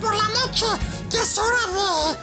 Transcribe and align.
por 0.00 0.14
la 0.14 0.28
noche 0.28 0.66
que 1.10 1.18
es 1.18 1.38
hora 1.38 1.66
de 1.72 2.18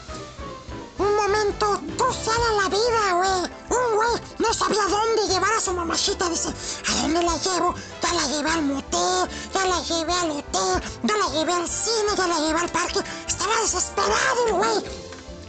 un 1.04 1.16
momento 1.16 1.82
crucial 1.98 2.38
en 2.52 2.58
la 2.58 2.70
vida, 2.70 3.14
güey. 3.14 3.52
Un 3.70 3.96
güey 3.96 4.22
no 4.40 4.54
sabía 4.54 4.84
dónde 4.88 5.28
llevar 5.28 5.54
a 5.54 5.60
su 5.60 5.74
mamachita. 5.74 6.30
Dice, 6.30 6.50
¿a 6.50 7.02
dónde 7.02 7.24
la 7.24 7.38
llevo? 7.38 7.74
Ya 8.02 8.14
la 8.14 8.28
llevé 8.28 8.50
al 8.50 8.62
motel, 8.64 9.30
ya 9.54 9.66
la 9.66 9.82
llevé 9.82 10.14
al 10.14 10.32
hotel, 10.32 10.84
ya 11.04 11.18
la 11.18 11.28
llevé 11.30 11.54
al 11.54 11.68
cine, 11.68 12.16
ya 12.16 12.28
la 12.28 12.40
llevé 12.40 12.60
al 12.60 12.70
parque. 12.70 13.00
Estaba 13.28 13.56
desesperado 13.62 14.48
el 14.48 14.54
güey. 14.54 15.04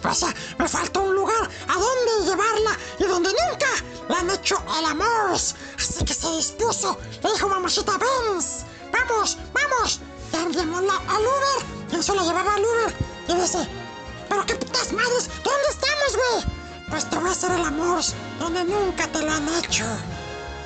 O 0.04 0.14
sea, 0.14 0.34
me 0.59 0.68
falta 0.68 1.00
un 1.00 1.14
lugar 1.14 1.50
a 1.68 1.72
dónde 1.72 2.30
llevarla 2.30 2.79
y 2.98 3.04
donde 3.04 3.30
nunca 3.30 3.66
le 4.09 4.16
han 4.16 4.30
hecho 4.30 4.62
el 4.79 4.84
amor. 4.84 5.32
Así 5.32 6.04
que 6.04 6.14
se 6.14 6.30
dispuso. 6.32 6.98
Le 7.22 7.32
dijo 7.32 7.48
mamachita, 7.48 7.93
vamos, 7.93 8.64
vamos. 8.93 10.00
Ya 10.35 10.49
llamóla 10.49 10.95
al 11.09 11.22
Uber. 11.22 11.83
Eso 11.98 12.14
la 12.14 12.22
llevaba 12.22 12.54
al 12.54 12.64
Uber. 12.64 12.94
Y 13.29 13.34
dice, 13.34 13.66
pero 14.29 14.44
qué 14.44 14.54
putas 14.57 14.93
madres, 14.93 15.30
¿dónde 15.43 15.68
estamos, 15.71 16.16
güey? 16.16 16.44
Pues 16.90 17.08
te 17.08 17.16
voy 17.16 17.29
a 17.29 17.32
hacer 17.32 17.52
el 17.52 17.64
amor 17.64 18.02
donde 18.39 18.64
nunca 18.64 19.07
te 19.08 19.22
lo 19.22 19.32
han 19.32 19.48
hecho. 19.57 19.86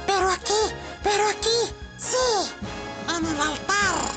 Pero 0.06 0.30
aquí, 0.30 0.74
pero 1.02 1.28
aquí, 1.28 1.70
sí, 1.98 2.50
en 3.08 3.26
el 3.26 3.40
altar. 3.40 4.10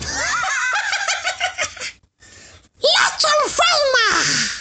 ¡La 2.80 3.16
chanfaina! 3.16 4.55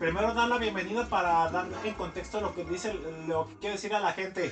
primero 0.00 0.32
dar 0.32 0.48
la 0.48 0.56
bienvenida 0.56 1.06
para 1.06 1.50
dar 1.50 1.68
en 1.84 1.92
contexto 1.92 2.40
lo 2.40 2.54
que 2.54 2.64
dice, 2.64 2.94
lo 3.28 3.46
que 3.46 3.56
quiere 3.56 3.74
decir 3.74 3.94
a 3.94 4.00
la 4.00 4.14
gente. 4.14 4.50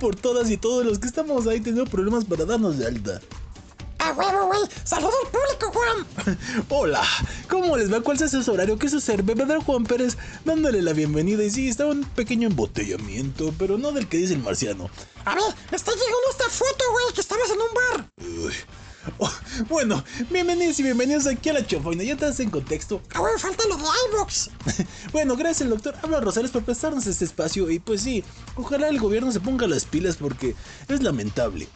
por 0.00 0.16
todas 0.16 0.50
y 0.50 0.56
todos 0.56 0.84
los 0.84 0.98
que 0.98 1.06
estamos 1.06 1.46
ahí 1.46 1.60
teniendo 1.60 1.88
problemas 1.88 2.24
para 2.24 2.44
darnos 2.44 2.78
de 2.78 2.86
alta. 2.86 3.20
¡A 3.98 4.12
huevo, 4.14 4.46
güey! 4.46 4.60
¡Saludos 4.82 5.14
al 5.24 5.30
público, 5.30 5.78
Juan! 5.78 6.36
Hola, 6.70 7.02
¿cómo 7.50 7.76
les 7.76 7.92
va? 7.92 8.00
¿Cuál 8.00 8.20
es 8.20 8.30
su 8.30 8.50
horario? 8.50 8.78
¿Qué 8.78 8.88
sucede? 8.88 9.20
Bebedero 9.20 9.60
Juan 9.60 9.84
Pérez 9.84 10.16
dándole 10.44 10.80
la 10.80 10.94
bienvenida. 10.94 11.44
Y 11.44 11.50
sí, 11.50 11.68
está 11.68 11.86
un 11.86 12.04
pequeño 12.04 12.48
embotellamiento, 12.48 13.54
pero 13.58 13.76
no 13.76 13.92
del 13.92 14.08
que 14.08 14.16
dice 14.16 14.32
el 14.32 14.40
marciano. 14.40 14.88
A 15.26 15.34
ver, 15.34 15.44
está 15.70 15.92
llegando 15.92 16.30
esta 16.30 16.48
foto, 16.48 16.84
güey, 16.92 17.14
que 17.14 17.20
estabas 17.20 17.50
en 17.50 17.60
un 17.60 17.74
bar. 17.74 18.10
Uy. 18.46 18.54
Oh, 19.18 19.32
bueno, 19.68 20.04
bienvenidos 20.30 20.78
y 20.78 20.82
bienvenidos 20.82 21.26
aquí 21.26 21.48
a 21.48 21.54
la 21.54 21.66
Chofoina. 21.66 22.04
Ya 22.04 22.12
estás 22.12 22.38
en 22.40 22.50
contexto. 22.50 23.00
¡Ah, 23.14 23.20
bueno, 23.20 23.38
falta 23.38 23.64
lo 23.66 23.76
de 23.76 23.84
iBox! 24.08 24.50
bueno, 25.12 25.36
gracias 25.36 25.70
doctor 25.70 25.94
Habla 26.02 26.20
Rosales 26.20 26.50
por 26.50 26.64
prestarnos 26.64 27.06
este 27.06 27.24
espacio. 27.24 27.70
Y 27.70 27.78
pues 27.78 28.02
sí, 28.02 28.22
ojalá 28.56 28.88
el 28.88 28.98
gobierno 28.98 29.32
se 29.32 29.40
ponga 29.40 29.66
las 29.66 29.86
pilas 29.86 30.16
porque 30.16 30.54
es 30.88 31.02
lamentable. 31.02 31.66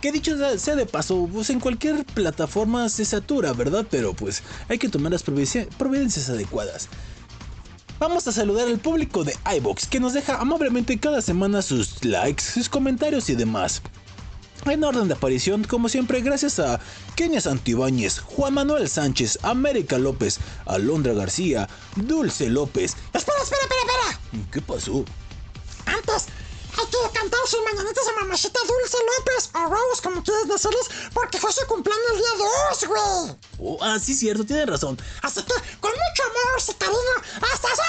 Que 0.00 0.10
dicho 0.10 0.58
sea 0.58 0.74
de 0.74 0.86
paso, 0.86 1.28
pues 1.30 1.50
en 1.50 1.60
cualquier 1.60 2.04
plataforma 2.06 2.88
se 2.88 3.04
satura, 3.04 3.52
¿verdad? 3.52 3.86
Pero 3.90 4.14
pues 4.14 4.42
hay 4.68 4.78
que 4.78 4.88
tomar 4.88 5.12
las 5.12 5.22
providencias 5.22 6.30
adecuadas. 6.30 6.88
Vamos 7.98 8.26
a 8.26 8.32
saludar 8.32 8.68
al 8.68 8.78
público 8.78 9.22
de 9.22 9.36
iBox 9.58 9.86
que 9.86 10.00
nos 10.00 10.14
deja 10.14 10.40
amablemente 10.40 10.98
cada 10.98 11.20
semana 11.20 11.60
sus 11.60 12.02
likes, 12.04 12.42
sus 12.42 12.68
comentarios 12.68 13.28
y 13.28 13.34
demás. 13.34 13.82
En 14.66 14.84
orden 14.84 15.08
de 15.08 15.14
aparición, 15.14 15.64
como 15.64 15.88
siempre, 15.88 16.20
gracias 16.20 16.60
a 16.60 16.78
Kenia 17.16 17.40
Santibáñez, 17.40 18.20
Juan 18.20 18.54
Manuel 18.54 18.88
Sánchez, 18.88 19.40
América 19.42 19.98
López, 19.98 20.38
Alondra 20.66 21.12
García, 21.14 21.68
Dulce 21.96 22.48
López. 22.48 22.96
Espera, 23.12 23.42
espera, 23.42 23.62
espera, 23.62 23.80
espera. 23.80 24.46
¿Qué 24.52 24.62
pasó? 24.62 25.04
Antes, 25.86 26.26
hay 26.78 26.86
que 26.86 27.18
cantar 27.18 27.40
sus 27.46 27.60
mañanitas 27.64 28.04
a 28.06 28.20
mamachita 28.20 28.60
Dulce 28.60 28.98
López, 29.18 29.50
o 29.52 29.66
Rose, 29.66 30.02
como 30.02 30.22
quieras 30.22 30.46
decirles, 30.46 30.90
porque 31.12 31.38
fue 31.38 31.52
su 31.52 31.66
cumpleaños 31.66 32.06
el 32.12 32.18
día 32.18 32.46
2, 32.70 32.86
güey. 32.86 33.36
Oh, 33.58 33.78
ah, 33.82 33.98
sí, 33.98 34.14
cierto, 34.14 34.44
tienes 34.44 34.68
razón. 34.68 34.96
Así 35.22 35.42
que, 35.42 35.54
con 35.80 35.90
mucho 35.90 36.22
amor 36.22 36.62
y 36.68 36.74
cariño, 36.74 37.16
hasta 37.52 37.68
hacer 37.68 37.84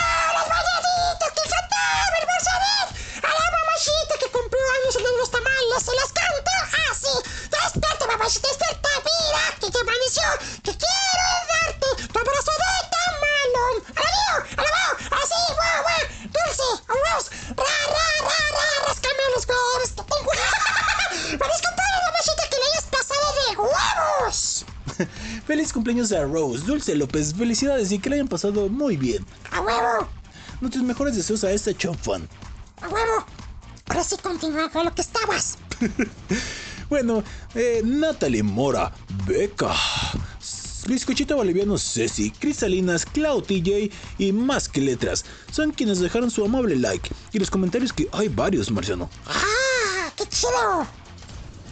mañanitas 0.50 1.30
que 1.36 1.50
cantaba 1.50 2.18
el 2.20 2.28
Bolsonaro 2.28 3.13
a 3.24 3.32
la 3.32 3.48
mamacita 3.58 4.14
que 4.20 4.28
cumplió 4.32 4.62
años 4.84 4.96
de 4.96 5.18
los 5.18 5.32
tamales. 5.32 5.80
Se 5.84 5.94
las 5.96 6.12
canto 6.12 6.52
así. 6.92 7.14
Despierta, 7.50 8.08
mamacita, 8.08 8.48
despierta. 8.48 8.90
Mira 9.04 9.44
que 9.60 9.72
te 9.72 9.80
amaneció, 9.80 10.28
que 10.64 10.74
quiero 10.76 11.28
darte 11.50 11.88
tu 12.12 12.20
abrazo 12.20 12.52
de 12.52 12.72
tamalón. 12.94 13.76
¡A 13.96 14.02
la 14.04 14.10
mío! 14.14 14.36
¡A 14.58 14.62
la 14.62 14.70
mío! 14.76 14.92
¡Así, 15.24 15.40
guau, 15.56 15.78
guau! 15.84 16.04
Dulce, 16.34 16.68
Rose, 16.88 17.28
ra, 17.56 17.78
ra, 17.96 18.08
ra, 18.28 18.40
ra, 18.58 18.68
rascame 18.88 19.24
los 19.36 19.48
huevos 19.48 19.92
que 19.96 20.04
tengo. 20.04 20.32
¡Feliz 21.44 21.60
cumpleaños, 21.64 22.02
mamacita, 22.08 22.44
que 22.50 22.58
le 22.58 22.66
hayas 22.72 22.88
pasado 22.92 23.28
de 23.40 23.48
huevos! 23.58 24.66
Feliz 25.48 25.74
cumpleaños 25.74 26.12
a 26.12 26.24
Rose, 26.24 26.66
Dulce 26.66 26.96
López. 26.96 27.34
Felicidades 27.34 27.92
y 27.92 28.00
que 28.00 28.10
le 28.10 28.16
hayan 28.16 28.28
pasado 28.28 28.68
muy 28.70 28.98
bien. 28.98 29.26
¡A 29.52 29.62
huevo! 29.62 30.08
Nuestros 30.62 30.84
mejores 30.84 31.16
deseos 31.16 31.44
a 31.44 31.52
este 31.52 31.76
chofan. 31.76 32.28
¡A 32.84 32.90
huevo! 32.90 33.26
Ahora 33.88 34.04
sí 34.04 34.16
continúa 34.22 34.70
con 34.70 34.86
lo 34.86 34.94
que 34.94 35.02
estabas. 35.02 35.58
Bueno, 36.90 37.24
eh, 37.56 37.82
Natalie 37.84 38.44
Mora, 38.44 38.92
Beca, 39.26 39.74
Luis 40.86 41.06
Cochito 41.06 41.36
Boliviano 41.36 41.78
Ceci, 41.78 42.30
Crisalinas, 42.30 43.06
Clau 43.06 43.42
TJ 43.42 43.90
y 44.20 44.32
más 44.32 44.70
que 44.70 44.82
letras 44.82 45.26
son 45.50 45.72
quienes 45.72 46.00
dejaron 46.00 46.30
su 46.30 46.46
amable 46.46 46.76
like 46.76 47.10
y 47.32 47.40
los 47.40 47.50
comentarios 47.50 47.94
que 47.94 48.08
hay 48.12 48.28
varios, 48.28 48.70
Marciano. 48.70 49.10
¡Ah! 49.26 50.12
¡Qué 50.16 50.28
chido! 50.28 50.86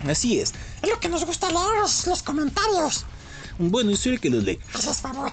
Así 0.10 0.40
es. 0.40 0.54
Es 0.82 0.90
lo 0.90 1.00
que 1.00 1.10
nos 1.10 1.24
gusta 1.24 1.52
leer 1.52 1.82
los, 1.82 2.08
los 2.08 2.24
comentarios. 2.24 3.06
Bueno, 3.70 3.92
yo 3.92 3.98
soy 3.98 4.14
el 4.14 4.20
que 4.20 4.30
los 4.30 4.44
lee. 4.44 4.60
Haces 4.74 4.98
favor. 4.98 5.32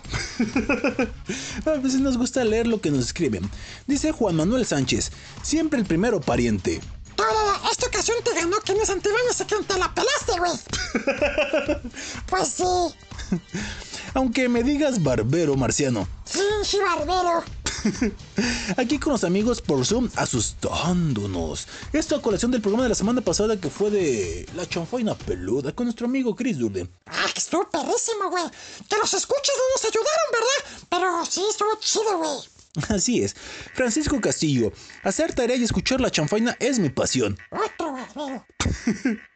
A 1.64 1.70
veces 1.82 2.00
nos 2.00 2.18
gusta 2.18 2.44
leer 2.44 2.66
lo 2.66 2.80
que 2.80 2.90
nos 2.90 3.06
escriben. 3.06 3.48
Dice 3.86 4.12
Juan 4.12 4.36
Manuel 4.36 4.66
Sánchez, 4.66 5.10
siempre 5.42 5.78
el 5.78 5.86
primero 5.86 6.20
pariente. 6.20 6.80
Toda 7.16 7.70
esta 7.70 7.86
ocasión 7.86 8.16
te 8.24 8.32
ganó 8.34 8.58
Kenny 8.60 8.84
Santibáñez 8.84 9.40
y 9.40 9.44
que 9.44 9.56
te 9.56 9.78
la 9.78 9.92
pelaste, 9.92 10.38
güey. 10.38 11.82
pues 12.26 12.48
sí. 12.48 12.64
Aunque 14.14 14.48
me 14.48 14.62
digas 14.62 15.02
barbero, 15.02 15.56
Marciano. 15.56 16.08
Pinche 16.32 16.78
barbero. 16.80 17.44
Aquí 18.76 18.98
con 18.98 19.12
los 19.12 19.24
amigos 19.24 19.60
por 19.62 19.84
Zoom 19.84 20.08
asustándonos. 20.16 21.68
Esto 21.92 22.16
a 22.16 22.22
colación 22.22 22.50
del 22.50 22.60
programa 22.60 22.84
de 22.84 22.88
la 22.90 22.94
semana 22.94 23.20
pasada 23.20 23.60
que 23.60 23.70
fue 23.70 23.90
de 23.90 24.48
La 24.56 24.66
Chanfaina 24.66 25.14
Peluda 25.14 25.72
con 25.72 25.86
nuestro 25.86 26.06
amigo 26.06 26.34
Chris 26.34 26.58
Durden. 26.58 26.90
Ah, 27.06 27.26
que 27.32 27.38
estuvo 27.38 27.68
perrísimo, 27.68 28.30
güey. 28.30 28.44
Que 28.88 28.96
los 28.96 29.14
escuches 29.14 29.54
no 29.56 29.74
nos 29.74 29.84
ayudaron, 29.84 30.32
¿verdad? 30.32 30.86
Pero 30.88 31.26
sí, 31.26 31.42
estuvo 31.48 31.78
chido, 31.80 32.18
güey. 32.18 32.58
Así 32.96 33.22
es. 33.22 33.34
Francisco 33.74 34.20
Castillo, 34.20 34.72
hacer 35.02 35.34
tarea 35.34 35.56
y 35.56 35.64
escuchar 35.64 36.00
la 36.00 36.10
chanfaina 36.10 36.56
es 36.60 36.78
mi 36.78 36.88
pasión. 36.90 37.38
Otro 37.50 37.92
barbero. 37.92 38.46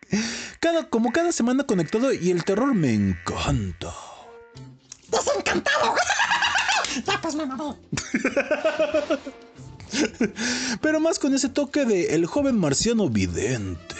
Cada, 0.60 0.90
como 0.90 1.10
cada 1.10 1.32
semana 1.32 1.64
conectado 1.64 2.12
y 2.12 2.30
el 2.30 2.44
terror 2.44 2.74
me 2.74 2.92
encanta. 2.92 3.94
Desencantado. 5.12 5.94
ya, 7.06 7.20
pues 7.20 7.34
me 7.34 7.46
mamé. 7.46 7.76
Pero 10.80 11.00
más 11.00 11.18
con 11.18 11.34
ese 11.34 11.48
toque 11.48 11.84
de 11.84 12.14
el 12.14 12.26
joven 12.26 12.58
marciano 12.58 13.08
vidente. 13.08 13.94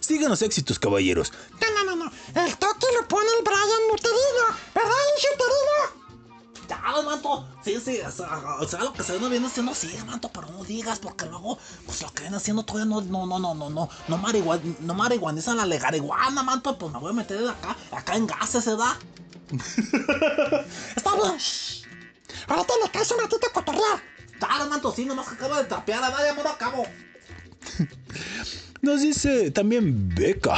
Sigan 0.00 0.28
los 0.28 0.42
éxitos, 0.42 0.78
caballeros. 0.78 1.32
No, 1.60 1.84
no, 1.84 1.96
no, 1.96 2.04
no. 2.04 2.12
El 2.44 2.56
toque 2.56 2.86
lo 3.00 3.08
pone 3.08 3.26
el 3.38 3.44
Brian 3.44 3.90
Uterino. 3.92 4.46
¿Verdad, 4.74 4.90
Inge 5.16 5.28
Uterino? 5.34 6.04
Ya, 6.68 7.02
manto. 7.02 7.46
Sí, 7.62 7.78
sí, 7.82 8.00
o 8.00 8.10
sea, 8.10 8.56
o 8.60 8.66
sea, 8.66 8.80
lo 8.80 8.92
que 8.92 9.02
se 9.02 9.18
viene 9.18 9.46
haciendo 9.46 9.72
así, 9.72 9.88
manto, 10.06 10.30
pero 10.32 10.48
no 10.48 10.64
digas, 10.64 10.98
porque 10.98 11.26
luego, 11.26 11.58
pues 11.86 12.02
lo 12.02 12.10
que 12.12 12.22
viene 12.22 12.36
haciendo 12.36 12.62
todavía 12.64 12.86
no, 12.86 13.00
no, 13.02 13.26
no, 13.26 13.38
no, 13.38 13.54
no, 13.54 13.70
no, 13.70 13.88
no, 14.08 14.18
marihuana, 14.18 14.62
no 14.80 14.94
marihuanizan 14.94 15.56
la 15.56 15.66
legariguana, 15.66 16.42
manto, 16.42 16.78
pues 16.78 16.92
me 16.92 16.98
voy 16.98 17.10
a 17.10 17.14
meter 17.14 17.40
de 17.40 17.50
acá, 17.50 17.76
acá 17.92 18.16
en 18.16 18.26
gases, 18.26 18.64
¿se 18.64 18.76
da? 18.76 18.98
Está 20.96 21.14
bien. 21.16 21.38
shh. 21.38 21.84
Ahorita 22.48 22.74
le 22.82 22.90
caes 22.90 23.10
un 23.10 23.20
ratito 23.20 23.46
a 23.46 23.52
cotorrear. 23.52 24.02
Dale, 24.40 24.68
manto, 24.68 24.92
sí, 24.94 25.04
nomás 25.04 25.28
que 25.28 25.34
acabo 25.34 25.56
de 25.56 25.64
trapear, 25.64 26.02
a 26.02 26.10
nadie 26.10 26.32
me 26.34 26.42
lo 26.42 26.50
acabo. 26.50 26.86
Nos 28.82 29.00
dice 29.00 29.50
también 29.50 30.08
Beca. 30.14 30.56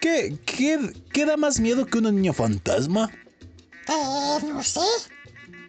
¿Qué, 0.00 0.36
qué, 0.46 0.92
qué 1.12 1.26
da 1.26 1.36
más 1.36 1.58
miedo 1.60 1.84
que 1.86 1.98
una 1.98 2.12
niña 2.12 2.32
fantasma? 2.32 3.10
Eh, 3.88 4.38
no 4.46 4.62
sé. 4.62 4.80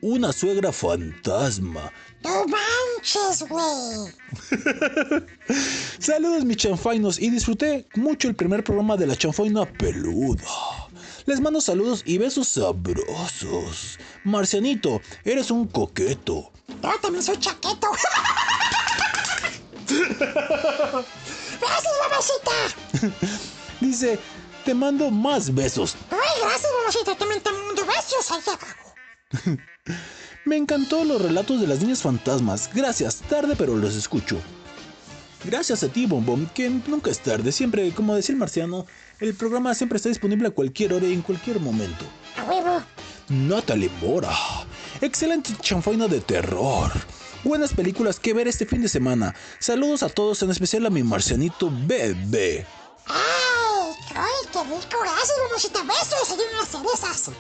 Una 0.02 0.32
suegra 0.32 0.72
fantasma. 0.72 1.92
No 2.24 2.46
manches, 2.46 3.44
güey. 3.50 4.14
Saludos 6.00 6.46
mis 6.46 6.58
chanfainos 6.58 7.20
y 7.20 7.30
disfruté 7.30 7.88
mucho 7.96 8.28
el 8.28 8.36
primer 8.36 8.64
programa 8.64 8.96
de 8.96 9.08
la 9.08 9.16
chanfaina 9.16 9.66
peluda. 9.66 10.44
Les 11.26 11.40
mando 11.40 11.62
saludos 11.62 12.04
y 12.06 12.18
besos 12.18 12.48
sabrosos. 12.48 14.00
Marcianito, 14.24 15.02
eres 15.24 15.52
un 15.52 15.68
coqueto. 15.68 16.52
Yo 16.82 17.00
también 17.02 17.24
soy 17.24 17.38
chaqueto. 17.38 17.88
Gracias, 21.60 21.94
mamacita. 22.02 22.52
Dice, 23.80 24.20
te 24.66 24.74
mando 24.74 25.12
más 25.12 25.54
besos. 25.54 25.96
Ay, 26.10 26.42
gracias, 26.42 26.72
mamacita. 26.80 27.16
También 27.16 27.42
te 27.42 27.52
mando 27.52 27.86
besos 27.86 28.32
abajo. 28.32 28.68
Me 30.46 30.58
encantó 30.58 31.04
los 31.04 31.22
relatos 31.22 31.62
de 31.62 31.68
las 31.68 31.82
niñas 31.82 32.02
fantasmas. 32.02 32.70
Gracias, 32.74 33.18
tarde 33.30 33.56
pero 33.56 33.76
los 33.76 33.96
escucho. 33.96 34.40
Gracias 35.44 35.84
a 35.84 35.88
ti, 35.88 36.06
Bombom, 36.06 36.48
que 36.48 36.70
nunca 36.70 37.10
es 37.10 37.20
tarde. 37.20 37.52
Siempre, 37.52 37.92
como 37.92 38.16
decía 38.16 38.34
el 38.34 38.40
marciano, 38.40 38.86
programa 39.36 39.74
siempre 39.76 39.98
está 39.98 40.10
disponible 40.10 40.48
a 40.48 40.52
cualquier 40.52 40.94
hora 40.94 41.06
y 41.06 41.14
en 41.14 41.22
cualquier 41.22 41.60
momento. 41.60 42.06
A 42.38 42.44
huevo. 42.44 42.82
Natalie 43.30 43.90
Mora. 44.02 44.36
Excelente 45.00 45.54
chanfaina 45.62 46.08
de 46.08 46.20
terror. 46.22 46.92
Buenas 47.44 47.74
películas 47.74 48.20
que 48.20 48.34
ver 48.34 48.48
este 48.48 48.66
fin 48.66 48.82
de 48.82 48.90
semana. 48.90 49.34
Saludos 49.60 50.04
a 50.04 50.10
todos, 50.10 50.42
en 50.44 50.52
especial 50.52 50.86
a 50.86 50.90
mi 50.90 51.04
marcianito 51.04 51.72
bebé. 51.86 52.66
Ay, 53.08 53.94
ay, 54.16 54.48
qué 54.52 54.60
rico. 54.64 54.98
Gracias, 55.02 55.38
mamacita. 55.48 55.84
Besos 55.84 56.38
y 56.38 56.56
unas 56.56 56.70
cerezas. 56.70 57.32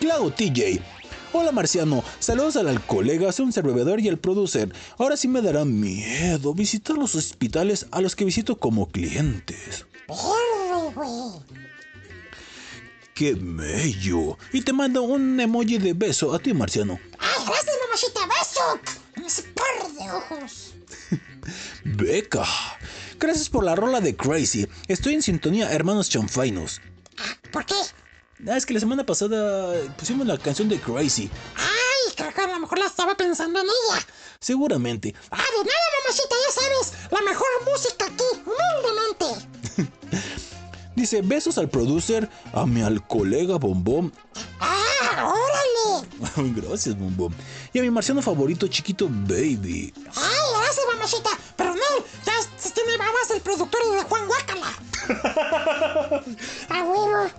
Clau 0.00 0.30
TJ. 0.30 0.80
Hola 1.30 1.52
Marciano, 1.52 2.02
saludos 2.20 2.56
al 2.56 2.84
colega, 2.86 3.28
un 3.38 3.52
servidor 3.52 4.00
y 4.00 4.08
al 4.08 4.18
producer. 4.18 4.72
Ahora 4.96 5.14
sí 5.14 5.28
me 5.28 5.42
dará 5.42 5.66
miedo 5.66 6.54
visitar 6.54 6.96
los 6.96 7.14
hospitales 7.14 7.86
a 7.90 8.00
los 8.00 8.16
que 8.16 8.24
visito 8.24 8.58
como 8.58 8.88
clientes. 8.88 9.84
¡Qué 13.14 13.34
mello! 13.34 14.38
Y 14.54 14.62
te 14.62 14.72
mando 14.72 15.02
un 15.02 15.38
emoji 15.38 15.76
de 15.76 15.92
beso 15.92 16.34
a 16.34 16.38
ti, 16.38 16.54
Marciano. 16.54 16.98
Ay, 17.18 17.44
gracias, 17.46 17.76
mamacita. 17.82 18.20
Beso. 18.26 18.80
En 19.16 19.24
ese 19.24 19.42
par 19.42 19.92
de 19.92 20.10
ojos. 20.10 20.74
Beca. 21.84 22.44
Gracias 23.18 23.50
por 23.50 23.64
la 23.64 23.74
rola 23.74 24.00
de 24.00 24.16
Crazy. 24.16 24.66
Estoy 24.86 25.14
en 25.14 25.22
sintonía, 25.22 25.72
hermanos 25.72 26.08
chanfainos. 26.08 26.80
Ah, 27.18 27.36
¿Por 27.50 27.66
qué? 27.66 27.74
Ah, 28.46 28.56
es 28.56 28.66
que 28.66 28.74
la 28.74 28.80
semana 28.80 29.04
pasada 29.04 29.74
pusimos 29.96 30.26
la 30.26 30.38
canción 30.38 30.68
de 30.68 30.78
Crazy. 30.80 31.28
Ay, 31.56 32.14
creo 32.16 32.32
que 32.32 32.40
a 32.40 32.46
lo 32.46 32.60
mejor 32.60 32.78
la 32.78 32.86
estaba 32.86 33.16
pensando 33.16 33.58
en 33.58 33.66
ella. 33.66 34.06
Seguramente. 34.38 35.14
Ah, 35.30 35.36
de 35.36 35.64
nada, 35.64 35.86
mamacita, 36.02 36.34
ya 36.46 36.52
sabes. 36.62 36.92
La 37.10 37.20
mejor 37.22 37.48
música 37.64 38.06
aquí, 38.06 38.24
humildemente. 38.46 39.90
Dice 40.94 41.22
besos 41.22 41.58
al 41.58 41.68
producer, 41.68 42.28
a 42.52 42.64
mi 42.64 42.82
al 42.82 43.04
colega 43.06 43.56
Bombón. 43.56 44.12
Ah, 44.60 45.32
órale. 45.32 46.08
Gracias, 46.60 46.96
Bombón. 46.96 47.34
Y 47.72 47.80
a 47.80 47.82
mi 47.82 47.90
marciano 47.90 48.22
favorito, 48.22 48.68
chiquito 48.68 49.08
Baby. 49.08 49.92
Ay, 50.14 50.38
gracias, 50.54 50.86
mamacita. 50.92 51.30
Pero 51.56 51.74
no, 51.74 52.04
ya 52.24 52.34
se 52.56 52.70
tiene 52.70 52.96
babas 52.96 53.28
del 53.28 53.40
productor 53.40 53.80
de 53.92 54.02
Juan 54.02 54.26
Guácala. 54.28 54.72
A 56.68 56.82
huevo. 56.84 57.30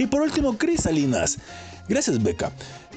Y 0.00 0.06
por 0.06 0.22
último, 0.22 0.56
Chris 0.56 0.84
Salinas. 0.84 1.36
Gracias, 1.86 2.22
Beca. 2.22 2.50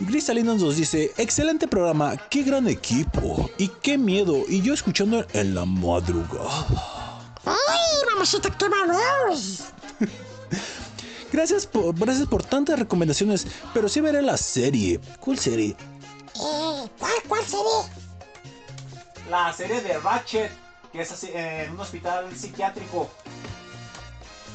Chris 0.08 0.24
Salinas 0.24 0.62
nos 0.62 0.78
dice, 0.78 1.12
excelente 1.18 1.68
programa, 1.68 2.16
qué 2.30 2.44
gran 2.44 2.70
equipo 2.70 3.50
y 3.58 3.68
qué 3.68 3.98
miedo. 3.98 4.44
Y 4.48 4.62
yo 4.62 4.74
escuchando 4.74 5.26
en 5.34 5.54
la 5.54 5.66
madrugada. 5.66 6.66
Ay, 7.46 8.06
mamacita, 8.10 8.50
qué 8.58 8.70
valor. 8.70 9.38
Gracias 11.34 11.66
por, 11.66 11.94
gracias 11.94 12.28
por 12.28 12.44
tantas 12.44 12.80
recomendaciones, 12.80 13.48
pero 13.74 13.90
sí 13.90 14.00
veré 14.00 14.22
la 14.22 14.38
serie. 14.38 15.02
¿Cuál 15.20 15.38
serie? 15.40 15.76
Eh, 16.36 16.90
¿cuál, 17.00 17.14
cuál 17.28 17.44
serie? 17.44 18.04
la 19.30 19.52
serie 19.52 19.82
de 19.82 19.98
Ratchet, 20.00 20.52
que 20.94 21.02
es 21.02 21.12
así, 21.12 21.32
en 21.34 21.72
un 21.72 21.82
hospital 21.82 22.34
psiquiátrico. 22.34 23.10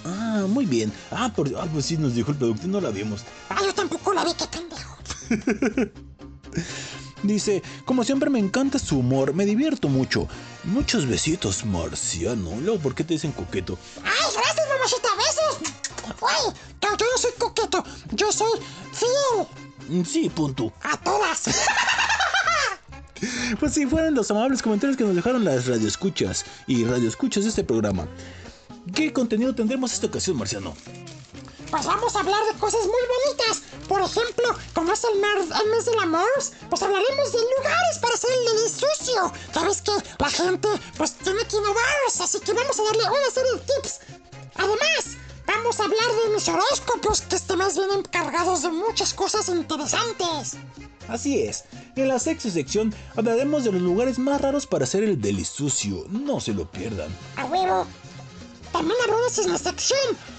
Ah, 0.08 0.46
muy 0.48 0.64
bien. 0.66 0.92
Ah, 1.10 1.30
por, 1.34 1.48
ah, 1.58 1.66
pues 1.72 1.86
sí, 1.86 1.96
nos 1.96 2.14
dijo 2.14 2.30
el 2.30 2.36
productor, 2.38 2.68
no 2.68 2.80
la 2.80 2.90
vimos. 2.90 3.22
Ah, 3.50 3.58
yo 3.64 3.74
tampoco 3.74 4.12
la 4.12 4.24
vi, 4.24 4.32
qué 4.34 4.46
pendejo. 4.46 4.96
Dice, 7.22 7.62
como 7.84 8.04
siempre 8.04 8.30
me 8.30 8.38
encanta 8.38 8.78
su 8.78 8.98
humor, 9.00 9.34
me 9.34 9.44
divierto 9.44 9.88
mucho. 9.88 10.28
Muchos 10.64 11.06
besitos, 11.06 11.64
marciano. 11.64 12.56
Luego, 12.60 12.78
¿por 12.78 12.94
qué 12.94 13.02
te 13.04 13.14
dicen 13.14 13.32
coqueto? 13.32 13.76
Ay, 14.04 14.12
gracias, 14.34 14.66
mamacita, 14.68 15.08
besos. 15.16 15.58
Güey, 16.20 16.54
yo, 16.80 16.88
yo 16.96 17.06
no 17.12 17.18
soy 17.18 17.30
coqueto, 17.38 17.84
yo 18.12 18.32
soy 18.32 18.60
fiel 18.92 19.46
Mm, 19.88 20.04
Sí, 20.04 20.28
punto. 20.28 20.72
a 20.82 20.96
todas. 20.98 21.44
Pues 23.58 23.72
sí, 23.74 23.84
fueron 23.84 24.14
los 24.14 24.30
amables 24.30 24.62
comentarios 24.62 24.96
que 24.96 25.02
nos 25.02 25.16
dejaron 25.16 25.44
las 25.44 25.66
radioescuchas 25.66 26.44
y 26.68 26.84
radioescuchas 26.84 27.42
de 27.42 27.50
este 27.50 27.64
programa. 27.64 28.06
¿Qué 28.94 29.12
contenido 29.12 29.54
tendremos 29.54 29.92
esta 29.92 30.06
ocasión, 30.06 30.36
Marciano? 30.36 30.74
Pues 31.70 31.84
vamos 31.84 32.16
a 32.16 32.20
hablar 32.20 32.40
de 32.52 32.58
cosas 32.58 32.80
muy 32.80 33.02
bonitas. 33.26 33.62
Por 33.86 34.00
ejemplo, 34.00 34.56
como 34.74 34.92
es 34.92 35.02
el, 35.04 35.20
mar- 35.20 35.60
el 35.62 35.70
mes 35.70 35.84
del 35.84 35.98
amor, 35.98 36.26
pues 36.70 36.82
hablaremos 36.82 37.32
de 37.32 37.38
lugares 37.38 37.98
para 38.00 38.14
hacer 38.14 38.30
el 38.38 38.56
delicioso. 38.56 39.32
Ya 39.54 39.62
ves 39.62 39.82
que 39.82 39.92
la 40.18 40.30
gente 40.30 40.68
pues 40.96 41.12
tiene 41.14 41.44
que 41.46 41.56
innovar, 41.56 41.84
así 42.06 42.40
que 42.40 42.52
vamos 42.52 42.78
a 42.80 42.84
darle 42.84 43.02
una 43.04 43.30
serie 43.34 43.52
de 43.52 43.58
tips. 43.58 44.00
Además, 44.54 45.16
vamos 45.46 45.78
a 45.80 45.84
hablar 45.84 46.08
de 46.24 46.34
mis 46.34 46.48
horóscopos, 46.48 47.20
que 47.22 47.36
este 47.36 47.56
mes 47.56 47.76
vienen 47.76 48.02
cargados 48.04 48.62
de 48.62 48.70
muchas 48.70 49.12
cosas 49.12 49.48
interesantes. 49.48 50.56
Así 51.06 51.40
es, 51.42 51.64
en 51.96 52.08
la 52.08 52.18
sexta 52.18 52.50
sección 52.50 52.94
hablaremos 53.16 53.64
de 53.64 53.72
los 53.72 53.80
lugares 53.80 54.18
más 54.18 54.40
raros 54.40 54.66
para 54.66 54.84
hacer 54.84 55.04
el 55.04 55.20
delisucio. 55.20 56.06
No 56.08 56.40
se 56.40 56.52
lo 56.54 56.70
pierdan. 56.70 57.14
A 57.36 57.44
huevo. 57.46 57.86
También 58.72 58.96
habrá 59.04 59.16
una 59.46 59.58
sección, 59.58 59.98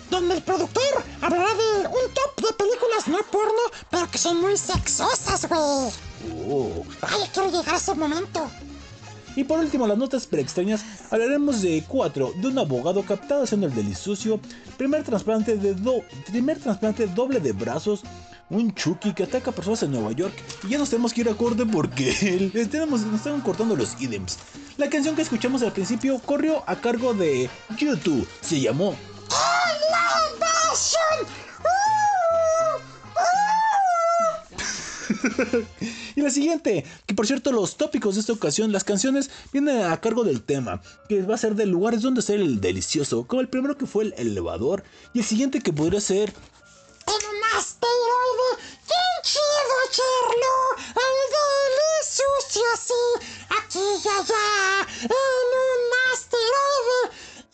donde 0.09 0.35
el 0.35 0.41
productor 0.43 1.03
hablará 1.21 1.47
de 1.53 1.87
un 1.87 2.13
top 2.13 2.47
de 2.47 2.53
películas 2.53 3.07
no 3.07 3.17
porno, 3.31 3.61
pero 3.89 4.09
que 4.09 4.17
son 4.17 4.39
muy 4.41 4.55
sexosas, 4.57 5.47
güey. 5.47 5.59
Oh. 6.49 6.83
Quiero 7.33 7.49
llegar 7.51 7.75
a 7.75 7.77
ese 7.77 7.93
momento. 7.95 8.49
Y 9.35 9.43
por 9.43 9.59
último, 9.59 9.87
las 9.87 9.97
notas 9.97 10.25
preextrañas, 10.25 10.81
hablaremos 11.11 11.61
de 11.61 11.83
4, 11.87 12.33
de 12.35 12.47
un 12.47 12.59
abogado 12.59 13.03
captado 13.05 13.43
haciendo 13.43 13.67
el 13.67 13.75
delisucio, 13.75 14.39
primer 14.77 15.03
trasplante 15.03 15.55
de 15.55 15.75
do- 15.75 16.01
primer 16.27 16.59
trasplante 16.59 17.07
doble 17.07 17.39
de 17.39 17.51
brazos, 17.53 18.01
un 18.49 18.73
Chucky 18.73 19.13
que 19.13 19.23
ataca 19.23 19.51
personas 19.51 19.83
en 19.83 19.91
Nueva 19.91 20.11
York, 20.11 20.33
y 20.63 20.69
ya 20.69 20.77
nos 20.77 20.89
tenemos 20.89 21.13
que 21.13 21.21
ir 21.21 21.29
a 21.29 21.35
corte 21.35 21.65
porque 21.65 22.51
tenemos, 22.71 23.01
nos 23.01 23.15
están 23.15 23.41
cortando 23.41 23.75
los 23.75 23.99
ítems. 24.01 24.37
La 24.77 24.89
canción 24.89 25.15
que 25.15 25.21
escuchamos 25.21 25.61
al 25.61 25.73
principio 25.73 26.19
corrió 26.19 26.63
a 26.67 26.75
cargo 26.75 27.13
de 27.13 27.49
YouTube, 27.77 28.27
se 28.41 28.59
llamó 28.59 28.95
Y 36.15 36.21
la 36.21 36.29
siguiente, 36.29 36.85
que 37.05 37.13
por 37.13 37.27
cierto 37.27 37.51
los 37.51 37.77
tópicos 37.77 38.15
de 38.15 38.21
esta 38.21 38.33
ocasión, 38.33 38.71
las 38.71 38.83
canciones 38.83 39.29
vienen 39.51 39.83
a 39.83 39.99
cargo 39.99 40.23
del 40.23 40.41
tema, 40.41 40.81
que 41.07 41.21
va 41.21 41.35
a 41.35 41.37
ser 41.37 41.55
de 41.55 41.65
lugares 41.65 42.01
donde 42.01 42.21
ser 42.21 42.39
el 42.39 42.61
delicioso, 42.61 43.25
como 43.25 43.41
el 43.41 43.47
primero 43.47 43.77
que 43.77 43.85
fue 43.85 44.05
el 44.05 44.13
elevador, 44.17 44.83
y 45.13 45.19
el 45.19 45.25
siguiente 45.25 45.61
que 45.61 45.73
podría 45.73 46.01
ser 46.01 46.33
En 47.09 47.15
un 47.15 47.43
asteroide, 47.57 48.49
bien 48.85 49.15
chido, 49.23 49.77
Cherlo. 49.89 50.55
El 51.05 51.17
delicioso, 51.33 52.67
sí. 52.77 53.03
Aquí 53.49 53.79
y 53.79 54.07
allá, 54.07 54.49
en 55.01 55.49
un 55.65 55.81
asteroide. 56.13 56.99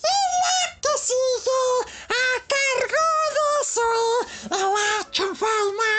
Y 0.03 0.17
la 0.43 0.60
que 0.82 0.93
sigue, 1.08 1.63
a 2.10 2.27
cargo 2.53 3.06
de 3.36 3.47
Zoe, 3.73 4.19
el 4.51 5.12
chanfaina. 5.12 5.93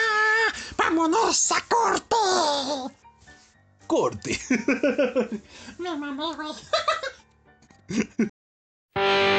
Vámonos 0.76 1.52
a 1.52 1.60
corte. 1.62 2.16
corte. 3.86 4.32
Me 5.78 5.96
mamé, 5.96 6.26
güey. 6.34 6.54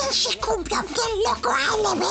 Bien 0.06 0.84
loco 1.24 1.50
ALB. 1.50 2.02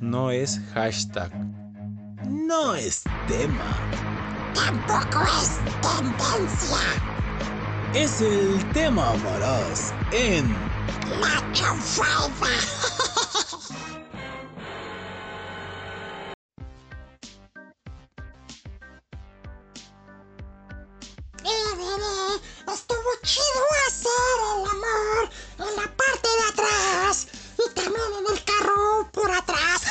No 0.00 0.30
es 0.30 0.60
hashtag. 0.72 1.32
No 2.28 2.76
es 2.76 3.02
tema. 3.26 3.76
Tampoco 4.54 5.24
es 5.24 5.58
tendencia. 5.82 6.78
Es 7.92 8.20
el 8.20 8.64
tema, 8.72 9.10
amarás, 9.10 9.92
en 10.12 10.54
La 11.20 11.42
chanfaiba. 11.52 12.48
Estuvo 22.72 23.10
chido 23.22 23.62
hacer 23.88 24.38
el 24.54 24.70
amor 24.70 25.30
en 25.58 25.76
la 25.76 25.96
parte 25.96 26.28
de 26.28 26.48
atrás 26.52 27.28
y 27.58 27.74
también 27.74 28.02
en 28.20 28.34
el 28.34 28.44
carro 28.44 29.08
por 29.12 29.30
atrás. 29.30 29.82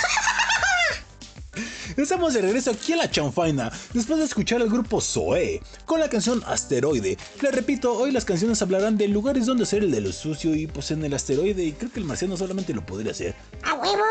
Estamos 1.98 2.34
de 2.34 2.42
regreso 2.42 2.72
aquí 2.72 2.94
a 2.94 2.98
la 2.98 3.10
chanfaina 3.10 3.72
después 3.94 4.20
de 4.20 4.26
escuchar 4.26 4.62
al 4.62 4.70
grupo 4.70 5.00
Zoe 5.00 5.62
con 5.86 6.00
la 6.00 6.10
canción 6.10 6.44
Asteroide. 6.46 7.18
Les 7.42 7.56
repito, 7.56 7.94
hoy 7.94 8.12
las 8.12 8.26
canciones 8.26 8.62
hablarán 8.62 8.98
de 8.98 9.08
lugares 9.08 9.46
donde 9.46 9.64
hacer 9.64 9.84
el 9.84 9.92
de 9.92 10.02
lo 10.02 10.12
sucio 10.12 10.54
y 10.54 10.68
pues 10.68 10.92
en 10.92 11.04
el 11.06 11.14
asteroide 11.14 11.64
y 11.64 11.72
creo 11.72 11.92
que 11.92 12.00
el 12.00 12.06
marciano 12.06 12.36
solamente 12.36 12.74
lo 12.74 12.86
podría 12.86 13.14
hacer. 13.14 13.36
A 13.64 13.76
huevo, 13.76 14.04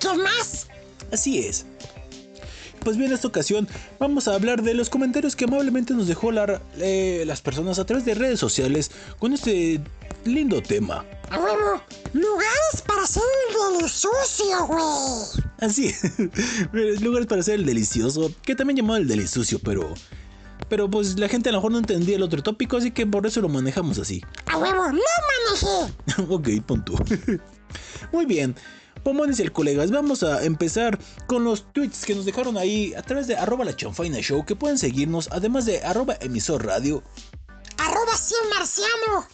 ¿qué 0.00 0.14
más? 0.14 0.66
Así 1.12 1.38
es. 1.38 1.64
Pues 2.82 2.96
bien, 2.96 3.10
en 3.10 3.14
esta 3.14 3.28
ocasión 3.28 3.68
vamos 3.98 4.28
a 4.28 4.34
hablar 4.34 4.62
de 4.62 4.74
los 4.74 4.88
comentarios 4.90 5.36
que 5.36 5.44
amablemente 5.44 5.94
nos 5.94 6.06
dejó 6.06 6.32
la- 6.32 6.60
eh, 6.78 7.24
las 7.26 7.40
personas 7.42 7.78
a 7.78 7.84
través 7.86 8.04
de 8.04 8.14
redes 8.14 8.38
sociales 8.40 8.90
con 9.18 9.32
este 9.32 9.80
lindo 10.24 10.62
tema. 10.62 11.04
A 11.30 11.38
huevo, 11.38 11.82
lugares 12.12 12.82
para 12.86 13.02
hacer 13.02 13.22
el 13.72 13.78
del 13.80 13.88
sucio, 13.90 14.66
güey. 14.66 15.44
Así, 15.60 15.94
lugares 17.02 17.26
para 17.26 17.40
hacer 17.40 17.54
el 17.56 17.66
delicioso, 17.66 18.32
que 18.42 18.54
también 18.54 18.76
llamado 18.78 18.98
el 18.98 19.08
delisucio, 19.08 19.58
pero... 19.58 19.94
Pero 20.68 20.90
pues 20.90 21.18
la 21.18 21.28
gente 21.28 21.48
a 21.48 21.52
lo 21.52 21.58
mejor 21.58 21.72
no 21.72 21.78
entendía 21.78 22.16
el 22.16 22.22
otro 22.22 22.42
tópico, 22.42 22.76
así 22.76 22.90
que 22.90 23.06
por 23.06 23.26
eso 23.26 23.40
lo 23.40 23.48
manejamos 23.48 23.98
así. 23.98 24.22
A 24.46 24.58
huevo, 24.58 24.84
lo 24.88 25.00
manejé. 25.48 26.22
ok, 26.28 26.48
punto. 26.66 26.92
Muy 28.12 28.26
bien. 28.26 28.54
Pomones 29.02 29.38
y 29.38 29.42
el 29.42 29.52
colegas, 29.52 29.90
vamos 29.90 30.22
a 30.22 30.44
empezar 30.44 30.98
con 31.26 31.44
los 31.44 31.72
tweets 31.72 32.04
que 32.04 32.14
nos 32.14 32.24
dejaron 32.24 32.56
ahí 32.56 32.94
a 32.94 33.02
través 33.02 33.26
de 33.26 33.36
arroba 33.36 33.64
la 33.64 33.76
chanfaina 33.76 34.20
show, 34.20 34.44
que 34.44 34.56
pueden 34.56 34.78
seguirnos, 34.78 35.28
además 35.32 35.64
de 35.66 35.82
arroba 35.82 36.16
emisor 36.20 36.64
radio, 36.64 37.02
Arroba 37.78 38.16
100 38.16 38.40
marciano. 38.50 39.26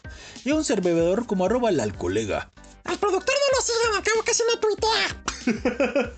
y 0.44 0.50
a 0.50 0.54
un 0.54 0.64
servidor 0.64 1.26
como 1.26 1.46
arroba 1.46 1.70
la 1.72 1.90
colega. 1.92 2.50
Al 2.84 2.98
productor 2.98 3.34
no 3.34 3.56
lo 3.56 3.62
sigan, 3.62 4.00
acabo 4.00 4.22
casi 4.22 4.42
no 4.46 4.60
tuitea. 4.60 6.12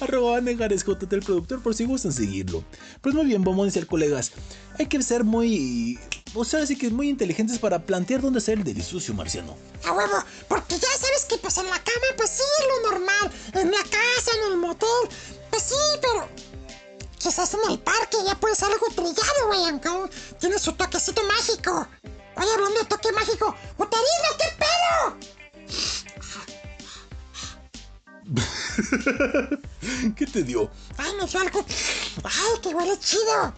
Arroba 0.00 0.38
el 0.38 1.22
productor, 1.22 1.62
por 1.62 1.74
si 1.74 1.84
gustan 1.86 2.12
seguirlo. 2.12 2.64
Pues 3.00 3.14
muy 3.14 3.24
bien, 3.24 3.42
bombones 3.42 3.76
y 3.76 3.82
colegas. 3.82 4.32
Hay 4.78 4.86
que 4.86 5.02
ser 5.02 5.24
muy. 5.24 5.98
O 6.34 6.44
sea, 6.44 6.66
sí 6.66 6.76
que 6.76 6.88
muy 6.88 7.08
inteligentes 7.10 7.58
para 7.58 7.84
plantear 7.84 8.22
dónde 8.22 8.38
hacer 8.38 8.58
el 8.58 8.64
delisucio 8.64 9.12
marciano. 9.12 9.56
A 9.84 9.92
huevo, 9.92 10.24
porque 10.48 10.78
ya 10.78 10.88
sabes 10.98 11.26
que 11.28 11.36
pues 11.36 11.58
en 11.58 11.66
la 11.66 11.82
cama 11.82 12.06
pues 12.16 12.30
sí 12.30 12.42
es 12.58 12.66
lo 12.66 12.90
normal. 12.90 13.30
En 13.52 13.70
la 13.70 13.82
casa, 13.82 14.30
en 14.38 14.52
el 14.52 14.58
motel, 14.58 14.88
pues 15.50 15.62
sí, 15.62 15.74
pero... 16.00 16.28
Quizás 17.18 17.54
en 17.54 17.60
el 17.70 17.78
parque 17.78 18.16
ya 18.26 18.34
puede 18.34 18.56
ser 18.56 18.68
algo 18.72 18.86
trillado, 18.88 19.46
güey, 19.46 19.64
aunque 19.68 19.88
tiene 20.40 20.58
su 20.58 20.72
toquecito 20.72 21.22
mágico. 21.24 21.86
Oye, 22.36 22.52
hablando 22.52 22.80
de 22.80 22.86
toque 22.86 23.12
mágico, 23.12 23.54
¡Uterino, 23.78 24.28
qué 24.38 24.46
pedo! 24.58 25.16
¿Qué 30.16 30.26
te 30.26 30.42
dio? 30.42 30.70
Ay, 30.96 31.12
me 31.20 31.26
dio 31.26 31.40
algo... 31.40 31.64
Ay, 32.24 32.60
que 32.60 32.68
huele 32.70 32.98
chido. 32.98 33.54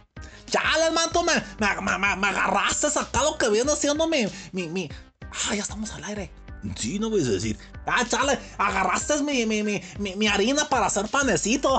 Chale, 0.50 0.90
manto, 0.92 1.22
me, 1.22 1.32
me, 1.58 1.80
me, 1.80 1.98
me- 1.98 2.16
me 2.16 2.28
agarraste 2.28 2.86
acá 2.98 3.22
lo 3.22 3.36
que 3.38 3.48
viene 3.48 3.72
haciendo 3.72 4.06
mi, 4.08 4.26
mi, 4.52 4.68
mi. 4.68 4.88
Ah, 5.50 5.54
ya 5.54 5.62
estamos 5.62 5.90
al 5.92 6.04
aire. 6.04 6.30
Sí, 6.76 6.98
no 6.98 7.10
vas 7.10 7.26
a 7.26 7.30
decir. 7.32 7.58
Ah, 7.86 8.04
chale, 8.08 8.38
agarraste 8.56 9.22
mi, 9.22 9.44
mi, 9.46 9.62
mi, 9.62 9.82
mi, 9.98 10.16
mi 10.16 10.26
harina 10.28 10.66
para 10.68 10.86
hacer 10.86 11.06
panecito. 11.08 11.78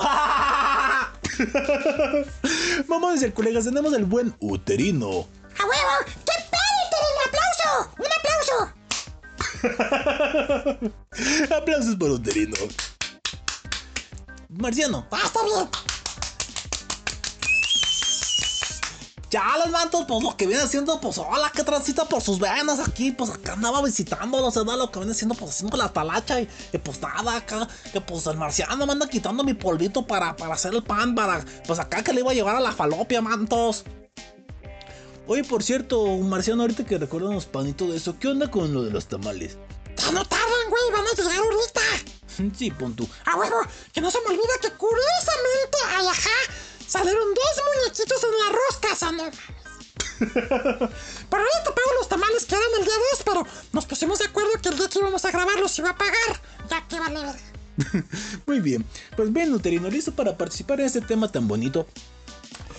Bombones 2.88 3.22
y 3.22 3.30
colegas, 3.32 3.64
tenemos 3.64 3.92
el 3.94 4.04
buen 4.04 4.34
uterino. 4.40 5.26
¡A 5.58 5.64
huevo! 5.64 5.90
¡Qué 6.24 6.32
pedo, 6.50 6.68
Uterino! 6.86 7.20
¡Aplauso! 7.26 7.68
¡Un 7.98 8.06
aplauso! 8.18 8.56
Aplausos 11.56 11.96
por 11.96 12.10
uterino. 12.10 12.56
Marciano, 14.48 15.06
Ah, 15.10 15.22
está 15.24 15.42
bien. 15.44 15.68
Chale, 19.30 19.70
mantos, 19.70 20.04
pues 20.06 20.22
lo 20.22 20.36
que 20.36 20.46
viene 20.46 20.62
haciendo, 20.62 21.00
pues 21.00 21.18
hola, 21.18 21.50
que 21.54 21.64
transita 21.64 22.04
por 22.04 22.22
sus 22.22 22.38
venas 22.38 22.78
aquí, 22.80 23.12
pues 23.12 23.30
acá 23.30 23.54
andaba 23.54 23.82
visitándolos, 23.82 24.54
¿verdad? 24.54 24.78
Lo 24.78 24.90
que 24.90 24.98
viene 24.98 25.12
haciendo, 25.12 25.34
pues 25.34 25.52
haciendo 25.52 25.76
la 25.76 25.88
talacha 25.88 26.40
y, 26.40 26.48
y, 26.72 26.78
pues 26.78 27.00
nada, 27.00 27.36
acá, 27.36 27.68
que 27.92 28.00
pues 28.00 28.26
el 28.26 28.36
marciano 28.36 28.86
me 28.86 28.92
anda 28.92 29.08
quitando 29.08 29.42
mi 29.44 29.54
polvito 29.54 30.06
para, 30.06 30.36
para 30.36 30.54
hacer 30.54 30.74
el 30.74 30.82
pan, 30.82 31.14
para, 31.14 31.44
pues 31.66 31.78
acá 31.78 32.02
que 32.02 32.12
le 32.12 32.20
iba 32.20 32.30
a 32.30 32.34
llevar 32.34 32.56
a 32.56 32.60
la 32.60 32.72
falopia, 32.72 33.20
mantos. 33.20 33.84
Oye, 35.28 35.42
por 35.42 35.62
cierto, 35.62 36.02
un 36.02 36.28
marciano, 36.28 36.62
ahorita 36.62 36.84
que 36.84 36.98
recuerdan 36.98 37.34
los 37.34 37.46
panitos 37.46 37.90
de 37.90 37.96
eso, 37.96 38.16
¿qué 38.18 38.28
onda 38.28 38.48
con 38.48 38.72
lo 38.72 38.84
de 38.84 38.92
los 38.92 39.06
tamales? 39.06 39.56
Ya 39.96 40.12
no 40.12 40.24
tardan, 40.24 40.70
güey, 40.70 40.82
van 40.92 41.04
a 41.04 41.16
llegar 41.16 41.38
ahorita. 41.38 41.80
Sí, 42.54 42.70
pon 42.70 42.94
tú. 42.94 43.08
A 43.24 43.34
huevo, 43.34 43.56
que 43.94 44.00
no 44.02 44.10
se 44.10 44.18
me 44.20 44.26
olvida 44.26 44.42
que 44.60 44.70
curiosamente, 44.72 45.78
ay, 45.88 46.06
ajá, 46.06 46.52
salieron 46.86 47.34
dos 47.34 47.64
muñequitos 47.74 48.22
en 48.24 48.30
la 48.30 48.58
rosca, 48.58 48.88
o 48.92 48.96
sea, 48.96 49.12
no 49.12 49.24
ahorita 51.30 51.64
pago 51.64 51.90
los 51.98 52.08
tamales 52.08 52.44
que 52.44 52.54
eran 52.54 52.68
el 52.78 52.84
día 52.84 52.94
2, 53.12 53.22
pero 53.24 53.46
nos 53.72 53.86
pusimos 53.86 54.18
de 54.18 54.26
acuerdo 54.26 54.50
que 54.62 54.68
el 54.68 54.78
día 54.78 54.88
que 54.88 54.98
íbamos 54.98 55.24
a 55.24 55.30
grabar 55.30 55.58
los 55.58 55.78
iba 55.78 55.90
a 55.90 55.96
pagar. 55.96 56.40
Ya 56.70 56.86
que 56.88 56.98
vale. 56.98 57.20
Muy 58.46 58.60
bien. 58.60 58.86
Pues 59.16 59.32
bien, 59.32 59.52
uterino, 59.52 59.88
listo 59.90 60.12
para 60.12 60.36
participar 60.36 60.80
en 60.80 60.86
este 60.86 61.00
tema 61.00 61.30
tan 61.30 61.46
bonito. 61.48 61.86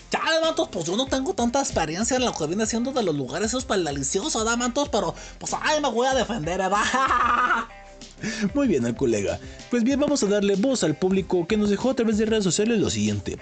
Chale, 0.09 0.39
mantos, 0.41 0.69
pues 0.71 0.85
yo 0.85 0.95
no 0.95 1.05
tengo 1.05 1.33
tanta 1.33 1.59
experiencia 1.59 2.15
en 2.15 2.23
lo 2.23 2.33
que 2.33 2.47
viene 2.47 2.63
haciendo 2.63 2.91
de 2.93 3.03
los 3.03 3.15
lugares 3.15 3.49
esos 3.49 3.65
para 3.65 3.79
el 3.79 3.85
delicioso, 3.85 4.39
¿verdad, 4.39 4.57
mantos? 4.57 4.87
Pero, 4.89 5.13
pues, 5.37 5.53
ay, 5.59 5.81
me 5.81 5.89
voy 5.89 6.07
a 6.07 6.13
defender, 6.13 6.57
¿verdad? 6.59 6.83
Muy 8.53 8.67
bien, 8.67 8.85
al 8.85 8.95
colega. 8.95 9.37
Pues 9.69 9.83
bien, 9.83 9.99
vamos 9.99 10.23
a 10.23 10.27
darle 10.27 10.55
voz 10.55 10.83
al 10.83 10.97
público 10.97 11.45
que 11.45 11.57
nos 11.57 11.69
dejó 11.69 11.91
a 11.91 11.95
través 11.95 12.17
de 12.17 12.25
redes 12.25 12.45
sociales 12.45 12.79
lo 12.79 12.89
siguiente. 12.89 13.37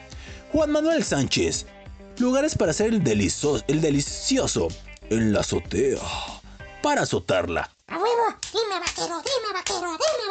Juan 0.51 0.71
Manuel 0.71 1.03
Sánchez. 1.03 1.65
Lugares 2.17 2.55
para 2.55 2.71
hacer 2.71 2.87
el, 2.93 3.03
delizo- 3.03 3.63
el 3.67 3.81
delicioso 3.81 4.69
en 5.09 5.33
la 5.33 5.41
azotea. 5.41 5.99
Para 6.81 7.01
azotarla. 7.01 7.69
A 7.87 7.97
huevo, 7.97 8.35
dime 8.53 8.79
vaquero, 8.79 9.21
dime 9.21 9.53
vaquero, 9.53 9.97
dime 9.99 10.25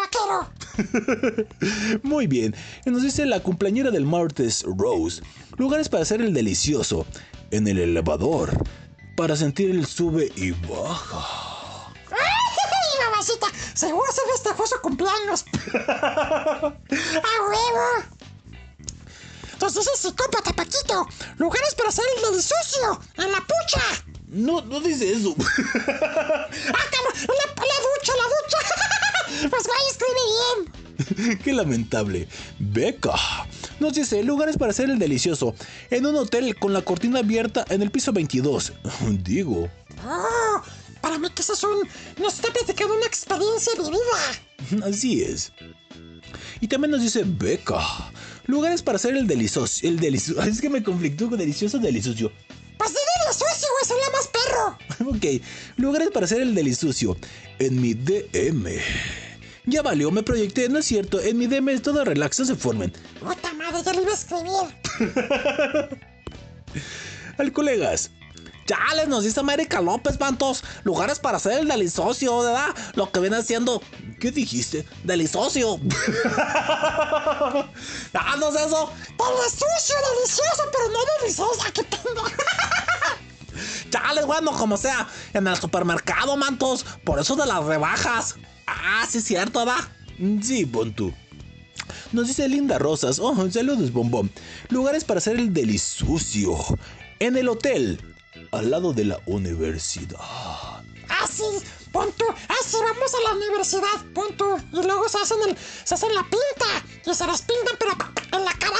vaquero. 1.37 1.99
Muy 2.03 2.27
bien. 2.27 2.55
Nos 2.87 3.03
dice 3.03 3.27
la 3.27 3.41
cumpleañera 3.41 3.91
del 3.91 4.07
martes, 4.07 4.65
Rose. 4.67 5.23
Lugares 5.57 5.89
para 5.89 6.03
hacer 6.05 6.21
el 6.23 6.33
delicioso 6.33 7.07
en 7.51 7.69
el 7.69 7.79
elevador. 7.79 8.51
Para 9.17 9.37
sentir 9.37 9.71
el 9.71 9.87
sube 9.87 10.33
y 10.37 10.51
baja. 10.53 11.93
¡Ay, 12.11 13.01
mamacita! 13.11 13.47
Seguro 13.75 14.07
se 14.13 14.23
festejó 14.33 14.67
su 14.67 14.81
cumpleaños. 14.81 15.45
¡A 15.89 16.73
huevo! 16.73 18.05
Entonces 19.67 19.95
es 19.95 20.01
psicópata, 20.01 20.53
Paquito. 20.53 21.09
Lugares 21.39 21.75
para 21.75 21.89
hacer 21.89 22.05
el 22.17 22.31
delisucio. 22.31 23.01
En 23.17 23.33
la 23.33 23.41
pucha. 23.41 23.81
No, 24.29 24.61
no 24.61 24.79
dice 24.79 25.11
eso. 25.11 25.35
¡Ah, 25.39 26.47
cabrón! 26.93 27.15
¡La, 27.29 27.65
la 27.65 27.77
ducha, 27.81 28.13
la 28.15 28.27
ducha! 28.29 29.49
pues 29.51 29.63
güey, 29.65 29.79
escribe 29.91 31.25
bien. 31.25 31.39
Qué 31.43 31.53
lamentable. 31.55 32.29
Beca. 32.59 33.15
Nos 33.81 33.95
dice 33.95 34.23
lugares 34.23 34.59
para 34.59 34.73
hacer 34.73 34.91
el 34.91 34.99
delicioso. 34.99 35.55
En 35.89 36.05
un 36.05 36.17
hotel 36.17 36.55
con 36.59 36.75
la 36.75 36.83
cortina 36.83 37.21
abierta 37.21 37.65
en 37.71 37.81
el 37.81 37.91
piso 37.91 38.13
22. 38.13 38.75
Digo. 39.23 39.71
Oh, 40.07 40.63
para 41.01 41.19
mí 41.19 41.31
que 41.31 41.41
eso 41.41 41.55
es 41.55 41.65
un... 41.65 41.89
Nos 42.23 42.35
está 42.35 42.53
platicando 42.53 42.97
una 42.97 43.07
experiencia 43.07 43.73
vivida. 43.79 44.87
Así 44.87 45.23
es. 45.23 45.53
Y 46.61 46.69
también 46.69 46.91
nos 46.91 47.01
dice 47.01 47.23
Beca. 47.25 47.81
Lugares 48.47 48.83
para 48.83 48.97
hacer 48.97 49.17
el 49.17 49.27
delicioso. 49.27 49.87
El 49.87 49.99
delicioso. 49.99 50.43
Es 50.43 50.61
que 50.61 50.69
me 50.71 50.83
conflictó 50.83 51.29
con 51.29 51.39
delicioso 51.39 51.79
delicioso. 51.79 52.31
Pues 52.77 52.93
de 52.93 53.01
delisucio, 53.23 53.69
güey, 53.73 53.87
suena 53.87 54.11
más 54.13 54.29
perro. 54.29 54.79
Ok. 55.17 55.43
Lugares 55.77 56.11
para 56.13 56.27
hacer 56.27 56.43
el 56.43 56.55
delicioso. 56.55 57.17
En 57.59 57.81
mi 57.81 57.95
DM. 57.95 58.67
Ya 59.67 59.81
valió, 59.81 60.11
me 60.11 60.23
proyecté, 60.23 60.69
no 60.69 60.79
es 60.79 60.85
cierto. 60.85 61.21
En 61.21 61.39
mi 61.39 61.47
DM 61.47 61.71
es 61.71 61.81
todo 61.83 62.05
relax, 62.05 62.39
no 62.41 62.45
se 62.45 62.55
formen. 62.55 62.93
Puta 63.19 63.55
madre, 63.55 63.83
ya 63.83 63.95
lo 63.95 64.03
iba 64.03 64.11
a 64.11 64.15
escribir. 64.15 65.99
Al 67.39 67.53
colegas. 67.53 68.11
Chale, 68.67 69.07
nos 69.07 69.25
dice 69.25 69.41
América 69.41 69.81
López, 69.81 70.19
mantos. 70.19 70.65
Lugares 70.85 71.19
para 71.19 71.37
hacer 71.37 71.59
el 71.59 71.69
delicioso, 71.69 72.41
¿verdad? 72.41 72.75
Lo 72.95 73.11
que 73.13 73.21
viene 73.21 73.43
siendo. 73.43 73.83
¿Qué 74.19 74.31
dijiste? 74.31 74.87
Delicioso. 75.03 75.81
ah, 76.25 77.67
no 78.39 78.49
es 78.49 78.55
eso. 78.55 78.91
Delicioso, 79.19 79.95
delicioso, 80.17 80.63
pero 80.73 80.89
no 80.91 80.99
deliciosa 81.21 81.71
que 81.73 81.83
tengo. 81.83 82.25
Chale, 83.91 84.25
bueno, 84.25 84.53
como 84.53 84.77
sea. 84.77 85.07
En 85.35 85.47
el 85.47 85.57
supermercado, 85.57 86.37
mantos. 86.37 86.87
Por 87.05 87.19
eso 87.21 87.37
de 87.37 87.47
las 87.47 87.63
rebajas. 87.65 88.37
Ah, 88.67 89.07
sí, 89.09 89.19
es 89.19 89.25
cierto, 89.25 89.59
¿verdad? 89.59 89.85
Sí, 90.43 90.65
pon 90.65 90.95
tú. 90.95 91.13
Nos 92.13 92.29
dice 92.29 92.49
Linda 92.49 92.79
Rosas. 92.79 93.19
Oh, 93.19 93.51
saludos, 93.51 93.93
bombón. 93.93 94.31
Lugares 94.71 95.05
para 95.05 95.19
hacer 95.19 95.37
el 95.37 95.53
delisucio. 95.53 96.57
En 97.19 97.37
el 97.37 97.49
hotel. 97.49 98.14
Al 98.55 98.71
lado 98.71 98.93
de 98.93 99.05
la 99.05 99.21
universidad. 99.27 100.21
Así, 101.09 101.43
pon 101.91 102.09
tú. 102.17 102.25
Así 102.49 102.77
vamos 102.81 103.13
a 103.13 103.29
la 103.29 103.37
universidad, 103.37 104.13
pon 104.15 104.37
tú. 104.37 104.57
Y 104.73 104.85
luego 104.85 105.09
se 105.09 105.19
hacen, 105.19 105.39
el, 105.49 105.57
se 105.85 105.95
hacen 105.95 106.15
la 106.15 106.23
pinta. 106.23 106.87
Y 107.05 107.15
se 107.15 107.27
las 107.27 107.43
pintan, 107.43 107.77
pero 107.79 107.93
en 108.33 108.45
la 108.45 108.53
cara. 108.53 108.77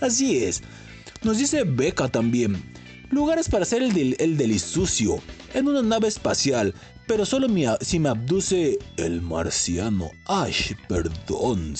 Así 0.00 0.42
es. 0.42 0.62
Nos 1.22 1.36
dice 1.36 1.64
Beca 1.64 2.08
también. 2.08 2.72
Lugares 3.10 3.50
para 3.50 3.64
hacer 3.64 3.82
el, 3.82 3.92
del, 3.92 4.16
el 4.18 4.38
delisucio. 4.38 5.20
En 5.52 5.68
una 5.68 5.82
nave 5.82 6.08
espacial. 6.08 6.74
Pero 7.06 7.26
solo 7.26 7.48
mi 7.48 7.66
si 7.82 7.98
me 7.98 8.08
abduce 8.08 8.78
el 8.96 9.20
marciano. 9.20 10.10
Ay, 10.24 10.54
perdón. 10.88 11.76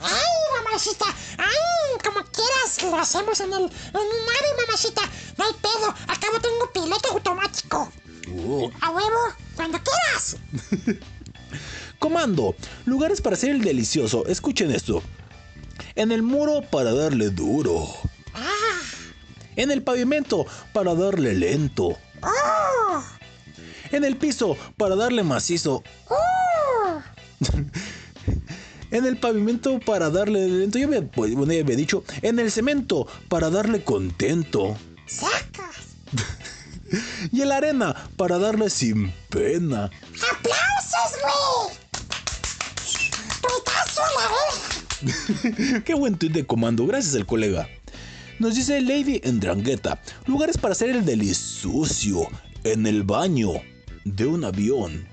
Ay, 0.00 0.64
mamacita. 0.64 1.04
Ay, 1.38 1.98
como 2.04 2.24
quieras. 2.30 2.82
Lo 2.82 2.96
hacemos 2.96 3.38
en 3.40 3.52
el, 3.52 3.62
en 3.62 3.68
mi 3.68 3.68
nave, 4.26 4.66
mamacita. 4.66 5.02
No 5.36 5.44
hay 5.44 5.52
pedo. 5.54 5.94
Acabo 6.08 6.40
tengo 6.40 6.70
piloto 6.72 7.10
automático. 7.12 7.92
Oh. 8.46 8.70
A 8.80 8.90
huevo, 8.90 9.18
cuando 9.56 9.78
quieras. 9.82 10.36
Comando. 11.98 12.54
Lugares 12.86 13.20
para 13.20 13.34
hacer 13.36 13.50
el 13.50 13.62
delicioso. 13.62 14.26
Escuchen 14.26 14.70
esto. 14.70 15.02
En 15.94 16.12
el 16.12 16.22
muro 16.22 16.62
para 16.70 16.92
darle 16.94 17.30
duro. 17.30 17.88
Ah, 18.34 18.78
En 19.56 19.70
el 19.70 19.82
pavimento 19.82 20.46
para 20.72 20.94
darle 20.94 21.34
lento. 21.34 21.98
oh, 22.22 23.02
En 23.90 24.04
el 24.04 24.16
piso 24.16 24.56
para 24.76 24.94
darle 24.96 25.22
macizo. 25.24 25.82
oh. 26.08 27.02
En 28.90 29.06
el 29.06 29.18
pavimento 29.18 29.78
para 29.80 30.10
darle 30.10 30.48
lento. 30.48 30.78
Yo 30.78 30.86
había, 30.88 31.02
pues, 31.02 31.34
bueno, 31.34 31.52
ya 31.52 31.60
había 31.60 31.76
dicho. 31.76 32.04
En 32.22 32.38
el 32.38 32.50
cemento 32.50 33.06
para 33.28 33.50
darle 33.50 33.84
contento. 33.84 34.76
Sacas. 35.06 35.96
Y 37.30 37.42
en 37.42 37.48
la 37.50 37.58
arena 37.58 37.94
para 38.16 38.38
darle 38.38 38.68
sin 38.68 39.12
pena. 39.28 39.84
¡Aplausos, 39.84 41.20
güey! 41.22 41.76
¡Tuitazo 43.40 44.02
a 44.02 44.08
la 44.18 44.28
verga! 44.28 45.84
Qué 45.84 45.94
buen 45.94 46.18
tuit 46.18 46.32
de 46.32 46.46
comando. 46.46 46.86
Gracias 46.86 47.14
al 47.14 47.26
colega. 47.26 47.68
Nos 48.40 48.56
dice 48.56 48.80
Lady 48.80 49.20
Endrangueta. 49.22 50.00
Lugares 50.26 50.58
para 50.58 50.72
hacer 50.72 50.90
el 50.90 51.04
delisucio. 51.04 52.26
En 52.64 52.86
el 52.86 53.04
baño. 53.04 53.52
De 54.04 54.26
un 54.26 54.44
avión. 54.44 55.06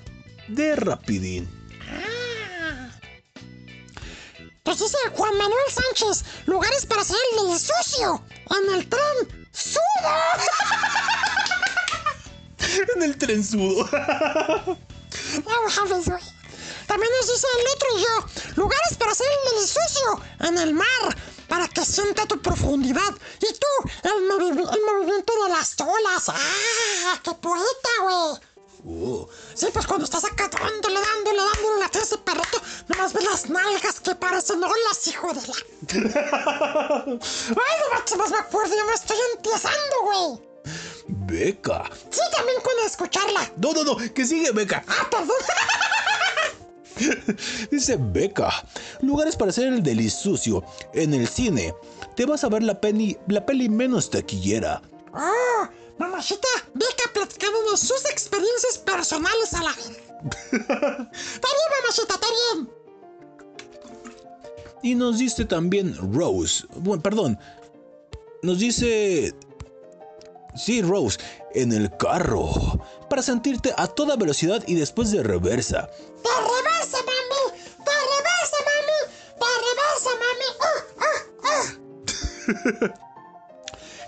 De 0.47 0.75
rapidín. 0.75 1.47
Pues 4.67 4.79
dice 4.79 4.97
Juan 5.15 5.37
Manuel 5.37 5.71
Sánchez, 5.71 6.25
lugares 6.45 6.85
para 6.85 6.99
hacer 7.01 7.15
el 7.31 7.37
delisucio. 7.47 8.21
En 8.51 8.73
el 8.75 8.89
tren, 8.89 9.47
sudo. 9.53 9.79
En 12.97 13.01
el 13.01 13.17
mames, 15.47 16.09
güey. 16.09 16.21
También 16.85 17.11
nos 17.17 17.27
dice 17.33 17.47
el 17.61 17.67
otro 17.75 17.87
y 17.97 18.01
yo, 18.01 18.53
lugares 18.61 18.97
para 18.97 19.13
hacer 19.13 19.27
el 19.31 19.55
delisucio. 19.55 20.21
En 20.41 20.57
el 20.57 20.73
mar, 20.73 21.17
para 21.47 21.69
que 21.69 21.85
sienta 21.85 22.25
tu 22.25 22.41
profundidad. 22.41 23.13
Y 23.39 23.53
tú, 23.53 23.89
el, 24.03 24.29
movi- 24.29 24.49
el 24.75 24.81
movimiento 24.85 25.33
de 25.45 25.49
las 25.49 25.75
olas. 25.79 26.27
¡Ah! 26.27 27.17
¡Qué 27.23 27.31
poeta, 27.35 27.89
güey! 28.01 28.41
Oh, 28.89 29.27
Sí, 29.53 29.67
pues 29.73 29.85
cuando 29.85 30.05
estás 30.05 30.23
acá 30.23 30.47
dándole, 30.47 30.99
dándole, 31.01 31.41
dándole 31.41 31.83
a 31.83 32.01
ese 32.01 32.17
perrito, 32.19 32.61
nomás 32.87 33.11
ves 33.11 33.25
las 33.25 33.49
nalgas 33.49 33.99
que 33.99 34.15
parecen 34.15 34.63
olas, 34.63 35.07
hijo 35.07 35.33
de 35.33 35.41
la. 35.41 35.53
Ay, 37.19 37.75
no 37.79 37.93
manches, 37.93 38.17
más 38.17 38.31
me 38.31 38.37
acuerdo, 38.37 38.75
ya 38.75 38.85
me 38.85 38.93
estoy 38.93 39.17
empiezando, 39.35 39.95
güey. 40.03 40.47
Beca. 41.07 41.89
Sí, 42.09 42.21
también 42.33 42.61
con 42.61 42.73
escucharla. 42.85 43.51
No, 43.57 43.73
no, 43.73 43.83
no. 43.83 43.97
Que 44.13 44.25
sigue 44.25 44.51
Beca. 44.51 44.83
Ah, 44.87 45.07
perdón. 45.09 45.37
Dice 47.71 47.97
Beca. 47.99 48.51
Lugares 49.01 49.35
para 49.35 49.51
hacer 49.51 49.67
el 49.67 49.83
delisucio. 49.83 50.63
En 50.93 51.13
el 51.13 51.27
cine. 51.27 51.73
Te 52.15 52.25
vas 52.25 52.43
a 52.43 52.49
ver 52.49 52.63
la, 52.63 52.79
peli, 52.79 53.17
la 53.27 53.45
peli 53.45 53.69
menos 53.69 54.09
taquillera. 54.09 54.81
Oh, 55.13 55.67
mamacita, 55.97 56.47
Beca 56.73 57.11
platicando 57.13 57.71
de 57.71 57.77
sus 57.77 58.05
experiencias 58.05 58.77
personales 58.77 59.53
a 59.53 59.63
la. 59.63 59.71
Está 59.71 61.47
bien, 61.53 61.69
mamacita, 61.81 62.13
está 62.15 62.27
bien. 62.53 62.69
Y 64.83 64.95
nos 64.95 65.19
dice 65.19 65.45
también 65.45 65.95
Rose. 66.13 66.65
Bueno, 66.75 67.01
perdón. 67.01 67.37
Nos 68.43 68.59
dice. 68.59 69.33
Sí, 70.55 70.81
Rose. 70.81 71.19
En 71.53 71.71
el 71.71 71.95
carro. 71.97 72.79
Para 73.09 73.21
sentirte 73.21 73.73
a 73.77 73.87
toda 73.87 74.15
velocidad 74.15 74.63
y 74.67 74.75
después 74.75 75.11
de 75.11 75.23
reversa. 75.23 75.87
¡Te 75.87 76.29
reversa, 76.29 76.97
mami! 76.97 77.59
¡Te 77.83 77.91
reversa, 78.13 78.57
mami! 78.69 78.99
¡Te 79.39 79.49
reversa, 79.65 80.11
mami! 80.23 80.49
¡Uh, 80.67 80.83
uh, 82.83 82.95
uh! 82.95 83.06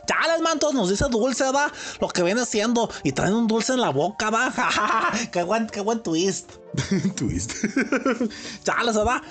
Chales, 0.09 0.41
mantos, 0.41 0.73
nos 0.73 0.89
dice 0.89 1.05
dulce, 1.07 1.43
¿verdad? 1.43 1.71
Lo 1.99 2.07
que 2.07 2.23
viene 2.23 2.41
haciendo. 2.41 2.89
Y 3.03 3.11
traen 3.11 3.35
un 3.35 3.45
dulce 3.45 3.73
en 3.73 3.81
la 3.81 3.89
boca, 3.89 4.31
¿verdad? 4.31 5.13
qué 5.31 5.43
buen, 5.43 5.67
qué 5.67 5.81
buen 5.81 6.01
twist. 6.01 6.53
Twist. 7.15 7.51
Chales, 8.63 8.95
¿verdad? 8.95 9.21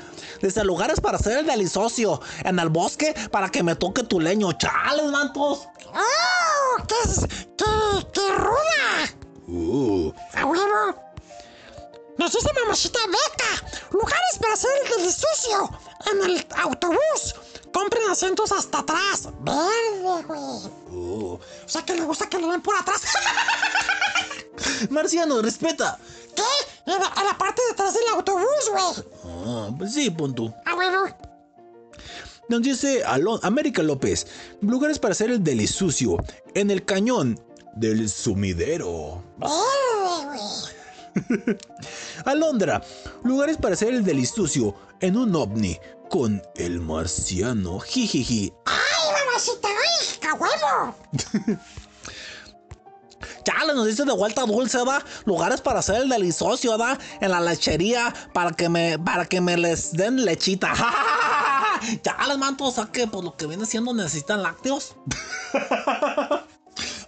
Dice 0.41 0.62
lugares 0.62 1.01
para 1.01 1.19
hacer 1.19 1.38
el 1.38 1.47
delicioso. 1.47 2.21
En 2.45 2.61
el 2.61 2.69
bosque 2.69 3.12
para 3.33 3.49
que 3.49 3.64
me 3.64 3.75
toque 3.75 4.05
tu 4.05 4.21
leño. 4.21 4.53
Chales, 4.53 5.11
mantos. 5.11 5.67
¡Oh! 5.87 6.83
¡Qué, 6.87 7.27
qué, 7.57 8.07
qué 8.12 8.35
ruda! 8.37 9.19
Uh, 9.49 10.12
¡A 10.35 10.47
huevo! 10.47 11.09
Nos 12.19 12.33
dice 12.33 12.51
mamacita 12.53 13.01
Beca, 13.07 13.81
lugares 13.91 14.38
para 14.41 14.55
hacer 14.55 14.71
el 14.85 14.99
delisucio 14.99 15.71
en 16.12 16.31
el 16.31 16.47
autobús. 16.57 17.35
Compren 17.72 18.09
asientos 18.11 18.52
hasta 18.52 18.78
atrás. 18.78 19.28
Verde, 19.40 20.24
güey. 20.26 20.40
uh. 20.90 21.35
O 21.35 21.40
sea 21.66 21.83
que 21.85 21.94
le 21.94 22.02
gusta 22.02 22.28
que 22.28 22.38
le 22.38 22.46
den 22.46 22.62
por 22.62 22.74
atrás. 22.76 23.02
Marciano, 24.90 25.40
respeta. 25.42 25.98
¿Qué? 26.35 26.42
En 26.87 26.98
la, 26.98 27.12
la 27.24 27.37
parte 27.38 27.62
de 27.66 27.72
atrás 27.72 27.94
del 27.94 28.09
autobús, 28.14 28.70
güey. 28.70 29.07
Ah, 29.46 29.70
pues 29.76 29.92
sí, 29.94 30.11
pon 30.11 30.35
tú. 30.35 30.52
A 30.64 30.74
huevo. 30.74 31.07
Nos 32.48 32.62
dice 32.62 33.04
Alon 33.04 33.38
América 33.42 33.83
López. 33.83 34.26
Lugares 34.62 34.98
para 34.98 35.12
hacer 35.12 35.31
el 35.31 35.44
delisucio. 35.44 36.16
En 36.54 36.70
el 36.70 36.85
cañón 36.85 37.38
del 37.74 38.09
sumidero. 38.09 39.22
Verde, 39.37 40.26
güey. 40.26 40.40
Alondra. 42.24 42.83
Lugares 43.24 43.57
para 43.57 43.74
hacer 43.74 43.94
el 43.94 44.04
delisucio. 44.04 44.74
En 45.00 45.16
un 45.16 45.35
ovni. 45.35 45.78
Con 46.11 46.42
el 46.57 46.81
marciano. 46.81 47.81
Jijiji. 47.81 48.52
¡Ay, 48.66 49.24
mamacita! 49.26 49.68
¡Ay, 49.68 50.28
a 50.28 50.35
huevo! 50.35 50.94
Chales, 53.44 53.74
nos 53.74 53.87
dice 53.87 54.04
de 54.04 54.12
vuelta 54.12 54.42
dulce, 54.42 54.78
¿verdad? 54.78 55.02
Lugares 55.24 55.61
para 55.61 55.81
hacer 55.81 56.02
el 56.02 56.09
delicioso, 56.09 56.70
¿verdad? 56.70 56.98
En 57.20 57.31
la 57.31 57.40
lechería 57.40 58.14
para 58.33 58.50
que 58.50 58.68
me, 58.68 58.98
para 58.98 59.24
que 59.24 59.40
me 59.40 59.57
les 59.57 59.92
den 59.92 60.24
lechita. 60.24 60.74
Chales, 62.02 62.38
mantos, 62.38 62.68
o 62.68 62.72
sea 62.72 62.87
que 62.87 63.07
por 63.07 63.24
lo 63.24 63.37
que 63.37 63.46
viene 63.46 63.64
siendo 63.66 63.94
necesitan 63.94 64.42
lácteos. 64.42 64.96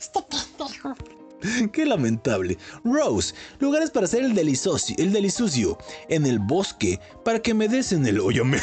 Este 0.00 0.20
pendejo. 0.22 1.19
Qué 1.72 1.86
lamentable. 1.86 2.58
Rose, 2.84 3.34
lugares 3.58 3.90
para 3.90 4.06
hacer 4.06 4.22
el 4.24 4.34
delicioso, 4.34 4.94
el 4.98 5.12
delisucio 5.12 5.78
en 6.08 6.26
el 6.26 6.38
bosque 6.38 7.00
para 7.24 7.40
que 7.40 7.54
me 7.54 7.68
des 7.68 7.92
en 7.92 8.06
el 8.06 8.20
hoyo. 8.20 8.44
¡Ay, 8.44 8.58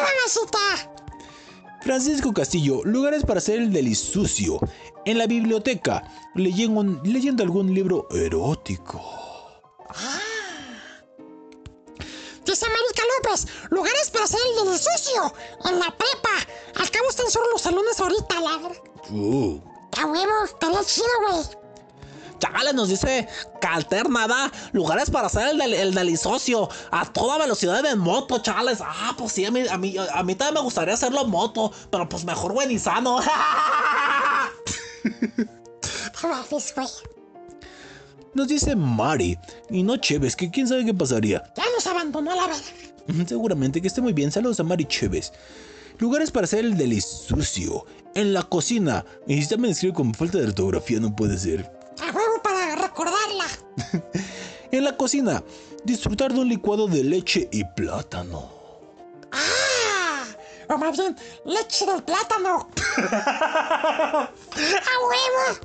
mamacita! 0.00 0.90
Francisco 1.82 2.32
Castillo, 2.32 2.82
lugares 2.84 3.24
para 3.24 3.38
hacer 3.38 3.60
el 3.60 3.72
delisucio 3.72 4.58
en 5.04 5.18
la 5.18 5.26
biblioteca, 5.26 6.10
leyendo, 6.34 7.02
leyendo 7.04 7.42
algún 7.42 7.74
libro 7.74 8.08
erótico. 8.10 9.02
Dice 12.46 12.64
América 12.64 13.02
López, 13.22 13.46
lugares 13.70 14.10
para 14.10 14.24
hacer 14.24 14.40
el 14.50 14.64
delicioso 14.64 15.34
en 15.66 15.78
la 15.78 15.94
prepa, 15.96 16.30
Al 16.76 16.90
cabo 16.90 17.10
están 17.10 17.30
solo 17.30 17.50
los 17.50 17.62
salones 17.62 18.00
ahorita, 18.00 18.40
la 18.40 18.56
verdad. 18.56 18.82
Uh. 19.10 19.73
A 20.00 20.06
huevo, 20.06 20.44
estaría 20.44 20.84
chido, 20.84 21.06
güey. 21.28 21.42
Chale, 22.38 22.72
nos 22.72 22.88
dice 22.88 23.28
Calternada, 23.60 24.50
lugares 24.72 25.08
para 25.08 25.28
hacer 25.28 25.48
el, 25.48 25.58
del, 25.58 25.72
el 25.72 25.94
delicioso 25.94 26.68
a 26.90 27.04
toda 27.06 27.38
velocidad 27.38 27.84
en 27.86 27.98
moto, 27.98 28.38
chales. 28.40 28.80
Ah, 28.82 29.14
pues 29.16 29.32
sí, 29.32 29.44
a 29.46 29.50
mí, 29.50 29.66
a 29.68 29.78
mí, 29.78 29.96
a 29.96 30.22
mí 30.22 30.34
también 30.34 30.54
me 30.54 30.60
gustaría 30.60 30.94
hacerlo 30.94 31.22
en 31.22 31.30
moto, 31.30 31.72
pero 31.90 32.08
pues 32.08 32.24
mejor 32.24 32.52
buen 32.52 32.70
y 32.70 32.78
sano. 32.78 33.20
Nos 38.34 38.48
dice 38.48 38.74
Mari. 38.74 39.38
Y 39.70 39.82
no 39.82 39.96
Chévez, 39.96 40.34
que 40.34 40.50
quién 40.50 40.66
sabe 40.66 40.84
qué 40.84 40.94
pasaría. 40.94 41.42
Ya 41.56 41.64
nos 41.74 41.86
abandonó 41.86 42.34
la 42.34 42.46
verdad. 42.46 42.62
Seguramente 43.26 43.80
que 43.80 43.88
esté 43.88 44.00
muy 44.00 44.12
bien. 44.12 44.32
Saludos 44.32 44.58
a 44.60 44.64
Mari 44.64 44.86
Chévez. 44.86 45.32
Lugares 45.98 46.30
para 46.30 46.44
hacer 46.44 46.64
el 46.64 46.76
delisucio. 46.76 47.86
En 48.14 48.32
la 48.32 48.42
cocina. 48.42 49.04
Y 49.26 49.42
si 49.42 49.48
también 49.48 49.72
escribe 49.72 49.94
con 49.94 50.14
falta 50.14 50.38
de 50.38 50.46
ortografía, 50.46 51.00
no 51.00 51.14
puede 51.14 51.36
ser. 51.38 51.70
A 52.00 52.06
huevo 52.06 52.42
para 52.42 52.76
recordarla. 52.76 53.46
En 54.70 54.82
la 54.82 54.96
cocina. 54.96 55.42
Disfrutar 55.84 56.32
de 56.32 56.40
un 56.40 56.48
licuado 56.48 56.88
de 56.88 57.04
leche 57.04 57.48
y 57.52 57.62
plátano. 57.76 58.50
¡Ah! 59.30 60.24
O 60.68 60.76
más 60.78 60.96
bien, 60.98 61.14
leche 61.44 61.86
del 61.86 62.02
plátano. 62.02 62.68
¡A 62.96 64.28
huevo! 64.56 65.60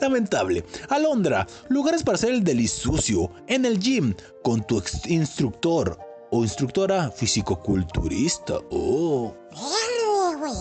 Lamentable. 0.00 0.64
Alondra. 0.90 1.46
Lugares 1.68 2.02
para 2.02 2.16
hacer 2.16 2.30
el 2.30 2.44
delisucio. 2.44 3.30
En 3.46 3.64
el 3.64 3.78
gym. 3.78 4.14
Con 4.44 4.66
tu 4.66 4.78
ex- 4.78 5.06
instructor. 5.06 5.98
O 6.30 6.42
instructora 6.42 7.10
fisicoculturista. 7.10 8.58
Oh. 8.70 9.34
Güey. 9.50 10.52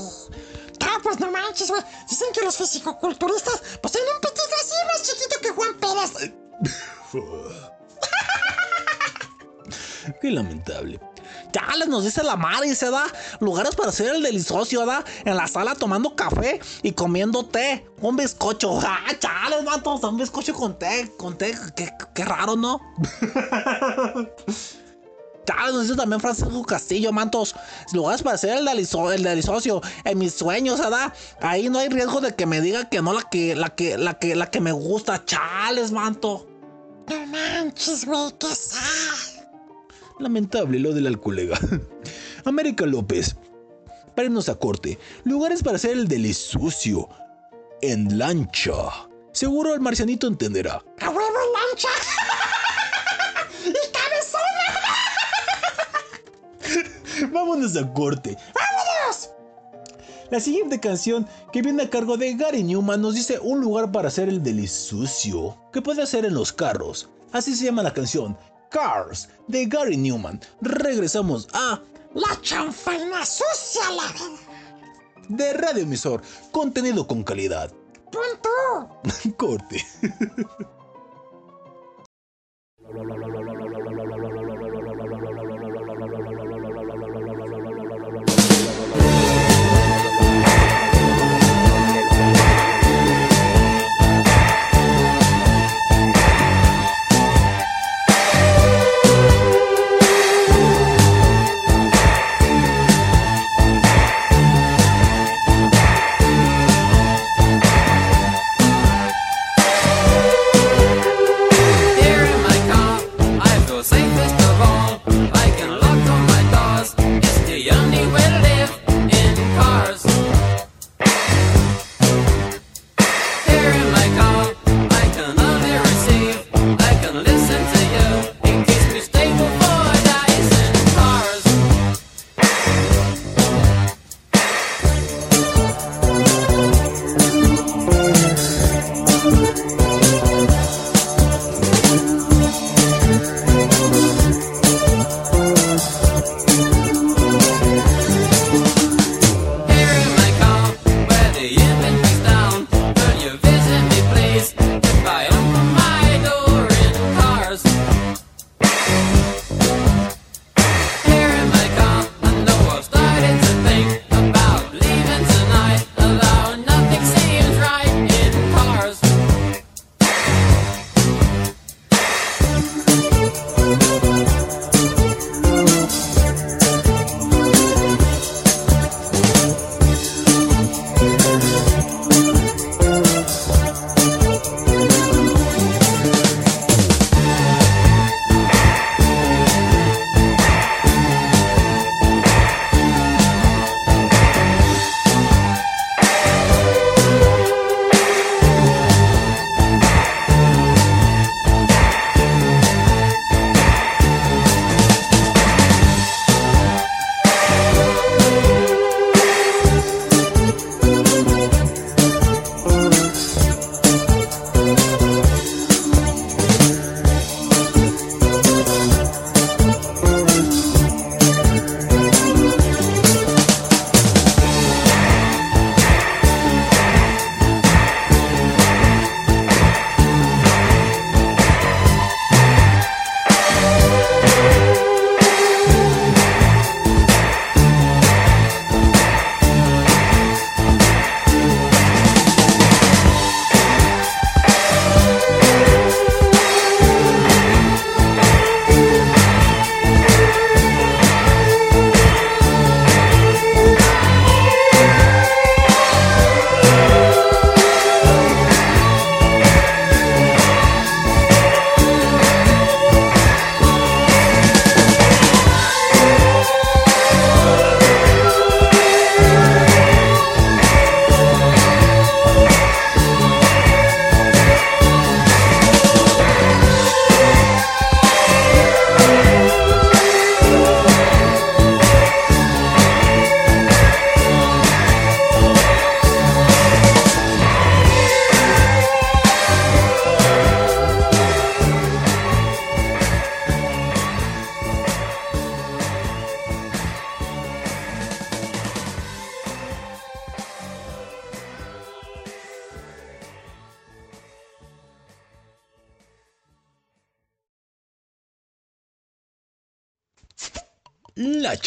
No, 0.79 1.01
pues 1.03 1.19
no 1.19 1.29
manches, 1.31 1.69
güey. 1.69 1.81
Dicen 2.09 2.29
que 2.33 2.41
los 2.41 2.55
fisicoculturistas, 2.55 3.61
pues 3.81 3.91
tienen 3.91 4.09
un 4.15 4.21
petito 4.21 4.55
así 4.61 4.73
más 4.85 5.03
chiquito 5.03 5.35
que 5.41 5.49
Juan 5.49 5.75
Pérez. 5.77 6.31
Qué 10.21 10.31
lamentable. 10.31 10.99
Chales, 11.51 11.87
nos 11.87 12.03
dice 12.05 12.23
la 12.23 12.35
Mari, 12.35 12.73
se 12.75 12.89
da 12.89 13.05
lugares 13.39 13.75
para 13.75 13.89
hacer 13.89 14.15
el 14.15 14.21
delicioso, 14.21 14.79
¿verdad? 14.79 15.03
En 15.25 15.35
la 15.35 15.47
sala 15.47 15.75
tomando 15.75 16.15
café 16.15 16.59
y 16.81 16.91
comiendo 16.93 17.45
té, 17.45 17.85
un 18.01 18.15
bizcocho. 18.15 18.79
Ah, 18.83 19.13
chales, 19.19 19.63
mantos, 19.63 20.03
un 20.03 20.17
bizcocho 20.17 20.53
con 20.53 20.77
té, 20.79 21.11
con 21.17 21.37
té, 21.37 21.57
qué, 21.75 21.91
qué 22.13 22.25
raro, 22.25 22.55
¿no? 22.55 22.79
Nos 25.71 25.83
dice 25.83 25.95
también 25.95 26.19
Francisco 26.21 26.63
Castillo, 26.63 27.11
mantos. 27.11 27.55
Lugares 27.93 28.21
para 28.23 28.35
hacer 28.35 28.57
el, 28.57 28.65
delizo- 28.67 29.11
el 29.13 29.25
en 30.05 30.17
mis 30.17 30.33
sueños, 30.33 30.79
¿verdad? 30.79 31.13
Ahí 31.41 31.69
no 31.69 31.79
hay 31.79 31.89
riesgo 31.89 32.21
de 32.21 32.35
que 32.35 32.45
me 32.45 32.61
diga 32.61 32.89
que 32.89 33.01
no 33.01 33.13
la 33.13 33.23
que, 33.23 33.55
la 33.55 33.69
que, 33.69 33.97
la 33.97 34.17
que, 34.19 34.35
la 34.35 34.49
que 34.49 34.59
me 34.61 34.71
gusta. 34.71 35.23
Chales, 35.25 35.91
manto. 35.91 36.47
No 37.09 37.25
manches, 37.27 38.05
güey, 38.05 38.31
qué 38.39 38.53
sad. 38.53 39.45
Lamentable 40.19 40.79
lo 40.79 40.93
del 40.93 41.19
colega. 41.19 41.59
América 42.45 42.85
López. 42.85 43.35
Para 44.15 44.25
irnos 44.25 44.49
a 44.49 44.55
corte. 44.55 44.97
Lugares 45.25 45.61
para 45.63 45.75
hacer 45.75 45.91
el 45.91 46.07
delisucio. 46.07 47.07
En 47.81 48.17
lancha. 48.17 48.73
Seguro 49.31 49.75
el 49.75 49.79
marcianito 49.79 50.25
entenderá. 50.27 50.83
A 50.99 51.09
huevo 51.09 51.21
lancha. 51.53 51.89
Vámonos 57.31 57.75
a 57.75 57.93
corte. 57.93 58.37
¡Vámonos! 58.53 59.31
La 60.29 60.39
siguiente 60.39 60.79
canción 60.79 61.27
que 61.53 61.61
viene 61.61 61.83
a 61.83 61.89
cargo 61.89 62.17
de 62.17 62.33
Gary 62.35 62.63
Newman 62.63 63.01
nos 63.01 63.15
dice 63.15 63.39
un 63.39 63.61
lugar 63.61 63.91
para 63.91 64.09
hacer 64.09 64.27
el 64.27 64.43
delisucio 64.43 65.57
que 65.71 65.81
puede 65.81 66.03
hacer 66.03 66.25
en 66.25 66.33
los 66.33 66.51
carros. 66.51 67.09
Así 67.31 67.55
se 67.55 67.65
llama 67.65 67.83
la 67.83 67.93
canción 67.93 68.37
Cars 68.69 69.29
de 69.47 69.65
Gary 69.65 69.97
Newman. 69.97 70.41
Regresamos 70.61 71.47
a 71.53 71.81
La 72.13 72.41
chanfaina 72.41 73.25
sucia, 73.25 73.89
la 73.91 74.47
de 75.29 75.53
Radio 75.53 75.83
Emisor, 75.83 76.21
contenido 76.51 77.05
con 77.07 77.23
calidad. 77.23 77.71
Punto. 78.11 79.35
Corte. 79.37 79.85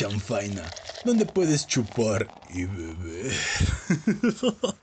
Chanfaina, 0.00 0.62
donde 1.04 1.26
puedes 1.26 1.66
chupar 1.66 2.26
y 2.48 2.64
beber. 2.64 3.32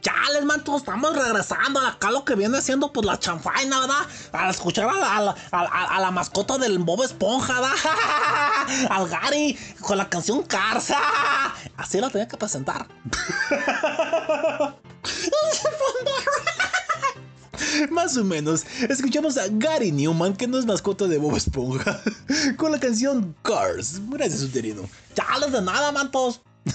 Chales, 0.00 0.44
manto, 0.44 0.76
estamos 0.76 1.16
regresando 1.16 1.80
acá 1.80 2.10
lo 2.12 2.24
que 2.24 2.36
viene 2.36 2.60
siendo 2.62 2.92
pues 2.92 3.04
la 3.04 3.18
chanfaina, 3.18 3.80
¿verdad? 3.80 4.06
Al 4.32 4.50
escuchar 4.50 4.88
a 4.88 4.92
la, 4.92 5.16
a 5.16 5.20
la- 5.20 5.34
a 5.50 5.62
la- 5.64 5.68
a 5.96 6.00
la 6.00 6.10
mascota 6.12 6.58
del 6.58 6.78
Bob 6.78 7.02
Esponja, 7.02 7.54
¿verdad? 7.60 7.76
Al 8.90 9.08
Gary 9.08 9.58
con 9.80 9.98
la 9.98 10.08
canción 10.08 10.42
Cars. 10.44 10.92
Así 11.76 12.00
la 12.00 12.10
tenía 12.10 12.28
que 12.28 12.36
presentar. 12.36 12.86
Más 17.90 18.16
o 18.16 18.24
menos, 18.24 18.64
escuchamos 18.88 19.36
a 19.36 19.46
Gary 19.50 19.92
Newman, 19.92 20.36
que 20.36 20.46
no 20.46 20.58
es 20.58 20.66
mascota 20.66 21.06
de 21.06 21.18
Bob 21.18 21.36
Esponja, 21.36 22.00
con 22.56 22.72
la 22.72 22.80
canción 22.80 23.34
Cars. 23.42 24.00
Gracias, 24.08 24.42
Uterino. 24.42 24.82
Chales 25.14 25.52
de 25.52 25.62
nada, 25.62 25.92
mantos. 25.92 26.40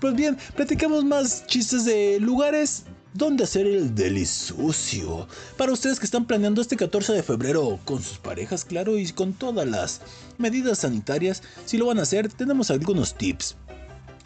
Pues 0.00 0.14
bien, 0.14 0.38
platicamos 0.54 1.04
más 1.04 1.44
chistes 1.46 1.84
de 1.84 2.20
lugares 2.20 2.84
donde 3.14 3.44
hacer 3.44 3.66
el 3.66 3.94
delisucio. 3.96 5.26
Para 5.56 5.72
ustedes 5.72 5.98
que 5.98 6.04
están 6.04 6.24
planeando 6.24 6.60
este 6.60 6.76
14 6.76 7.14
de 7.14 7.22
febrero 7.22 7.80
con 7.84 8.00
sus 8.00 8.18
parejas, 8.18 8.64
claro, 8.64 8.96
y 8.96 9.10
con 9.10 9.32
todas 9.32 9.66
las 9.66 10.00
medidas 10.36 10.80
sanitarias, 10.80 11.42
si 11.64 11.78
lo 11.78 11.86
van 11.86 11.98
a 11.98 12.02
hacer, 12.02 12.32
tenemos 12.32 12.70
algunos 12.70 13.14
tips. 13.14 13.56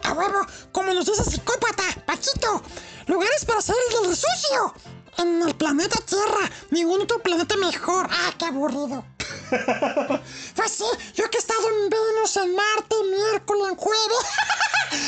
A 0.03 0.13
huevo, 0.13 0.47
como 0.73 0.93
nos 0.93 1.07
dice 1.07 1.25
psicópata, 1.25 1.85
Paquito. 2.05 2.63
Lugares 3.07 3.45
para 3.47 3.61
hacer 3.61 3.77
el 3.89 4.09
del 4.09 4.17
sucio. 4.17 4.75
En 5.19 5.43
el 5.43 5.55
planeta 5.55 5.99
Tierra, 6.07 6.51
ningún 6.71 7.03
otro 7.03 7.23
planeta 7.23 7.57
mejor. 7.57 8.09
Ah, 8.11 8.33
qué 8.39 8.47
aburrido. 8.47 9.05
pues 10.57 10.73
sí, 10.73 10.85
yo 11.15 11.29
que 11.31 11.37
he 11.37 11.41
estado 11.41 11.61
en 11.69 11.91
Venus, 11.91 12.37
en 12.37 12.55
Marte, 12.55 12.97
miércoles, 13.11 13.69
en 13.71 13.77
jueves. 13.77 14.19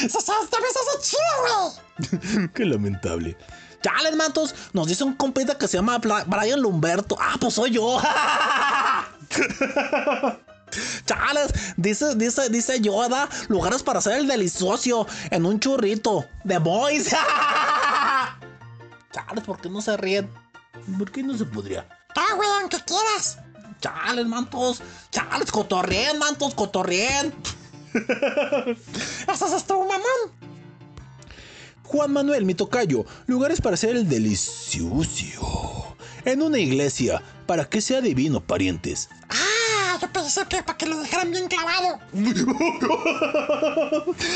Se 0.13 0.21
sabe, 0.21 0.45
esta 0.45 0.59
vez 0.61 0.75
hace 0.77 1.11
chido, 1.11 1.81
güey. 2.37 2.49
Qué 2.55 2.65
lamentable. 2.65 3.37
Chales, 3.83 4.17
mantos. 4.17 4.55
Nos 4.73 4.87
dice 4.87 5.05
un 5.05 5.15
compita 5.15 5.59
que 5.59 5.69
se 5.69 5.77
llama 5.77 5.99
Brian 5.99 6.61
Lumberto. 6.61 7.17
Ah, 7.21 7.37
pues 7.39 7.55
soy 7.55 7.73
yo. 7.73 8.01
Chales, 11.07 11.53
dice, 11.77 12.15
dice, 12.17 12.49
dice 12.49 12.81
Yoda, 12.81 13.29
lugares 13.49 13.83
para 13.83 13.99
hacer 13.99 14.19
el 14.19 14.27
delicioso 14.27 15.07
en 15.31 15.45
un 15.47 15.61
churrito. 15.61 16.27
The 16.47 16.59
Boys. 16.59 17.15
Chales, 19.15 19.45
¿por 19.45 19.61
qué 19.61 19.71
no 19.71 19.81
se 19.81 19.97
ríen? 19.97 20.29
¿Por 20.99 21.13
qué 21.13 21.23
no 21.23 21.39
se 21.39 21.45
podría? 21.45 21.87
Ah, 22.17 22.35
güey, 22.35 22.49
aunque 22.61 22.79
quieras. 22.79 23.39
Chales, 23.81 24.27
mantos. 24.27 24.83
Chales, 25.13 25.53
cotorrien, 25.53 26.19
mantos, 26.19 26.53
cotorrien. 26.55 27.33
Ese 27.95 29.57
es 29.57 29.65
tu 29.69 29.79
mamón. 29.79 30.35
Juan 31.85 32.13
Manuel, 32.13 32.45
mi 32.45 32.57
tocayo, 32.57 33.05
lugares 33.27 33.61
para 33.61 33.75
hacer 33.75 33.95
el 33.95 34.09
delicioso. 34.09 35.95
En 36.25 36.43
una 36.43 36.59
iglesia, 36.59 37.23
para 37.47 37.69
que 37.69 37.81
sea 37.81 38.01
divino, 38.01 38.41
parientes. 38.41 39.11
Ah, 39.29 39.97
yo 40.01 40.11
pensé 40.13 40.45
que 40.49 40.61
para 40.65 40.77
que 40.77 40.87
lo 40.87 40.99
dejaran 40.99 41.31
bien 41.31 41.47
clavado. 41.47 42.01
ya, 42.13 42.33
ya, 42.33 42.43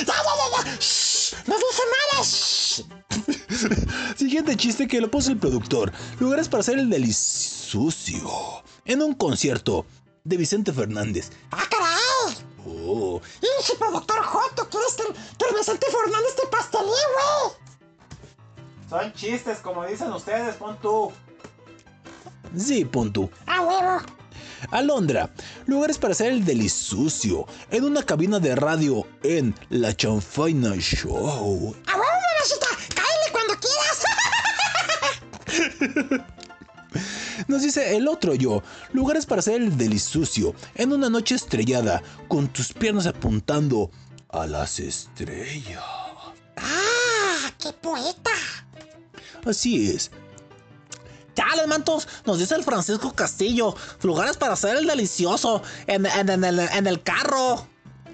ya, 0.06 0.64
ya. 0.64 0.76
Shh, 0.78 1.34
no 1.48 1.56
dije 1.56 1.82
nada. 2.12 2.24
Shh. 2.24 2.84
Siguiente 4.16 4.57
chiste 4.57 4.86
que 4.86 5.01
lo 5.01 5.11
puso 5.11 5.30
el 5.30 5.38
productor. 5.38 5.92
Lugares 6.20 6.49
para 6.49 6.61
hacer 6.61 6.78
el 6.78 6.90
delicioso. 6.90 8.62
En 8.84 9.03
un 9.03 9.14
concierto 9.14 9.86
de 10.24 10.36
Vicente 10.36 10.72
Fernández. 10.72 11.30
Ah, 11.51 11.64
caray. 11.70 12.36
Oh, 12.66 13.20
Pinche 13.40 13.74
productor 13.78 14.22
Joto, 14.22 14.68
¿quieres 14.68 14.94
que, 14.94 15.05
que 15.05 15.51
el 15.51 15.57
Vicente 15.57 15.86
Fernández 15.90 16.34
te 16.36 16.46
pastelee, 16.49 16.84
güey? 16.86 17.53
Son 18.88 19.12
chistes, 19.14 19.59
como 19.59 19.84
dicen 19.86 20.12
ustedes, 20.12 20.57
pon 20.57 20.78
tú. 20.80 21.12
sí, 22.57 22.84
pon 22.84 23.12
tú. 23.12 23.30
A 23.46 23.61
huevo. 23.62 24.01
Alondra, 24.70 25.30
lugares 25.66 25.99
para 25.99 26.12
hacer 26.12 26.32
el 26.32 26.44
delicioso. 26.44 27.46
En 27.70 27.84
una 27.84 28.03
cabina 28.03 28.38
de 28.40 28.57
radio 28.57 29.07
en 29.22 29.55
La 29.68 29.94
Chanfaina 29.94 30.74
Show. 30.78 31.16
A 31.28 31.42
huevo, 31.42 31.74
mamacita. 31.86 32.67
Nos 37.48 37.62
dice 37.62 37.96
el 37.96 38.09
otro 38.09 38.34
yo, 38.34 38.62
lugares 38.92 39.26
para 39.26 39.40
hacer 39.40 39.61
el 39.61 39.76
delicioso. 39.76 40.54
En 40.74 40.92
una 40.92 41.11
noche 41.11 41.34
estrellada, 41.34 42.02
con 42.28 42.48
tus 42.48 42.72
piernas 42.72 43.06
apuntando 43.06 43.90
a 44.30 44.46
las 44.46 44.80
estrellas. 44.80 45.82
ah, 46.56 47.50
qué 47.62 47.72
poeta. 47.74 48.30
Así 49.46 49.90
es. 49.90 50.11
Chales, 51.34 51.68
mantos, 51.68 52.09
nos 52.24 52.38
dice 52.38 52.54
el 52.56 52.64
Francisco 52.64 53.12
Castillo. 53.14 53.76
Lugares 54.02 54.36
para 54.36 54.54
hacer 54.54 54.76
el 54.76 54.86
delicioso 54.86 55.62
en, 55.86 56.06
en- 56.06 56.28
en 56.30 56.42
el, 56.44 56.59
en 56.59 56.86
el 56.86 57.02
carro. 57.02 57.66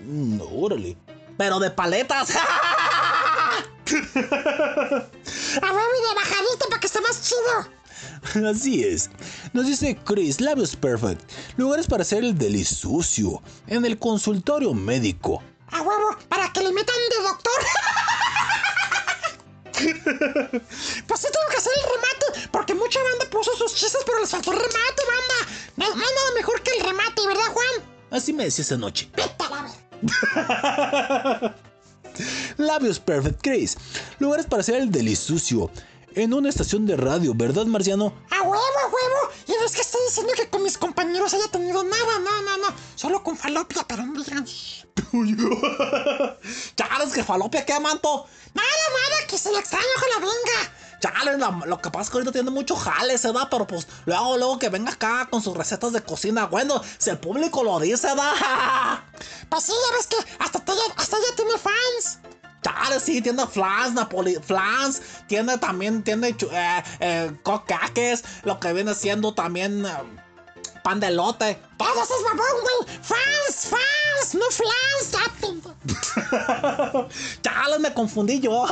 Mm, 0.04 0.40
órale. 0.52 0.98
Pero 1.38 1.58
de 1.60 1.70
paletas. 1.70 2.28
A 5.62 5.72
huevo 5.72 5.88
y 5.98 6.02
de 6.08 6.14
bajadita 6.14 6.66
para 6.68 6.80
que 6.80 6.86
esté 6.86 7.00
más 7.00 7.22
chido. 7.22 7.68
Así 8.48 8.84
es. 8.84 9.10
Nos 9.52 9.66
dice 9.66 9.98
Chris, 10.04 10.40
Labios 10.40 10.76
Perfect. 10.76 11.20
Lugares 11.56 11.86
para 11.86 12.02
hacer 12.02 12.24
el 12.24 12.36
delicioso. 12.36 13.42
En 13.66 13.84
el 13.84 13.98
consultorio 13.98 14.74
médico. 14.74 15.42
A 15.70 15.82
huevo, 15.82 16.16
para 16.28 16.52
que 16.52 16.62
le 16.62 16.72
metan 16.72 16.96
de 17.10 17.16
doctor. 17.22 17.52
pues 21.06 21.20
sí 21.20 21.26
tengo 21.32 21.48
que 21.50 21.56
hacer 21.56 21.72
el 21.76 21.82
remate, 21.82 22.26
porque 22.50 22.74
mucha 22.74 23.02
banda 23.02 23.26
puso 23.30 23.56
sus 23.56 23.74
chistes, 23.74 24.02
pero 24.06 24.20
les 24.20 24.30
faltó 24.30 24.52
el 24.52 24.58
remate, 24.58 25.02
banda. 25.06 25.34
No, 25.76 25.88
no 25.88 25.94
hay 26.04 26.14
nada 26.14 26.30
mejor 26.36 26.62
que 26.62 26.70
el 26.70 26.80
remate, 26.84 27.26
¿verdad, 27.26 27.52
Juan? 27.52 27.82
Así 28.10 28.32
me 28.32 28.44
decía 28.44 28.62
esa 28.62 28.76
noche. 28.76 29.10
Vete 29.14 29.44
a 29.44 29.50
la. 29.50 29.68
Labios 32.56 33.00
Perfect 33.00 33.40
Chris. 33.42 33.76
Lugares 34.18 34.46
para 34.46 34.60
hacer 34.60 34.76
el 34.76 34.90
delicioso. 34.90 35.70
En 36.16 36.32
una 36.32 36.48
estación 36.48 36.86
de 36.86 36.96
radio, 36.96 37.34
¿verdad, 37.34 37.64
Marciano? 37.66 38.14
A 38.30 38.42
huevo, 38.42 38.54
a 38.54 38.86
huevo. 38.86 39.32
Y 39.48 39.52
no 39.58 39.64
es 39.66 39.72
que 39.72 39.80
estoy 39.80 40.00
diciendo 40.06 40.32
que 40.36 40.48
con 40.48 40.62
mis 40.62 40.78
compañeros 40.78 41.34
haya 41.34 41.48
tenido 41.48 41.82
nada, 41.82 42.18
no, 42.20 42.42
no, 42.42 42.56
no. 42.58 42.66
Solo 42.94 43.24
con 43.24 43.36
falopia, 43.36 43.84
pero 43.88 44.06
no 44.06 44.22
digan. 44.22 44.44
"Shh". 44.46 44.84
Chales, 46.76 47.12
que 47.12 47.24
falopia, 47.24 47.64
¿qué, 47.66 47.78
manto? 47.80 48.26
Nada, 48.54 48.68
nada, 48.68 49.26
que 49.26 49.36
se 49.38 49.50
le 49.52 49.58
extraño, 49.58 49.84
ojalá 49.96 50.18
venga. 50.20 50.72
Chales, 51.00 51.38
la- 51.40 51.66
lo 51.66 51.80
que 51.80 51.90
pasa 51.90 52.02
es 52.04 52.10
que 52.10 52.16
ahorita 52.18 52.32
tiene 52.32 52.50
mucho 52.50 52.76
jale, 52.76 53.18
se 53.18 53.32
da, 53.32 53.50
pero 53.50 53.66
pues 53.66 53.86
luego, 54.06 54.36
luego 54.38 54.58
que 54.60 54.68
venga 54.68 54.92
acá 54.92 55.26
con 55.30 55.42
sus 55.42 55.56
recetas 55.56 55.92
de 55.92 56.02
cocina. 56.02 56.46
Bueno, 56.46 56.80
si 56.98 57.10
el 57.10 57.18
público 57.18 57.64
lo 57.64 57.80
dice, 57.80 58.08
da. 58.14 59.04
Pues 59.48 59.64
sí, 59.64 59.72
ya 59.72 59.96
ves 59.96 60.06
que 60.06 60.16
hasta 60.38 60.62
ella, 60.72 60.82
hasta 60.96 61.16
ella 61.16 61.26
tiene 61.36 61.58
fans. 61.58 62.18
Chales, 62.64 63.02
sí, 63.02 63.20
tiene 63.20 63.46
flans, 63.46 63.92
napoli, 63.92 64.36
flans, 64.42 65.02
tiene 65.26 65.58
también, 65.58 66.02
tiene 66.02 66.28
eh, 66.30 66.82
eh, 67.00 67.36
cocaques, 67.42 68.24
lo 68.44 68.58
que 68.58 68.72
viene 68.72 68.94
siendo 68.94 69.34
también 69.34 69.84
eh, 69.84 69.90
pan 70.82 70.98
de 70.98 71.10
lote. 71.10 71.60
Todo 71.76 72.02
eso 72.02 72.14
es 72.16 72.24
babón, 72.24 72.62
güey. 72.62 72.98
Fans, 73.02 73.68
fans, 73.68 74.34
no 74.34 74.46
flans. 74.50 74.74
Chales, 77.42 77.80
me 77.80 77.92
confundí 77.92 78.40
yo. 78.40 78.66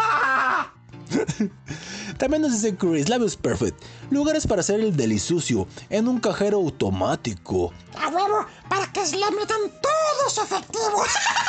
También 2.18 2.42
nos 2.42 2.52
dice 2.52 2.76
Chris, 2.76 3.08
Labios 3.08 3.36
Perfect. 3.36 3.82
Lugares 4.10 4.46
para 4.46 4.60
hacer 4.60 4.80
el 4.80 4.96
delicioso. 4.96 5.66
En 5.90 6.08
un 6.08 6.18
cajero 6.20 6.58
automático. 6.58 7.72
A 7.98 8.08
huevo, 8.08 8.46
para 8.68 8.90
que 8.92 9.00
le 9.00 9.30
metan 9.32 9.60
todo 9.82 10.30
su 10.30 10.40
efectivo. 10.42 11.04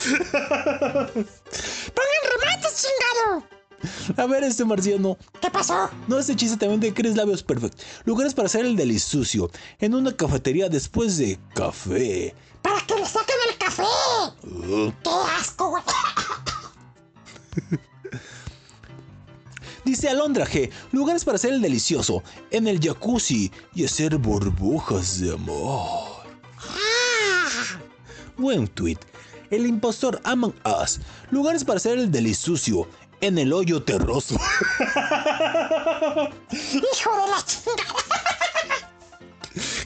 Pongan 0.00 1.24
remates, 2.32 2.86
chingado. 2.86 3.44
A 4.16 4.26
ver, 4.26 4.44
este 4.44 4.64
marciano. 4.64 5.16
¿Qué 5.40 5.50
pasó? 5.50 5.90
No, 6.06 6.18
este 6.18 6.36
chiste 6.36 6.56
también 6.56 6.80
de 6.80 6.92
Chris 6.92 7.16
Labios 7.16 7.42
Perfect. 7.42 7.80
Lugares 8.04 8.34
para 8.34 8.46
hacer 8.46 8.64
el 8.66 8.76
delicioso. 8.76 9.50
En 9.78 9.94
una 9.94 10.14
cafetería 10.16 10.68
después 10.68 11.16
de 11.16 11.38
café. 11.54 12.34
Para 12.62 12.80
que 12.86 12.94
le 12.94 13.06
saquen 13.06 13.36
el 13.48 13.56
café. 13.58 13.82
Qué 15.02 15.10
asco, 15.38 15.70
güey. 15.70 15.82
Dice 19.84 20.08
Alondra 20.10 20.46
G. 20.46 20.70
Lugares 20.92 21.24
para 21.24 21.36
hacer 21.36 21.52
el 21.54 21.62
delicioso. 21.62 22.22
En 22.50 22.68
el 22.68 22.80
jacuzzi 22.80 23.50
y 23.74 23.84
hacer 23.84 24.16
burbujas 24.18 25.20
de 25.20 25.32
amor. 25.32 26.20
Ah, 26.58 27.48
Buen 28.36 28.68
tweet. 28.68 28.98
El 29.50 29.66
impostor 29.66 30.20
Among 30.24 30.54
Us. 30.82 31.00
Lugares 31.30 31.64
para 31.64 31.78
hacer 31.78 31.98
el 31.98 32.10
delicioso. 32.10 32.88
en 33.20 33.36
el 33.38 33.52
hoyo 33.52 33.82
terroso. 33.82 34.34
Hijo 36.50 37.16
de 37.16 37.28
la 37.28 37.44
chingada. 37.44 37.94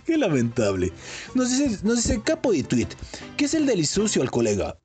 Qué 0.07 0.17
lamentable. 0.19 0.93
Nos 1.35 1.51
dice, 1.51 1.81
nos 1.83 1.97
dice 1.97 2.23
Capo 2.23 2.53
de 2.53 2.63
Tweet, 2.63 2.89
¿qué 3.37 3.47
es 3.47 3.55
el 3.55 3.67
delisucio 3.67 4.23
al 4.23 4.31
colega? 4.31 4.77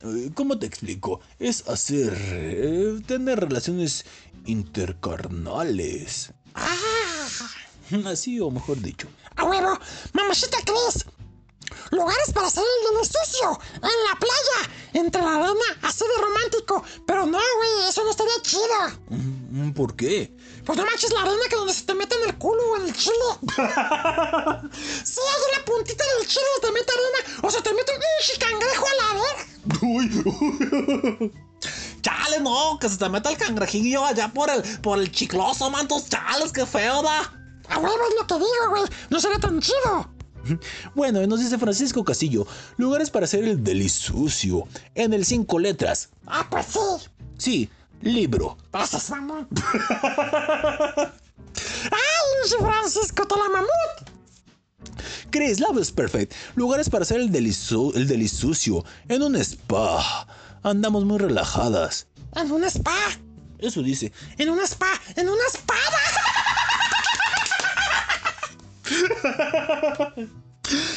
Eh, 0.00 0.30
¿Cómo 0.34 0.58
te 0.58 0.66
explico? 0.66 1.20
Es 1.38 1.68
hacer... 1.68 2.16
eh, 2.18 2.98
tener 3.06 3.38
relaciones 3.40 4.04
intercarnales. 4.46 6.32
Así 8.06 8.40
o 8.40 8.50
mejor 8.50 8.80
dicho. 8.80 9.06
A 9.36 9.44
huevo, 9.44 9.78
mamacita 10.14 10.56
Cris. 10.64 11.04
Lugares 11.90 12.32
para 12.32 12.46
hacer 12.46 12.62
el 12.62 12.90
dedo 12.90 13.04
sucio. 13.04 13.60
En 13.74 13.82
la 13.82 14.18
playa. 14.18 14.70
Entre 14.94 15.20
la 15.20 15.36
arena. 15.36 15.78
Así 15.82 16.04
de 16.04 16.22
romántico. 16.22 16.82
Pero 17.06 17.26
no, 17.26 17.38
güey. 17.38 17.88
Eso 17.88 18.04
no 18.04 18.10
estaría 18.10 18.40
chido. 18.42 18.98
Mm, 19.08 19.72
¿Por 19.72 19.96
qué? 19.96 20.34
Pues 20.64 20.78
no 20.78 20.84
manches 20.84 21.12
la 21.12 21.22
arena 21.22 21.42
que 21.48 21.56
donde 21.56 21.74
se 21.74 21.84
te 21.84 21.94
mete 21.94 22.14
en 22.16 22.28
el 22.28 22.38
culo 22.38 22.62
o 22.70 22.76
en 22.76 22.86
el 22.86 22.94
chile. 22.94 23.14
sí, 25.04 25.20
en 25.20 25.58
la 25.58 25.64
puntita 25.64 26.04
del 26.18 26.28
chile 26.28 26.46
se 26.54 26.60
te 26.66 26.72
mete 26.72 26.92
arena. 26.92 27.40
O 27.42 27.50
se 27.50 27.60
te 27.60 27.72
mete 27.74 27.92
un 27.92 28.00
cangrejo 28.38 28.86
a 28.86 28.94
la 29.02 29.14
verga. 29.20 29.46
Chale, 32.02 32.40
no, 32.40 32.78
que 32.80 32.88
se 32.88 32.96
te 32.96 33.08
meta 33.08 33.30
el 33.30 33.36
cangrejillo 33.36 34.04
allá 34.04 34.28
por 34.32 34.50
el, 34.50 34.62
por 34.80 34.98
el 34.98 35.10
chicloso, 35.12 35.70
mantos. 35.70 36.08
Chales, 36.08 36.52
qué 36.52 36.66
feo, 36.66 37.02
da. 37.02 37.32
A 37.68 37.78
huevo 37.78 38.08
es 38.08 38.14
lo 38.18 38.26
que 38.26 38.34
digo, 38.34 38.70
güey. 38.70 38.82
No 39.10 39.20
será 39.20 39.38
tan 39.38 39.60
chido. 39.60 40.10
Bueno, 40.94 41.24
nos 41.26 41.40
dice 41.40 41.58
Francisco 41.58 42.04
Castillo, 42.04 42.46
lugares 42.76 43.10
para 43.10 43.24
hacer 43.24 43.44
el 43.44 43.62
delisucio. 43.62 44.66
En 44.94 45.12
el 45.12 45.24
cinco 45.24 45.58
letras. 45.58 46.10
Ah, 46.26 46.46
pues 46.50 46.66
sí. 46.66 46.78
Sí, 47.38 47.68
libro. 48.00 48.56
Gracias, 48.72 49.10
mamón. 49.10 49.48
¡Ay, 51.90 52.50
Francisco, 52.60 53.26
te 53.26 53.34
la 53.36 53.48
mamut! 53.48 53.68
Chris, 55.30 55.60
Love 55.60 55.80
is 55.80 55.90
Perfect. 55.90 56.34
Lugares 56.56 56.88
para 56.90 57.02
hacer 57.02 57.20
el, 57.20 57.30
delisu- 57.30 57.94
el 57.96 58.06
delisucio. 58.06 58.84
En 59.08 59.22
un 59.22 59.36
spa. 59.36 60.26
Andamos 60.62 61.04
muy 61.04 61.18
relajadas. 61.18 62.06
En 62.36 62.50
un 62.52 62.64
spa. 62.64 62.96
Eso 63.58 63.82
dice. 63.82 64.12
En 64.38 64.50
un 64.50 64.60
spa. 64.60 64.90
En 65.16 65.28
una 65.28 65.42
espada. 65.52 65.80
y 68.84 70.26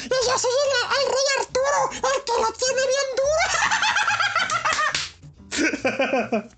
yo 0.10 0.38
soy 0.40 0.52
el, 0.66 0.72
el 0.92 1.06
rey 1.12 1.28
Arturo, 1.40 1.80
el 1.92 2.18
que 2.24 2.36
lo 2.42 2.50
tiene 2.54 2.82
bien 2.94 3.10
duro. 3.18 3.46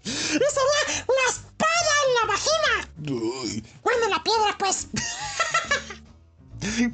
y 0.04 0.10
sería 0.10 0.82
la 1.08 1.26
espada 1.30 1.94
en 2.06 2.12
la 2.16 2.24
vagina. 2.28 2.74
Uy, 3.12 3.64
Bueno, 3.84 4.02
en 4.06 4.12
la 4.12 4.24
piedra, 4.24 4.56
pues. 4.58 4.88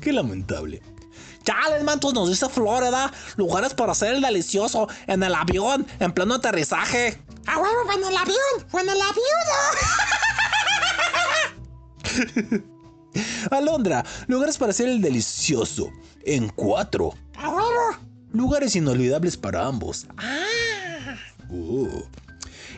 qué 0.02 0.12
lamentable. 0.14 0.82
Chales, 1.44 1.84
mantos, 1.84 2.14
nos 2.14 2.30
dice 2.30 2.48
Florida. 2.50 3.12
Lugares 3.36 3.74
para 3.74 3.92
hacer 3.92 4.14
el 4.16 4.22
delicioso. 4.22 4.88
En 5.08 5.24
el 5.24 5.36
avión, 5.36 5.86
en 6.00 6.14
pleno 6.14 6.36
aterrizaje. 6.36 7.22
A 7.48 7.58
huevo, 7.58 7.92
en 7.92 8.04
el 8.06 8.16
avión. 8.18 8.38
O 8.72 8.80
en 8.80 8.90
el 8.90 9.02
avión. 9.02 9.24
Alondra, 13.52 14.04
lugares 14.28 14.58
para 14.58 14.72
hacer 14.72 14.90
el 14.90 15.02
delicioso. 15.02 15.92
En 16.26 16.50
cuatro. 16.50 17.14
Lugares 18.32 18.76
inolvidables 18.76 19.38
para 19.38 19.66
ambos. 19.66 20.08
Oh. 21.52 22.04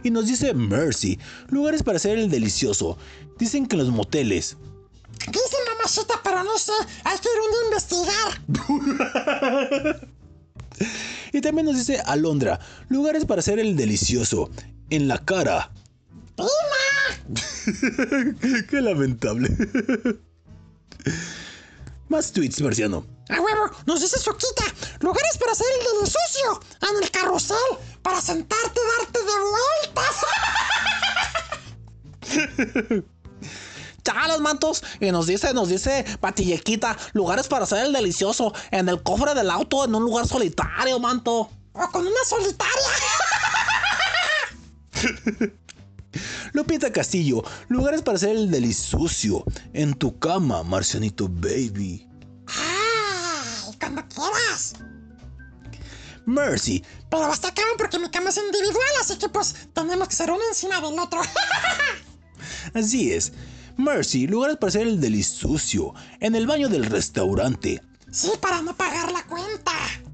Y 0.03 0.11
nos 0.11 0.27
dice 0.27 0.53
Mercy, 0.53 1.17
lugares 1.49 1.81
para 1.81 1.97
hacer 1.97 2.17
el 2.17 2.29
delicioso. 2.29 2.97
Dicen 3.39 3.65
que 3.65 3.77
los 3.77 3.89
moteles. 3.89 4.57
Dice 5.27 5.55
mamacita, 5.73 6.15
pero 6.23 6.43
no 6.43 6.57
sé. 6.57 6.73
Hay 7.03 7.17
que 7.17 7.29
ir 7.29 7.37
a 7.39 7.65
investigar. 7.65 10.05
Y 11.31 11.41
también 11.41 11.65
nos 11.65 11.75
dice 11.75 11.99
Alondra, 12.05 12.59
lugares 12.87 13.25
para 13.25 13.39
hacer 13.39 13.59
el 13.59 13.75
delicioso. 13.75 14.49
En 14.89 15.07
la 15.07 15.17
cara. 15.17 15.71
Qué 18.69 18.81
lamentable. 18.81 19.49
Más 22.07 22.31
tweets, 22.31 22.61
Marciano. 22.61 23.05
A 23.29 23.41
huevo, 23.41 23.71
nos 23.85 24.01
dice 24.01 24.19
Suquita. 24.19 24.65
Lugares 24.99 25.37
para 25.39 25.53
hacer 25.53 25.65
el 25.79 25.85
del 25.99 26.07
sucio. 26.07 26.61
En 26.81 27.03
el 27.03 27.09
carrusel. 27.09 27.57
Para 28.03 28.21
sentarte 28.21 28.79
y 28.79 28.83
darte 28.99 29.19
de 29.19 29.33
vueltas. 32.31 33.03
Chales, 34.03 34.39
mantos. 34.39 34.83
Y 34.99 35.11
nos 35.11 35.25
dice, 35.25 35.53
nos 35.53 35.69
dice 35.69 36.05
Patillequita. 36.19 36.95
Lugares 37.13 37.47
para 37.47 37.63
hacer 37.63 37.85
el 37.85 37.93
delicioso. 37.93 38.53
En 38.69 38.87
el 38.87 39.01
cofre 39.01 39.33
del 39.33 39.49
auto, 39.49 39.85
en 39.85 39.95
un 39.95 40.03
lugar 40.03 40.27
solitario, 40.27 40.99
manto. 40.99 41.49
O 41.73 41.89
con 41.91 42.05
una 42.05 42.23
solitaria. 42.23 42.73
Lupita 46.53 46.91
Castillo, 46.91 47.43
lugares 47.67 48.01
para 48.01 48.15
hacer 48.17 48.31
el 48.35 48.49
delisucio. 48.51 49.43
En 49.73 49.93
tu 49.93 50.17
cama, 50.19 50.63
Marcianito 50.63 51.27
Baby. 51.29 52.07
Ay, 52.47 53.75
cuando 53.79 54.03
quieras. 54.07 54.73
Mercy, 56.27 56.83
Pero 57.11 57.25
hasta 57.25 57.49
acá 57.49 57.61
porque 57.77 57.99
mi 57.99 58.09
cama 58.09 58.29
es 58.31 58.37
individual, 58.37 58.87
así 58.99 59.17
que 59.17 59.29
pues 59.29 59.55
tenemos 59.73 60.07
que 60.07 60.15
ser 60.15 60.31
uno 60.31 60.41
encima 60.49 60.81
del 60.81 60.97
otro. 60.97 61.21
así 62.73 63.13
es. 63.13 63.31
Mercy, 63.77 64.25
lugares 64.25 64.57
para 64.57 64.69
hacer 64.69 64.87
el 64.87 64.99
delisucio. 64.99 65.93
En 66.19 66.33
el 66.35 66.47
baño 66.47 66.67
del 66.69 66.85
restaurante. 66.85 67.81
sí, 68.11 68.31
para 68.41 68.61
no 68.61 68.75
pagar 68.75 69.11
la 69.11 69.23
cuenta. 69.23 69.71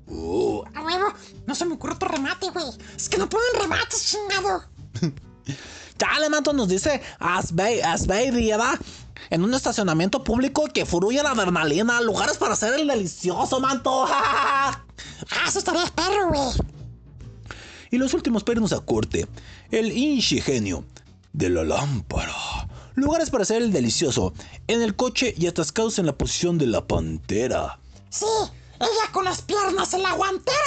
Oh, 0.07 0.65
A 0.75 0.83
huevo, 0.83 1.13
no 1.47 1.55
se 1.55 1.63
me 1.65 1.75
ocurre 1.75 1.93
otro 1.93 2.09
remate, 2.09 2.49
güey. 2.49 2.65
Es 2.97 3.07
que 3.07 3.17
no 3.17 3.29
ponen 3.29 3.47
remates, 3.61 4.05
chingado. 4.05 4.65
Chale, 6.01 6.29
manto, 6.31 6.51
nos 6.51 6.67
dice 6.67 6.99
Asbay, 7.19 7.81
Asbay, 7.81 8.31
¿verdad? 8.31 8.79
En 9.29 9.43
un 9.43 9.53
estacionamiento 9.53 10.23
público 10.23 10.65
que 10.73 10.83
fluye 10.83 11.21
la 11.21 11.29
adrenalina. 11.29 12.01
Lugares 12.01 12.37
para 12.37 12.53
hacer 12.53 12.73
el 12.73 12.87
delicioso, 12.87 13.59
manto. 13.59 14.07
Ah, 15.31 15.47
eso 15.47 15.61
güey. 16.29 16.41
y 17.91 17.97
los 17.97 18.13
últimos 18.15 18.43
pernos 18.43 18.73
a 18.73 18.79
corte. 18.79 19.27
El 19.69 19.91
ingenio 19.91 20.85
de 21.33 21.49
la 21.51 21.63
lámpara. 21.63 22.33
Lugares 22.95 23.29
para 23.29 23.43
hacer 23.43 23.61
el 23.61 23.71
delicioso. 23.71 24.33
En 24.67 24.81
el 24.81 24.95
coche 24.95 25.35
y 25.37 25.45
atascados 25.45 25.99
en 25.99 26.07
la 26.07 26.17
posición 26.17 26.57
de 26.57 26.65
la 26.65 26.85
pantera. 26.87 27.79
Sí, 28.09 28.25
ella 28.79 29.11
con 29.11 29.25
las 29.25 29.43
piernas 29.43 29.93
en 29.93 30.01
la 30.01 30.13
guantera. 30.13 30.57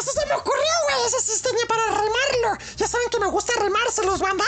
Eso 0.00 0.12
se 0.12 0.26
me 0.26 0.32
ocurrió, 0.32 0.72
güey. 0.84 1.06
Ese 1.06 1.20
sí 1.20 1.42
tenía 1.42 1.66
para 1.68 1.86
remarlo. 1.88 2.64
Ya 2.76 2.88
saben 2.88 3.08
que 3.10 3.20
me 3.20 3.26
gusta 3.28 3.52
remárselos, 3.60 4.20
banda. 4.20 4.44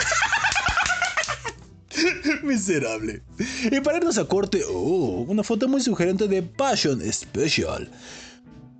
Miserable. 2.43 3.23
Y 3.71 3.79
para 3.81 3.97
irnos 3.97 4.17
a 4.17 4.25
corte, 4.25 4.63
oh, 4.67 5.25
una 5.27 5.43
foto 5.43 5.67
muy 5.67 5.81
sugerente 5.81 6.27
de 6.27 6.41
Passion 6.41 7.01
Special. 7.11 7.91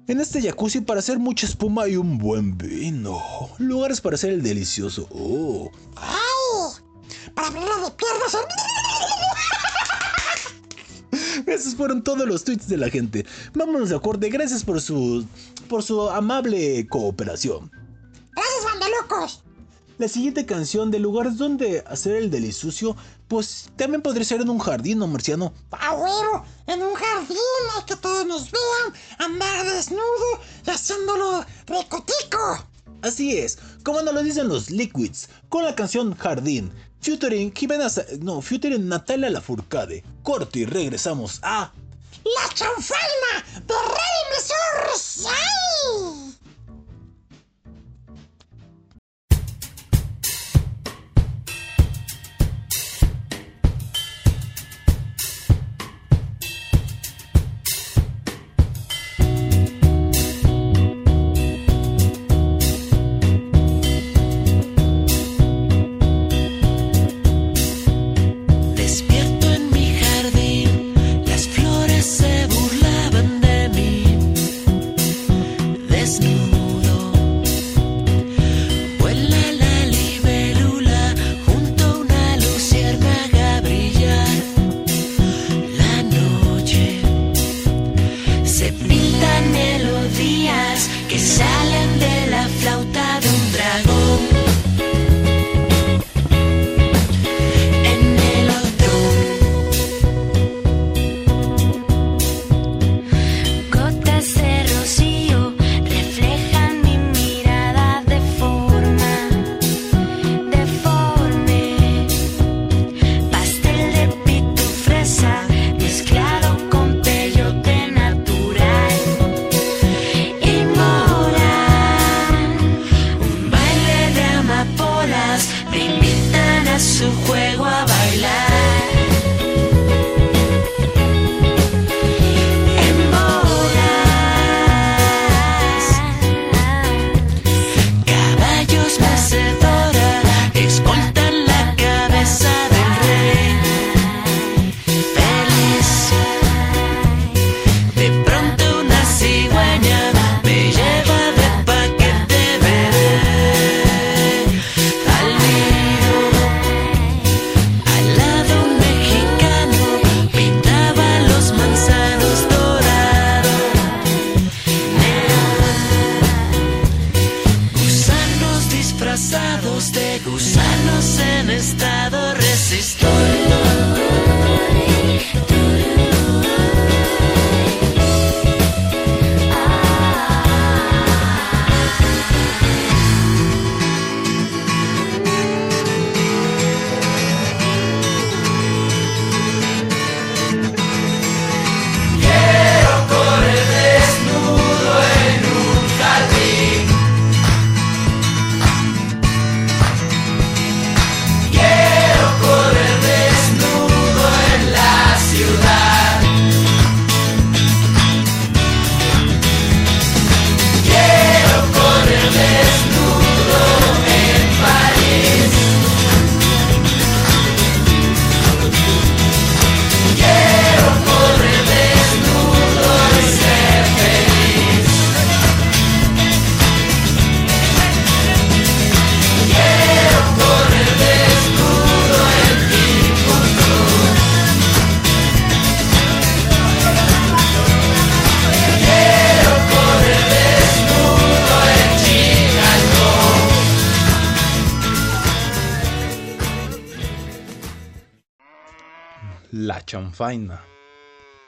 En 0.08 0.20
este 0.20 0.42
jacuzzi 0.42 0.82
para 0.82 1.00
hacer 1.00 1.20
mucha 1.20 1.46
espuma 1.46 1.88
y 1.88 1.96
un 1.96 2.18
buen 2.18 2.58
vino. 2.58 3.22
Lugares 3.60 4.02
para 4.02 4.16
hacer 4.16 4.32
el 4.32 4.42
delicioso. 4.42 5.08
Oh. 5.12 5.72
¡Ay! 5.96 6.82
Para 7.34 7.48
abrirla 7.48 7.78
de 7.86 7.92
piernas. 7.92 8.38
Esos 11.46 11.76
fueron 11.76 12.04
todos 12.04 12.28
los 12.28 12.44
tweets 12.44 12.68
de 12.68 12.78
la 12.78 12.90
gente. 12.90 13.26
Vámonos 13.54 13.92
a 13.92 14.00
corte. 14.00 14.30
Gracias 14.30 14.64
por 14.64 14.82
su 14.82 15.26
por 15.68 15.84
su 15.84 16.10
amable 16.10 16.88
cooperación. 16.88 17.72
Gracias, 18.32 18.64
banda 18.66 18.88
locos. 19.02 19.44
La 20.00 20.08
siguiente 20.08 20.46
canción 20.46 20.90
de 20.90 21.00
lugares 21.00 21.38
donde 21.38 21.84
hacer 21.88 22.16
el 22.16 22.32
delisucio, 22.32 22.96
pues 23.28 23.70
también 23.76 24.02
podría 24.02 24.26
ser 24.26 24.42
en 24.42 24.50
un 24.50 24.58
jardín, 24.58 24.98
¿no, 25.00 25.08
Marciano? 25.08 25.54
A 25.72 25.94
huevo, 25.94 26.44
en 26.66 26.82
un 26.82 26.96
jardín, 26.96 27.38
hay 27.78 27.86
que 27.86 27.96
todos 27.96 28.26
nos 28.26 28.50
vean, 28.52 28.94
andar 29.20 29.66
desnudo 29.66 30.42
y 30.66 30.70
haciéndolo 30.72 31.46
ricotico. 31.68 32.66
Así 33.04 33.38
es, 33.38 33.60
como 33.84 34.02
nos 34.02 34.14
lo 34.14 34.24
dicen 34.24 34.48
los 34.48 34.72
Liquids, 34.72 35.30
con 35.50 35.64
la 35.64 35.76
canción 35.76 36.16
Jardín, 36.16 36.72
featuring 37.04 37.52
Jimena, 37.52 37.90
Sa- 37.90 38.06
no, 38.22 38.42
featuring 38.42 38.88
Natalia 38.88 39.30
Lafourcade. 39.30 40.04
Corte 40.24 40.60
y 40.60 40.66
regresamos 40.66 41.40
a 41.44 41.72
La 42.24 42.54
chanfaina 42.54 43.44
de 43.68 43.74
Rey. 43.74 44.04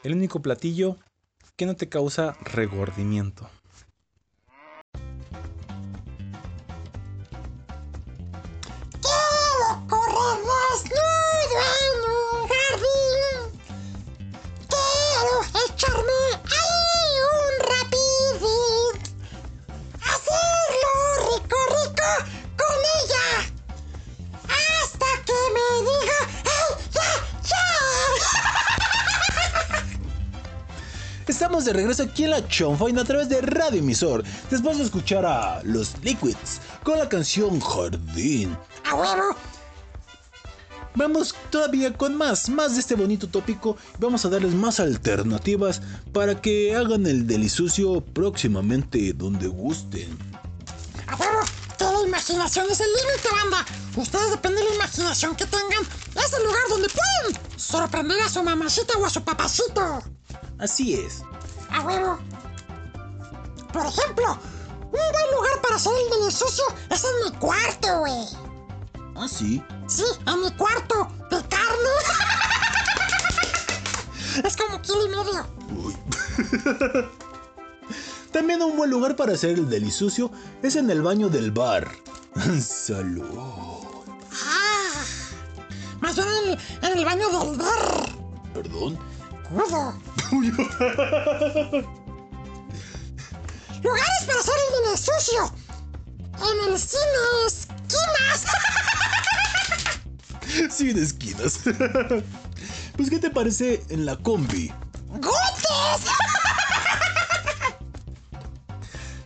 El 0.04 0.14
único 0.14 0.40
platillo 0.40 0.98
que 1.56 1.66
no 1.66 1.76
te 1.76 1.90
causa 1.90 2.38
regordimiento. 2.44 3.50
Echarme 15.68 16.15
Estamos 31.56 31.74
de 31.74 31.82
regreso 31.82 32.04
aquí 32.04 32.26
en 32.26 32.32
la 32.32 32.46
Chonfaina 32.50 33.04
a 33.04 33.06
través 33.06 33.30
de 33.30 33.40
Radio 33.40 33.80
Emisor, 33.80 34.26
después 34.52 34.78
de 34.78 34.84
escuchar 34.84 35.26
a 35.26 35.64
Los 35.64 35.94
Liquids 36.04 36.60
con 36.84 37.00
la 37.00 37.08
canción 37.08 37.62
Jardín. 37.62 38.58
¡A 38.84 38.94
huevo! 38.94 39.38
Vamos 40.96 41.34
todavía 41.52 41.94
con 41.94 42.14
más, 42.14 42.50
más 42.50 42.74
de 42.74 42.82
este 42.82 42.96
bonito 42.96 43.30
tópico. 43.30 43.78
Vamos 44.00 44.26
a 44.26 44.30
darles 44.30 44.54
más 44.54 44.82
alternativas 44.82 45.82
para 46.12 46.42
que 46.42 46.76
hagan 46.76 47.06
el 47.06 47.26
delisucio 47.26 48.02
próximamente 48.02 49.14
donde 49.14 49.48
gusten. 49.48 50.18
¡A 51.08 51.16
huevo! 51.16 51.40
La 51.80 52.06
imaginación 52.06 52.66
es 52.70 52.82
el 52.82 52.88
límite, 52.88 53.30
banda. 53.32 53.66
Ustedes 53.96 54.32
depende 54.32 54.62
de 54.62 54.70
la 54.72 54.76
imaginación 54.76 55.34
que 55.38 55.46
tengan. 55.46 55.84
Es 56.18 56.34
el 56.34 56.44
lugar 56.44 56.64
donde 56.68 56.90
pueden 56.90 57.40
sorprender 57.56 58.20
a 58.20 58.28
su 58.28 58.44
mamacita 58.44 58.98
o 58.98 59.06
a 59.06 59.10
su 59.10 59.24
papacito. 59.24 60.04
Así 60.58 60.96
es. 60.96 61.22
¡A 61.76 61.82
huevo! 61.82 62.18
Por 63.74 63.86
ejemplo, 63.86 64.40
un 64.84 64.92
buen 64.92 65.32
lugar 65.36 65.62
para 65.62 65.76
hacer 65.76 65.92
el 66.06 66.20
delisucio 66.20 66.64
es 66.90 67.04
en 67.04 67.26
mi 67.26 67.38
cuarto, 67.38 68.00
güey. 68.00 68.26
Ah, 69.16 69.28
sí. 69.28 69.62
Sí, 69.86 70.06
en 70.26 70.42
mi 70.42 70.52
cuarto 70.52 71.10
de 71.30 71.38
carne. 71.50 71.96
es 74.46 74.56
como 74.56 74.82
kilo 74.82 75.06
y 75.06 75.10
medio. 75.10 75.46
Uy. 75.84 75.98
También 78.32 78.64
un 78.64 78.78
buen 78.78 78.90
lugar 78.90 79.18
para 79.18 79.34
hacer 79.34 79.52
el 79.52 79.70
delisucio 79.70 80.32
es 80.64 80.78
en 80.78 80.90
el 80.90 81.02
baño 81.02 81.28
del 81.28 81.52
bar. 81.52 81.92
Salud. 82.62 83.84
Ah, 84.46 85.04
más 86.00 86.16
bien 86.16 86.28
en 86.30 86.52
el, 86.52 86.60
en 86.84 86.98
el 87.00 87.04
baño 87.04 87.28
del 87.38 87.58
bar. 87.58 88.10
Perdón. 88.54 88.98
Cudo. 89.50 89.94
Lugares 93.84 94.24
para 94.26 94.40
hacer 94.40 94.54
el 94.68 94.86
delisucio. 94.86 95.42
En 96.38 96.58
el 96.72 96.80
cine 96.80 97.24
esquinas. 97.48 98.46
Sin 100.76 100.98
esquinas. 100.98 101.60
Pues, 102.96 103.10
¿qué 103.10 103.20
te 103.20 103.30
parece 103.30 103.84
en 103.90 104.06
la 104.06 104.16
combi? 104.16 104.72
¡Gutes! 105.10 106.25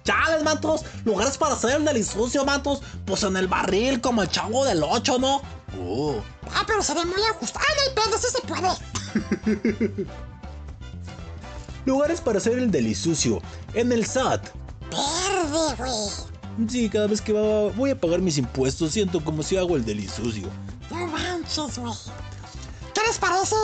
Chales, 0.09 0.43
mantos. 0.43 0.83
Lugares 1.05 1.37
para 1.37 1.53
hacer 1.53 1.75
el 1.75 1.85
delisucio, 1.85 2.43
mantos. 2.45 2.81
Pues 3.05 3.21
en 3.23 3.37
el 3.37 3.47
barril, 3.47 4.01
como 4.01 4.23
el 4.23 4.29
chavo 4.29 4.65
del 4.65 4.81
8, 4.83 5.19
¿no? 5.19 5.41
Oh, 5.79 6.15
Ah, 6.51 6.63
pero 6.65 6.81
sería 6.81 7.05
muy 7.05 7.21
ajustado. 7.29 7.63
No 7.75 7.81
hay 7.83 8.09
pedo, 8.09 8.17
sí 8.17 8.27
se 8.31 8.41
puede. 8.47 10.05
lugares 11.85 12.21
para 12.21 12.37
hacer 12.39 12.57
el 12.57 12.71
delisucio 12.71 13.41
en 13.73 13.91
el 13.91 14.05
SAT. 14.05 14.47
Verde, 14.91 15.75
güey. 15.77 16.69
Sí, 16.69 16.89
cada 16.89 17.07
vez 17.07 17.21
que 17.21 17.31
va- 17.33 17.71
voy 17.75 17.91
a 17.91 17.99
pagar 17.99 18.19
mis 18.19 18.37
impuestos 18.37 18.91
siento 18.91 19.23
como 19.23 19.43
si 19.43 19.57
hago 19.57 19.75
el 19.75 19.85
delisucio. 19.85 20.49
No 20.89 21.07
manches, 21.07 21.77
güey. 21.77 21.93
¿Qué 22.93 23.01
les 23.07 23.17
parece? 23.19 23.55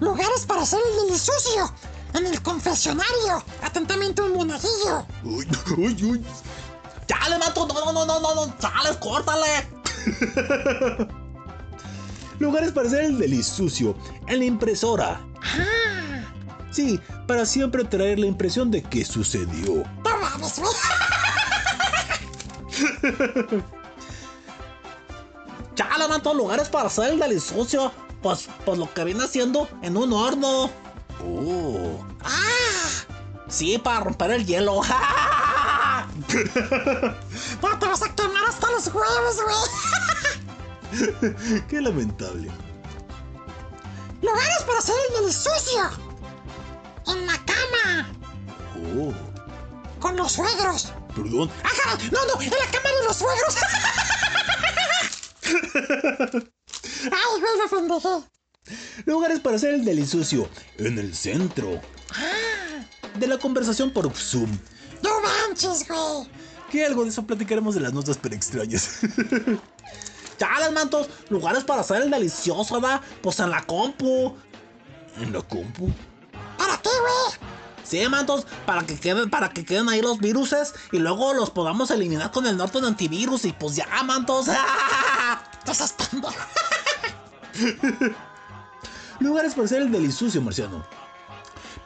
Lugares 0.00 0.46
para 0.46 0.62
hacer 0.62 0.78
el 0.92 1.06
delisucio. 1.08 1.72
En 2.14 2.26
el 2.26 2.42
confesionario. 2.42 3.44
Atentamente 3.62 4.22
un 4.22 4.34
monaguillo. 4.34 5.06
Uy, 5.24 5.46
uy, 5.76 6.04
uy. 6.04 6.24
Chale, 7.06 7.38
manto. 7.38 7.66
No, 7.66 7.92
no, 7.92 8.04
no, 8.06 8.20
no, 8.20 8.34
no. 8.34 8.58
Chales, 8.58 8.96
córtale. 8.98 9.68
Lugares 12.38 12.72
para 12.72 12.88
hacer 12.88 13.04
el 13.04 13.18
delisucio 13.18 13.94
en 14.26 14.38
la 14.38 14.44
impresora. 14.44 15.20
Ah, 15.42 16.24
Sí, 16.70 17.00
para 17.26 17.44
siempre 17.44 17.82
traer 17.84 18.18
la 18.20 18.26
impresión 18.26 18.70
de 18.70 18.80
que 18.82 19.04
sucedió. 19.04 19.72
güey. 19.72 20.72
Chale, 25.74 26.08
manto. 26.08 26.32
Lugares 26.34 26.68
para 26.68 26.86
hacer 26.86 27.10
el 27.10 27.18
delisucio. 27.18 27.92
Pues, 28.22 28.48
pues 28.64 28.78
lo 28.78 28.92
que 28.92 29.04
viene 29.04 29.24
haciendo 29.24 29.68
en 29.82 29.96
un 29.96 30.12
horno. 30.12 30.70
Oh, 31.24 32.04
Ah, 32.24 32.88
Sí, 33.48 33.78
para 33.78 34.00
romper 34.00 34.30
el 34.32 34.46
hielo. 34.46 34.82
ya 34.82 36.06
te 37.78 37.86
vas 37.86 38.02
a 38.02 38.14
quemar 38.14 38.44
hasta 38.48 38.70
los 38.70 38.86
huevos, 38.88 39.36
güey. 39.42 39.56
qué 41.68 41.80
lamentable. 41.80 42.50
Lugares 44.22 44.62
para 44.66 44.78
hacer 44.78 44.94
el 45.08 45.14
delisucio. 45.20 45.90
En 47.06 47.26
la 47.26 47.36
cama. 47.44 48.08
Oh, 48.96 49.12
Con 50.00 50.16
los 50.16 50.32
suegros. 50.32 50.92
perdón. 51.14 51.50
Ah, 51.64 51.70
caray, 51.84 52.10
no, 52.10 52.24
no, 52.26 52.40
en 52.40 52.50
la 52.50 52.66
cama 52.70 52.90
de 53.00 53.04
los 53.04 53.16
suegros. 53.16 53.56
Ay, 57.04 57.40
güey, 57.40 57.56
me 57.62 57.68
pendejé. 57.68 58.14
Lugares 59.04 59.40
para 59.40 59.56
hacer 59.56 59.74
el 59.74 59.84
delisucio 59.84 60.48
en 60.78 60.98
el 60.98 61.14
centro. 61.14 61.80
De 63.18 63.26
la 63.26 63.38
conversación 63.38 63.90
por 63.92 64.12
Zoom. 64.14 64.50
No 65.02 65.10
manches, 65.20 65.86
güey. 65.88 66.28
Que 66.70 66.86
algo 66.86 67.02
de 67.02 67.10
eso 67.10 67.26
platicaremos 67.26 67.74
de 67.74 67.80
las 67.80 67.92
notas 67.92 68.18
pero 68.20 68.34
extrañas. 68.34 69.00
Chales, 70.38 70.72
mantos. 70.72 71.08
Lugares 71.28 71.64
para 71.64 71.80
hacer 71.80 72.02
el 72.02 72.10
delicioso, 72.10 72.80
¿verdad? 72.80 73.00
Pues 73.22 73.40
en 73.40 73.50
la 73.50 73.62
compu. 73.62 74.36
¿En 75.16 75.32
la 75.32 75.42
compu? 75.42 75.90
¿Para 76.56 76.76
qué, 76.78 76.88
güey? 76.88 77.50
Sí, 77.82 78.06
mantos, 78.08 78.46
para 78.66 78.86
que 78.86 79.00
queden, 79.00 79.28
para 79.30 79.50
que 79.50 79.64
queden 79.64 79.88
ahí 79.88 80.00
los 80.00 80.18
viruses 80.18 80.74
y 80.92 81.00
luego 81.00 81.34
los 81.34 81.50
podamos 81.50 81.90
eliminar 81.90 82.30
con 82.30 82.46
el 82.46 82.56
Norton 82.56 82.84
antivirus 82.84 83.44
y 83.44 83.52
pues 83.52 83.74
ya, 83.74 84.02
mantos. 84.04 84.46
Seas 85.64 85.94
pendejo. 85.94 86.34
Lugares 89.20 89.54
para 89.54 89.66
hacer 89.66 89.82
el 89.82 89.92
delisucio, 89.92 90.40
Marciano. 90.42 90.84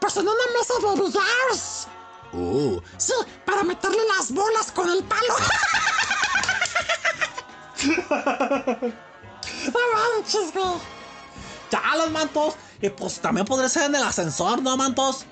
Pues 0.01 0.16
en 0.16 0.22
una 0.22 0.35
mesa 0.57 0.74
de 0.80 1.03
billars. 1.03 1.89
Oh, 2.32 2.80
Sí, 2.97 3.12
para 3.45 3.62
meterle 3.62 3.99
las 4.16 4.32
bolas 4.32 4.72
con 4.72 4.89
el 4.89 5.05
palo. 5.05 5.35
no 9.72 9.80
manches, 9.95 10.53
güey. 10.53 10.74
Chales, 11.70 12.11
mantos. 12.11 12.55
Y 12.80 12.89
pues 12.91 13.20
también 13.20 13.47
podría 13.47 13.68
ser 13.68 13.85
en 13.85 13.97
el 13.97 14.03
ascensor, 14.03 14.62
¿no, 14.62 14.76
mantos? 14.76 15.26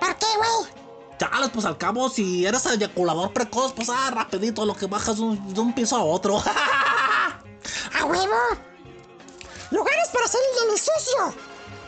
¿Por 0.00 0.16
qué, 0.16 0.26
güey? 0.36 0.72
Chales, 1.18 1.50
pues 1.52 1.64
al 1.64 1.78
cabo, 1.78 2.08
si 2.08 2.46
eres 2.46 2.66
eyaculador 2.66 3.32
precoz, 3.32 3.72
pues 3.72 3.88
ah, 3.88 4.10
rapidito 4.12 4.64
lo 4.64 4.74
que 4.74 4.86
bajas 4.86 5.16
de 5.16 5.22
un, 5.22 5.54
de 5.54 5.60
un 5.60 5.72
piso 5.72 5.96
a 5.96 6.04
otro. 6.04 6.38
¿A 7.98 8.04
huevo? 8.04 8.34
Lugares 9.70 10.08
para 10.12 10.24
hacer 10.24 10.40
el 10.52 10.60
delisucio. 10.68 11.34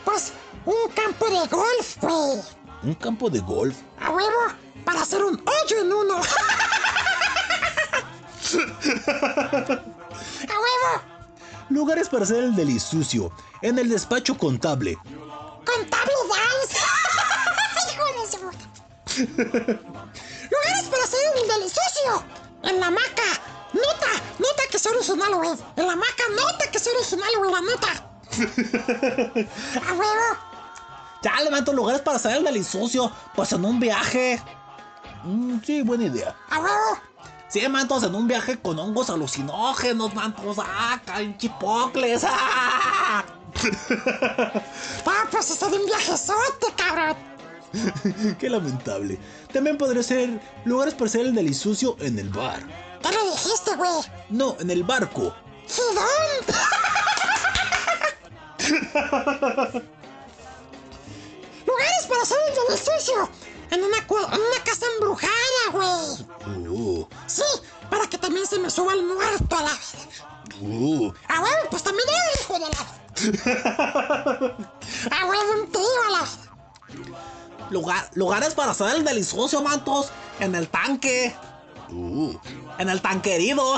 Pues 0.05 0.33
un 0.65 0.91
campo 0.93 1.25
de 1.29 1.47
golf, 1.47 1.97
güey. 2.01 2.41
un 2.83 2.93
campo 2.95 3.29
de 3.29 3.39
golf. 3.39 3.75
A 3.99 4.11
huevo, 4.11 4.53
para 4.85 5.01
hacer 5.01 5.23
un 5.23 5.43
hoyo 5.47 5.79
en 5.81 5.93
uno. 5.93 6.17
A 8.51 10.53
huevo, 10.53 11.01
Lugares 11.69 12.09
para 12.09 12.23
hacer 12.23 12.43
el 12.43 12.55
delisucio 12.55 13.31
en 13.61 13.77
el 13.79 13.89
despacho 13.89 14.37
contable. 14.37 14.97
contable 15.65 16.13
dance. 16.29 16.77
Hijo 17.93 18.05
de. 18.05 18.13
Lugares 20.51 20.83
para 20.89 21.03
hacer 21.03 21.19
el 21.37 21.47
delisucio. 21.47 22.23
En 22.63 22.79
la 22.79 22.91
maca. 22.91 23.23
Nota, 23.73 24.07
nota 24.39 24.63
que 24.69 24.77
es 24.77 24.85
original, 24.85 25.35
güey. 25.35 25.51
En 25.75 25.87
la 25.87 25.95
maca, 25.95 26.23
nota 26.35 26.69
que 26.71 26.77
es 26.77 26.87
original, 26.87 27.29
güey, 27.37 27.51
la 27.51 27.61
neta. 27.61 28.11
A 29.89 29.93
huevo. 29.93 30.37
Chale, 31.23 31.51
mantos, 31.51 31.75
lugares 31.75 32.01
para 32.01 32.17
hacer 32.17 32.37
el 32.37 32.43
delicioso, 32.43 33.11
pues 33.35 33.51
en 33.51 33.63
un 33.63 33.79
viaje. 33.79 34.41
Mm, 35.23 35.59
sí, 35.63 35.81
buena 35.83 36.05
idea. 36.05 36.35
A 36.49 36.59
huevo. 36.59 36.99
Sí, 37.47 37.67
mantos, 37.67 38.03
en 38.03 38.15
un 38.15 38.27
viaje 38.27 38.59
con 38.59 38.79
hongos 38.79 39.09
alucinógenos, 39.09 40.13
mantos. 40.15 40.57
Ah, 40.59 40.99
chipocles. 41.37 42.23
Ah. 42.27 43.23
Ah, 45.05 45.25
pues 45.29 45.51
está 45.51 45.67
de 45.69 45.77
un 45.77 45.85
viajezote, 45.85 46.67
cabrón. 46.77 47.15
Qué 48.39 48.49
lamentable. 48.49 49.19
También 49.51 49.77
podría 49.77 50.03
ser 50.03 50.41
lugares 50.65 50.93
para 50.93 51.05
hacer 51.05 51.21
el 51.21 51.35
delisucio 51.35 51.95
en 51.99 52.17
el 52.19 52.29
bar. 52.29 52.61
¿Qué 53.01 53.09
le 53.09 53.31
dijiste, 53.31 53.75
güey? 53.75 53.91
No, 54.29 54.55
en 54.59 54.69
el 54.71 54.83
barco. 54.83 55.33
¿Gidón? 55.67 56.05
Lugares 61.65 62.05
para 62.07 62.21
hacer 62.21 62.37
el 62.47 62.55
delisucio. 62.67 63.29
En 63.71 63.83
una, 63.83 63.97
en 63.97 64.41
una 64.41 64.63
casa 64.65 64.85
embrujada, 64.95 65.71
güey. 65.71 66.67
Uh, 66.67 67.07
Sí, 67.25 67.43
para 67.89 68.05
que 68.07 68.17
también 68.17 68.45
se 68.45 68.59
me 68.59 68.69
suba 68.69 68.93
el 68.93 69.03
muerto 69.05 69.57
a 69.57 69.61
la 69.63 69.71
uh. 70.61 71.13
Ah, 71.29 71.41
huevo, 71.41 71.69
pues 71.69 71.83
también 71.83 72.07
era 72.09 72.41
hijo 72.41 72.53
de 72.53 72.69
la. 72.69 72.85
Ah, 75.11 75.25
huevo, 75.25 75.61
un 75.61 75.71
tío 75.71 75.81
a 76.07 76.11
la. 76.11 76.27
Lugar, 77.69 78.09
lugares 78.15 78.53
para 78.53 78.71
hacer 78.71 78.95
el 78.95 79.05
delicioso, 79.05 79.61
mantos. 79.61 80.09
En 80.39 80.53
el 80.55 80.67
tanque. 80.67 81.33
Uh. 81.91 82.33
En 82.77 82.89
el 82.89 83.01
tanquerido. 83.01 83.75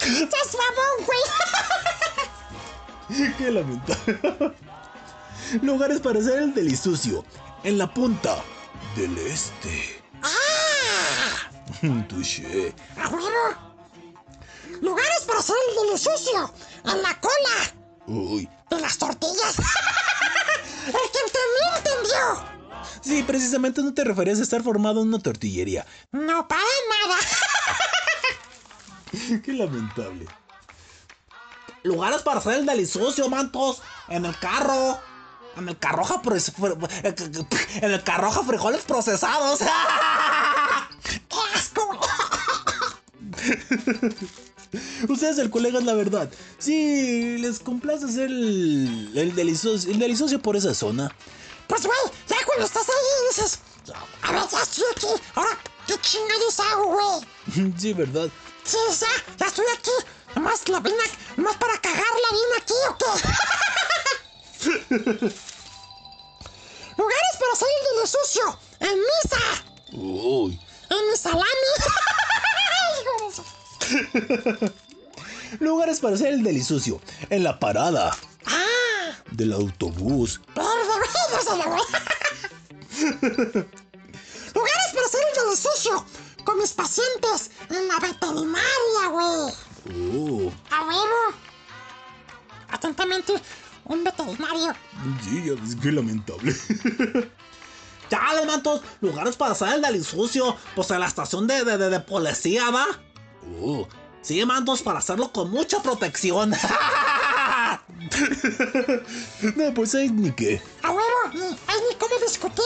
¡Estás 0.00 0.56
mamón, 0.56 1.06
güey! 1.06 1.20
Qué 3.38 3.50
lamentable. 3.50 4.54
Lugares 5.62 6.00
para 6.00 6.20
hacer 6.20 6.42
el 6.42 6.54
delisucio. 6.54 7.24
En 7.64 7.78
la 7.78 7.92
punta 7.92 8.36
del 8.94 9.16
este. 9.18 10.02
¡Ah! 10.22 11.50
Touché. 12.08 12.74
¡A 13.02 13.08
huevo! 13.08 13.28
Lugares 14.82 15.22
para 15.26 15.38
hacer 15.40 15.56
el 15.70 15.86
delisucio. 15.86 16.52
En 16.84 17.02
la 17.02 17.18
cola. 17.20 17.74
Uy. 18.06 18.48
De 18.70 18.80
las 18.80 18.98
tortillas. 18.98 19.58
El 20.86 20.92
que 20.92 21.18
entendió, 21.26 21.76
entendió. 21.76 22.57
Sí, 23.02 23.22
precisamente 23.22 23.82
no 23.82 23.92
te 23.94 24.04
referías 24.04 24.38
a 24.38 24.42
estar 24.42 24.62
formado 24.62 25.02
en 25.02 25.08
una 25.08 25.18
tortillería. 25.18 25.86
No 26.12 26.46
para 26.48 26.60
nada. 27.06 27.16
Qué 29.44 29.52
lamentable. 29.52 30.26
Lugares 31.82 32.22
para 32.22 32.40
hacer 32.40 32.54
el 32.54 32.66
delicioso, 32.66 33.28
mantos. 33.28 33.82
En 34.08 34.24
el 34.24 34.36
carro. 34.38 34.98
En 35.56 35.68
el 35.68 35.78
carroja 35.78 36.22
fr- 36.22 36.88
En 37.82 37.90
el 37.92 38.02
carroja 38.04 38.42
frijoles 38.44 38.82
procesados. 38.84 39.60
¡Qué 41.02 41.20
asco! 41.54 41.98
Ustedes 45.08 45.38
el 45.38 45.50
colega 45.50 45.78
es 45.78 45.84
la 45.84 45.94
verdad. 45.94 46.30
Sí, 46.58 47.38
les 47.38 47.58
complace 47.60 48.04
hacer 48.04 48.26
el, 48.30 49.12
el, 49.14 49.34
delicioso, 49.34 49.88
el 49.90 49.98
delicioso 49.98 50.38
por 50.40 50.56
esa 50.56 50.74
zona. 50.74 51.10
Pues, 51.68 51.86
güey, 51.86 51.98
ya 52.26 52.36
cuando 52.46 52.64
estás 52.64 52.88
ahí 52.88 53.28
dices, 53.28 53.58
a 54.22 54.32
ver, 54.32 54.42
ya 54.50 54.62
estoy 54.62 54.84
aquí. 54.90 55.06
Ahora, 55.34 55.58
¿qué 55.86 56.00
chingados 56.00 56.60
hago, 56.60 56.86
güey? 56.86 57.74
Sí, 57.78 57.92
¿verdad? 57.92 58.28
Sí, 58.64 58.78
ya, 59.00 59.06
ya 59.38 59.46
estoy 59.46 59.66
aquí. 59.72 59.90
Nomás 60.34 60.68
la 60.68 60.80
vine, 60.80 60.96
nomás 61.36 61.56
para 61.56 61.78
cagarla 61.80 62.28
bien 62.32 62.46
aquí, 62.56 62.74
¿o 62.88 62.96
qué? 62.98 63.04
Lugares 66.98 67.36
para 67.38 67.52
hacer 67.52 67.68
el 67.78 67.84
delisucio. 67.96 68.58
En 68.80 68.98
misa. 68.98 69.42
Uy. 69.92 70.60
En 70.90 71.10
mi 71.10 71.16
salami. 71.16 71.44
De 75.58 75.66
Lugares 75.66 76.00
para 76.00 76.14
hacer 76.14 76.28
el 76.34 76.42
delisucio. 76.42 77.00
En 77.30 77.44
la 77.44 77.58
parada 77.58 78.16
Ah, 78.48 79.12
del 79.32 79.52
autobús. 79.52 80.40
Lugares 84.54 84.90
para 84.94 85.06
hacer 85.06 85.20
el 85.28 85.44
delisucio. 85.44 86.04
Con 86.44 86.58
mis 86.58 86.72
pacientes. 86.72 87.50
En 87.70 87.88
la 87.88 87.98
veterinaria, 87.98 89.08
güey. 89.10 89.54
Oh. 90.14 90.52
A 90.70 90.84
huevo. 90.84 91.34
Atentamente, 92.70 93.34
un 93.84 94.04
veterinario. 94.04 94.74
Sí, 95.22 95.44
ya 95.44 95.54
ves, 95.60 95.76
qué 95.80 95.92
lamentable. 95.92 96.54
Chale, 98.10 98.46
mantos. 98.46 98.80
Lugares 99.00 99.36
para 99.36 99.52
hacer 99.52 99.68
el 99.74 99.82
delicioso. 99.82 100.56
Pues 100.74 100.90
en 100.90 101.00
la 101.00 101.06
estación 101.06 101.46
de, 101.46 101.64
de, 101.64 101.76
de, 101.76 101.90
de 101.90 102.00
policía, 102.00 102.70
¿va? 102.70 102.86
Oh. 103.60 103.86
Sí, 104.22 104.44
mantos, 104.44 104.82
para 104.82 104.98
hacerlo 104.98 105.32
con 105.32 105.50
mucha 105.50 105.82
protección. 105.82 106.52
No, 109.56 109.74
pues 109.74 109.94
ahí 109.94 110.08
ni 110.10 110.32
qué. 110.32 110.60
A 110.82 110.90
huevo, 110.90 111.06
ni, 111.34 111.56
cómo 111.98 112.14
discutir. 112.24 112.64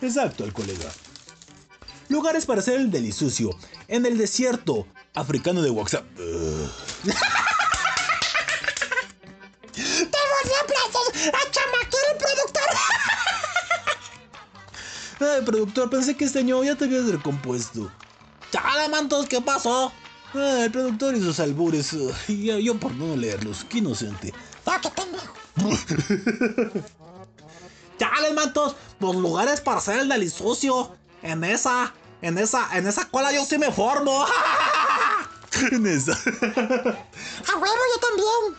Exacto, 0.00 0.44
el 0.44 0.52
colega. 0.52 0.90
Lugares 2.08 2.46
para 2.46 2.60
hacer 2.60 2.80
el 2.80 2.90
delisucio. 2.90 3.56
En 3.88 4.06
el 4.06 4.18
desierto 4.18 4.86
africano 5.14 5.62
de 5.62 5.70
WhatsApp. 5.70 6.04
Ugh. 6.18 6.70
Te 9.72 10.18
volví 10.32 10.54
a 10.60 10.66
plantar 10.66 11.34
a 11.34 11.50
chamaquear 11.50 12.04
el 12.10 12.16
productor. 12.18 12.70
Ay, 15.20 15.42
productor, 15.44 15.90
pensé 15.90 16.16
que 16.16 16.24
este 16.24 16.38
año 16.40 16.64
ya 16.64 16.76
te 16.76 16.84
habías 16.86 17.06
recompuesto. 17.06 17.90
Chale, 18.50 18.88
mantos, 18.88 19.26
¿qué 19.26 19.40
pasó? 19.40 19.92
Ah, 20.34 20.64
el 20.64 20.70
productor 20.70 21.16
y 21.16 21.20
sus 21.20 21.40
albures. 21.40 21.90
yo, 22.28 22.58
yo 22.58 22.78
por 22.78 22.92
no 22.92 23.16
leerlos, 23.16 23.64
qué 23.68 23.78
inocente. 23.78 24.32
Ya 24.66 24.80
que 24.80 24.90
pendejo. 24.90 25.34
Chale, 27.98 28.32
mantos. 28.32 28.76
Los 29.00 29.16
lugares 29.16 29.60
para 29.60 29.78
hacer 29.78 29.98
el 29.98 30.08
delicioso. 30.08 30.96
En 31.22 31.44
esa, 31.44 31.92
en 32.22 32.38
esa, 32.38 32.76
en 32.76 32.86
esa 32.86 33.08
cola 33.08 33.32
yo 33.32 33.44
sí 33.44 33.58
me 33.58 33.72
formo. 33.72 34.24
En 35.72 35.84
esa. 35.84 36.12
A 36.12 37.56
huevo, 37.56 37.82
yo 37.92 38.00
también. 38.00 38.56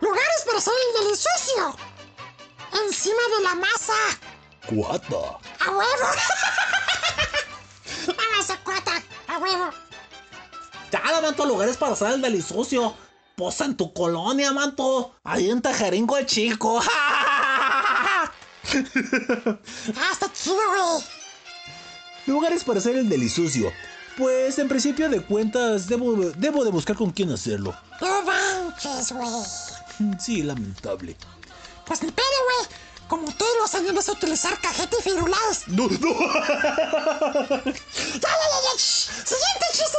Lugares 0.00 0.42
para 0.46 0.58
hacer 0.58 0.72
el 0.88 1.04
delicioso. 1.04 1.76
Encima 2.86 3.22
de 3.36 3.44
la 3.44 3.54
masa. 3.54 3.92
Cuata. 4.66 5.38
A 5.60 5.70
huevo. 5.70 6.08
La 8.06 8.36
masa 8.36 8.56
cuata. 8.64 9.02
A 9.28 9.38
huevo. 9.38 9.70
Chale, 10.94 11.20
manto, 11.22 11.44
lugares 11.44 11.76
para 11.76 11.94
hacer 11.94 12.12
el 12.12 12.22
delicioso. 12.22 12.96
Pues 13.34 13.60
en 13.60 13.76
tu 13.76 13.92
colonia, 13.92 14.52
manto. 14.52 15.16
Ahí 15.24 15.50
en 15.50 15.60
Tejeringo 15.60 16.16
el 16.16 16.24
Chico. 16.26 16.80
Güey. 20.44 21.04
Lugares 22.26 22.62
para 22.62 22.78
hacer 22.78 22.96
el 22.96 23.08
delisucio. 23.08 23.72
Pues 24.16 24.58
en 24.60 24.68
principio 24.68 25.08
de 25.08 25.20
cuentas 25.20 25.88
debo, 25.88 26.14
debo 26.36 26.64
de 26.64 26.70
buscar 26.70 26.94
con 26.96 27.10
quién 27.10 27.32
hacerlo. 27.32 27.74
No 28.00 28.22
manches, 28.22 29.12
güey. 29.12 29.28
Sí, 30.20 30.42
lamentable. 30.42 31.16
Pues 31.86 32.02
ni 32.02 32.10
pedo, 32.10 32.26
güey. 32.46 32.68
Como 33.14 33.30
todos 33.32 33.52
los 33.60 33.72
años 33.76 33.94
vas 33.94 34.08
a 34.08 34.12
utilizar 34.12 34.60
cajeta 34.60 34.96
y 34.98 35.02
firulados. 35.02 35.68
No, 35.68 35.86
no. 35.86 35.88
¡Ya, 35.88 36.02
ya, 37.62 37.64
ya, 37.64 38.58
ya! 38.64 38.76
¡Siguiente 38.76 39.66
chiste, 39.72 39.98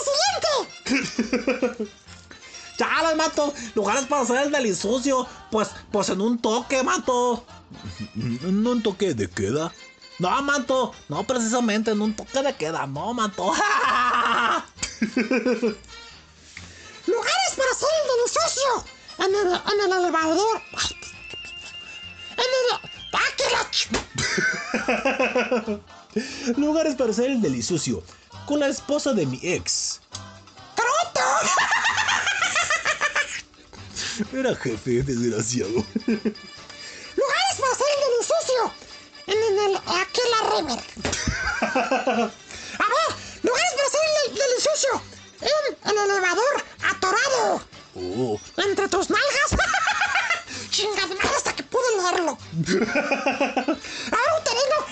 siguiente! 0.83 1.87
Chale, 2.77 3.15
manto. 3.15 3.53
Lugares 3.73 4.03
para 4.03 4.23
hacer 4.23 4.47
el 4.47 4.51
delicioso. 4.51 5.29
Pues, 5.49 5.69
pues 5.93 6.09
en 6.09 6.19
un 6.19 6.39
toque, 6.39 6.83
manto. 6.83 7.45
No 8.15 8.71
un 8.71 8.83
toque 8.83 9.13
de 9.13 9.29
queda. 9.29 9.71
No, 10.19 10.41
manto. 10.41 10.91
No 11.07 11.23
precisamente 11.23 11.91
en 11.91 12.01
un 12.01 12.13
toque 12.17 12.41
de 12.41 12.53
queda. 12.57 12.85
No, 12.85 13.13
manto. 13.13 13.45
Lugares 17.07 17.53
para 17.55 17.71
hacer 17.71 17.89
el 18.01 18.07
delicioso. 18.17 18.83
En 19.19 19.33
el, 19.33 19.53
en 19.53 19.79
el 19.85 19.99
elevador. 19.99 20.61
En 22.31 22.39
el... 22.39 22.95
¡Ah, 23.15 23.29
que 23.37 23.43
la 23.51 23.63
ch- 23.71 23.87
Lugares 26.57 26.95
para 26.95 27.11
hacer 27.11 27.31
el 27.31 27.41
delisucio. 27.41 28.03
Con 28.45 28.59
la 28.59 28.67
esposa 28.67 29.13
de 29.13 29.25
mi 29.25 29.39
ex. 29.41 30.01
¡Croto! 30.75 31.21
Era 34.37 34.55
jefe, 34.55 35.01
desgraciado. 35.03 35.71
Lugares 36.07 37.55
para 37.59 37.71
hacer 37.71 37.87
el 37.95 38.01
delicioso. 38.11 38.73
En, 39.27 39.37
en 39.37 39.57
el... 39.65 39.75
Aquí 39.77 40.21
la 40.31 40.39
rever. 40.49 40.79
A 42.77 42.87
ver, 42.87 43.09
lugares 43.43 43.73
para 43.75 43.87
hacer 43.87 44.01
el 44.27 44.35
delicioso. 44.35 44.91
En 45.41 45.89
el 45.89 45.97
elevador 46.11 46.55
atorado. 46.89 47.61
Oh. 47.95 48.39
Entre 48.57 48.87
tus 48.89 49.09
nalgas. 49.09 49.51
Chingada 50.69 51.07
madre 51.07 51.35
hasta 51.37 51.54
pude 51.85 52.01
leerlo. 52.01 52.37
Ahora 54.11 54.43
te 54.43 54.51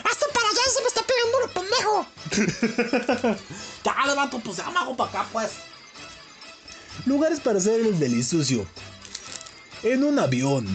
hasta 0.09 0.27
para 0.33 0.49
allá 0.49 0.61
y 0.67 0.71
se 0.71 0.81
me 0.81 0.87
está 0.87 1.01
pegando 1.03 1.39
lo 1.39 1.47
pendejo. 1.53 2.07
Chale, 3.83 4.15
manto. 4.15 4.39
Pues 4.39 4.57
ya 4.57 4.65
para 4.65 5.09
acá, 5.09 5.25
pues. 5.31 5.51
Lugares 7.05 7.39
para 7.39 7.57
hacer 7.59 7.81
el 7.81 7.99
delisucio. 7.99 8.65
En 9.83 10.03
un 10.03 10.19
avión. 10.19 10.67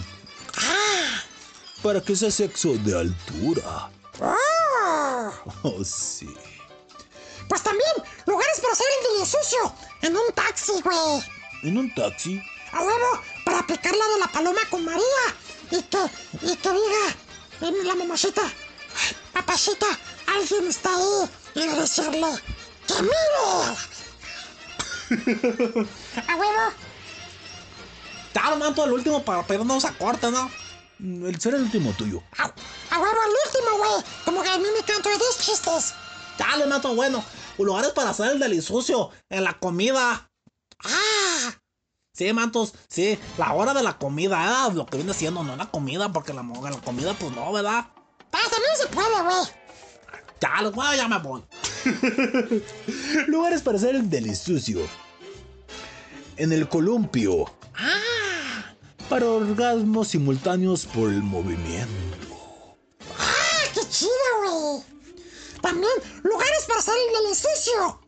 Para 1.82 2.00
que 2.00 2.16
sea 2.16 2.30
sexo 2.30 2.74
de 2.78 2.98
altura. 2.98 3.90
¡Oh! 4.20 5.32
Oh, 5.62 5.84
sí. 5.84 6.34
Pues 7.48 7.62
también, 7.62 7.90
lugares 8.26 8.60
para 8.60 8.72
hacer 8.72 8.86
el 8.98 9.16
día 9.16 9.26
sucio. 9.26 9.74
En 10.02 10.16
un 10.16 10.32
taxi, 10.34 10.72
güey. 10.82 11.22
En 11.62 11.78
un 11.78 11.94
taxi. 11.94 12.42
A 12.72 12.82
huevo, 12.82 13.22
para 13.44 13.60
aplicar 13.60 13.94
la 13.96 14.04
de 14.08 14.20
la 14.20 14.26
paloma 14.26 14.60
con 14.68 14.84
María. 14.84 15.02
Y 15.70 15.82
que, 15.82 15.98
y 16.42 16.56
que 16.56 16.70
diga 16.70 17.16
en 17.60 17.86
la 17.86 17.94
mamacita, 17.94 18.42
"Ay, 18.42 19.16
papacita, 19.32 19.86
alguien 20.26 20.66
está 20.68 20.90
ahí. 20.94 21.30
Y 21.54 21.66
decirle, 21.66 22.28
que 22.86 22.94
mire. 23.02 23.76
A 26.28 26.36
huevo. 26.36 26.72
Claro, 28.32 28.56
manto, 28.56 28.84
el 28.84 28.92
último 28.92 29.24
para 29.24 29.46
pedir 29.46 29.64
no 29.64 29.80
se 29.80 29.92
corta, 29.94 30.30
¿no? 30.30 30.50
El 31.00 31.40
será 31.40 31.56
el 31.56 31.62
último 31.64 31.92
tuyo. 31.92 32.22
A, 32.38 32.44
a 32.44 32.98
huevo 32.98 33.16
el 33.24 33.34
último, 33.46 33.78
güey. 33.78 34.04
Como 34.24 34.42
que 34.42 34.48
a 34.50 34.58
mí 34.58 34.66
me 34.76 34.84
canto 34.84 35.08
de 35.08 35.16
10 35.16 35.38
chistes. 35.38 35.94
Dale, 36.38 36.66
manto, 36.66 36.94
bueno. 36.94 37.24
Lugares 37.58 37.90
para 37.92 38.10
hacer 38.10 38.32
el 38.32 38.38
delisucio 38.38 39.10
en 39.30 39.44
la 39.44 39.58
comida. 39.58 40.30
Ah, 40.84 41.54
Sí, 42.18 42.32
mantos, 42.32 42.74
sí, 42.88 43.16
la 43.36 43.52
hora 43.54 43.72
de 43.72 43.84
la 43.84 43.96
comida, 43.96 44.66
¿eh? 44.66 44.74
lo 44.74 44.86
que 44.86 44.96
viene 44.96 45.14
siendo, 45.14 45.44
no 45.44 45.54
la 45.54 45.70
comida, 45.70 46.12
porque 46.12 46.34
la, 46.34 46.42
comida, 46.84 47.14
pues 47.14 47.30
no, 47.30 47.52
¿verdad? 47.52 47.86
pero 48.32 48.42
también 48.50 48.76
se 48.76 48.88
puede, 48.88 49.22
güey. 49.22 49.46
Ya, 50.40 50.68
bueno, 50.70 50.94
ya 50.96 51.06
me 51.06 51.18
voy. 51.20 51.44
Lugares 53.28 53.62
para 53.62 53.78
hacer 53.78 53.94
el 53.94 54.10
delisucio. 54.10 54.80
En 56.36 56.52
el 56.52 56.68
columpio. 56.68 57.44
Para 59.08 59.26
orgasmos 59.26 60.08
simultáneos 60.08 60.86
por 60.86 61.10
el 61.10 61.22
movimiento. 61.22 62.18
Ah, 63.16 63.62
qué 63.74 63.80
chido, 63.88 64.10
güey. 64.42 64.82
También 65.60 65.92
lugares 66.24 66.64
para 66.66 66.80
hacer 66.80 66.94
el 67.06 67.22
delisucio. 67.22 68.00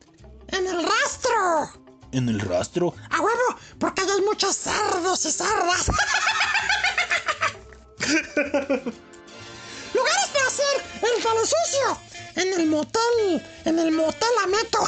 En 0.48 0.66
el 0.66 0.82
rastro. 0.82 1.79
En 2.12 2.28
el 2.28 2.40
rastro. 2.40 2.94
A 3.10 3.20
huevo, 3.20 3.56
porque 3.78 4.02
hay 4.02 4.20
muchos 4.22 4.56
cerdos 4.56 5.24
y 5.24 5.30
cerdas. 5.30 5.86
Lugares 9.94 10.28
para 10.32 10.46
hacer 10.46 10.84
el 11.02 11.22
palo 11.22 11.40
sucio. 11.40 11.98
En 12.36 12.60
el 12.60 12.66
motel. 12.66 13.42
En 13.64 13.78
el 13.78 13.92
motel 13.92 14.28
Ameto. 14.44 14.84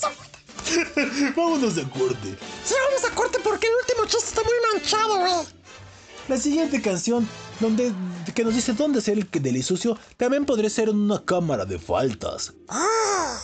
Su 0.00 0.08
puta. 0.08 1.34
Vámonos 1.36 1.74
de 1.76 1.88
corte. 1.88 2.38
Sí, 2.64 2.74
vamos 2.88 3.04
a 3.10 3.14
corte 3.14 3.38
porque 3.42 3.66
el 3.66 3.74
último 3.74 4.04
chiste 4.06 4.28
está 4.28 4.42
muy 4.42 4.54
manchado, 4.72 5.18
güey. 5.20 5.46
La 6.28 6.36
siguiente 6.36 6.82
canción, 6.82 7.26
donde 7.58 7.92
que 8.34 8.44
nos 8.44 8.54
dice 8.54 8.74
dónde 8.74 8.98
hacer 8.98 9.18
el 9.18 9.28
delisucio, 9.30 9.98
también 10.18 10.44
podría 10.44 10.68
ser 10.68 10.90
en 10.90 10.96
una 10.96 11.24
cámara 11.24 11.64
de 11.64 11.78
faltas. 11.78 12.52
Ah, 12.68 13.40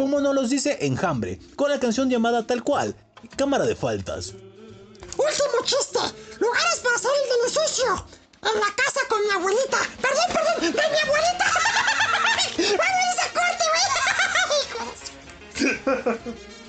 Como 0.00 0.18
nos 0.18 0.34
los 0.34 0.48
dice 0.48 0.78
Enjambre, 0.80 1.38
con 1.56 1.68
la 1.68 1.78
canción 1.78 2.08
llamada 2.08 2.46
tal 2.46 2.64
cual, 2.64 2.96
Cámara 3.36 3.66
de 3.66 3.76
Faltas. 3.76 4.28
último 4.28 5.62
chiste. 5.62 5.98
Lugares 6.38 6.80
para 6.82 6.96
hacer 6.96 7.10
el 7.22 7.28
delisucio. 7.36 8.06
En 8.40 8.60
la 8.60 8.74
casa 8.74 9.00
con 9.10 9.22
mi 9.22 9.30
abuelita. 9.30 9.76
Perdón, 10.00 10.24
perdón, 10.32 10.62
de 10.62 10.70
mi 10.70 11.00
abuelita. 11.04 11.44
Vamos 12.78 13.18
a 13.20 13.28
corte, 13.36 13.64
güey. 16.16 16.50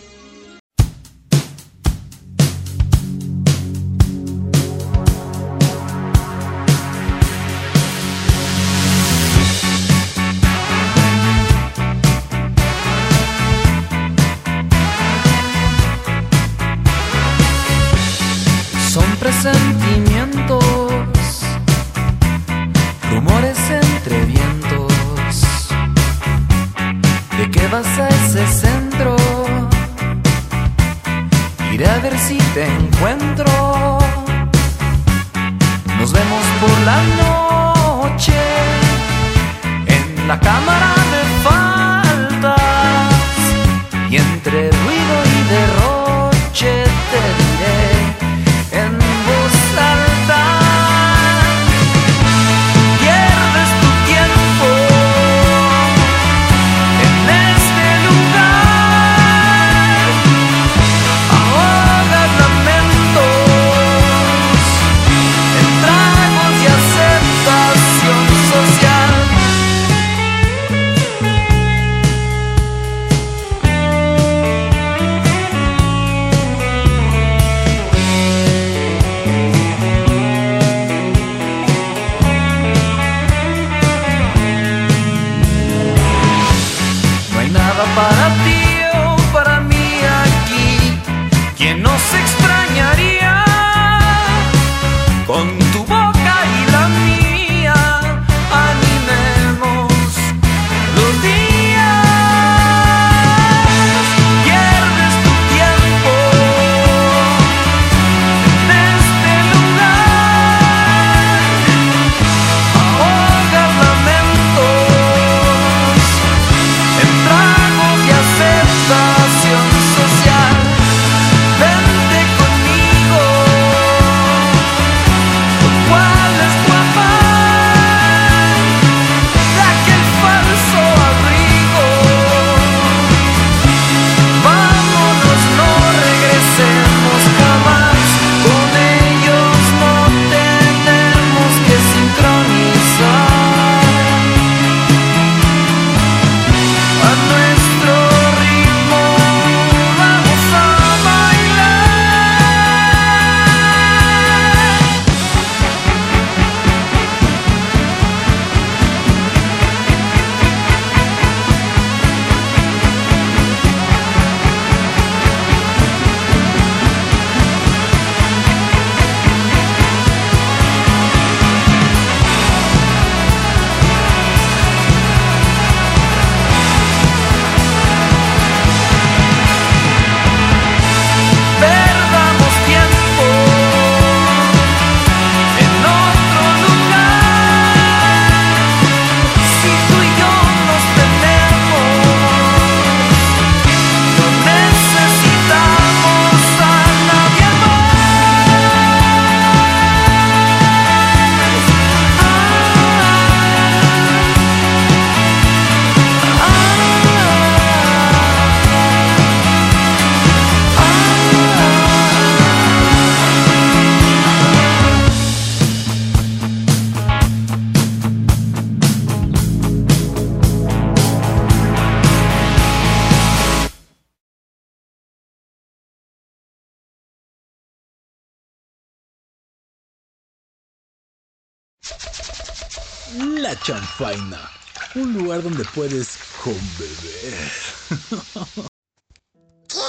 Presentimientos, 19.42 20.64
rumores 23.10 23.58
entre 23.72 24.24
vientos. 24.26 24.94
¿De 27.40 27.50
qué 27.50 27.68
vas 27.70 27.88
a 27.98 28.08
ese 28.10 28.46
centro? 28.46 29.16
Iré 31.74 31.90
a 31.90 31.98
ver 31.98 32.20
si 32.20 32.38
te 32.54 32.68
encuentro. 32.68 33.98
Nos 35.98 36.14
vemos 36.14 36.46
por 36.62 36.80
la 36.86 37.02
noche 37.24 38.36
en 39.88 40.28
la 40.28 40.40
cámara 40.40 41.01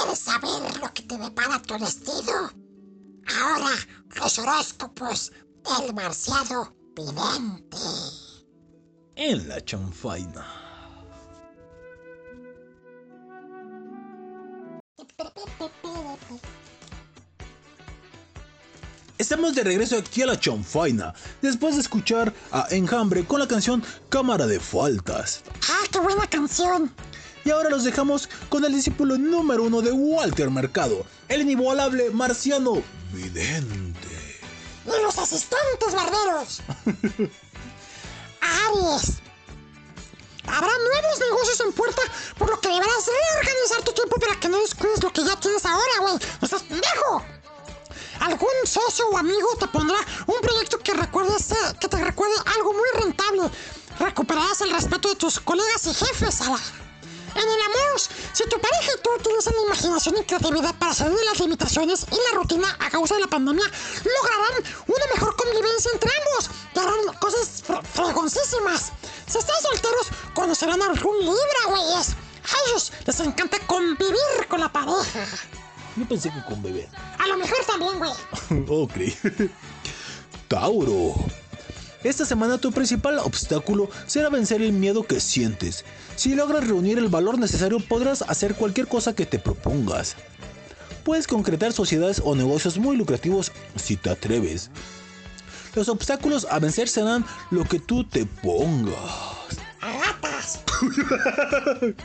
¿Quieres 0.03 0.19
saber 0.19 0.81
lo 0.81 0.93
que 0.93 1.03
te 1.03 1.17
depara 1.17 1.61
tu 1.61 1.77
destino? 1.77 2.51
Ahora, 3.39 3.71
los 4.19 4.37
horóscopos 4.37 5.31
del 5.63 5.93
marciano 5.93 6.75
vidente. 6.93 7.77
En 9.15 9.47
la 9.47 9.63
chanfaina. 9.63 10.45
Estamos 19.17 19.55
de 19.55 19.63
regreso 19.63 19.97
aquí 19.97 20.21
a 20.23 20.25
la 20.25 20.37
chanfaina, 20.37 21.13
después 21.41 21.75
de 21.75 21.81
escuchar 21.81 22.33
a 22.51 22.67
Enjambre 22.71 23.23
con 23.23 23.39
la 23.39 23.47
canción 23.47 23.81
Cámara 24.09 24.47
de 24.47 24.59
Faltas. 24.59 25.43
¡Ah, 25.69 25.85
qué 25.89 25.99
buena 25.99 26.27
canción! 26.27 26.93
Y 27.45 27.49
ahora 27.51 27.69
los 27.69 27.83
dejamos 27.83 28.29
con 28.49 28.63
el 28.63 28.73
discípulo 28.73 29.17
número 29.17 29.63
uno 29.63 29.81
de 29.81 29.91
Walter 29.91 30.49
Mercado, 30.49 31.05
el 31.27 31.41
inigualable 31.41 32.09
marciano 32.11 32.81
vidente. 33.11 34.39
¡Y 34.85 35.01
los 35.01 35.17
asistentes 35.17 35.93
barberos! 35.93 36.61
Aries. 38.41 39.19
Habrá 40.45 40.67
nuevos 40.67 41.19
negocios 41.19 41.59
en 41.61 41.71
puerta, 41.71 42.01
por 42.37 42.49
lo 42.49 42.59
que 42.59 42.67
deberás 42.67 43.05
reorganizar 43.07 43.81
tu 43.83 43.93
tiempo 43.93 44.17
para 44.19 44.39
que 44.39 44.49
no 44.49 44.59
descuides 44.59 45.01
lo 45.01 45.11
que 45.11 45.23
ya 45.23 45.39
tienes 45.39 45.65
ahora, 45.65 45.99
güey. 46.01 46.13
¡No 46.13 46.45
estás 46.45 46.63
pendejo! 46.63 47.25
Algún 48.19 48.49
socio 48.65 49.07
o 49.09 49.17
amigo 49.17 49.47
te 49.59 49.67
pondrá 49.67 49.97
un 50.27 50.41
proyecto 50.41 50.79
que, 50.79 50.93
que 50.93 51.87
te 51.87 51.97
recuerde 51.97 52.35
algo 52.57 52.73
muy 52.73 53.01
rentable. 53.01 53.49
Recuperarás 53.99 54.61
el 54.61 54.71
respeto 54.71 55.09
de 55.09 55.15
tus 55.15 55.39
colegas 55.39 55.85
y 55.87 55.93
jefes, 55.93 56.41
a 56.41 56.49
la... 56.51 56.59
En 57.35 57.41
el 57.41 57.61
amor, 57.61 57.99
si 58.33 58.43
tu 58.47 58.59
pareja 58.61 58.91
y 58.97 59.01
tú 59.01 59.09
utilizan 59.19 59.53
la 59.55 59.61
imaginación 59.63 60.15
y 60.19 60.23
creatividad 60.23 60.75
para 60.75 60.93
salir 60.93 61.17
de 61.17 61.25
las 61.25 61.39
limitaciones 61.39 62.05
y 62.11 62.15
la 62.15 62.39
rutina 62.39 62.77
a 62.79 62.89
causa 62.89 63.15
de 63.15 63.21
la 63.21 63.27
pandemia, 63.27 63.65
lograrán 63.65 64.63
una 64.87 65.05
mejor 65.15 65.35
convivencia 65.35 65.91
entre 65.93 66.11
ambos 66.19 66.49
y 66.75 66.79
harán 66.79 67.17
cosas 67.19 67.63
fre- 67.67 67.83
fregoncísimas. 67.83 68.91
Si 69.27 69.37
están 69.37 69.55
solteros, 69.61 70.07
conocerán 70.33 70.81
a 70.81 70.85
algún 70.87 71.19
libra, 71.19 71.65
güeyes. 71.69 72.09
A 72.11 72.69
ellos 72.69 72.91
les 73.05 73.19
encanta 73.21 73.57
convivir 73.65 74.47
con 74.49 74.59
la 74.59 74.71
pareja. 74.71 75.25
Yo 75.95 76.07
pensé 76.07 76.29
que 76.31 76.43
con 76.45 76.61
beber. 76.61 76.89
A 77.19 77.27
lo 77.27 77.37
mejor 77.37 77.57
también, 77.65 77.97
güey. 77.99 78.11
ok. 78.69 78.93
Tauro. 80.47 81.15
Esta 82.03 82.25
semana 82.25 82.57
tu 82.57 82.71
principal 82.71 83.17
obstáculo 83.19 83.89
será 84.07 84.29
vencer 84.29 84.61
el 84.61 84.73
miedo 84.73 85.03
que 85.03 85.19
sientes. 85.19 85.85
Si 86.15 86.35
logras 86.35 86.67
reunir 86.67 86.97
el 86.97 87.07
valor 87.07 87.39
necesario 87.39 87.79
podrás 87.79 88.23
hacer 88.23 88.55
cualquier 88.55 88.87
cosa 88.87 89.15
que 89.15 89.25
te 89.25 89.39
propongas. 89.39 90.15
Puedes 91.05 91.27
concretar 91.27 91.71
sociedades 91.73 92.21
o 92.23 92.35
negocios 92.35 92.77
muy 92.77 92.97
lucrativos 92.97 93.51
si 93.75 93.95
te 93.95 94.09
atreves. 94.09 94.69
Los 95.75 95.89
obstáculos 95.89 96.45
a 96.49 96.59
vencer 96.59 96.87
serán 96.87 97.25
lo 97.51 97.63
que 97.63 97.79
tú 97.79 98.03
te 98.03 98.25
pongas. 98.25 98.93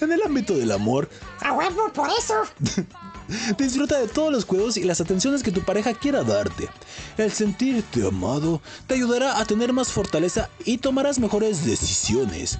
En 0.00 0.12
el 0.12 0.22
ámbito 0.22 0.54
del 0.54 0.72
amor, 0.72 1.08
A 1.40 1.52
huevo, 1.54 1.90
por 1.92 2.10
eso. 2.10 2.34
Disfruta 3.58 3.98
de 3.98 4.08
todos 4.08 4.32
los 4.32 4.44
cuidados 4.44 4.76
y 4.76 4.84
las 4.84 5.00
atenciones 5.00 5.42
que 5.42 5.50
tu 5.50 5.62
pareja 5.62 5.94
quiera 5.94 6.22
darte. 6.22 6.68
El 7.16 7.32
sentirte 7.32 8.06
amado 8.06 8.60
te 8.86 8.94
ayudará 8.94 9.38
a 9.38 9.44
tener 9.44 9.72
más 9.72 9.92
fortaleza 9.92 10.50
y 10.64 10.78
tomarás 10.78 11.18
mejores 11.18 11.64
decisiones. 11.64 12.58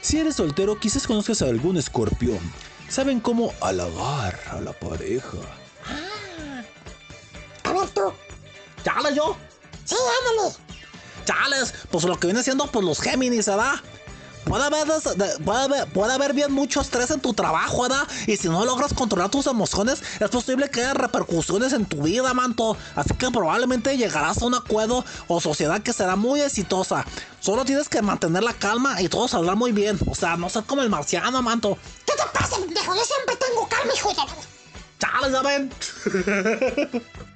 Si 0.00 0.18
eres 0.18 0.36
soltero, 0.36 0.78
quizás 0.78 1.06
conozcas 1.06 1.42
a 1.42 1.46
algún 1.46 1.76
escorpión. 1.76 2.38
Saben 2.88 3.20
cómo 3.20 3.52
halagar 3.60 4.38
a 4.50 4.60
la 4.60 4.72
pareja. 4.72 5.38
A 7.64 7.72
ver 7.72 7.88
tú. 7.90 8.12
Chale 8.84 9.16
yo. 9.16 9.36
Sí, 9.84 9.96
ándale. 10.20 10.54
Chales, 11.24 11.74
pues 11.90 12.04
lo 12.04 12.18
que 12.18 12.26
viene 12.26 12.42
siendo 12.42 12.66
pues 12.66 12.84
los 12.84 13.00
Géminis, 13.00 13.46
¿verdad? 13.46 13.76
Puede 14.44 14.64
haber, 14.64 14.86
puede, 15.44 15.62
haber, 15.62 15.86
puede 15.88 16.12
haber 16.12 16.32
bien 16.34 16.52
mucho 16.52 16.80
estrés 16.80 17.10
en 17.10 17.20
tu 17.20 17.32
trabajo, 17.34 17.82
¿verdad? 17.82 18.06
Y 18.26 18.36
si 18.36 18.48
no 18.48 18.64
logras 18.64 18.92
controlar 18.92 19.30
tus 19.30 19.46
emociones, 19.46 20.02
es 20.20 20.28
posible 20.30 20.68
que 20.70 20.80
haya 20.80 20.94
repercusiones 20.94 21.72
en 21.72 21.86
tu 21.86 22.02
vida, 22.02 22.32
manto. 22.34 22.76
Así 22.94 23.14
que 23.14 23.30
probablemente 23.30 23.96
llegarás 23.96 24.42
a 24.42 24.44
un 24.46 24.54
acuerdo 24.54 25.04
o 25.28 25.40
sociedad 25.40 25.80
que 25.82 25.92
será 25.92 26.16
muy 26.16 26.40
exitosa. 26.42 27.04
Solo 27.40 27.64
tienes 27.64 27.88
que 27.88 28.02
mantener 28.02 28.42
la 28.42 28.52
calma 28.52 29.00
y 29.00 29.08
todo 29.08 29.28
saldrá 29.28 29.54
muy 29.54 29.72
bien. 29.72 29.98
O 30.06 30.14
sea, 30.14 30.36
no 30.36 30.48
ser 30.50 30.64
como 30.64 30.82
el 30.82 30.90
marciano, 30.90 31.40
manto. 31.42 31.78
¿Qué 32.06 32.12
te 32.14 32.22
pasa, 32.38 32.56
pendejo? 32.56 32.94
Yo 32.94 33.02
siempre 33.04 33.36
tengo 33.36 33.68
calma, 33.68 33.92
hijo 33.94 34.08
de... 34.10 34.16
la- 34.16 34.26
Chale, 34.98 35.32
ya 35.32 35.42
ven. 35.42 35.70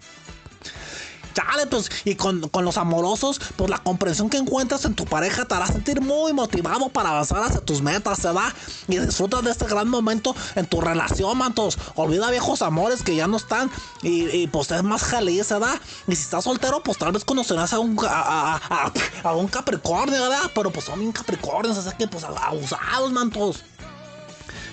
Chale, 1.39 1.67
pues, 1.69 1.89
y 2.05 2.17
con, 2.17 2.51
los 2.65 2.79
amorosos, 2.79 3.41
pues 3.55 3.71
la 3.71 3.79
comprensión 3.79 4.29
que 4.29 4.39
encuentras 4.39 4.85
en 4.87 4.95
tu 4.95 5.05
pareja 5.05 5.45
te 5.45 5.55
hará 5.55 5.69
sentir 5.69 6.01
muy 6.01 6.33
motivado 6.33 6.89
para 6.89 7.11
avanzar 7.11 7.45
hacia 7.45 7.61
tus 7.61 7.81
metas, 7.81 8.23
¿verdad? 8.23 8.53
Y 8.89 8.99
disfruta 8.99 9.41
de 9.41 9.53
este 9.53 9.67
gran 9.67 9.89
momento 9.89 10.35
en 10.57 10.67
tu 10.67 10.81
relación, 10.81 11.39
mantos. 11.39 11.79
Olvida 11.95 12.29
viejos 12.31 12.61
amores 12.63 13.03
que 13.05 13.15
ya 13.15 13.29
no 13.29 13.37
están 13.37 13.71
y, 14.03 14.49
pues 14.49 14.71
es 14.73 14.83
más 14.83 15.03
feliz, 15.05 15.49
¿verdad? 15.51 15.81
Y 16.09 16.17
si 16.17 16.23
estás 16.23 16.43
soltero, 16.43 16.83
pues 16.83 16.99
tal 16.99 17.13
vez 17.13 17.25
conocerás 17.25 17.73
a 17.73 17.79
un, 17.79 17.97
a, 18.05 18.57
a- 18.57 18.61
a- 18.71 18.93
a 19.29 19.35
un 19.37 19.47
Capricornio, 19.47 20.21
¿verdad? 20.21 20.51
Pero 20.55 20.73
pues 20.73 20.87
son 20.87 20.99
bien 20.99 21.13
Capricornios, 21.13 21.79
así 21.79 21.91
que 21.97 22.09
pues 22.09 22.25
abusados, 22.25 23.13
mantos. 23.13 23.63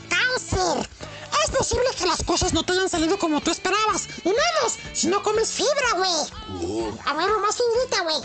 ¡Cáncer! 0.10 0.90
Es 1.44 1.49
posible 1.52 1.86
que 1.98 2.06
las 2.06 2.23
cosas 2.23 2.53
no 2.53 2.64
te 2.64 2.72
hayan 2.73 2.90
salido 2.90 3.18
como 3.19 3.41
tú 3.41 3.52
esperabas. 3.52 4.07
Y 4.23 4.30
menos 4.30 4.77
si 4.94 5.07
no 5.07 5.22
comes 5.22 5.52
fibra, 5.52 5.91
güey. 5.95 6.11
A 7.06 7.14
ver, 7.14 7.30
más 7.40 7.57
fibrita, 7.57 8.02
güey. 8.02 8.15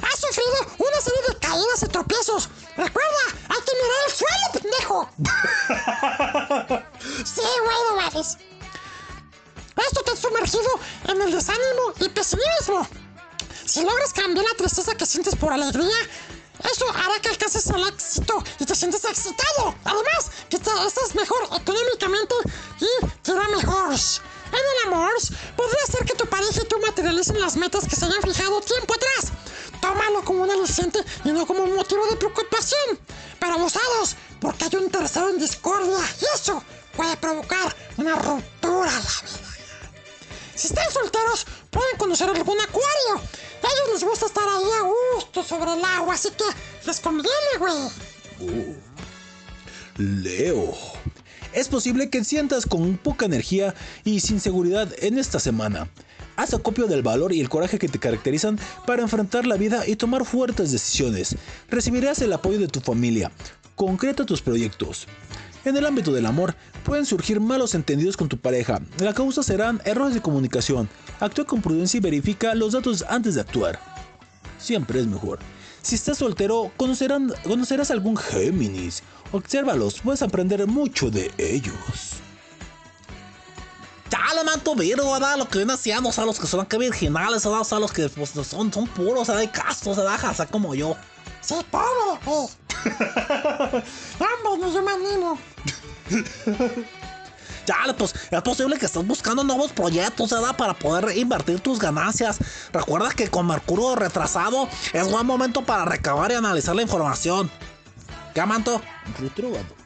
Has 0.00 0.20
sufrido 0.20 0.54
una 0.78 1.00
serie 1.00 1.22
de 1.28 1.36
caídas 1.38 1.82
y 1.82 1.88
tropiezos. 1.88 2.48
Recuerda, 2.76 3.18
hay 3.48 3.60
que 3.62 3.72
mirar 3.74 3.98
el 4.06 4.12
suelo, 4.14 4.52
pendejo. 4.52 5.10
sí, 7.24 7.42
güey, 7.64 7.76
no 7.88 7.96
mames. 7.96 8.38
Esto 9.76 10.02
te 10.02 10.10
ha 10.12 10.16
sumergido 10.16 10.70
en 11.08 11.20
el 11.22 11.32
desánimo 11.32 11.92
y 12.00 12.08
pesimismo. 12.08 12.86
Si 13.64 13.82
logras 13.84 14.12
cambiar 14.12 14.46
la 14.46 14.54
tristeza 14.56 14.94
que 14.94 15.04
sientes 15.06 15.34
por 15.36 15.52
alegría, 15.52 15.96
eso 16.64 16.90
hará 16.92 17.20
que 17.20 17.28
alcances 17.28 17.66
el 17.68 17.86
éxito 17.86 18.42
y 18.58 18.64
te 18.64 18.74
sientes 18.74 19.04
excitado. 19.04 19.74
Además, 19.84 20.30
que 20.48 20.58
te, 20.58 20.70
estés 20.86 21.14
mejor 21.14 21.44
económicamente 21.44 22.34
y 22.80 23.06
te 23.22 23.32
irá 23.32 23.48
mejor. 23.48 23.94
En 24.48 24.54
el 24.54 24.92
amor, 24.92 25.12
podría 25.56 25.86
ser 25.86 26.04
que 26.06 26.14
tu 26.14 26.26
pareja 26.26 26.62
y 26.62 26.66
tú 26.66 26.78
materialicen 26.80 27.40
las 27.40 27.56
metas 27.56 27.86
que 27.86 27.94
se 27.94 28.06
hayan 28.06 28.22
fijado 28.22 28.60
tiempo 28.62 28.94
atrás. 28.94 29.32
Tómalo 29.80 30.24
como 30.24 30.42
un 30.42 30.50
aliciente 30.50 31.04
y 31.24 31.28
no 31.30 31.46
como 31.46 31.64
un 31.64 31.76
motivo 31.76 32.06
de 32.06 32.16
preocupación. 32.16 32.98
Pero 33.38 33.54
abusados, 33.54 34.16
porque 34.40 34.64
hay 34.64 34.76
un 34.76 34.90
tercero 34.90 35.28
en 35.28 35.38
discordia 35.38 35.98
y 36.20 36.24
eso 36.34 36.62
puede 36.96 37.16
provocar 37.18 37.76
una 37.96 38.16
ruptura 38.16 38.90
en 38.90 39.04
la 39.04 39.48
vida. 39.50 39.92
Si 40.54 40.66
están 40.68 40.90
solteros, 40.90 41.46
pueden 41.70 41.96
conocer 41.98 42.28
algún 42.28 42.60
acuario. 42.60 43.22
A 43.62 43.66
ellos 43.66 43.94
les 43.94 44.04
gusta 44.04 44.26
estar 44.26 44.48
ahí 44.48 44.70
a 44.80 45.16
gusto 45.16 45.42
sobre 45.42 45.72
el 45.72 45.84
agua, 45.84 46.14
así 46.14 46.28
que 46.30 46.44
les 46.86 47.00
conviene, 47.00 47.30
güey. 47.58 48.76
Leo. 49.96 50.74
Es 51.52 51.68
posible 51.68 52.10
que 52.10 52.24
sientas 52.24 52.66
con 52.66 52.98
poca 52.98 53.26
energía 53.26 53.74
y 54.04 54.20
sin 54.20 54.38
seguridad 54.38 54.92
en 54.98 55.18
esta 55.18 55.40
semana. 55.40 55.88
Haz 56.36 56.54
acopio 56.54 56.86
del 56.86 57.02
valor 57.02 57.32
y 57.32 57.40
el 57.40 57.48
coraje 57.48 57.80
que 57.80 57.88
te 57.88 57.98
caracterizan 57.98 58.60
para 58.86 59.02
enfrentar 59.02 59.44
la 59.44 59.56
vida 59.56 59.84
y 59.86 59.96
tomar 59.96 60.24
fuertes 60.24 60.70
decisiones. 60.70 61.34
Recibirás 61.68 62.20
el 62.22 62.32
apoyo 62.32 62.60
de 62.60 62.68
tu 62.68 62.80
familia. 62.80 63.32
Concreta 63.74 64.24
tus 64.24 64.40
proyectos. 64.40 65.08
En 65.68 65.76
el 65.76 65.84
ámbito 65.84 66.14
del 66.14 66.24
amor, 66.24 66.54
pueden 66.82 67.04
surgir 67.04 67.40
malos 67.40 67.74
entendidos 67.74 68.16
con 68.16 68.26
tu 68.26 68.38
pareja. 68.38 68.80
La 69.00 69.12
causa 69.12 69.42
serán 69.42 69.82
errores 69.84 70.14
de 70.14 70.22
comunicación. 70.22 70.88
Actúa 71.20 71.44
con 71.44 71.60
prudencia 71.60 71.98
y 71.98 72.00
verifica 72.00 72.54
los 72.54 72.72
datos 72.72 73.04
antes 73.06 73.34
de 73.34 73.42
actuar. 73.42 73.78
Siempre 74.58 74.98
es 74.98 75.06
mejor. 75.06 75.40
Si 75.82 75.94
estás 75.94 76.16
soltero, 76.16 76.72
conocerán, 76.78 77.34
conocerás 77.44 77.90
algún 77.90 78.16
Géminis. 78.16 79.02
Obsérvalos, 79.30 80.00
puedes 80.00 80.22
aprender 80.22 80.66
mucho 80.66 81.10
de 81.10 81.30
ellos. 81.36 81.74
Chale, 84.08 84.44
manto 84.44 84.74
virgo, 84.74 85.12
¿verdad? 85.12 85.36
Lo 85.36 85.50
que 85.50 85.58
viene 85.58 85.74
haciendo, 85.74 86.08
o 86.08 86.12
sea, 86.12 86.24
los 86.24 86.40
que 86.40 86.46
son 86.46 86.64
que 86.64 86.78
virginales, 86.78 87.44
¿verdad? 87.44 87.60
O 87.60 87.64
sea, 87.64 87.78
los 87.78 87.92
que 87.92 88.08
pues, 88.08 88.30
son, 88.30 88.72
son 88.72 88.86
puros, 88.86 89.28
¿verdad? 89.28 89.42
Y 89.42 89.48
castos, 89.48 89.98
¿verdad? 89.98 90.18
O 90.30 90.34
sea, 90.34 90.46
como 90.46 90.74
yo. 90.74 90.96
Sí, 91.40 91.54
pobre, 91.70 92.20
güey. 92.24 92.48
Hombre, 94.18 94.58
no 94.60 94.72
yo 94.72 94.82
me 94.82 94.92
animo. 94.92 95.38
Chale, 97.64 97.92
pues 97.94 98.14
es 98.30 98.42
posible 98.42 98.78
que 98.78 98.86
estés 98.86 99.06
buscando 99.06 99.44
nuevos 99.44 99.72
proyectos, 99.72 100.30
¿verdad? 100.30 100.56
Para 100.56 100.72
poder 100.74 101.16
invertir 101.18 101.60
tus 101.60 101.78
ganancias. 101.78 102.38
Recuerda 102.72 103.10
que 103.10 103.28
con 103.28 103.46
Mercurio 103.46 103.94
retrasado 103.94 104.68
es 104.92 105.10
buen 105.10 105.26
momento 105.26 105.62
para 105.62 105.84
recabar 105.84 106.32
y 106.32 106.34
analizar 106.34 106.74
la 106.74 106.82
información. 106.82 107.50
¿Qué, 108.34 108.44
manto? 108.46 108.80
Retrógrado. 109.18 109.77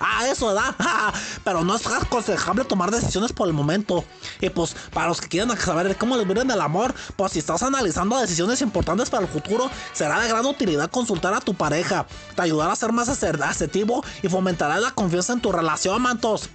Ah, 0.00 0.26
eso, 0.28 0.46
¿verdad? 0.46 0.74
Pero 1.44 1.62
no 1.62 1.76
es 1.76 1.86
aconsejable 1.86 2.64
tomar 2.64 2.90
decisiones 2.90 3.32
por 3.32 3.46
el 3.48 3.52
momento. 3.52 4.02
Y 4.40 4.48
pues, 4.48 4.74
para 4.94 5.08
los 5.08 5.20
que 5.20 5.28
quieran 5.28 5.54
saber 5.60 5.96
cómo 5.98 6.16
les 6.16 6.26
viene 6.26 6.54
el 6.54 6.60
amor, 6.60 6.94
pues 7.16 7.32
si 7.32 7.38
estás 7.38 7.62
analizando 7.62 8.18
decisiones 8.18 8.62
importantes 8.62 9.10
para 9.10 9.24
el 9.24 9.28
futuro, 9.28 9.70
será 9.92 10.18
de 10.18 10.28
gran 10.28 10.46
utilidad 10.46 10.90
consultar 10.90 11.34
a 11.34 11.40
tu 11.40 11.52
pareja. 11.54 12.06
Te 12.34 12.42
ayudará 12.42 12.72
a 12.72 12.76
ser 12.76 12.92
más 12.92 13.08
aser- 13.10 13.42
asertivo 13.42 14.02
y 14.22 14.28
fomentará 14.28 14.78
la 14.80 14.90
confianza 14.92 15.34
en 15.34 15.42
tu 15.42 15.52
relación, 15.52 16.00
mantos. 16.00 16.48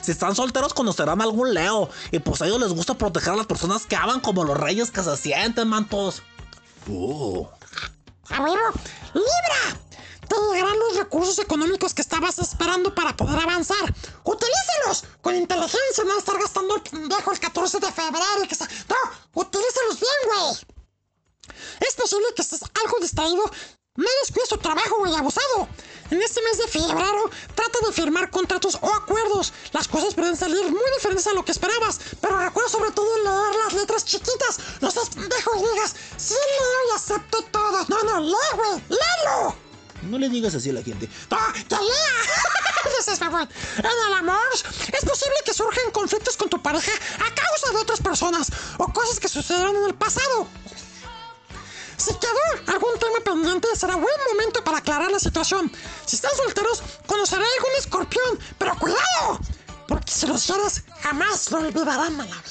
Si 0.00 0.12
están 0.12 0.34
solteros, 0.36 0.72
conocerán 0.72 1.20
a 1.20 1.24
algún 1.24 1.52
Leo. 1.52 1.90
Y 2.12 2.20
pues 2.20 2.40
a 2.40 2.46
ellos 2.46 2.60
les 2.60 2.72
gusta 2.72 2.94
proteger 2.94 3.32
a 3.32 3.36
las 3.36 3.46
personas 3.46 3.84
que 3.86 3.96
aman 3.96 4.20
como 4.20 4.44
los 4.44 4.56
reyes 4.56 4.90
que 4.92 5.02
se 5.02 5.16
sienten, 5.16 5.66
mantos. 5.68 6.22
Oh. 6.88 7.50
A 8.30 8.40
huevo. 8.42 8.56
¡Libra! 9.12 9.80
Te 10.30 10.36
llegarán 10.36 10.78
los 10.78 10.96
recursos 10.96 11.40
económicos 11.40 11.92
que 11.92 12.02
estabas 12.02 12.38
esperando 12.38 12.94
para 12.94 13.16
poder 13.16 13.36
avanzar. 13.36 13.82
¡Utilízalos! 14.22 15.02
Con 15.20 15.34
inteligencia, 15.34 16.04
no 16.04 16.16
estar 16.16 16.38
gastando 16.38 16.76
el 16.76 16.82
pendejo 16.82 17.32
el 17.32 17.40
14 17.40 17.80
de 17.80 17.90
febrero 17.90 18.44
y 18.44 18.46
que 18.46 18.54
está... 18.54 18.68
No, 18.88 19.40
utilízalos 19.42 19.98
bien, 19.98 20.12
güey. 20.26 20.56
Es 21.80 21.96
posible 21.96 22.26
que 22.36 22.42
estés 22.42 22.62
algo 22.62 22.98
distraído. 23.00 23.42
No 23.96 24.06
descuides 24.20 24.50
tu 24.50 24.58
trabajo, 24.58 24.98
güey, 24.98 25.12
abusado. 25.16 25.66
En 26.12 26.22
este 26.22 26.40
mes 26.42 26.58
de 26.58 26.68
febrero, 26.68 27.28
trata 27.56 27.78
de 27.88 27.92
firmar 27.92 28.30
contratos 28.30 28.78
o 28.80 28.94
acuerdos. 28.94 29.52
Las 29.72 29.88
cosas 29.88 30.14
pueden 30.14 30.36
salir 30.36 30.62
muy 30.62 30.90
diferentes 30.94 31.26
a 31.26 31.32
lo 31.32 31.44
que 31.44 31.50
esperabas, 31.50 31.98
pero 32.20 32.38
recuerda 32.38 32.70
sobre 32.70 32.92
todo 32.92 33.16
leer 33.16 33.64
las 33.64 33.72
letras 33.72 34.04
chiquitas. 34.04 34.60
No 34.80 34.92
seas 34.92 35.10
pendejo 35.10 35.56
y 35.56 35.72
digas, 35.72 35.96
sí 36.16 36.34
leo 36.34 36.92
y 36.92 36.96
acepto 36.96 37.42
todo. 37.50 37.84
No, 37.88 38.02
no, 38.04 38.20
lee, 38.20 38.56
güey, 38.56 38.84
léelo. 38.88 39.69
No 40.02 40.18
le 40.18 40.28
digas 40.28 40.54
así 40.54 40.70
a 40.70 40.74
la 40.74 40.82
gente. 40.82 41.08
¡Ah. 41.30 41.52
En 43.78 43.86
el 44.06 44.14
amor, 44.18 44.38
es 44.52 45.04
posible 45.04 45.36
que 45.44 45.54
surjan 45.54 45.90
conflictos 45.92 46.36
con 46.36 46.48
tu 46.48 46.60
pareja 46.60 46.92
a 47.16 47.34
causa 47.34 47.70
de 47.72 47.76
otras 47.78 48.00
personas 48.00 48.50
o 48.78 48.92
cosas 48.92 49.18
que 49.18 49.28
sucedieron 49.28 49.76
en 49.76 49.84
el 49.84 49.94
pasado. 49.94 50.46
Si 51.96 52.12
quedó 52.14 52.72
algún 52.72 52.98
tema 52.98 53.20
pendiente, 53.24 53.68
será 53.76 53.94
buen 53.94 54.14
momento 54.32 54.64
para 54.64 54.78
aclarar 54.78 55.10
la 55.10 55.18
situación. 55.18 55.70
Si 56.06 56.16
están 56.16 56.30
solteros, 56.36 56.82
conocerá 57.06 57.42
algún 57.42 57.72
escorpión, 57.78 58.38
pero 58.58 58.74
cuidado, 58.78 59.40
porque 59.86 60.12
si 60.12 60.26
los 60.26 60.44
quieres, 60.44 60.82
jamás 61.02 61.50
lo 61.50 61.58
olvidarán 61.58 62.20
a 62.20 62.24
vida. 62.24 62.42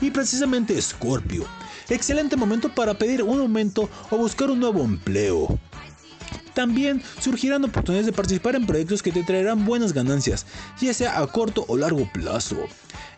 Y 0.00 0.10
precisamente 0.10 0.80
Scorpio. 0.80 1.46
Excelente 1.90 2.36
momento 2.36 2.72
para 2.72 2.94
pedir 2.94 3.22
un 3.22 3.40
aumento 3.40 3.90
o 4.10 4.16
buscar 4.16 4.50
un 4.50 4.60
nuevo 4.60 4.82
empleo. 4.84 5.58
También 6.54 7.02
surgirán 7.20 7.64
oportunidades 7.64 8.06
de 8.06 8.12
participar 8.12 8.54
en 8.54 8.66
proyectos 8.66 9.02
que 9.02 9.12
te 9.12 9.24
traerán 9.24 9.64
buenas 9.64 9.92
ganancias, 9.92 10.46
ya 10.80 10.94
sea 10.94 11.20
a 11.20 11.26
corto 11.26 11.64
o 11.68 11.76
largo 11.76 12.08
plazo. 12.12 12.56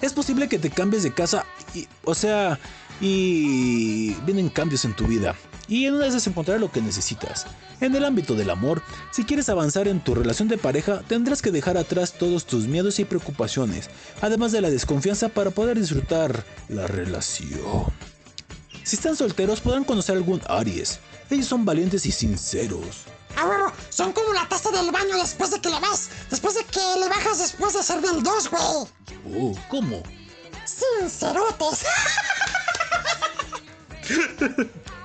Es 0.00 0.12
posible 0.12 0.48
que 0.48 0.58
te 0.58 0.70
cambies 0.70 1.02
de 1.02 1.12
casa, 1.12 1.44
y, 1.74 1.86
o 2.04 2.14
sea, 2.14 2.58
y 3.00 4.14
vienen 4.24 4.48
cambios 4.48 4.84
en 4.84 4.94
tu 4.94 5.06
vida. 5.06 5.34
Y 5.68 5.86
en 5.86 5.94
una 5.94 6.04
de 6.04 6.08
esas 6.10 6.26
encontrarás 6.26 6.60
lo 6.60 6.72
que 6.72 6.82
necesitas. 6.82 7.46
En 7.80 7.94
el 7.94 8.04
ámbito 8.04 8.34
del 8.34 8.50
amor, 8.50 8.82
si 9.10 9.24
quieres 9.24 9.48
avanzar 9.48 9.86
en 9.88 10.00
tu 10.00 10.14
relación 10.14 10.48
de 10.48 10.58
pareja, 10.58 11.02
tendrás 11.08 11.42
que 11.42 11.50
dejar 11.50 11.76
atrás 11.76 12.14
todos 12.18 12.46
tus 12.46 12.66
miedos 12.66 12.98
y 12.98 13.04
preocupaciones, 13.04 13.90
además 14.20 14.52
de 14.52 14.60
la 14.60 14.70
desconfianza 14.70 15.28
para 15.28 15.50
poder 15.50 15.78
disfrutar 15.78 16.44
la 16.68 16.86
relación. 16.86 18.11
Si 18.84 18.96
están 18.96 19.16
solteros 19.16 19.60
podrán 19.60 19.84
conocer 19.84 20.16
algún 20.16 20.42
Aries. 20.48 20.98
Ellos 21.30 21.46
son 21.46 21.64
valientes 21.64 22.04
y 22.06 22.12
sinceros. 22.12 23.04
Ah, 23.36 23.46
bueno, 23.46 23.72
son 23.88 24.12
como 24.12 24.32
la 24.32 24.48
taza 24.48 24.70
del 24.70 24.90
baño 24.90 25.16
después 25.16 25.50
de 25.50 25.60
que 25.60 25.70
le 25.70 25.80
vas, 25.80 26.10
después 26.28 26.54
de 26.54 26.64
que 26.64 26.80
le 27.00 27.08
bajas 27.08 27.38
después 27.38 27.72
de 27.72 27.80
hacer 27.80 28.00
del 28.00 28.22
2, 28.22 28.50
güey. 28.50 28.62
Oh, 28.62 29.54
¿cómo? 29.68 30.02
Sincerotes. 30.64 31.84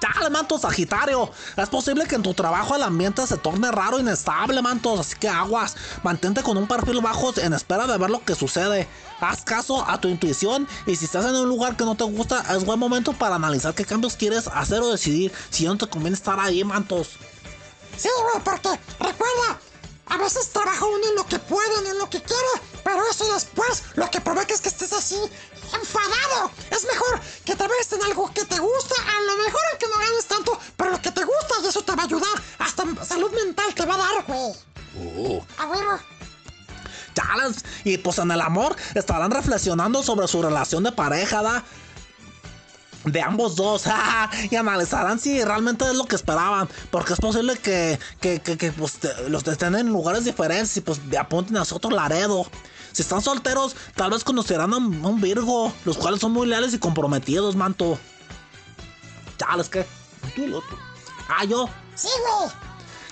Chale, 0.00 0.30
manto 0.30 0.58
Sagitario. 0.58 1.30
Es 1.56 1.68
posible 1.68 2.06
que 2.06 2.14
en 2.14 2.22
tu 2.22 2.34
trabajo 2.34 2.76
el 2.76 2.82
ambiente 2.82 3.26
se 3.26 3.36
torne 3.36 3.70
raro 3.70 3.98
e 3.98 4.00
inestable, 4.00 4.62
mantos. 4.62 5.00
Así 5.00 5.16
que 5.16 5.28
aguas. 5.28 5.76
Mantente 6.02 6.42
con 6.42 6.56
un 6.56 6.68
perfil 6.68 7.00
bajo 7.00 7.32
en 7.38 7.52
espera 7.52 7.86
de 7.86 7.98
ver 7.98 8.10
lo 8.10 8.24
que 8.24 8.34
sucede. 8.34 8.88
Haz 9.20 9.42
caso 9.42 9.84
a 9.88 10.00
tu 10.00 10.08
intuición. 10.08 10.68
Y 10.86 10.96
si 10.96 11.06
estás 11.06 11.24
en 11.24 11.34
un 11.34 11.48
lugar 11.48 11.76
que 11.76 11.84
no 11.84 11.96
te 11.96 12.04
gusta, 12.04 12.44
es 12.54 12.64
buen 12.64 12.78
momento 12.78 13.12
para 13.12 13.34
analizar 13.34 13.74
qué 13.74 13.84
cambios 13.84 14.16
quieres 14.16 14.48
hacer 14.48 14.80
o 14.80 14.90
decidir 14.90 15.32
si 15.50 15.64
no 15.64 15.76
te 15.76 15.88
conviene 15.88 16.16
estar 16.16 16.38
ahí, 16.38 16.62
mantos. 16.62 17.10
Sí, 17.96 18.08
güey, 18.22 18.44
porque 18.44 18.68
recuerda, 19.00 19.58
a 20.06 20.18
veces 20.18 20.50
trabaja 20.50 20.84
uno 20.84 21.08
en 21.08 21.16
lo 21.16 21.26
que 21.26 21.38
puede, 21.38 21.90
en 21.90 21.98
lo 21.98 22.08
que 22.08 22.22
quiere, 22.22 22.82
pero 22.84 23.00
eso 23.10 23.32
después 23.34 23.82
lo 23.96 24.08
que 24.10 24.20
provoca 24.20 24.54
es 24.54 24.60
que 24.60 24.68
estés 24.68 24.92
así, 24.92 25.16
enfadado. 25.74 26.50
Es 26.70 26.84
mejor 26.84 27.20
que 27.44 27.54
trabajes 27.56 27.92
en 27.92 28.02
algo 28.02 28.32
que 28.32 28.44
te 28.44 28.58
gusta, 28.58 28.94
a 28.94 29.20
lo 29.22 29.36
mejor 29.44 29.60
aunque 29.70 29.86
no 29.86 29.98
ganes 29.98 30.24
tanto, 30.26 30.58
pero 30.76 30.90
lo 30.90 31.02
que 31.02 31.10
te 31.10 31.24
gusta 31.24 31.54
y 31.62 31.66
eso 31.66 31.82
te 31.82 31.94
va 31.94 32.02
a 32.02 32.06
ayudar. 32.06 32.42
Hasta 32.58 32.84
salud 33.04 33.32
mental 33.32 33.74
te 33.74 33.84
va 33.86 33.94
a 33.94 33.98
dar, 33.98 34.24
güey. 34.26 34.52
Oh, 35.16 35.44
A 35.58 35.66
huevo. 35.66 35.98
Chales. 37.14 37.64
Y 37.84 37.98
pues 37.98 38.18
en 38.18 38.30
el 38.30 38.40
amor 38.40 38.76
estarán 38.94 39.30
reflexionando 39.30 40.02
sobre 40.02 40.28
su 40.28 40.40
relación 40.42 40.84
de 40.84 40.92
pareja, 40.92 41.42
¿da? 41.42 41.64
De 43.04 43.22
ambos 43.22 43.56
dos, 43.56 43.84
y 44.50 44.56
analizarán 44.56 45.18
si 45.18 45.42
realmente 45.42 45.84
es 45.84 45.94
lo 45.94 46.04
que 46.04 46.16
esperaban. 46.16 46.68
Porque 46.90 47.14
es 47.14 47.18
posible 47.20 47.56
que, 47.58 47.98
que, 48.20 48.40
que, 48.40 48.56
que, 48.58 48.72
pues, 48.72 48.94
te- 48.94 49.28
los 49.28 49.46
estén 49.46 49.74
en 49.76 49.88
lugares 49.88 50.24
diferentes 50.24 50.76
y 50.76 50.80
pues 50.80 51.00
apunten 51.18 51.56
hacia 51.56 51.76
otro 51.76 51.90
Laredo. 51.90 52.46
Si 52.92 53.02
están 53.02 53.22
solteros, 53.22 53.76
tal 53.94 54.10
vez 54.10 54.24
conocerán 54.24 54.72
a 54.72 54.76
un, 54.78 55.04
a 55.04 55.08
un 55.08 55.20
Virgo, 55.20 55.72
los 55.84 55.98
cuales 55.98 56.20
son 56.20 56.32
muy 56.32 56.46
leales 56.46 56.74
y 56.74 56.78
comprometidos, 56.78 57.56
manto. 57.56 57.98
Chales, 59.38 59.68
¿qué? 59.68 59.86
tú 60.34 60.44
el 60.44 60.54
otro. 60.54 60.76
Ah, 61.28 61.44
yo. 61.44 61.68
Sí, 61.94 62.08
güey. 62.20 62.50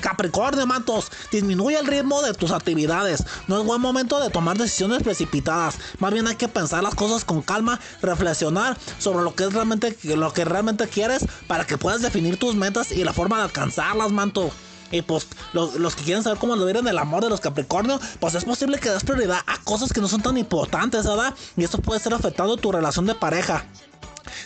Capricornio, 0.00 0.66
mantos, 0.66 1.10
disminuye 1.32 1.78
el 1.78 1.86
ritmo 1.86 2.20
de 2.22 2.34
tus 2.34 2.50
actividades. 2.50 3.24
No 3.48 3.58
es 3.58 3.64
buen 3.64 3.80
momento 3.80 4.20
de 4.20 4.30
tomar 4.30 4.58
decisiones 4.58 5.02
precipitadas. 5.02 5.78
Más 5.98 6.12
bien 6.12 6.26
hay 6.26 6.36
que 6.36 6.48
pensar 6.48 6.82
las 6.82 6.94
cosas 6.94 7.24
con 7.24 7.42
calma, 7.42 7.80
reflexionar 8.02 8.76
sobre 8.98 9.24
lo 9.24 9.34
que 9.34 9.44
es 9.44 9.52
realmente 9.52 9.96
lo 10.04 10.32
que 10.32 10.44
realmente 10.44 10.86
quieres 10.88 11.24
para 11.46 11.66
que 11.66 11.78
puedas 11.78 12.02
definir 12.02 12.38
tus 12.38 12.54
metas 12.54 12.92
y 12.92 13.04
la 13.04 13.12
forma 13.12 13.38
de 13.38 13.44
alcanzarlas, 13.44 14.12
manto. 14.12 14.50
Y 14.90 15.02
pues 15.02 15.26
los, 15.52 15.74
los 15.74 15.96
que 15.96 16.04
quieren 16.04 16.22
saber 16.22 16.38
cómo 16.38 16.54
lo 16.54 16.68
en 16.68 16.88
el 16.88 16.98
amor 16.98 17.22
de 17.22 17.30
los 17.30 17.40
Capricornio, 17.40 18.00
pues 18.20 18.34
es 18.34 18.44
posible 18.44 18.78
que 18.78 18.90
des 18.90 19.04
prioridad 19.04 19.40
a 19.46 19.58
cosas 19.64 19.92
que 19.92 20.00
no 20.00 20.08
son 20.08 20.22
tan 20.22 20.36
importantes, 20.36 21.06
¿verdad? 21.06 21.34
Y 21.56 21.64
esto 21.64 21.78
puede 21.78 21.98
estar 21.98 22.12
afectando 22.14 22.56
tu 22.56 22.72
relación 22.72 23.06
de 23.06 23.14
pareja. 23.14 23.64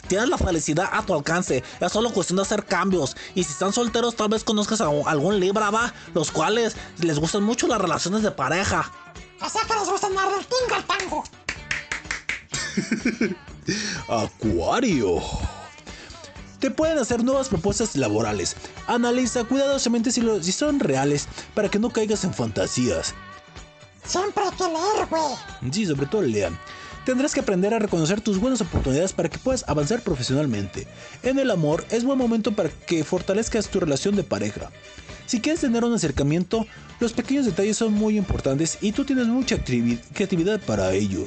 Tienes 0.09 0.29
la 0.29 0.39
felicidad 0.39 0.89
a 0.93 1.03
tu 1.03 1.15
alcance. 1.15 1.63
Es 1.81 1.93
solo 1.93 2.11
cuestión 2.13 2.37
de 2.37 2.43
hacer 2.43 2.65
cambios. 2.65 3.17
Y 3.35 3.45
si 3.45 3.53
están 3.53 3.73
solteros, 3.73 4.17
tal 4.17 4.29
vez 4.29 4.45
conozcas 4.45 4.81
a 4.81 4.89
algún 5.07 5.41
Libra, 5.41 5.71
va. 5.71 5.93
Los 6.15 6.31
cuales 6.31 6.77
les 6.99 7.19
gustan 7.19 7.43
mucho 7.43 7.67
las 7.67 7.81
relaciones 7.81 8.23
de 8.23 8.31
pareja. 8.31 8.91
O 9.41 9.49
sea 9.49 9.63
que 9.63 9.75
les 9.75 9.89
gusta 9.89 10.07
andar 10.07 10.29
del 10.31 10.47
tingo 10.47 10.75
al 10.75 10.85
tango. 10.85 11.25
Acuario. 14.09 15.23
Te 16.61 16.71
pueden 16.71 16.99
hacer 16.99 17.25
nuevas 17.25 17.49
propuestas 17.49 17.97
laborales. 17.97 18.55
Analiza 18.87 19.45
cuidadosamente 19.45 20.13
si, 20.13 20.21
lo- 20.21 20.43
si 20.43 20.53
son 20.53 20.79
reales 20.79 21.27
para 21.55 21.71
que 21.71 21.79
no 21.79 21.91
caigas 21.91 22.23
en 22.25 22.35
fantasías. 22.35 23.15
Siempre 24.05 24.45
hay 24.45 24.51
que 24.57 24.65
leer, 24.65 25.07
güey. 25.09 25.73
Sí, 25.73 25.87
sobre 25.87 26.07
todo 26.07 26.23
lean. 26.23 26.59
Tendrás 27.07 27.33
que 27.33 27.41
aprender 27.41 27.73
a 27.73 27.79
reconocer 27.79 28.21
tus 28.21 28.39
buenas 28.39 28.61
oportunidades 28.61 29.13
para 29.15 29.31
que 29.31 29.39
puedas 29.39 29.65
avanzar 29.69 30.03
profesionalmente. 30.03 30.87
En 31.23 31.39
el 31.39 31.51
amor 31.51 31.87
es 31.91 32.05
buen 32.05 32.19
momento 32.19 32.53
para 32.53 32.69
que 32.69 33.05
fortalezcas 33.05 33.69
tu 33.69 33.81
relación 33.81 34.17
de 34.17 34.23
pareja. 34.23 34.71
Si 35.27 35.41
quieres 35.41 35.61
tener 35.63 35.85
un 35.85 35.95
acercamiento, 35.95 36.67
los 36.99 37.13
pequeños 37.13 37.47
detalles 37.47 37.79
son 37.79 37.95
muy 37.95 38.19
importantes 38.19 38.77
y 38.83 38.93
tú 38.93 39.05
tienes 39.05 39.29
mucha 39.29 39.57
creatividad 39.65 40.61
para 40.61 40.93
ello. 40.93 41.25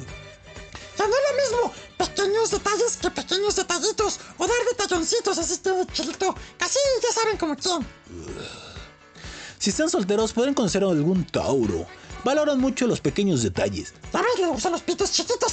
Ya 0.96 1.06
no 1.08 1.12
es 1.12 1.50
lo 1.50 1.58
mismo 1.58 1.72
pequeños 1.96 2.50
detalles 2.50 2.96
que 2.96 3.10
pequeños 3.10 3.56
detallitos 3.56 4.20
o 4.38 4.46
dar 4.46 4.56
detalloncitos 4.70 5.38
así 5.38 5.58
todo 5.58 5.84
chilito. 5.86 6.34
Casi 6.58 6.78
ya 7.02 7.12
saben 7.12 7.36
como 7.36 7.56
quién. 7.56 7.86
Si 9.58 9.70
están 9.70 9.88
solteros 9.88 10.32
pueden 10.32 10.54
conocer 10.54 10.84
a 10.84 10.88
algún 10.88 11.24
Tauro. 11.26 11.86
Valoran 12.24 12.58
mucho 12.58 12.86
los 12.86 13.00
pequeños 13.00 13.42
detalles. 13.42 13.92
Ya 14.12 14.22
ves, 14.22 14.38
le 14.38 14.46
gustan 14.46 14.72
los 14.72 14.82
pitos 14.82 15.12
chiquitos. 15.12 15.52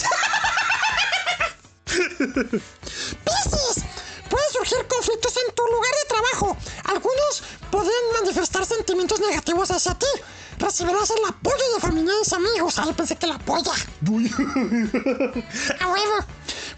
Piscis, 2.18 3.84
pueden 4.30 4.52
surgir 4.54 4.88
conflictos 4.88 5.34
en 5.36 5.54
tu 5.54 5.64
lugar 5.66 5.92
de 5.92 6.08
trabajo. 6.08 6.58
Algunos 6.86 7.44
pueden 7.70 7.92
manifestar 8.22 8.66
sentimientos 8.66 9.20
negativos 9.20 9.70
hacia 9.72 9.94
ti. 9.96 10.08
Recibirás 10.62 11.10
el 11.10 11.26
apoyo 11.28 11.74
de 11.76 11.82
familiares 11.82 12.32
y 12.32 12.36
amigos. 12.36 12.78
Ah, 12.78 12.86
yo 12.86 12.94
pensé 12.96 13.16
que 13.16 13.28
la 13.28 13.38
polla. 13.46 13.74
A 15.80 15.88
huevo. 15.88 16.26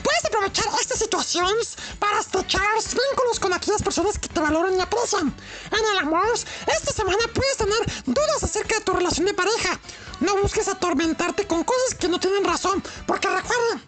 Puedes 0.04 0.26
aprovechar 0.26 0.66
estas 0.80 1.00
situaciones 1.00 1.76
para 2.00 2.20
estrechar 2.20 2.62
vínculos 2.76 3.40
con 3.40 3.54
aquellas 3.54 3.82
personas 3.82 4.18
que 4.18 4.28
te 4.28 4.40
valoran 4.40 4.78
y 4.78 4.82
aprecian. 4.82 5.34
En 5.72 5.86
el 5.92 5.98
amor, 6.00 6.24
esta 6.34 6.92
semana 6.92 7.20
puedes 7.34 7.58
tener 7.58 8.04
dudas 8.06 8.44
acerca 8.44 8.76
de 8.76 8.82
tu 8.82 8.94
relación 8.94 9.26
de 9.28 9.34
pareja. 9.34 9.80
No 10.20 10.38
busques 10.38 10.68
atormentarte 10.68 11.48
con 11.48 11.64
cosas 11.64 11.96
que 11.96 12.08
no 12.08 12.20
tienen 12.20 12.44
razón, 12.44 12.84
porque 13.06 13.28
recuerda, 13.28 13.82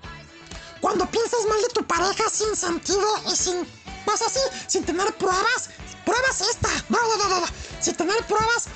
cuando 0.82 1.06
piensas 1.10 1.40
mal 1.50 1.62
de 1.62 1.70
tu 1.70 1.84
pareja 1.86 2.24
sin 2.32 2.56
sentido 2.56 3.08
y 3.32 3.36
sin. 3.36 3.68
Pues 4.06 4.22
así, 4.22 4.40
sin 4.68 4.84
tener 4.84 5.12
pruebas. 5.18 5.70
Pruebas 6.06 6.42
esta. 6.42 6.70
No, 6.90 7.00
no, 7.02 7.28
no. 7.28 7.40
no. 7.40 7.48
Sin 7.82 7.96
tener 7.96 8.24
pruebas. 8.28 8.68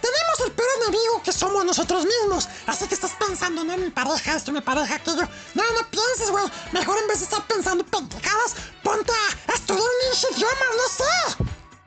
Tenemos 0.00 0.40
el 0.44 0.52
peor 0.52 0.68
enemigo 0.82 1.22
que 1.22 1.32
somos 1.32 1.64
nosotros 1.64 2.04
mismos. 2.04 2.48
Así 2.66 2.86
que 2.86 2.94
estás 2.94 3.12
pensando, 3.12 3.64
no 3.64 3.74
en 3.74 3.84
mi 3.84 3.90
pareja, 3.90 4.36
esto, 4.36 4.52
mi 4.52 4.60
pareja, 4.60 4.94
aquello. 4.94 5.28
No, 5.54 5.62
no 5.72 5.90
pienses, 5.90 6.30
güey. 6.30 6.44
Mejor 6.72 6.98
en 6.98 7.08
vez 7.08 7.18
de 7.18 7.24
estar 7.24 7.46
pensando 7.46 7.84
pendejadas, 7.84 8.54
ponte 8.82 9.12
a, 9.12 9.54
estudiar 9.54 9.82
un 9.82 10.34
idiomas, 10.34 10.76
no 10.76 10.88
sé. 11.04 11.44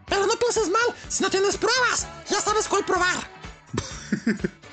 Pero 0.07 0.25
no 0.27 0.35
pienses 0.35 0.69
mal 0.69 0.95
si 1.09 1.23
no 1.23 1.29
tienes 1.29 1.57
pruebas. 1.57 2.07
Ya 2.29 2.41
sabes 2.41 2.67
cuál 2.67 2.85
probar. 2.85 3.29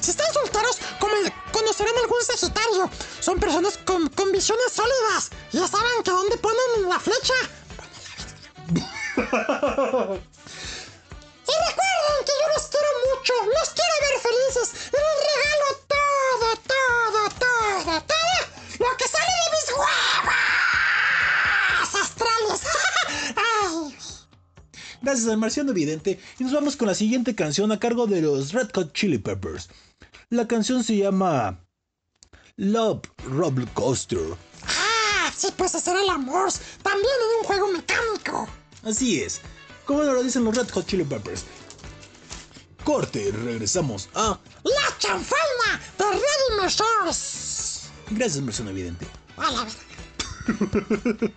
Si 0.00 0.10
están 0.10 0.32
solteros, 0.32 0.78
como 1.00 1.14
conocerán 1.52 1.96
algún 1.96 2.22
sagitario. 2.24 2.90
Son 3.20 3.38
personas 3.38 3.78
con, 3.84 4.08
con 4.08 4.32
visiones 4.32 4.72
sólidas. 4.72 5.30
Ya 5.52 5.66
saben 5.68 6.02
que 6.04 6.10
dónde 6.10 6.36
ponen 6.38 6.88
la 6.88 6.98
flecha. 6.98 7.34
Y 11.44 11.52
que 12.24 12.32
yo 12.32 12.46
los 12.54 12.66
quiero 12.68 12.88
mucho. 13.08 13.32
Los 13.46 13.68
quiero 13.70 13.94
ver 14.02 14.16
felices. 14.20 14.68
Y 14.92 14.96
les 14.96 15.18
regalo 15.30 15.68
todo, 15.88 16.48
todo, 16.72 17.20
todo, 17.38 18.00
todo. 18.00 18.40
Lo 18.78 18.96
que 18.96 19.06
sale 19.08 19.32
de 19.42 19.48
mis 19.54 19.66
huevas 19.78 21.02
astrales. 21.94 22.60
Ay. 23.36 23.96
Gracias 25.02 25.28
al 25.28 25.38
marciano 25.38 25.70
evidente. 25.72 26.20
Y 26.38 26.44
nos 26.44 26.52
vamos 26.52 26.76
con 26.76 26.88
la 26.88 26.94
siguiente 26.94 27.34
canción 27.34 27.72
a 27.72 27.80
cargo 27.80 28.06
de 28.06 28.22
los 28.22 28.52
Red 28.52 28.70
Hot 28.74 28.92
Chili 28.92 29.18
Peppers. 29.18 29.68
La 30.30 30.46
canción 30.48 30.82
se 30.84 30.96
llama 30.96 31.62
Love 32.56 33.02
Roller 33.24 33.68
Coaster. 33.74 34.36
Ah, 34.64 35.32
sí, 35.36 35.48
pues 35.56 35.74
hacer 35.74 35.96
el 35.96 36.08
amor. 36.08 36.50
También 36.82 37.04
en 37.04 37.38
un 37.38 37.44
juego 37.44 37.68
mecánico. 37.68 38.48
Así 38.84 39.20
es. 39.20 39.40
Como 39.84 40.02
lo 40.02 40.22
dicen 40.22 40.44
los 40.44 40.56
Red 40.56 40.70
Hot 40.70 40.86
Chili 40.86 41.04
Peppers. 41.04 41.44
Corte, 42.84 43.30
regresamos 43.32 44.08
a. 44.14 44.38
La 44.64 44.98
chanfaina 44.98 45.80
de 45.98 46.04
Ready 46.04 46.70
Source. 46.70 47.88
Gracias, 48.10 48.42
marciano 48.42 48.70
evidente. 48.70 49.06
A 49.36 49.50
la 49.50 49.64
verdad. 49.64 51.30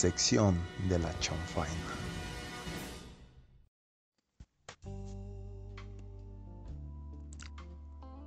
Cinesección 0.00 0.58
de 0.88 0.98
la 0.98 1.18
chanfaina. 1.20 1.74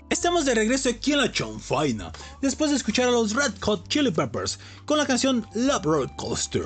Estamos 0.10 0.46
de 0.46 0.54
regreso 0.54 0.90
aquí 0.90 1.14
en 1.14 1.22
la 1.22 1.32
chanfaina, 1.32 2.12
después 2.42 2.70
de 2.70 2.78
escuchar 2.78 3.08
a 3.08 3.12
los 3.12 3.34
Red 3.34 3.54
Hot 3.62 3.88
Chili 3.88 4.12
Peppers 4.12 4.60
con 4.86 5.00
la 5.00 5.08
canción 5.08 5.48
Love 5.56 5.84
Roller 5.84 6.16
Coaster. 6.16 6.64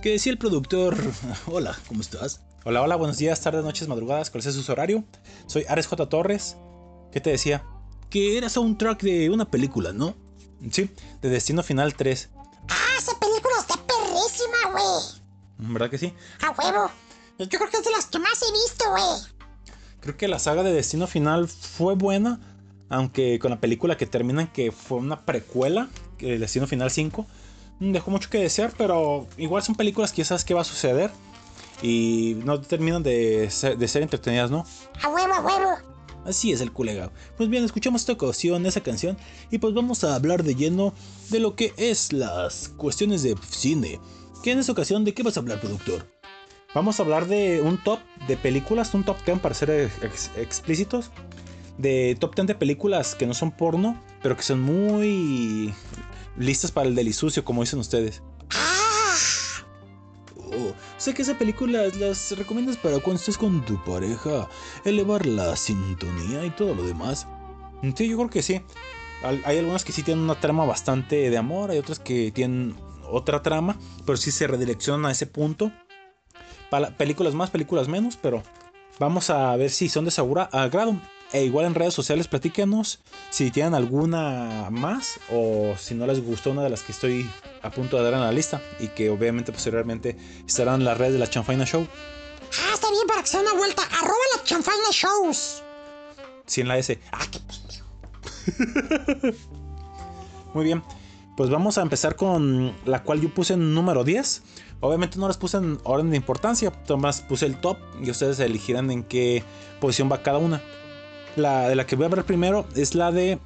Que 0.00 0.12
decía 0.12 0.30
el 0.30 0.38
productor, 0.38 0.96
hola, 1.46 1.76
¿cómo 1.88 2.00
estás? 2.00 2.40
Hola, 2.64 2.82
hola, 2.82 2.96
buenos 2.96 3.18
días, 3.18 3.40
tardes, 3.40 3.64
noches, 3.64 3.88
madrugadas, 3.88 4.30
¿cuál 4.30 4.46
es 4.46 4.54
su 4.54 4.72
horario? 4.72 5.02
Soy 5.46 5.64
Ares 5.68 5.88
J. 5.88 6.08
Torres. 6.08 6.56
¿Qué 7.12 7.20
te 7.20 7.30
decía? 7.30 7.64
Que 8.10 8.38
era 8.38 8.48
soundtrack 8.48 9.02
de 9.02 9.30
una 9.30 9.50
película, 9.50 9.92
¿no? 9.92 10.14
Sí, 10.70 10.88
de 11.20 11.28
Destino 11.28 11.62
Final 11.64 11.94
3. 11.94 12.30
Ah, 12.68 12.96
esa 12.98 13.18
película 13.18 13.53
está 14.14 14.44
perrísima, 14.44 14.72
güey. 14.72 15.72
¿Verdad 15.72 15.90
que 15.90 15.98
sí? 15.98 16.14
A 16.42 16.50
huevo. 16.50 16.90
Yo 17.38 17.58
creo 17.58 17.70
que 17.70 17.76
es 17.78 17.84
de 17.84 17.90
las 17.90 18.06
que 18.06 18.18
más 18.18 18.40
he 18.42 18.52
visto, 18.52 18.90
güey. 18.90 19.34
Creo 20.00 20.16
que 20.16 20.28
la 20.28 20.38
saga 20.38 20.62
de 20.62 20.72
Destino 20.72 21.06
Final 21.06 21.48
fue 21.48 21.94
buena, 21.94 22.40
aunque 22.90 23.38
con 23.38 23.50
la 23.50 23.60
película 23.60 23.96
que 23.96 24.06
terminan 24.06 24.48
que 24.48 24.70
fue 24.70 24.98
una 24.98 25.24
precuela, 25.24 25.88
que 26.18 26.38
Destino 26.38 26.66
Final 26.66 26.90
5, 26.90 27.26
mm, 27.80 27.92
dejó 27.92 28.10
mucho 28.10 28.30
que 28.30 28.38
desear, 28.38 28.72
pero 28.76 29.26
igual 29.36 29.62
son 29.62 29.74
películas 29.74 30.12
que 30.12 30.18
ya 30.18 30.26
sabes 30.26 30.44
qué 30.44 30.54
va 30.54 30.60
a 30.60 30.64
suceder 30.64 31.10
y 31.82 32.36
no 32.44 32.60
terminan 32.60 33.02
de 33.02 33.50
ser, 33.50 33.78
de 33.78 33.88
ser 33.88 34.02
entretenidas, 34.02 34.50
¿no? 34.50 34.64
A 35.02 35.08
huevo, 35.08 35.32
a 35.32 35.40
huevo. 35.40 35.93
Así 36.24 36.52
es 36.52 36.60
el 36.60 36.72
culegado. 36.72 37.12
Pues 37.36 37.48
bien, 37.48 37.64
escuchamos 37.64 38.02
esta 38.02 38.12
ocasión, 38.14 38.64
esa 38.66 38.80
canción, 38.82 39.16
y 39.50 39.58
pues 39.58 39.74
vamos 39.74 40.04
a 40.04 40.14
hablar 40.14 40.42
de 40.42 40.54
lleno 40.54 40.94
de 41.30 41.40
lo 41.40 41.54
que 41.54 41.72
es 41.76 42.12
las 42.12 42.68
cuestiones 42.76 43.22
de 43.22 43.36
cine. 43.50 44.00
Que 44.42 44.52
en 44.52 44.58
esta 44.58 44.72
ocasión, 44.72 45.04
¿de 45.04 45.14
qué 45.14 45.22
vas 45.22 45.36
a 45.36 45.40
hablar, 45.40 45.60
productor? 45.60 46.06
Vamos 46.74 46.98
a 46.98 47.02
hablar 47.02 47.26
de 47.28 47.60
un 47.62 47.82
top 47.82 48.00
de 48.26 48.36
películas, 48.36 48.92
un 48.94 49.04
top 49.04 49.16
10 49.24 49.38
para 49.40 49.54
ser 49.54 49.90
ex- 50.02 50.30
explícitos, 50.36 51.10
de 51.78 52.16
top 52.18 52.34
10 52.34 52.48
de 52.48 52.54
películas 52.54 53.14
que 53.14 53.26
no 53.26 53.34
son 53.34 53.52
porno, 53.52 54.00
pero 54.22 54.36
que 54.36 54.42
son 54.42 54.60
muy 54.60 55.72
listas 56.38 56.72
para 56.72 56.88
el 56.88 56.94
delisucio, 56.94 57.44
como 57.44 57.62
dicen 57.62 57.78
ustedes. 57.78 58.22
Sé 61.04 61.12
que 61.12 61.20
esa 61.20 61.36
película 61.36 61.82
las 61.98 62.30
recomiendas 62.34 62.78
para 62.78 62.98
cuando 62.98 63.20
estés 63.20 63.36
con 63.36 63.62
tu 63.66 63.76
pareja, 63.84 64.48
elevar 64.86 65.26
la 65.26 65.54
sintonía 65.54 66.46
y 66.46 66.48
todo 66.48 66.74
lo 66.74 66.82
demás. 66.82 67.26
Sí, 67.94 68.08
yo 68.08 68.16
creo 68.16 68.30
que 68.30 68.42
sí. 68.42 68.62
Hay 69.44 69.58
algunas 69.58 69.84
que 69.84 69.92
sí 69.92 70.02
tienen 70.02 70.24
una 70.24 70.40
trama 70.40 70.64
bastante 70.64 71.28
de 71.28 71.36
amor, 71.36 71.70
hay 71.70 71.76
otras 71.76 71.98
que 71.98 72.32
tienen 72.32 72.74
otra 73.06 73.42
trama, 73.42 73.76
pero 74.06 74.16
sí 74.16 74.30
se 74.30 74.46
redireccionan 74.46 75.04
a 75.04 75.10
ese 75.12 75.26
punto. 75.26 75.70
Pala- 76.70 76.96
películas 76.96 77.34
más, 77.34 77.50
películas 77.50 77.86
menos, 77.86 78.16
pero 78.16 78.42
vamos 78.98 79.28
a 79.28 79.54
ver 79.56 79.68
si 79.68 79.90
son 79.90 80.06
de 80.06 80.10
agra- 80.16 80.48
agrado. 80.52 80.98
E 81.34 81.42
igual 81.42 81.66
en 81.66 81.74
redes 81.74 81.92
sociales 81.92 82.28
platíquenos 82.28 83.00
si 83.30 83.50
tienen 83.50 83.74
alguna 83.74 84.68
más 84.70 85.18
o 85.32 85.74
si 85.76 85.96
no 85.96 86.06
les 86.06 86.24
gustó 86.24 86.52
una 86.52 86.62
de 86.62 86.70
las 86.70 86.84
que 86.84 86.92
estoy 86.92 87.28
a 87.60 87.72
punto 87.72 87.96
de 87.96 88.04
dar 88.04 88.14
en 88.14 88.20
la 88.20 88.30
lista 88.30 88.62
y 88.78 88.86
que 88.86 89.10
obviamente 89.10 89.50
posteriormente 89.50 90.16
estarán 90.46 90.76
en 90.76 90.84
las 90.84 90.96
redes 90.96 91.14
de 91.14 91.18
la 91.18 91.28
Chanfaina 91.28 91.64
Show. 91.64 91.88
Ah, 92.62 92.74
está 92.74 92.88
bien 92.88 93.06
para 93.08 93.20
que 93.22 93.26
se 93.26 93.38
dé 93.38 93.42
una 93.42 93.54
vuelta. 93.54 93.82
Arroba 93.82 94.14
la 94.36 94.44
chanfaina 94.44 94.84
shows. 94.92 95.64
Si 96.46 96.60
en 96.60 96.68
la 96.68 96.78
S. 96.78 97.00
Ah, 97.10 97.26
qué. 97.28 97.40
Muy 100.54 100.64
bien. 100.64 100.84
Pues 101.36 101.50
vamos 101.50 101.78
a 101.78 101.82
empezar 101.82 102.14
con 102.14 102.72
la 102.84 103.02
cual 103.02 103.20
yo 103.20 103.34
puse 103.34 103.54
en 103.54 103.74
número 103.74 104.04
10. 104.04 104.42
Obviamente 104.78 105.18
no 105.18 105.26
las 105.26 105.36
puse 105.36 105.56
en 105.56 105.80
orden 105.82 106.10
de 106.10 106.16
importancia, 106.16 106.72
nomás 106.88 107.22
puse 107.22 107.46
el 107.46 107.60
top 107.60 107.76
y 108.00 108.08
ustedes 108.10 108.38
elegirán 108.38 108.92
en 108.92 109.02
qué 109.02 109.42
posición 109.80 110.12
va 110.12 110.22
cada 110.22 110.38
una. 110.38 110.62
La 111.36 111.68
de 111.68 111.74
la 111.74 111.86
que 111.86 111.96
voy 111.96 112.04
a 112.04 112.06
hablar 112.06 112.24
primero 112.24 112.66
es 112.76 112.94
la 112.94 113.10
de 113.10 113.38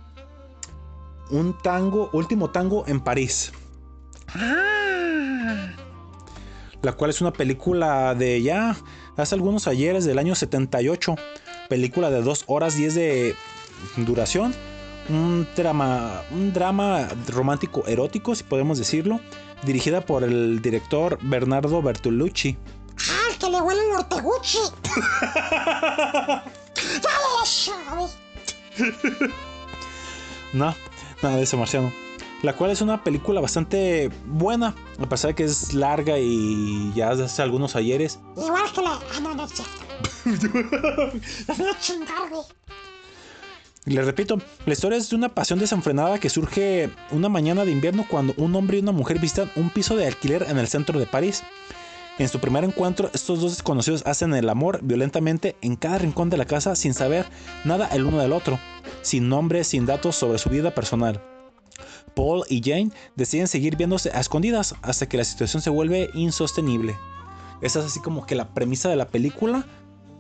un 1.31 1.57
tango, 1.59 2.11
último 2.13 2.51
tango 2.51 2.85
en 2.87 3.01
París. 3.01 3.53
La 6.83 6.93
cual 6.93 7.11
es 7.11 7.21
una 7.21 7.33
película 7.33 8.15
de 8.15 8.43
ya 8.43 8.77
hace 9.17 9.35
algunos 9.35 9.67
ayeres 9.67 10.05
del 10.05 10.19
año 10.19 10.35
78. 10.35 11.17
Película 11.69 12.11
de 12.11 12.23
2 12.23 12.45
horas 12.47 12.77
10 12.77 12.95
de 12.95 13.35
duración. 13.97 14.55
Un 15.09 15.49
drama, 15.57 16.23
un 16.31 16.53
drama 16.53 17.09
romántico 17.29 17.85
erótico, 17.87 18.35
si 18.35 18.45
podemos 18.45 18.79
decirlo. 18.79 19.21
Dirigida 19.65 20.03
por 20.03 20.23
el 20.23 20.61
director 20.61 21.19
Bernardo 21.23 21.81
Bertolucci. 21.83 22.59
Ah, 23.11 23.33
el 23.33 23.39
que 23.39 23.51
le 23.51 23.61
huele 23.61 23.81
el 23.81 23.93
orteguchi. 23.97 24.59
No, 30.55 30.75
nada 31.23 31.37
de 31.37 31.43
eso, 31.43 31.59
Marciano. 31.59 31.93
La 32.43 32.55
cual 32.55 32.71
es 32.71 32.81
una 32.81 33.05
película 33.05 33.41
bastante 33.41 34.11
buena, 34.25 34.75
a 34.99 35.09
pesar 35.09 35.31
de 35.31 35.35
que 35.35 35.45
es 35.45 35.75
larga 35.75 36.19
y 36.19 36.93
ya 36.95 37.11
hace 37.11 37.43
algunos 37.43 37.77
ayeres. 37.77 38.19
Igual 38.37 38.73
que 38.73 38.81
la. 38.81 38.93
Ah, 38.93 39.21
no, 39.21 39.35
no 39.35 39.45
es 39.45 39.53
cierto. 39.53 39.73
Les 43.85 44.05
repito, 44.05 44.39
la 44.67 44.73
historia 44.73 44.99
es 44.99 45.09
de 45.09 45.17
una 45.17 45.31
pasión 45.31 45.59
desenfrenada 45.59 46.19
que 46.19 46.29
surge 46.29 46.91
una 47.11 47.31
mañana 47.31 47.65
de 47.65 47.73
invierno 47.73 48.05
cuando 48.09 48.35
un 48.37 48.55
hombre 48.55 48.77
y 48.77 48.81
una 48.81 48.93
mujer 48.93 49.19
visitan 49.19 49.51
un 49.57 49.71
piso 49.71 49.97
de 49.97 50.07
alquiler 50.07 50.45
en 50.49 50.59
el 50.59 50.69
centro 50.69 50.99
de 50.99 51.07
París. 51.07 51.43
En 52.19 52.29
su 52.29 52.41
primer 52.41 52.65
encuentro, 52.65 53.11
estos 53.15 53.41
dos 53.41 53.53
desconocidos 53.53 54.03
hacen 54.05 54.35
el 54.35 54.49
amor 54.49 54.81
violentamente 54.83 55.55
en 55.63 55.77
cada 55.77 55.99
rincón 55.99 56.31
de 56.31 56.37
la 56.37 56.47
casa 56.47 56.75
sin 56.75 56.93
saber 56.93 57.27
nada 57.65 57.87
el 57.93 58.05
uno 58.05 58.19
del 58.19 58.33
otro, 58.33 58.59
sin 59.03 59.29
nombres, 59.29 59.69
sin 59.69 59.87
datos 59.87 60.17
sobre 60.17 60.39
su 60.39 60.51
vida 60.51 60.75
personal. 60.75 61.23
Paul 62.17 62.43
y 62.49 62.61
Jane 62.61 62.91
deciden 63.15 63.47
seguir 63.47 63.77
viéndose 63.77 64.11
a 64.11 64.19
escondidas 64.19 64.75
hasta 64.83 65.09
que 65.09 65.17
la 65.17 65.23
situación 65.23 65.63
se 65.63 65.71
vuelve 65.71 66.11
insostenible. 66.13 66.97
Esa 67.61 67.79
es 67.79 67.87
así 67.87 68.01
como 68.01 68.27
que 68.27 68.35
la 68.35 68.53
premisa 68.53 68.89
de 68.89 68.97
la 68.97 69.07
película, 69.07 69.65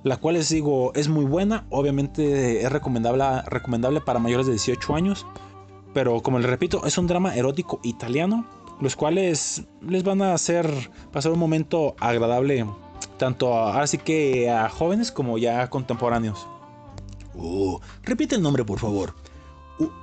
la 0.04 0.18
cual 0.18 0.36
les 0.36 0.48
digo 0.50 0.92
es 0.94 1.08
muy 1.08 1.24
buena, 1.24 1.66
obviamente 1.70 2.62
es 2.62 2.70
recomendable, 2.70 3.24
recomendable 3.46 4.00
para 4.00 4.20
mayores 4.20 4.46
de 4.46 4.52
18 4.52 4.94
años, 4.94 5.26
pero 5.94 6.22
como 6.22 6.38
les 6.38 6.48
repito, 6.48 6.86
es 6.86 6.96
un 6.96 7.08
drama 7.08 7.34
erótico 7.34 7.80
italiano, 7.82 8.46
los 8.80 8.96
cuales 8.96 9.64
les 9.80 10.04
van 10.04 10.22
a 10.22 10.34
hacer 10.34 10.90
pasar 11.12 11.32
un 11.32 11.38
momento 11.38 11.96
agradable 11.98 12.66
tanto 13.18 13.54
a, 13.54 13.72
ahora 13.72 13.86
sí 13.86 13.98
que 13.98 14.50
a 14.50 14.68
jóvenes 14.68 15.12
como 15.12 15.38
ya 15.38 15.68
contemporáneos. 15.68 16.46
Oh, 17.36 17.80
repite 18.02 18.36
el 18.36 18.42
nombre 18.42 18.64
por 18.64 18.78
favor. 18.78 19.14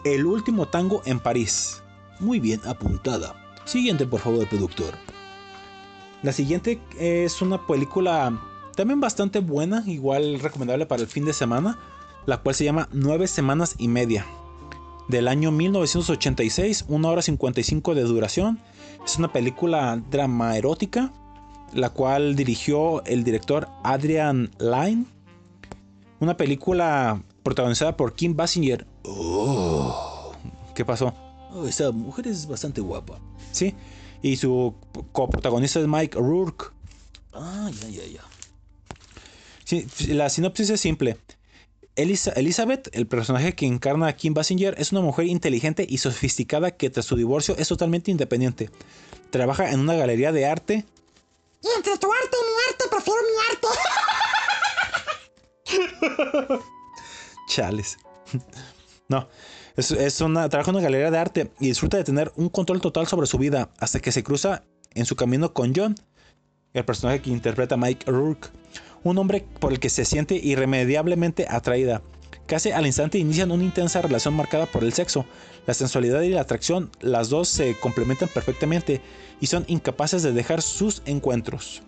El 0.04 0.26
último 0.26 0.68
tango 0.68 1.02
en 1.06 1.20
París. 1.20 1.82
Muy 2.20 2.40
bien 2.40 2.62
apuntada. 2.66 3.36
Siguiente 3.66 4.06
por 4.06 4.22
favor, 4.22 4.48
productor. 4.48 4.94
La 6.24 6.32
siguiente 6.32 6.80
es 6.98 7.42
una 7.42 7.66
película 7.68 8.40
también 8.76 9.00
bastante 9.00 9.40
buena, 9.40 9.84
igual 9.86 10.40
recomendable 10.40 10.86
para 10.86 11.02
el 11.02 11.08
fin 11.08 11.26
de 11.26 11.34
semana, 11.34 11.78
la 12.26 12.38
cual 12.38 12.56
se 12.56 12.64
llama 12.64 12.90
Nueve 12.92 13.28
Semanas 13.28 13.76
y 13.78 13.88
Media. 13.88 14.26
Del 15.08 15.28
año 15.28 15.52
1986, 15.52 16.86
1 16.88 17.10
hora 17.10 17.22
55 17.22 17.94
de 17.94 18.04
duración. 18.04 18.60
Es 19.06 19.18
una 19.18 19.32
película 19.32 20.02
drama 20.10 20.58
erótica, 20.58 21.14
la 21.74 21.92
cual 21.92 22.36
dirigió 22.36 23.04
el 23.06 23.24
director 23.24 23.68
Adrian 23.84 24.52
Lyne. 24.60 25.06
Una 26.20 26.38
película 26.38 27.22
protagonizada 27.44 27.96
por 27.96 28.16
Kim 28.16 28.36
Basinger. 28.36 28.88
Oh, 29.04 30.32
¿Qué 30.74 30.84
pasó? 30.84 31.14
Oh, 31.54 31.68
esa 31.68 31.92
mujer 31.92 32.28
es 32.28 32.48
bastante 32.48 32.82
guapa. 32.82 33.20
Sí, 33.52 33.76
y 34.24 34.38
su 34.38 34.74
coprotagonista 35.12 35.80
es 35.80 35.88
Mike 35.88 36.18
Rourke. 36.18 36.66
Ah, 37.32 37.70
ya, 37.82 37.90
ya, 37.90 38.06
ya. 38.08 38.22
Sí, 39.66 39.88
la 40.08 40.30
sinopsis 40.30 40.72
es 40.72 40.82
simple. 40.82 41.18
Elisa- 41.96 42.34
Elizabeth, 42.36 42.90
el 42.94 43.08
personaje 43.08 43.54
que 43.56 43.66
encarna 43.66 44.08
a 44.08 44.14
Kim 44.16 44.34
Basinger, 44.34 44.76
es 44.78 44.92
una 44.92 45.02
mujer 45.02 45.28
inteligente 45.28 45.86
y 45.88 45.98
sofisticada 46.00 46.72
que 46.72 46.90
tras 46.90 47.06
su 47.06 47.16
divorcio 47.16 47.56
es 47.58 47.68
totalmente 47.68 48.12
independiente. 48.12 48.70
Trabaja 49.32 49.72
en 49.72 49.80
una 49.82 49.94
galería 49.96 50.32
de 50.32 50.46
arte 50.46 50.86
Y 51.62 51.68
entre 51.78 51.98
tu 51.98 52.12
arte 52.12 52.38
y 52.38 52.46
mi 52.46 52.54
arte, 52.70 52.84
prefiero 52.92 53.20
mi 53.24 53.38
arte. 56.50 56.64
Chales. 57.50 57.98
No, 59.08 59.28
es, 59.76 59.92
es 59.92 60.20
una, 60.22 60.50
trabaja 60.50 60.72
en 60.72 60.78
una 60.78 60.84
galería 60.86 61.12
de 61.12 61.18
arte 61.20 61.52
y 61.60 61.68
disfruta 61.68 61.96
de 61.98 62.04
tener 62.04 62.32
un 62.38 62.50
control 62.50 62.82
total 62.82 63.06
sobre 63.06 63.28
su 63.28 63.38
vida 63.38 63.70
hasta 63.78 64.00
que 64.00 64.12
se 64.12 64.24
cruza 64.24 64.64
en 64.96 65.06
su 65.06 65.16
camino 65.16 65.54
con 65.54 65.74
John, 65.76 65.94
el 66.74 66.86
personaje 66.86 67.22
que 67.22 67.30
interpreta 67.30 67.78
Mike 67.78 68.10
Rourke, 68.12 68.48
un 69.06 69.20
hombre 69.20 69.46
por 69.60 69.72
el 69.72 69.80
que 69.80 69.90
se 69.90 70.04
siente 70.04 70.36
irremediablemente 70.36 71.48
atraída. 71.50 72.02
Casi 72.48 72.72
al 72.72 72.86
instante 72.86 73.18
inician 73.18 73.52
una 73.52 73.64
intensa 73.64 74.02
relación 74.02 74.34
marcada 74.34 74.66
por 74.66 74.84
el 74.84 74.94
sexo. 74.94 75.26
La 75.68 75.74
sensualidad 75.74 76.22
y 76.22 76.30
la 76.30 76.42
atracción, 76.42 76.90
las 77.02 77.30
dos 77.30 77.48
se 77.48 77.76
complementan 77.76 78.30
perfectamente 78.30 79.02
y 79.40 79.48
son 79.48 79.64
incapaces 79.68 80.24
de 80.24 80.34
dejar 80.34 80.62
sus 80.62 81.02
encuentros. 81.06 81.82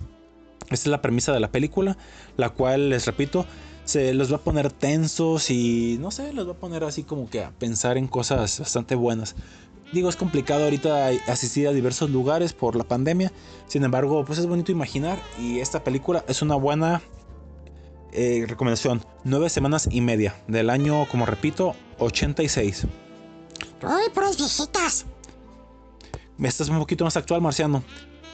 Esta 0.70 0.74
es 0.74 0.88
la 0.88 1.02
premisa 1.02 1.34
de 1.34 1.40
la 1.40 1.52
película, 1.52 1.98
la 2.38 2.50
cual, 2.50 2.90
les 2.90 3.06
repito, 3.06 3.46
se 3.86 4.14
los 4.14 4.32
va 4.32 4.38
a 4.38 4.42
poner 4.42 4.72
tensos 4.72 5.50
y 5.50 5.98
no 6.00 6.12
sé, 6.12 6.34
los 6.34 6.48
va 6.48 6.52
a 6.52 6.58
poner 6.58 6.84
así 6.84 7.04
como 7.04 7.30
que 7.30 7.44
a 7.44 7.52
pensar 7.52 7.98
en 7.98 8.08
cosas 8.08 8.60
bastante 8.60 8.96
buenas. 8.96 9.36
Digo, 9.94 10.10
es 10.10 10.18
complicado 10.18 10.66
ahorita 10.66 11.10
asistir 11.28 11.68
a 11.68 11.72
diversos 11.72 12.10
lugares 12.10 12.54
por 12.54 12.76
la 12.76 12.84
pandemia, 12.84 13.32
sin 13.68 13.84
embargo, 13.84 14.26
pues 14.26 14.38
es 14.40 14.46
bonito 14.46 14.72
imaginar 14.72 15.18
y 15.40 15.60
esta 15.60 15.84
película 15.84 16.26
es 16.28 16.42
una 16.42 16.56
buena 16.56 17.02
eh, 18.12 18.46
recomendación. 18.48 19.02
Nueve 19.24 19.50
semanas 19.50 19.88
y 19.90 20.02
media 20.02 20.36
del 20.48 20.70
año, 20.70 21.08
como 21.10 21.26
repito, 21.26 21.76
86. 22.00 22.86
Uy, 23.84 24.10
puras 24.14 24.38
viejitas. 24.38 25.06
Esta 26.42 26.64
es 26.64 26.70
un 26.70 26.80
poquito 26.80 27.04
más 27.04 27.16
actual, 27.16 27.42
Marciano, 27.42 27.84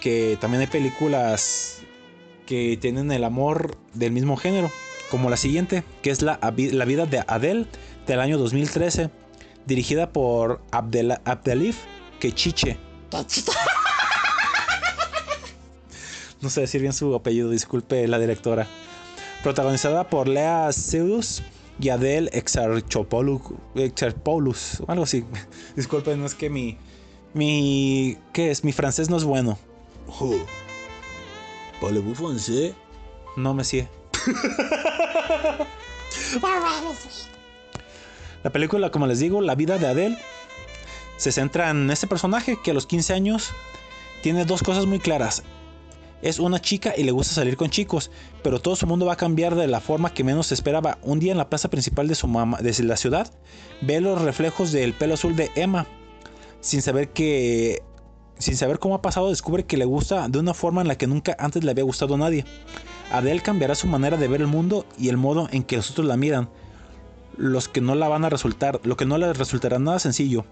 que 0.01 0.37
también 0.41 0.61
hay 0.61 0.67
películas 0.67 1.79
que 2.45 2.77
tienen 2.81 3.11
el 3.11 3.23
amor 3.23 3.77
del 3.93 4.11
mismo 4.11 4.37
género, 4.37 4.69
como 5.09 5.29
la 5.29 5.37
siguiente, 5.37 5.83
que 6.01 6.09
es 6.09 6.21
La, 6.21 6.39
la 6.41 6.85
vida 6.85 7.05
de 7.05 7.23
Adele 7.27 7.67
del 8.07 8.19
año 8.19 8.37
2013, 8.37 9.09
dirigida 9.65 10.11
por 10.11 10.61
Abdel, 10.71 11.17
Abdelif 11.25 11.77
Kechiche. 12.19 12.77
No 16.41 16.49
sé 16.49 16.61
decir 16.61 16.81
bien 16.81 16.93
su 16.93 17.13
apellido, 17.15 17.49
disculpe 17.49 18.07
la 18.07 18.19
directora. 18.19 18.67
Protagonizada 19.43 20.09
por 20.09 20.27
Lea 20.27 20.71
Seydoux 20.73 21.41
y 21.79 21.89
Adele 21.89 22.29
Exarchopoulos, 22.33 23.41
Exarchopoulos, 23.75 24.83
algo 24.87 25.03
así. 25.03 25.23
Disculpen, 25.75 26.19
no 26.19 26.25
es 26.25 26.35
que 26.35 26.49
mi 26.49 26.77
mi 27.33 28.17
¿qué 28.31 28.51
es? 28.51 28.63
Mi 28.63 28.71
francés 28.71 29.09
no 29.09 29.17
es 29.17 29.23
bueno. 29.23 29.57
Oh. 30.19 30.35
Parlez-vous 31.81 32.15
français? 32.15 32.75
No 33.35 33.53
me 33.53 33.63
sé. 33.63 33.89
La 38.43 38.51
película, 38.51 38.91
como 38.91 39.07
les 39.07 39.19
digo, 39.19 39.41
la 39.41 39.55
vida 39.55 39.77
de 39.77 39.87
Adele 39.87 40.17
se 41.17 41.31
centra 41.31 41.69
en 41.69 41.89
este 41.89 42.07
personaje 42.07 42.57
que 42.61 42.71
a 42.71 42.73
los 42.73 42.85
15 42.85 43.13
años 43.13 43.51
tiene 44.21 44.45
dos 44.45 44.63
cosas 44.63 44.85
muy 44.85 44.99
claras. 44.99 45.43
Es 46.21 46.39
una 46.39 46.61
chica 46.61 46.93
y 46.95 47.03
le 47.03 47.11
gusta 47.11 47.33
salir 47.33 47.57
con 47.57 47.69
chicos, 47.69 48.11
pero 48.43 48.59
todo 48.59 48.75
su 48.75 48.87
mundo 48.87 49.05
va 49.05 49.13
a 49.13 49.17
cambiar 49.17 49.55
de 49.55 49.67
la 49.67 49.81
forma 49.81 50.13
que 50.13 50.23
menos 50.23 50.47
se 50.47 50.53
esperaba. 50.53 50.97
Un 51.01 51.19
día 51.19 51.33
en 51.33 51.37
la 51.37 51.49
plaza 51.49 51.69
principal 51.69 52.07
de 52.07 52.15
su 52.15 52.27
mamá, 52.27 52.59
de 52.59 52.83
la 52.83 52.97
ciudad, 52.97 53.31
ve 53.81 53.99
los 53.99 54.21
reflejos 54.21 54.71
del 54.71 54.93
pelo 54.93 55.15
azul 55.15 55.35
de 55.35 55.51
Emma, 55.55 55.85
sin 56.61 56.81
saber 56.81 57.09
que 57.09 57.81
sin 58.39 58.57
saber 58.57 58.79
cómo 58.79 58.95
ha 58.95 59.01
pasado, 59.01 59.29
descubre 59.29 59.65
que 59.65 59.77
le 59.77 59.85
gusta 59.85 60.27
de 60.27 60.39
una 60.39 60.53
forma 60.53 60.81
en 60.81 60.87
la 60.87 60.97
que 60.97 61.07
nunca 61.07 61.35
antes 61.39 61.63
le 61.63 61.71
había 61.71 61.83
gustado 61.83 62.15
a 62.15 62.17
nadie. 62.17 62.43
Adele 63.11 63.41
cambiará 63.41 63.75
su 63.75 63.87
manera 63.87 64.17
de 64.17 64.27
ver 64.27 64.41
el 64.41 64.47
mundo 64.47 64.85
y 64.97 65.09
el 65.09 65.17
modo 65.17 65.47
en 65.51 65.63
que 65.63 65.77
los 65.77 65.91
otros 65.91 66.07
la 66.07 66.17
miran, 66.17 66.49
los 67.37 67.67
que 67.67 67.81
no 67.81 67.95
la 67.95 68.07
van 68.07 68.25
a 68.25 68.29
resultar, 68.29 68.79
lo 68.83 68.97
que 68.97 69.05
no 69.05 69.17
le 69.17 69.33
resultará 69.33 69.79
nada 69.79 69.99
sencillo. 69.99 70.45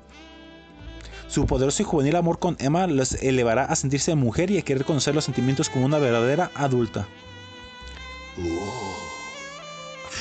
Su 1.28 1.45
poderoso 1.45 1.82
y 1.82 1.86
juvenil 1.86 2.16
amor 2.16 2.40
con 2.40 2.58
Emma 2.60 2.88
los 2.88 3.14
elevará 3.14 3.64
a 3.64 3.76
sentirse 3.76 4.16
mujer 4.16 4.52
y 4.52 4.58
a 4.58 4.64
querer 4.64 4.84
conocer 4.84 5.16
los 5.16 5.26
sentimientos 5.26 5.70
como 5.70 5.86
una 5.86 5.98
verdadera 5.98 6.52
adulta. 6.56 7.08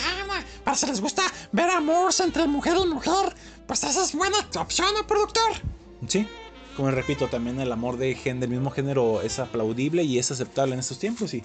Ah, 0.07 0.43
para 0.62 0.77
si 0.77 0.87
les 0.87 1.01
gusta 1.01 1.23
ver 1.51 1.69
amor 1.70 2.12
entre 2.23 2.47
mujer 2.47 2.77
y 2.81 2.87
mujer, 2.87 3.35
pues 3.66 3.82
esa 3.82 4.05
es 4.05 4.15
buena 4.15 4.37
opción, 4.57 4.89
¿no, 4.95 5.07
productor? 5.07 5.53
Sí, 6.07 6.28
como 6.77 6.91
repito, 6.93 7.28
también 7.28 7.61
el 7.61 7.73
amor 7.73 7.97
de 7.97 8.15
gen 8.15 8.41
del 8.41 8.51
mismo 8.51 8.70
género 8.70 9.20
es 9.23 9.39
aplaudible 9.39 10.05
y 10.05 10.19
es 10.19 10.31
aceptable 10.31 10.74
en 10.74 10.81
estos 10.81 10.99
tiempos. 10.99 11.35
Y 11.35 11.43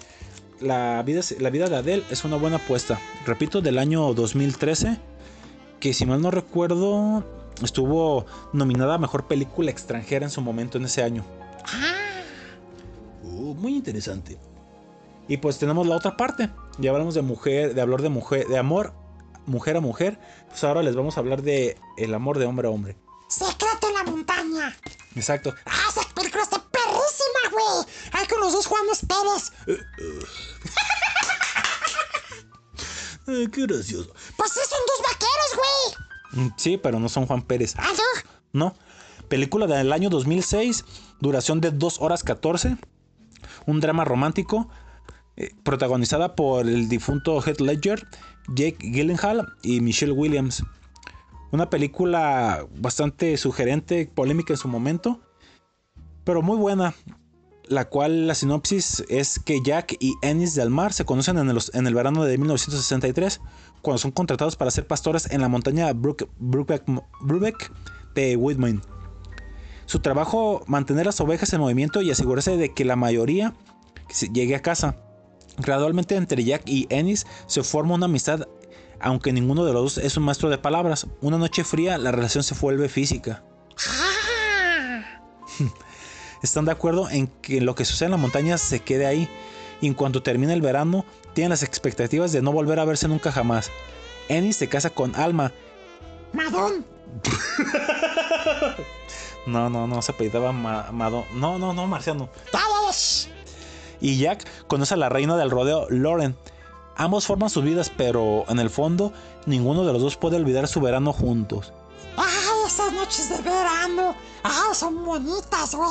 la 0.60 1.02
vida, 1.02 1.20
la 1.40 1.50
vida 1.50 1.68
de 1.68 1.76
Adele 1.76 2.04
es 2.10 2.24
una 2.24 2.36
buena 2.36 2.56
apuesta. 2.56 2.98
Repito, 3.26 3.60
del 3.60 3.78
año 3.78 4.14
2013, 4.14 4.98
que 5.80 5.92
si 5.92 6.06
mal 6.06 6.20
no 6.20 6.30
recuerdo, 6.30 7.24
estuvo 7.62 8.26
nominada 8.52 8.94
a 8.94 8.98
mejor 8.98 9.26
película 9.26 9.70
extranjera 9.70 10.26
en 10.26 10.30
su 10.30 10.40
momento 10.40 10.78
en 10.78 10.84
ese 10.84 11.02
año. 11.02 11.24
Oh, 13.24 13.54
muy 13.54 13.74
interesante. 13.74 14.38
Y 15.28 15.38
pues 15.38 15.58
tenemos 15.58 15.86
la 15.86 15.96
otra 15.96 16.16
parte. 16.16 16.50
Ya 16.78 16.90
hablamos 16.90 17.14
de 17.14 17.22
mujer, 17.22 17.74
de 17.74 17.80
hablar 17.80 18.02
de 18.02 18.08
mujer, 18.08 18.46
de 18.46 18.58
amor, 18.58 18.92
mujer 19.46 19.76
a 19.76 19.80
mujer. 19.80 20.18
Pues 20.48 20.62
ahora 20.64 20.82
les 20.82 20.94
vamos 20.94 21.16
a 21.16 21.20
hablar 21.20 21.42
de 21.42 21.76
el 21.96 22.14
amor 22.14 22.38
de 22.38 22.46
hombre 22.46 22.68
a 22.68 22.70
hombre. 22.70 22.96
Secreto 23.28 23.88
en 23.88 23.94
la 23.94 24.04
montaña. 24.04 24.76
Exacto. 25.14 25.54
Ah, 25.64 25.86
esa 25.90 26.02
película 26.14 26.42
está 26.44 26.62
perrísima, 26.62 27.50
güey. 27.50 27.86
Ay, 28.12 28.26
con 28.26 28.40
los 28.40 28.52
dos 28.52 28.66
Juanes 28.66 29.00
Pérez. 29.06 29.52
Eh, 33.28 33.48
qué 33.52 33.66
gracioso. 33.66 34.12
Pues 34.36 34.52
sí, 34.52 34.60
son 34.68 34.78
dos 34.86 35.02
vaqueros, 35.02 35.56
güey. 35.56 36.46
Mm, 36.46 36.54
Sí, 36.56 36.76
pero 36.76 37.00
no 37.00 37.08
son 37.08 37.26
Juan 37.26 37.42
Pérez. 37.42 37.74
Ah, 37.76 37.90
no. 38.52 38.66
No. 38.66 38.76
Película 39.28 39.66
del 39.66 39.92
año 39.92 40.10
2006, 40.10 40.84
duración 41.20 41.60
de 41.60 41.72
2 41.72 42.00
horas 42.00 42.22
14. 42.22 42.76
Un 43.66 43.80
drama 43.80 44.04
romántico 44.04 44.68
eh, 45.36 45.50
protagonizada 45.64 46.36
por 46.36 46.68
el 46.68 46.88
difunto 46.88 47.42
Heath 47.42 47.60
Ledger, 47.60 48.06
Jake 48.46 48.78
Gyllenhaal 48.78 49.54
y 49.62 49.80
Michelle 49.80 50.12
Williams. 50.12 50.62
Una 51.52 51.70
película 51.70 52.66
bastante 52.76 53.36
sugerente, 53.36 54.10
polémica 54.12 54.52
en 54.52 54.58
su 54.58 54.68
momento, 54.68 55.20
pero 56.24 56.42
muy 56.42 56.56
buena. 56.56 56.94
La 57.68 57.88
cual 57.88 58.28
la 58.28 58.34
sinopsis 58.36 59.04
es 59.08 59.40
que 59.40 59.60
Jack 59.64 59.96
y 59.98 60.14
Ennis 60.22 60.54
del 60.54 60.70
Mar 60.70 60.92
se 60.92 61.04
conocen 61.04 61.36
en 61.38 61.86
el, 61.86 61.94
verano 61.94 62.22
de 62.22 62.38
1963, 62.38 63.40
cuando 63.82 63.98
son 63.98 64.12
contratados 64.12 64.54
para 64.54 64.70
ser 64.70 64.86
pastores 64.86 65.28
en 65.32 65.40
la 65.40 65.48
montaña 65.48 65.92
Brook- 65.92 66.28
Brookback 66.38 67.72
de 68.14 68.36
Whitman. 68.36 68.82
Su 69.86 69.98
trabajo, 69.98 70.62
mantener 70.68 71.06
las 71.06 71.20
ovejas 71.20 71.52
en 71.52 71.60
movimiento 71.60 72.02
y 72.02 72.10
asegurarse 72.10 72.56
de 72.56 72.72
que 72.72 72.84
la 72.84 72.94
mayoría 72.96 73.52
llegue 74.32 74.54
a 74.54 74.62
casa. 74.62 74.96
Gradualmente 75.58 76.16
entre 76.16 76.44
Jack 76.44 76.62
y 76.66 76.86
Ennis 76.90 77.26
se 77.46 77.62
forma 77.62 77.94
una 77.94 78.06
amistad, 78.06 78.46
aunque 79.00 79.32
ninguno 79.32 79.64
de 79.64 79.72
los 79.72 79.82
dos 79.82 79.98
es 79.98 80.16
un 80.16 80.24
maestro 80.24 80.48
de 80.48 80.58
palabras. 80.58 81.06
Una 81.20 81.38
noche 81.38 81.64
fría 81.64 81.98
la 81.98 82.12
relación 82.12 82.42
se 82.42 82.54
vuelve 82.54 82.88
física. 82.88 83.42
Ah. 83.88 85.20
Están 86.42 86.64
de 86.64 86.72
acuerdo 86.72 87.08
en 87.10 87.26
que 87.26 87.60
lo 87.60 87.74
que 87.74 87.84
sucede 87.84 88.06
en 88.06 88.12
la 88.12 88.16
montaña 88.16 88.58
se 88.58 88.80
quede 88.80 89.06
ahí. 89.06 89.28
Y 89.80 89.86
en 89.86 89.94
cuanto 89.94 90.22
termine 90.22 90.54
el 90.54 90.62
verano, 90.62 91.04
tienen 91.34 91.50
las 91.50 91.62
expectativas 91.62 92.32
de 92.32 92.40
no 92.42 92.52
volver 92.52 92.78
a 92.78 92.84
verse 92.84 93.08
nunca 93.08 93.30
jamás. 93.32 93.70
Ennis 94.28 94.56
se 94.56 94.68
casa 94.68 94.90
con 94.90 95.14
Alma. 95.16 95.52
Madón. 96.32 96.84
No, 99.46 99.70
no, 99.70 99.86
no, 99.86 100.02
se 100.02 100.10
apellidaba 100.10 100.50
Ma-. 100.50 100.90
No, 100.90 101.58
no, 101.58 101.72
no, 101.72 101.86
Marciano. 101.86 102.28
Todos. 102.50 103.28
Y 104.00 104.18
Jack 104.18 104.44
conoce 104.66 104.94
a 104.94 104.96
la 104.96 105.08
reina 105.08 105.36
del 105.36 105.50
rodeo, 105.50 105.86
Lauren. 105.88 106.36
Ambos 106.96 107.26
forman 107.26 107.50
sus 107.50 107.62
vidas, 107.62 107.92
pero 107.94 108.44
en 108.48 108.58
el 108.58 108.70
fondo, 108.70 109.12
ninguno 109.44 109.84
de 109.84 109.92
los 109.92 110.02
dos 110.02 110.16
puede 110.16 110.36
olvidar 110.36 110.66
su 110.66 110.80
verano 110.80 111.12
juntos. 111.12 111.72
Ay, 112.16 112.26
esas 112.66 112.92
noches 112.92 113.28
de 113.28 113.42
verano. 113.42 114.14
Ay, 114.42 114.74
son 114.74 115.04
bonitas, 115.04 115.74
güey. 115.74 115.90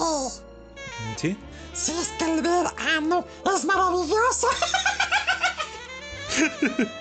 ¿Sí? 1.16 1.38
Sí, 1.74 1.92
es 1.92 2.08
que 2.18 2.26
el 2.34 2.42
verano 2.42 3.26
es 3.56 3.66
maravilloso. 3.66 4.48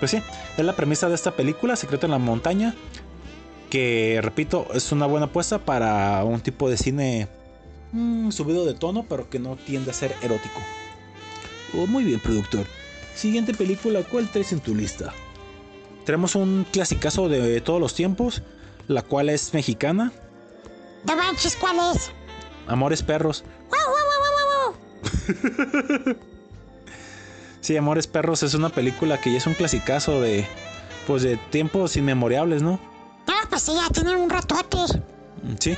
Pues 0.00 0.10
sí, 0.10 0.22
es 0.58 0.64
la 0.64 0.74
premisa 0.74 1.08
de 1.08 1.14
esta 1.14 1.30
película, 1.30 1.76
Secreto 1.76 2.04
en 2.06 2.12
la 2.12 2.18
Montaña, 2.18 2.74
que 3.70 4.18
repito, 4.20 4.66
es 4.74 4.92
una 4.92 5.06
buena 5.06 5.26
apuesta 5.26 5.60
para 5.60 6.22
un 6.24 6.40
tipo 6.40 6.68
de 6.68 6.76
cine 6.76 7.28
mm, 7.92 8.30
subido 8.30 8.66
de 8.66 8.74
tono, 8.74 9.06
pero 9.08 9.30
que 9.30 9.38
no 9.38 9.56
tiende 9.56 9.92
a 9.92 9.94
ser 9.94 10.14
erótico. 10.20 10.60
Oh, 11.74 11.86
muy 11.86 12.04
bien, 12.04 12.20
productor. 12.20 12.66
Siguiente 13.14 13.54
película, 13.54 14.02
¿cuál 14.02 14.28
traes 14.30 14.52
en 14.52 14.60
tu 14.60 14.74
lista? 14.74 15.12
Tenemos 16.04 16.34
un 16.34 16.66
clasicazo 16.70 17.28
de 17.28 17.60
todos 17.60 17.80
los 17.80 17.94
tiempos, 17.94 18.42
la 18.88 19.02
cual 19.02 19.30
es 19.30 19.54
mexicana, 19.54 20.12
¿De 21.04 21.14
manches 21.14 21.56
cuál 21.56 21.76
es? 21.94 22.10
Amores 22.66 23.02
Perros. 23.02 23.44
Sí, 27.60 27.76
Amores 27.76 28.06
Perros 28.06 28.42
es 28.42 28.54
una 28.54 28.68
película 28.68 29.20
que 29.20 29.32
ya 29.32 29.38
es 29.38 29.46
un 29.46 29.54
clasicazo 29.54 30.20
de, 30.20 30.46
pues 31.06 31.22
de 31.22 31.36
tiempos 31.36 31.96
inmemorables, 31.96 32.62
¿no? 32.62 32.78
Ah, 33.26 33.46
pues 33.48 33.62
sí, 33.62 33.72
ya 33.74 33.88
tiene 33.92 34.16
un 34.16 34.28
ratote. 34.28 34.76
Sí. 35.60 35.76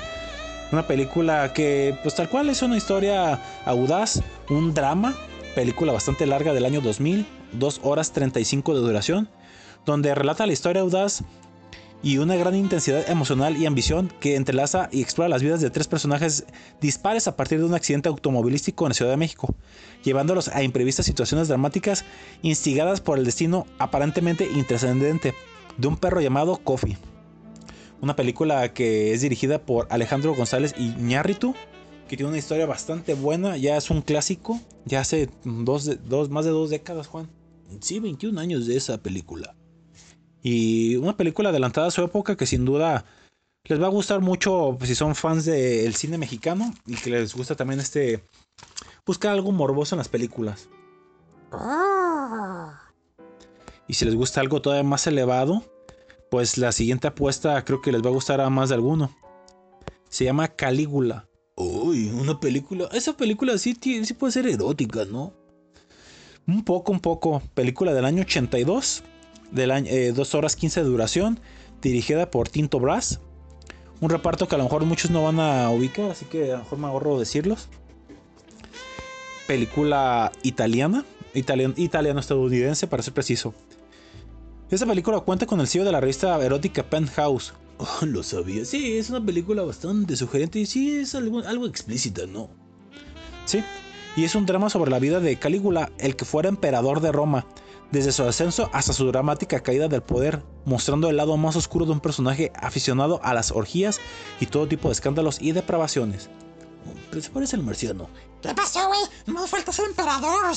Una 0.73 0.87
película 0.87 1.53
que, 1.53 1.97
pues 2.03 2.17
tal 2.17 2.29
cual 2.29 2.51
es 2.51 2.63
una 2.63 2.77
historia 2.77 3.41
audaz, 3.65 4.21
un 4.49 4.75
drama, 4.75 5.15
película 5.57 5.91
bastante 5.91 6.27
larga 6.27 6.53
del 6.53 6.67
año 6.67 6.83
2000, 6.83 7.27
2 7.53 7.81
horas 7.83 8.13
35 8.13 8.75
de 8.75 8.81
duración, 8.81 9.31
donde 9.87 10.15
relata 10.15 10.45
la 10.45 10.53
historia 10.53 10.83
audaz 10.83 11.25
y 12.03 12.19
una 12.19 12.37
gran 12.37 12.55
intensidad 12.55 13.09
emocional 13.09 13.57
y 13.57 13.65
ambición 13.65 14.13
que 14.21 14.37
entrelaza 14.37 14.91
y 14.93 15.01
explora 15.01 15.31
las 15.31 15.43
vidas 15.43 15.63
de 15.63 15.71
tres 15.71 15.89
personajes 15.89 16.45
dispares 16.83 17.27
a 17.27 17.37
partir 17.37 17.59
de 17.59 17.65
un 17.65 17.73
accidente 17.73 18.11
automovilístico 18.11 18.85
en 18.85 18.91
la 18.91 18.95
Ciudad 18.95 19.11
de 19.13 19.17
México, 19.17 19.55
llevándolos 20.05 20.49
a 20.49 20.63
imprevistas 20.63 21.07
situaciones 21.07 21.49
dramáticas 21.49 22.05
instigadas 22.43 23.01
por 23.01 23.19
el 23.19 23.25
destino 23.25 23.67
aparentemente 23.79 24.47
intrascendente 24.55 25.33
de 25.79 25.89
un 25.89 25.97
perro 25.97 26.21
llamado 26.21 26.59
Coffee. 26.59 26.99
Una 28.03 28.15
película 28.15 28.75
que 28.75 29.15
es 29.15 29.23
dirigida 29.23 29.59
por 29.59 29.87
Alejandro 29.89 30.35
González 30.35 30.75
Iñárritu, 30.77 31.55
que 32.09 32.17
tiene 32.17 32.29
una 32.29 32.39
historia 32.39 32.67
bastante 32.67 33.15
buena, 33.15 33.57
ya 33.57 33.77
es 33.77 33.91
un 33.91 34.01
clásico, 34.03 34.61
ya 34.85 35.01
hace 35.01 35.29
dos, 35.45 35.91
dos- 36.09 36.31
más 36.31 36.45
de 36.45 36.51
dos 36.53 36.71
décadas, 36.71 37.07
Juan. 37.09 37.29
Sí, 37.81 37.99
21 37.99 38.39
años 38.41 38.67
de 38.67 38.77
esa 38.77 38.99
película. 38.99 39.55
Y 40.43 40.97
una 40.97 41.17
película 41.17 41.49
adelantada 41.49 41.89
a 41.89 41.91
su 41.91 42.03
época 42.03 42.37
que 42.37 42.47
sin 42.47 42.65
duda 42.65 43.05
les 43.65 43.81
va 43.83 43.87
a 43.87 43.91
gustar 43.91 44.21
mucho 44.21 44.77
pues, 44.79 44.89
si 44.89 44.95
son 44.95 45.17
fans 45.17 45.45
del 45.45 45.95
cine 45.97 46.19
mexicano 46.19 46.73
y 46.87 46.95
que 46.95 47.11
les 47.11 47.35
gusta 47.35 47.57
también 47.57 47.81
este 47.81 48.23
buscar 49.05 49.33
algo 49.33 49.51
morboso 49.51 49.97
en 49.97 49.99
las 49.99 50.09
películas. 50.09 50.69
Oh. 51.53 52.71
Y 53.89 53.95
si 53.95 54.05
les 54.05 54.15
gusta 54.15 54.41
algo 54.41 54.63
todavía 54.63 54.85
más 54.89 55.07
elevado, 55.09 55.65
pues 56.31 56.59
la 56.59 56.71
siguiente 56.71 57.09
apuesta 57.09 57.65
creo 57.65 57.81
que 57.81 57.91
les 57.93 58.03
va 58.03 58.09
a 58.11 58.13
gustar 58.13 58.41
a 58.41 58.51
más 58.51 58.69
de 58.69 58.77
alguno. 58.77 59.17
Se 60.09 60.25
llama 60.25 60.49
Calígula. 60.49 61.27
Una 62.27 62.41
película. 62.41 62.89
Esa 62.93 63.17
película 63.17 63.57
sí, 63.57 63.77
sí 63.81 64.15
puede 64.15 64.33
ser 64.33 64.49
erótica, 64.49 65.05
¿no? 65.05 65.33
Un 66.49 66.65
poco, 66.65 66.91
un 66.91 66.99
poco. 67.01 67.41
Película 67.55 67.95
del 67.95 68.05
año 68.05 68.23
82. 68.23 69.05
Del 69.53 69.71
año, 69.71 69.91
2 70.13 70.35
horas 70.35 70.57
15 70.57 70.83
de 70.83 70.89
duración. 70.89 71.39
Dirigida 71.81 72.31
por 72.31 72.49
Tinto 72.49 72.81
Brass. 72.81 73.21
Un 74.01 74.11
reparto 74.11 74.49
que 74.49 74.57
a 74.57 74.59
lo 74.59 74.65
mejor 74.65 74.85
muchos 74.85 75.11
no 75.13 75.23
van 75.23 75.39
a 75.39 75.71
ubicar, 75.71 76.11
así 76.11 76.25
que 76.25 76.51
a 76.53 76.57
lo 76.57 76.63
mejor 76.65 76.79
me 76.79 76.87
ahorro 76.89 77.19
decirlos. 77.19 77.69
Película 79.47 80.33
italiana. 80.43 81.05
Italian- 81.33 81.75
Italiano-estadounidense, 81.77 82.87
para 82.89 83.03
ser 83.03 83.15
preciso. 83.15 83.55
Esta 84.71 84.85
película 84.87 85.21
cuenta 85.21 85.47
con 85.47 85.61
el 85.61 85.69
sello 85.69 85.85
de 85.85 85.93
la 85.93 86.01
revista 86.01 86.43
erótica 86.45 86.83
Penthouse. 86.83 87.55
Oh, 87.79 87.99
lo 88.07 88.23
sabía. 88.23 88.65
Sí, 88.65 88.97
es 88.99 89.11
una 89.11 89.25
película 89.25 89.63
bastante 89.63 90.17
sugerente 90.17 90.59
y 90.59 90.67
sí 90.67 90.99
es 90.99 91.15
algo, 91.15 91.41
algo 91.41 91.67
explícita, 91.67 92.27
¿no? 92.27 92.51
Sí, 93.45 93.63
y 94.17 94.25
es 94.25 94.35
un 94.35 94.47
drama 94.47 94.71
sobre 94.71 94.91
la 94.91 94.99
vida 94.99 95.21
de 95.21 95.39
Calígula, 95.39 95.93
el 95.99 96.17
que 96.17 96.25
fuera 96.25 96.49
emperador 96.49 97.01
de 97.01 97.13
Roma, 97.13 97.47
desde 97.93 98.13
su 98.13 98.25
ascenso 98.25 98.71
hasta 98.73 98.93
su 98.93 99.07
dramática 99.07 99.61
caída 99.61 99.89
del 99.89 100.03
poder, 100.03 100.43
mostrando 100.65 101.09
el 101.11 101.17
lado 101.17 101.37
más 101.37 101.55
oscuro 101.55 101.85
de 101.85 101.93
un 101.93 102.01
personaje 102.01 102.51
aficionado 102.57 103.21
a 103.23 103.35
las 103.35 103.53
orgías 103.53 104.01
y 104.41 104.47
todo 104.47 104.67
tipo 104.67 104.89
de 104.89 104.93
escándalos 104.93 105.41
y 105.41 105.53
depravaciones. 105.53 106.29
Pero 107.11 107.23
se 107.23 107.31
parece 107.31 107.57
al 107.57 107.63
marciano. 107.63 108.09
¿Qué 108.43 108.55
pasó, 108.55 108.87
güey? 108.89 109.01
No 109.27 109.43
me 109.43 109.49
falta 109.49 109.73
ser 109.73 109.87
emperador. 109.87 110.55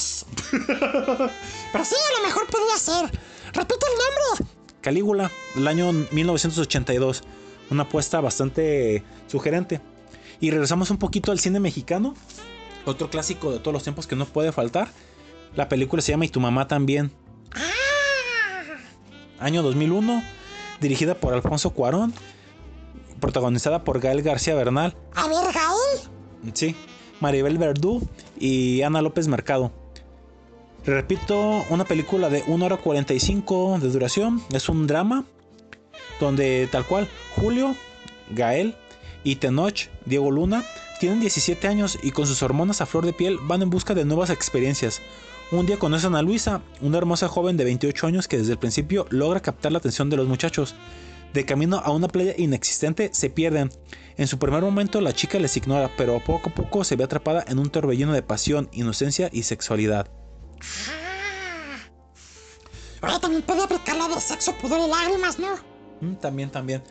Pero 1.72 1.86
sí, 1.86 1.96
a 1.96 2.22
lo 2.22 2.28
mejor 2.28 2.48
podría 2.48 2.78
ser. 2.78 3.06
Repite 3.54 3.86
el 3.86 4.38
nombre. 4.38 4.59
Calígula, 4.90 5.30
del 5.54 5.68
año 5.68 5.94
1982. 5.94 7.22
Una 7.70 7.84
apuesta 7.84 8.22
bastante 8.22 9.04
sugerente. 9.28 9.82
Y 10.40 10.50
regresamos 10.50 10.90
un 10.90 10.98
poquito 10.98 11.32
al 11.32 11.38
cine 11.38 11.60
mexicano. 11.60 12.16
Otro 12.88 13.12
clásico 13.12 13.52
de 13.52 13.60
todos 13.60 13.72
los 13.72 13.84
tiempos 13.84 14.08
que 14.08 14.16
no 14.16 14.26
puede 14.26 14.52
faltar. 14.52 14.90
La 15.56 15.70
película 15.70 16.02
se 16.02 16.12
llama 16.12 16.26
Y 16.26 16.30
tu 16.30 16.40
mamá 16.40 16.68
también. 16.68 17.12
Año 19.40 19.62
2001. 19.62 20.24
Dirigida 20.82 21.14
por 21.14 21.36
Alfonso 21.36 21.70
Cuarón. 21.70 22.12
Protagonizada 23.20 23.84
por 23.84 24.00
Gael 24.00 24.24
García 24.24 24.56
Bernal. 24.56 24.98
A 25.14 25.28
ver, 25.28 25.54
Gael. 25.54 26.52
Sí. 26.56 26.76
Maribel 27.20 27.60
Verdú 27.60 28.10
y 28.40 28.82
Ana 28.82 29.04
López 29.04 29.28
Mercado. 29.28 29.72
Repito, 30.86 31.66
una 31.70 31.84
película 31.84 32.30
de 32.30 32.44
1 32.48 32.66
hora 32.66 32.78
45 32.78 33.80
de 33.82 33.90
duración. 33.90 34.42
Es 34.52 34.70
un 34.70 34.88
drama 34.88 35.26
donde 36.20 36.68
tal 36.72 36.86
cual 36.86 37.08
Julio, 37.36 37.76
Gael 38.32 38.76
y 39.24 39.36
Tenoch, 39.36 39.90
Diego 40.06 40.32
Luna, 40.32 40.64
tienen 41.00 41.20
17 41.20 41.68
años 41.68 41.98
y 42.02 42.12
con 42.12 42.28
sus 42.28 42.44
hormonas 42.44 42.82
a 42.82 42.86
flor 42.86 43.06
de 43.06 43.14
piel 43.14 43.40
van 43.44 43.62
en 43.62 43.70
busca 43.70 43.94
de 43.94 44.06
nuevas 44.06 44.30
experiencias. 44.30 45.02
Un 45.52 45.66
día 45.66 45.78
conocen 45.80 46.16
a 46.16 46.22
Luisa, 46.22 46.62
una 46.82 46.98
hermosa 46.98 47.28
joven 47.28 47.58
de 47.58 47.64
28 47.66 48.08
años 48.08 48.28
que 48.28 48.38
desde 48.38 48.54
el 48.54 48.60
principio 48.60 49.06
logra 49.10 49.42
captar 49.42 49.72
la 49.72 49.80
atención 49.80 50.10
de 50.10 50.18
los 50.18 50.28
muchachos. 50.28 50.76
De 51.34 51.46
camino 51.46 51.78
a 51.84 51.92
una 51.92 52.08
playa 52.08 52.34
inexistente 52.38 53.10
se 53.14 53.30
pierden. 53.30 53.70
En 54.18 54.28
su 54.28 54.40
primer 54.40 54.62
momento 54.62 55.02
la 55.02 55.14
chica 55.14 55.40
les 55.40 55.56
ignora, 55.58 55.92
pero 55.98 56.20
poco 56.20 56.50
a 56.50 56.56
poco 56.56 56.84
se 56.84 56.96
ve 56.96 57.04
atrapada 57.04 57.44
en 57.48 57.60
un 57.60 57.70
torbellino 57.70 58.14
de 58.14 58.24
pasión, 58.24 58.70
inocencia 58.72 59.30
y 59.32 59.44
sexualidad. 59.44 60.19
Oye, 63.02 63.20
también 63.20 63.42
puede 63.44 63.64
aplicar 63.64 63.96
la 63.96 64.08
de 64.08 64.20
sexo, 64.20 64.54
pudor 64.56 64.80
y 64.80 64.90
lágrimas, 64.90 65.40
¿no? 65.40 65.56
Mm, 66.02 66.16
también, 66.16 66.52
también. 66.52 66.84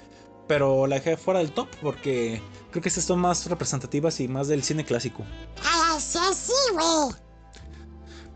Pero 0.47 0.87
la 0.87 0.97
dejé 0.97 1.17
fuera 1.17 1.41
del 1.41 1.53
top 1.53 1.69
porque 1.83 2.41
creo 2.71 2.83
que 2.83 2.89
estas 2.89 3.05
son 3.05 3.21
más 3.21 3.47
representativas 3.47 4.19
y 4.21 4.29
más 4.29 4.49
del 4.49 4.63
cine 4.63 4.85
clásico. 4.85 5.25
Ay, 5.63 6.01
sí, 6.01 6.19
sí, 6.35 6.53
güey. 6.73 7.15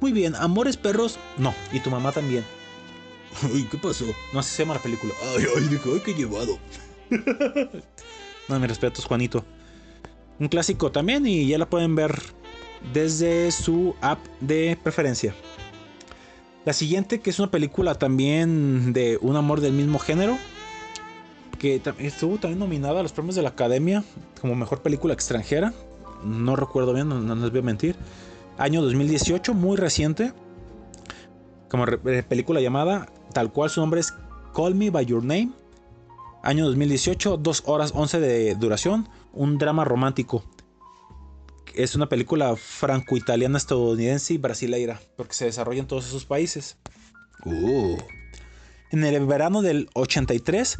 Muy 0.00 0.12
bien, 0.12 0.34
Amores 0.34 0.76
Perros, 0.76 1.18
no, 1.38 1.54
y 1.72 1.80
tu 1.80 1.88
mamá 1.88 2.12
también. 2.12 2.44
Ay, 3.42 3.66
¿qué 3.70 3.78
pasó? 3.78 4.04
No 4.32 4.40
así 4.40 4.50
se 4.50 4.62
llama 4.62 4.74
la 4.74 4.82
película. 4.82 5.14
Ay, 5.34 5.46
ay, 5.56 5.68
dije, 5.68 5.90
ay, 5.90 6.00
qué 6.04 6.12
llevado. 6.12 6.59
no, 8.48 8.59
mis 8.60 8.68
respetos, 8.68 9.06
Juanito. 9.06 9.44
Un 10.38 10.48
clásico 10.48 10.90
también 10.90 11.26
y 11.26 11.46
ya 11.46 11.56
la 11.56 11.70
pueden 11.70 11.94
ver 11.94 12.20
desde 12.92 13.50
su 13.52 13.94
app 14.00 14.18
de 14.40 14.78
preferencia. 14.82 15.34
La 16.64 16.72
siguiente, 16.72 17.20
que 17.20 17.30
es 17.30 17.38
una 17.38 17.50
película 17.50 17.94
también 17.96 18.92
de 18.92 19.18
un 19.20 19.36
amor 19.36 19.60
del 19.60 19.72
mismo 19.72 19.98
género, 19.98 20.38
que 21.59 21.80
estuvo 21.98 22.38
también 22.38 22.59
nominada 22.59 23.00
a 23.00 23.02
los 23.02 23.12
premios 23.12 23.34
de 23.36 23.42
la 23.42 23.50
Academia 23.50 24.04
como 24.40 24.54
mejor 24.54 24.82
película 24.82 25.14
extranjera. 25.14 25.72
No 26.24 26.56
recuerdo 26.56 26.92
bien, 26.92 27.09
no, 27.09 27.20
no 27.20 27.34
les 27.34 27.50
voy 27.50 27.60
a 27.60 27.62
mentir. 27.62 27.96
Año 28.59 28.82
2018, 28.82 29.54
muy 29.54 29.76
reciente. 29.76 30.32
Como 31.68 31.86
eh, 31.86 32.22
película 32.28 32.60
llamada, 32.60 33.09
tal 33.32 33.50
cual 33.52 33.70
su 33.70 33.80
nombre 33.80 34.00
es 34.00 34.14
Call 34.54 34.74
Me 34.74 34.90
By 34.90 35.06
Your 35.06 35.22
Name. 35.22 35.50
Año 36.42 36.66
2018, 36.66 37.38
2 37.38 37.62
horas 37.66 37.92
11 37.94 38.20
de 38.20 38.54
duración. 38.56 39.09
Un 39.32 39.59
drama 39.59 39.84
romántico. 39.84 40.44
Es 41.74 41.94
una 41.94 42.09
película 42.09 42.55
franco-italiana, 42.57 43.59
estadounidense 43.59 44.35
y 44.35 44.39
brasileira, 44.39 45.01
porque 45.16 45.35
se 45.35 45.47
desarrolla 45.47 45.81
en 45.81 45.86
todos 45.86 46.07
esos 46.07 46.24
países. 46.24 46.77
Uh. 47.44 47.97
En 48.90 49.05
el 49.05 49.27
verano 49.27 49.62
del 49.62 49.89
83, 49.94 50.78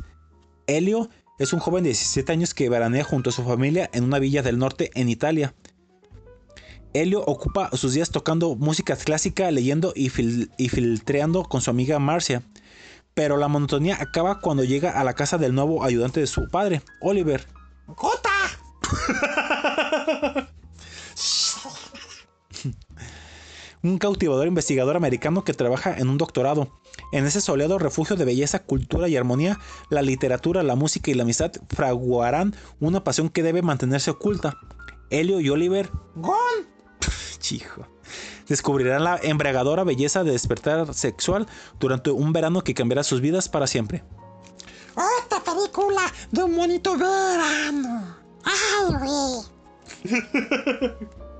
Elio 0.67 1.09
es 1.39 1.53
un 1.53 1.61
joven 1.61 1.85
de 1.85 1.91
17 1.91 2.31
años 2.33 2.55
que 2.55 2.69
veranea 2.69 3.05
junto 3.05 3.31
a 3.31 3.33
su 3.33 3.43
familia 3.43 3.89
en 3.93 4.05
una 4.05 4.19
villa 4.19 4.43
del 4.43 4.59
norte 4.59 4.91
en 4.95 5.09
Italia. 5.09 5.55
Helio 6.95 7.23
ocupa 7.25 7.71
sus 7.73 7.95
días 7.95 8.11
tocando 8.11 8.55
música 8.55 8.97
clásica, 8.97 9.51
leyendo 9.51 9.93
y, 9.97 10.11
fil- 10.11 10.51
y 10.59 10.69
filtreando 10.69 11.45
con 11.45 11.63
su 11.63 11.71
amiga 11.71 11.99
Marcia. 11.99 12.43
Pero 13.15 13.39
la 13.39 13.49
monotonía 13.49 13.97
acaba 14.01 14.41
cuando 14.41 14.63
llega 14.65 14.91
a 14.91 15.05
la 15.05 15.15
casa 15.15 15.39
del 15.39 15.55
nuevo 15.55 15.85
ayudante 15.85 16.21
de 16.21 16.27
su 16.27 16.49
padre, 16.49 16.83
Oliver. 17.01 17.47
¡Gota! 17.87 18.31
un 23.83 23.99
cautivador 23.99 24.47
investigador 24.47 24.97
americano 24.97 25.45
que 25.45 25.55
trabaja 25.55 25.97
en 25.97 26.09
un 26.09 26.19
doctorado. 26.19 26.69
En 27.13 27.27
ese 27.27 27.41
soleado 27.41 27.79
refugio 27.79 28.17
de 28.17 28.25
belleza, 28.25 28.65
cultura 28.65 29.09
y 29.09 29.17
armonía, 29.17 29.59
la 29.91 30.03
literatura, 30.03 30.63
la 30.63 30.77
música 30.77 31.11
y 31.11 31.15
la 31.15 31.25
amistad 31.25 31.53
fraguarán 31.69 32.55
una 32.81 33.05
pasión 33.05 33.29
que 33.29 33.43
debe 33.43 33.63
mantenerse 33.63 34.11
oculta. 34.11 34.57
Helio 35.11 35.41
y 35.41 35.51
Oliver, 35.51 35.91
¡Gol! 36.15 36.69
chijo, 37.39 37.87
descubrirán 38.49 39.05
la 39.05 39.19
embriagadora 39.23 39.85
belleza 39.85 40.25
de 40.25 40.33
despertar 40.33 40.95
sexual 40.95 41.47
durante 41.81 42.11
un 42.11 42.33
verano 42.33 42.63
que 42.63 42.75
cambiará 42.75 43.03
sus 43.03 43.21
vidas 43.21 43.49
para 43.49 43.67
siempre. 43.67 44.05
Otra 44.95 45.43
película 45.43 46.03
de 46.31 46.45
un 46.45 46.57
bonito 46.57 46.97
verano. 46.97 48.17
¡Ay, 48.45 48.95
güey! 49.01 49.43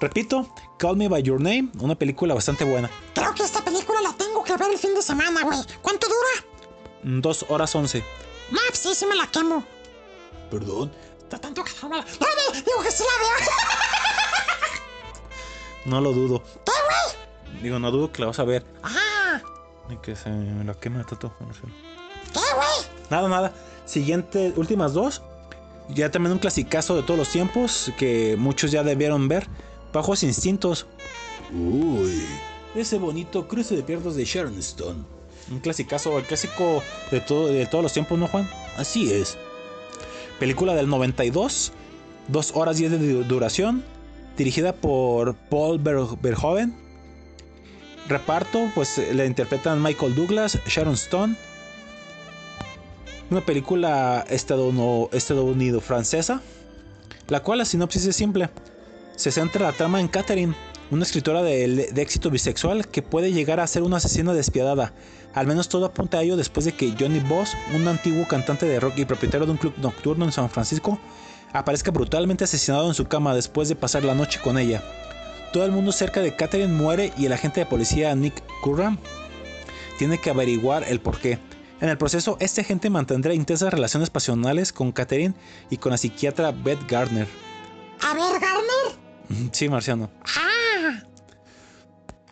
Repito, 0.00 0.48
Call 0.78 0.96
Me 0.96 1.08
By 1.08 1.22
Your 1.22 1.40
Name, 1.40 1.68
una 1.80 1.94
película 1.94 2.34
bastante 2.34 2.64
buena. 2.64 2.90
Creo 3.14 3.34
que 3.34 3.42
esta 3.42 3.62
película 3.62 4.00
la 4.00 4.12
tengo 4.14 4.42
que 4.42 4.56
ver 4.56 4.70
el 4.70 4.78
fin 4.78 4.94
de 4.94 5.02
semana, 5.02 5.42
güey. 5.42 5.58
¿Cuánto 5.82 6.06
dura? 6.08 6.46
Mm, 7.02 7.20
Dos 7.20 7.44
horas 7.48 7.74
once. 7.74 8.02
No, 8.50 8.58
sí, 8.72 8.94
sí 8.94 9.04
me 9.06 9.14
la 9.14 9.26
quemo. 9.26 9.62
Perdón. 10.50 10.90
Está 11.18 11.38
tanto 11.38 11.62
que 11.62 11.70
no 11.82 11.88
me 11.90 11.96
la... 11.98 12.02
No, 12.02 12.08
no, 12.26 12.52
digo 12.60 12.82
que 12.82 12.90
sí 12.90 13.04
la 13.04 13.28
veo. 13.28 13.46
No 15.86 15.98
lo 16.00 16.12
dudo. 16.12 16.42
¿Qué, 16.42 16.72
güey? 16.72 17.62
Digo, 17.62 17.78
no 17.78 17.90
dudo 17.90 18.12
que 18.12 18.20
la 18.20 18.26
vas 18.26 18.38
a 18.38 18.44
ver. 18.44 18.64
Ah, 18.82 19.40
Ni 19.88 19.96
que 19.96 20.14
se 20.14 20.28
me 20.28 20.62
la 20.62 20.74
queme 20.74 21.02
tanto. 21.04 21.32
¿qué, 21.38 21.44
güey? 22.38 22.68
Nada, 23.08 23.28
nada. 23.30 23.52
Siguiente, 23.86 24.52
últimas 24.56 24.92
dos. 24.92 25.22
Ya 25.88 26.10
también 26.10 26.32
un 26.32 26.38
clasicazo 26.38 26.96
de 26.96 27.02
todos 27.02 27.18
los 27.18 27.30
tiempos 27.30 27.90
que 27.96 28.36
muchos 28.38 28.70
ya 28.70 28.82
debieron 28.82 29.26
ver. 29.28 29.48
Bajos 29.92 30.22
instintos. 30.22 30.86
Uy, 31.52 32.24
ese 32.74 32.98
bonito 32.98 33.48
cruce 33.48 33.74
de 33.76 33.82
piernas 33.82 34.14
de 34.14 34.24
Sharon 34.24 34.58
Stone. 34.58 35.02
Un 35.50 35.58
clasicazo, 35.58 36.16
el 36.18 36.24
clásico 36.24 36.82
de, 37.10 37.20
todo, 37.20 37.48
de 37.48 37.66
todos 37.66 37.82
los 37.82 37.92
tiempos, 37.92 38.18
¿no, 38.18 38.28
Juan? 38.28 38.48
Así 38.76 39.12
es. 39.12 39.36
Película 40.38 40.74
del 40.74 40.88
92, 40.88 41.72
2 42.28 42.52
horas 42.54 42.76
10 42.76 42.92
de 42.92 42.98
du- 42.98 43.24
duración, 43.24 43.82
dirigida 44.36 44.72
por 44.72 45.34
Paul 45.34 45.78
Ver- 45.80 46.16
Verhoeven. 46.22 46.74
Reparto, 48.08 48.70
pues 48.74 49.00
la 49.12 49.24
interpretan 49.24 49.82
Michael 49.82 50.14
Douglas, 50.14 50.58
Sharon 50.66 50.94
Stone, 50.94 51.36
una 53.30 53.40
película 53.44 54.24
estadounidense 54.28 55.16
estadounidense 55.16 55.80
francesa, 55.80 56.40
la 57.28 57.40
cual 57.42 57.58
la 57.58 57.64
sinopsis 57.64 58.06
es 58.06 58.16
simple. 58.16 58.50
Se 59.20 59.30
centra 59.30 59.66
la 59.66 59.72
trama 59.72 60.00
en 60.00 60.08
Catherine, 60.08 60.54
una 60.90 61.02
escritora 61.02 61.42
de, 61.42 61.90
éxito 61.96 62.30
bisexual 62.30 62.88
que 62.88 63.02
puede 63.02 63.34
llegar 63.34 63.60
a 63.60 63.66
ser 63.66 63.82
una 63.82 63.98
asesina 63.98 64.32
despiadada. 64.32 64.94
Al 65.34 65.46
menos 65.46 65.68
todo 65.68 65.84
apunta 65.84 66.16
a 66.16 66.22
ello 66.22 66.38
después 66.38 66.64
de 66.64 66.72
que 66.72 66.94
Johnny 66.98 67.20
Boss, 67.20 67.54
un 67.74 67.86
antiguo 67.86 68.26
cantante 68.26 68.64
de 68.64 68.80
rock 68.80 68.96
y 68.96 69.04
propietario 69.04 69.44
de 69.44 69.52
un 69.52 69.58
club 69.58 69.74
nocturno 69.76 70.24
en 70.24 70.32
San 70.32 70.48
Francisco, 70.48 70.98
aparezca 71.52 71.90
brutalmente 71.90 72.44
asesinado 72.44 72.88
en 72.88 72.94
su 72.94 73.08
cama 73.08 73.34
después 73.34 73.68
de 73.68 73.76
pasar 73.76 74.04
la 74.04 74.14
noche 74.14 74.40
con 74.42 74.56
ella. 74.56 74.82
Todo 75.52 75.66
el 75.66 75.72
mundo 75.72 75.92
cerca 75.92 76.22
de 76.22 76.34
Catherine 76.34 76.72
muere 76.72 77.12
y 77.18 77.26
el 77.26 77.34
agente 77.34 77.60
de 77.60 77.66
policía 77.66 78.14
Nick 78.14 78.42
Curran 78.62 78.98
tiene 79.98 80.16
que 80.16 80.30
averiguar 80.30 80.84
el 80.88 80.98
porqué. 80.98 81.38
En 81.82 81.90
el 81.90 81.98
proceso, 81.98 82.38
este 82.40 82.62
agente 82.62 82.88
mantendrá 82.88 83.34
intensas 83.34 83.70
relaciones 83.70 84.08
pasionales 84.08 84.72
con 84.72 84.92
Catherine 84.92 85.34
y 85.68 85.76
con 85.76 85.92
la 85.92 85.98
psiquiatra 85.98 86.52
Beth 86.52 86.88
Gardner. 86.88 87.28
A 88.00 88.14
ver. 88.14 88.40
Sí, 89.52 89.68
Marciano. 89.68 90.10
Ah, 90.36 90.50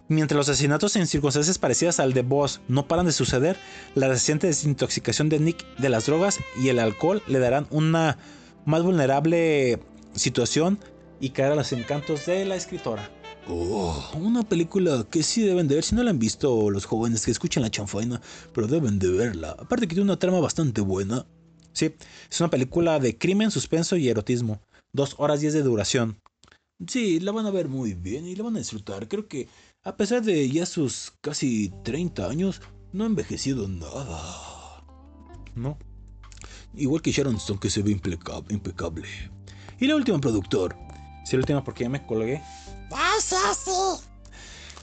Mientras 0.08 0.36
los 0.36 0.48
asesinatos 0.48 0.96
en 0.96 1.06
circunstancias 1.06 1.58
parecidas 1.58 2.00
al 2.00 2.14
de 2.14 2.22
Boss 2.22 2.62
no 2.66 2.88
paran 2.88 3.04
de 3.04 3.12
suceder, 3.12 3.58
la 3.94 4.08
reciente 4.08 4.46
desintoxicación 4.46 5.28
de 5.28 5.38
Nick 5.38 5.66
de 5.76 5.90
las 5.90 6.06
drogas 6.06 6.38
y 6.58 6.70
el 6.70 6.78
alcohol 6.78 7.22
le 7.26 7.38
darán 7.38 7.66
una 7.70 8.16
más 8.64 8.82
vulnerable 8.82 9.80
situación 10.14 10.78
y 11.20 11.30
caer 11.30 11.52
a 11.52 11.56
los 11.56 11.72
encantos 11.72 12.24
de 12.24 12.46
la 12.46 12.56
escritora. 12.56 13.10
Oh, 13.50 14.10
una 14.14 14.42
película 14.42 15.06
que 15.10 15.22
sí 15.22 15.42
deben 15.42 15.68
de 15.68 15.74
ver 15.74 15.84
si 15.84 15.94
no 15.94 16.02
la 16.02 16.10
han 16.10 16.18
visto 16.18 16.70
los 16.70 16.86
jóvenes 16.86 17.26
que 17.26 17.30
escuchan 17.30 17.62
la 17.62 17.70
chanfaina, 17.70 18.20
pero 18.54 18.66
deben 18.66 18.98
de 18.98 19.10
verla. 19.10 19.56
Aparte 19.58 19.86
que 19.86 19.94
tiene 19.94 20.10
una 20.10 20.18
trama 20.18 20.40
bastante 20.40 20.80
buena. 20.80 21.26
Sí, 21.72 21.94
es 22.30 22.40
una 22.40 22.50
película 22.50 22.98
de 22.98 23.18
crimen, 23.18 23.50
suspenso 23.50 23.96
y 23.96 24.08
erotismo. 24.08 24.60
Dos 24.92 25.16
horas 25.18 25.40
diez 25.40 25.52
de 25.52 25.62
duración. 25.62 26.18
Sí, 26.86 27.18
la 27.20 27.32
van 27.32 27.46
a 27.46 27.50
ver 27.50 27.68
muy 27.68 27.94
bien 27.94 28.26
y 28.26 28.36
la 28.36 28.44
van 28.44 28.56
a 28.56 28.60
disfrutar. 28.60 29.08
Creo 29.08 29.26
que 29.26 29.48
a 29.82 29.96
pesar 29.96 30.22
de 30.22 30.48
ya 30.50 30.64
sus 30.66 31.12
casi 31.20 31.72
30 31.82 32.28
años, 32.28 32.60
no 32.92 33.04
ha 33.04 33.06
envejecido 33.06 33.66
nada. 33.68 34.84
No. 35.54 35.76
Igual 36.74 37.02
que 37.02 37.10
Sharon 37.12 37.36
Stone 37.36 37.58
que 37.60 37.70
se 37.70 37.82
ve 37.82 37.90
impeca- 37.90 38.44
impecable. 38.50 39.08
Y 39.80 39.86
la 39.86 39.96
última 39.96 40.18
productor. 40.20 40.76
Sí, 41.24 41.36
la 41.36 41.40
última 41.40 41.64
porque 41.64 41.84
ya 41.84 41.90
me 41.90 42.06
colgué. 42.06 42.42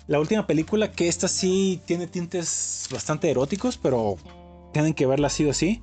La 0.07 0.19
última 0.19 0.45
película 0.45 0.91
que 0.91 1.07
esta 1.07 1.27
sí 1.27 1.81
tiene 1.85 2.07
tintes 2.07 2.87
bastante 2.91 3.29
eróticos, 3.31 3.77
pero 3.77 4.17
tienen 4.73 4.93
que 4.93 5.05
verla 5.07 5.29
sí 5.29 5.45
o 5.45 5.53
sí. 5.53 5.81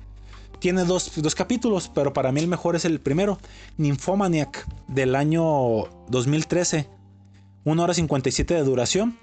Tiene 0.63 0.85
dos, 0.85 1.11
dos 1.17 1.35
capítulos, 1.35 1.91
pero 1.93 2.13
para 2.13 2.31
mí 2.31 2.39
el 2.39 2.47
mejor 2.47 2.77
es 2.77 2.85
el 2.85 3.01
primero, 3.01 3.37
Nymphomaniac, 3.75 4.65
del 4.87 5.13
año 5.13 5.89
2013. 6.07 6.87
1 7.65 7.83
hora 7.83 7.93
57 7.93 8.53
de 8.53 8.63
duración, 8.63 9.19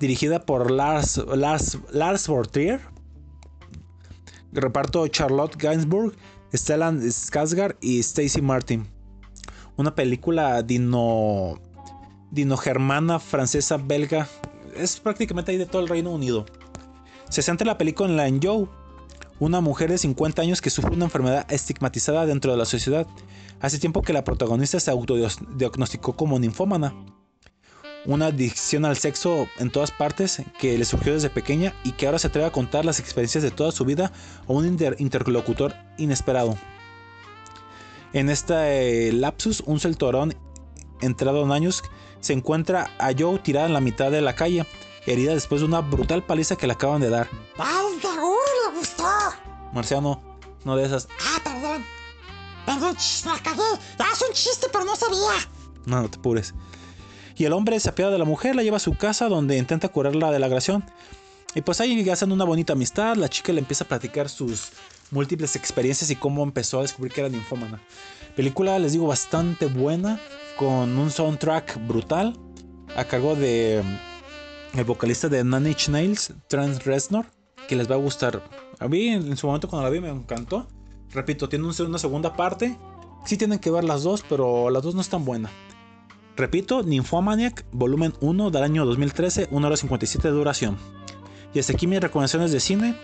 dirigida 0.00 0.44
por 0.44 0.68
Lars, 0.68 1.18
Lars, 1.32 1.78
Lars 1.92 2.26
Vortier. 2.26 2.80
Reparto 4.50 5.06
Charlotte 5.06 5.54
Gainsbourg, 5.56 6.12
Stellan 6.52 7.00
Skarsgård 7.02 7.76
y 7.80 8.00
Stacy 8.00 8.42
Martin. 8.42 8.88
Una 9.76 9.94
película 9.94 10.60
dino 10.64 11.60
dino-germana, 12.32 13.20
francesa, 13.20 13.76
belga. 13.76 14.26
Es 14.74 14.98
prácticamente 14.98 15.52
ahí 15.52 15.56
de 15.56 15.66
todo 15.66 15.82
el 15.82 15.88
Reino 15.88 16.10
Unido. 16.10 16.46
Se 17.28 17.42
centra 17.42 17.64
la 17.64 17.78
película 17.78 18.26
en 18.26 18.42
Joe, 18.42 18.66
una 19.40 19.60
mujer 19.60 19.90
de 19.90 19.98
50 19.98 20.42
años 20.42 20.60
que 20.60 20.70
sufre 20.70 20.92
una 20.94 21.06
enfermedad 21.06 21.50
estigmatizada 21.50 22.26
dentro 22.26 22.52
de 22.52 22.58
la 22.58 22.64
sociedad. 22.66 23.06
Hace 23.60 23.78
tiempo 23.78 24.02
que 24.02 24.12
la 24.12 24.22
protagonista 24.22 24.78
se 24.78 24.90
autodiagnosticó 24.90 26.14
como 26.14 26.38
ninfómana. 26.38 26.94
Una 28.06 28.26
adicción 28.26 28.84
al 28.86 28.96
sexo 28.96 29.46
en 29.58 29.70
todas 29.70 29.90
partes 29.90 30.42
que 30.58 30.78
le 30.78 30.84
surgió 30.84 31.12
desde 31.12 31.28
pequeña 31.28 31.74
y 31.84 31.92
que 31.92 32.06
ahora 32.06 32.18
se 32.18 32.28
atreve 32.28 32.46
a 32.46 32.52
contar 32.52 32.84
las 32.84 32.98
experiencias 33.00 33.42
de 33.42 33.50
toda 33.50 33.72
su 33.72 33.84
vida 33.84 34.12
a 34.48 34.52
un 34.52 34.66
inter- 34.66 34.96
interlocutor 34.98 35.74
inesperado. 35.98 36.56
En 38.12 38.28
este 38.30 39.12
lapsus, 39.12 39.62
un 39.66 39.80
solterón 39.80 40.34
entrado 41.00 41.42
en 41.44 41.52
años 41.52 41.82
se 42.20 42.32
encuentra 42.32 42.90
a 42.98 43.12
Joe 43.18 43.38
tirada 43.38 43.66
en 43.66 43.72
la 43.74 43.80
mitad 43.80 44.10
de 44.10 44.20
la 44.20 44.34
calle, 44.34 44.66
herida 45.06 45.32
después 45.34 45.60
de 45.60 45.66
una 45.66 45.80
brutal 45.80 46.24
paliza 46.24 46.56
que 46.56 46.66
le 46.66 46.72
acaban 46.74 47.00
de 47.00 47.10
dar. 47.10 47.28
Gustó. 47.56 47.79
Marciano, 49.72 50.20
no 50.64 50.76
de 50.76 50.84
esas. 50.84 51.08
Ah, 51.20 51.40
perdón. 51.42 51.84
Perdón, 52.66 52.96
la 53.24 53.38
cagué. 53.42 53.62
Es 54.12 54.22
un 54.22 54.34
chiste, 54.34 54.66
pero 54.72 54.84
no 54.84 54.96
sabía. 54.96 55.48
No, 55.86 56.02
no 56.02 56.10
te 56.10 56.18
apures. 56.18 56.54
Y 57.36 57.44
el 57.44 57.52
hombre 57.52 57.80
se 57.80 57.88
apiada 57.88 58.12
de 58.12 58.18
la 58.18 58.24
mujer, 58.24 58.54
la 58.54 58.62
lleva 58.62 58.76
a 58.76 58.80
su 58.80 58.94
casa 58.94 59.28
donde 59.28 59.56
intenta 59.56 59.88
curarla 59.88 60.30
de 60.30 60.38
la 60.38 60.46
agresión. 60.46 60.84
Y 61.54 61.62
pues 61.62 61.80
ahí 61.80 62.08
hacen 62.10 62.32
una 62.32 62.44
bonita 62.44 62.74
amistad. 62.74 63.16
La 63.16 63.28
chica 63.28 63.52
le 63.52 63.60
empieza 63.60 63.84
a 63.84 63.88
platicar 63.88 64.28
sus 64.28 64.70
múltiples 65.10 65.56
experiencias 65.56 66.10
y 66.10 66.16
cómo 66.16 66.42
empezó 66.42 66.78
a 66.78 66.82
descubrir 66.82 67.12
que 67.12 67.22
era 67.22 67.30
ninfómana. 67.30 67.80
Película, 68.36 68.78
les 68.78 68.92
digo, 68.92 69.06
bastante 69.06 69.66
buena. 69.66 70.20
Con 70.56 70.98
un 70.98 71.10
soundtrack 71.10 71.86
brutal. 71.86 72.38
A 72.94 73.04
cargo 73.04 73.34
de 73.34 73.82
mm, 73.82 74.78
el 74.78 74.84
vocalista 74.84 75.28
de 75.28 75.42
Nine 75.42 75.70
Inch 75.70 75.88
Nails, 75.88 76.32
Trent 76.48 76.82
Reznor. 76.82 77.26
Que 77.68 77.76
les 77.76 77.90
va 77.90 77.94
a 77.94 77.98
gustar. 77.98 78.42
A 78.78 78.88
mí 78.88 79.08
en 79.08 79.36
su 79.36 79.46
momento 79.46 79.68
cuando 79.68 79.84
la 79.84 79.90
vi 79.90 80.00
me 80.00 80.08
encantó. 80.08 80.66
Repito, 81.10 81.48
tiene 81.48 81.66
un- 81.66 81.74
una 81.86 81.98
segunda 81.98 82.34
parte. 82.34 82.76
Sí 83.26 83.36
tienen 83.36 83.58
que 83.58 83.70
ver 83.70 83.84
las 83.84 84.02
dos, 84.02 84.24
pero 84.28 84.70
las 84.70 84.82
dos 84.82 84.94
no 84.94 85.00
están 85.00 85.24
buenas. 85.24 85.52
Repito, 86.36 86.82
Nymphomaniac, 86.82 87.66
volumen 87.72 88.14
1 88.20 88.50
del 88.50 88.62
año 88.62 88.86
2013, 88.86 89.48
1 89.50 89.66
hora 89.66 89.76
57 89.76 90.28
de 90.28 90.34
duración. 90.34 90.78
Y 91.52 91.58
hasta 91.58 91.72
aquí 91.72 91.86
mis 91.86 92.00
recomendaciones 92.00 92.52
de 92.52 92.60
cine. 92.60 92.96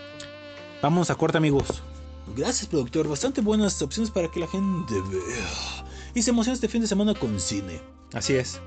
Vamos 0.83 1.11
a 1.11 1.17
corte, 1.17 1.37
amigos. 1.39 1.83
Gracias, 2.37 2.67
productor. 2.69 3.09
Bastante 3.09 3.41
buenas 3.41 3.81
opciones 3.83 4.11
para 4.11 4.31
que 4.31 4.41
la 4.41 4.47
gente 4.47 4.95
vea. 5.11 5.85
Y 6.15 6.23
se 6.23 6.31
emocione 6.31 6.55
este 6.55 6.69
fin 6.69 6.81
de 6.81 6.87
semana 6.87 7.13
con 7.15 7.39
cine. 7.41 7.81
Así 8.15 8.35
es. 8.35 8.61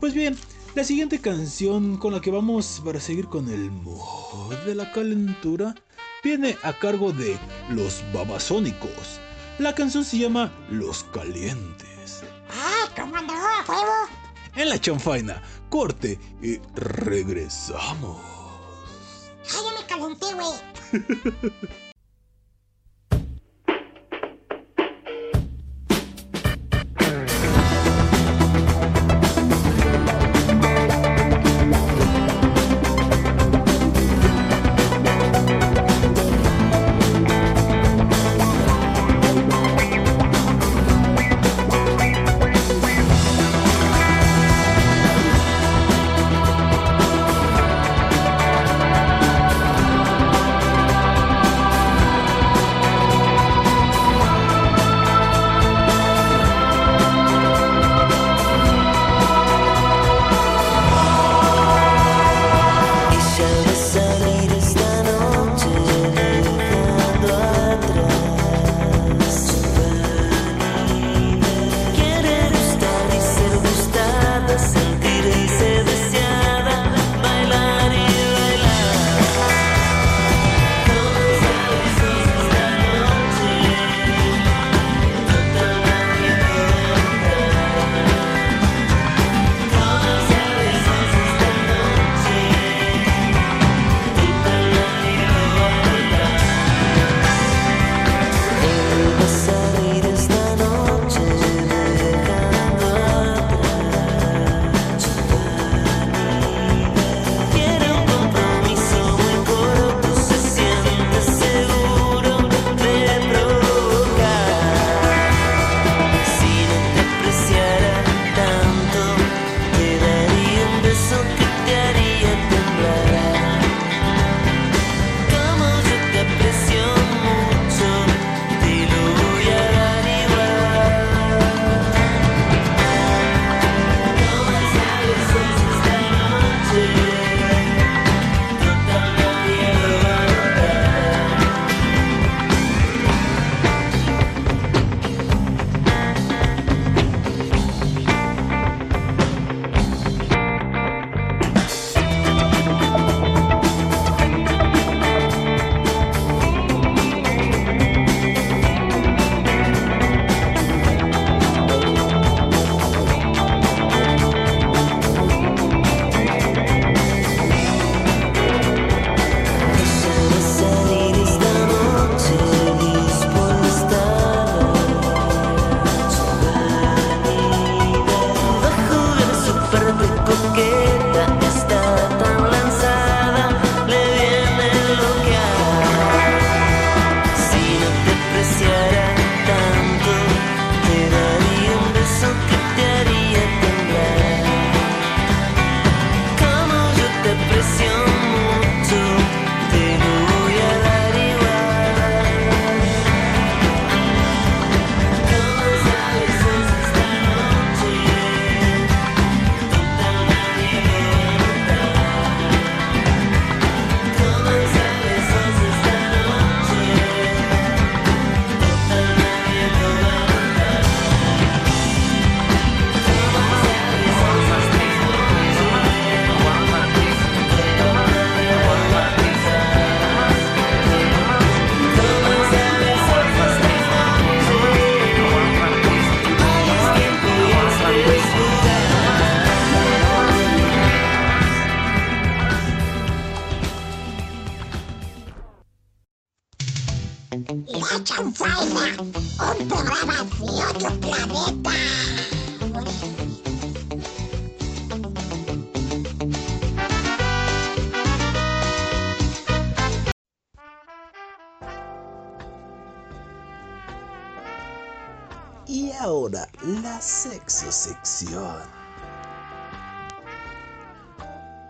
Pues 0.00 0.12
bien, 0.14 0.36
la 0.74 0.82
siguiente 0.82 1.20
canción 1.20 1.96
con 1.98 2.12
la 2.12 2.20
que 2.20 2.32
vamos 2.32 2.82
para 2.84 2.98
seguir 2.98 3.28
con 3.28 3.48
el 3.48 3.70
mood 3.70 4.56
de 4.66 4.74
la 4.74 4.90
calentura 4.90 5.74
viene 6.22 6.56
a 6.62 6.72
cargo 6.72 7.12
de 7.12 7.38
Los 7.70 8.02
Babasónicos. 8.12 9.20
La 9.58 9.74
canción 9.74 10.04
se 10.04 10.18
llama 10.18 10.52
Los 10.70 11.04
Calientes. 11.04 12.22
Ah, 12.50 12.88
cómo 12.96 13.16
no, 13.20 13.32
a 13.32 13.64
huevo. 13.68 14.08
En 14.56 14.68
la 14.68 14.80
chanfaina, 14.80 15.40
corte 15.70 16.18
y 16.42 16.58
regresamos. 16.74 18.20
Ay, 19.44 19.60
ya 19.64 19.80
me 19.80 19.86
calenté, 19.86 20.26
güey. 20.34 21.74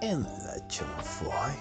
En 0.06 0.22
la 0.22 0.68
chanfaina. 0.68 1.56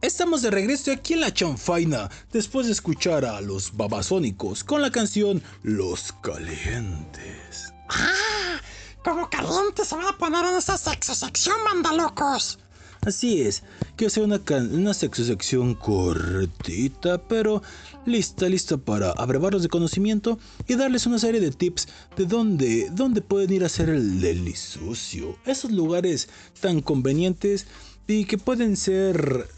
Estamos 0.00 0.40
de 0.40 0.50
regreso 0.50 0.90
aquí 0.90 1.12
en 1.12 1.20
la 1.20 1.34
chanfaina, 1.34 2.08
después 2.32 2.64
de 2.64 2.72
escuchar 2.72 3.26
a 3.26 3.42
los 3.42 3.76
babasónicos 3.76 4.64
con 4.64 4.80
la 4.80 4.90
canción 4.90 5.42
Los 5.62 6.14
Calientes. 6.22 7.74
Ah, 7.90 8.58
como 9.04 9.28
caliente 9.28 9.84
se 9.84 9.94
van 9.94 10.06
a 10.06 10.16
poner 10.16 10.46
en 10.46 10.56
esa 10.56 10.78
sexo 10.78 11.14
sección, 11.14 11.62
manda 11.62 11.92
locos. 11.92 12.58
Así 13.06 13.42
es, 13.42 13.62
quiero 13.96 14.08
hacer 14.08 14.22
una, 14.24 14.40
una 14.72 14.94
sexo 14.94 15.24
sección 15.24 15.74
cortita, 15.74 17.18
pero 17.28 17.62
lista, 18.08 18.48
lista 18.48 18.76
para 18.76 19.10
abrevarlos 19.12 19.62
de 19.62 19.68
conocimiento 19.68 20.38
y 20.66 20.74
darles 20.74 21.06
una 21.06 21.18
serie 21.18 21.40
de 21.40 21.50
tips 21.50 21.88
de 22.16 22.24
dónde, 22.24 22.88
dónde 22.90 23.20
pueden 23.20 23.52
ir 23.52 23.62
a 23.62 23.66
hacer 23.66 23.88
el 23.90 24.20
delisucio. 24.20 25.36
Esos 25.44 25.70
lugares 25.70 26.28
tan 26.60 26.80
convenientes 26.80 27.66
y 28.06 28.24
que 28.24 28.38
pueden 28.38 28.76
ser, 28.76 29.48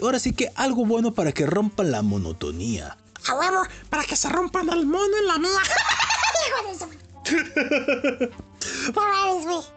ahora 0.00 0.18
sí 0.18 0.32
que 0.32 0.50
algo 0.54 0.84
bueno 0.84 1.14
para 1.14 1.32
que 1.32 1.46
rompan 1.46 1.90
la 1.90 2.02
monotonía. 2.02 2.96
A 3.28 3.34
huevo, 3.34 3.62
para 3.88 4.04
que 4.04 4.16
se 4.16 4.28
rompan 4.28 4.68
el 4.68 4.86
mono 4.86 5.16
en 5.18 5.26
la 5.26 5.38
mía. 5.38 5.60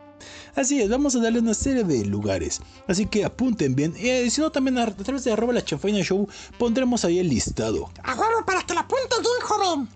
Así 0.59 0.81
es, 0.81 0.89
vamos 0.89 1.15
a 1.15 1.21
darle 1.21 1.39
una 1.39 1.53
serie 1.53 1.85
de 1.85 2.03
lugares. 2.03 2.59
Así 2.85 3.05
que 3.05 3.23
apunten 3.23 3.75
bien. 3.75 3.95
Y 3.97 4.29
si 4.29 4.41
no, 4.41 4.51
también 4.51 4.77
a, 4.77 4.83
a 4.83 4.91
través 4.91 5.23
de 5.23 5.31
arroba 5.31 5.53
la 5.53 5.63
chanfaina 5.63 6.03
show 6.03 6.27
pondremos 6.57 7.05
ahí 7.05 7.17
el 7.17 7.29
listado. 7.29 7.89
A 8.03 8.13
huevo, 8.13 8.45
para 8.45 8.63
que 8.63 8.73
la 8.73 8.81
apunte 8.81 9.15
bien, 9.21 9.41
joven. 9.41 9.89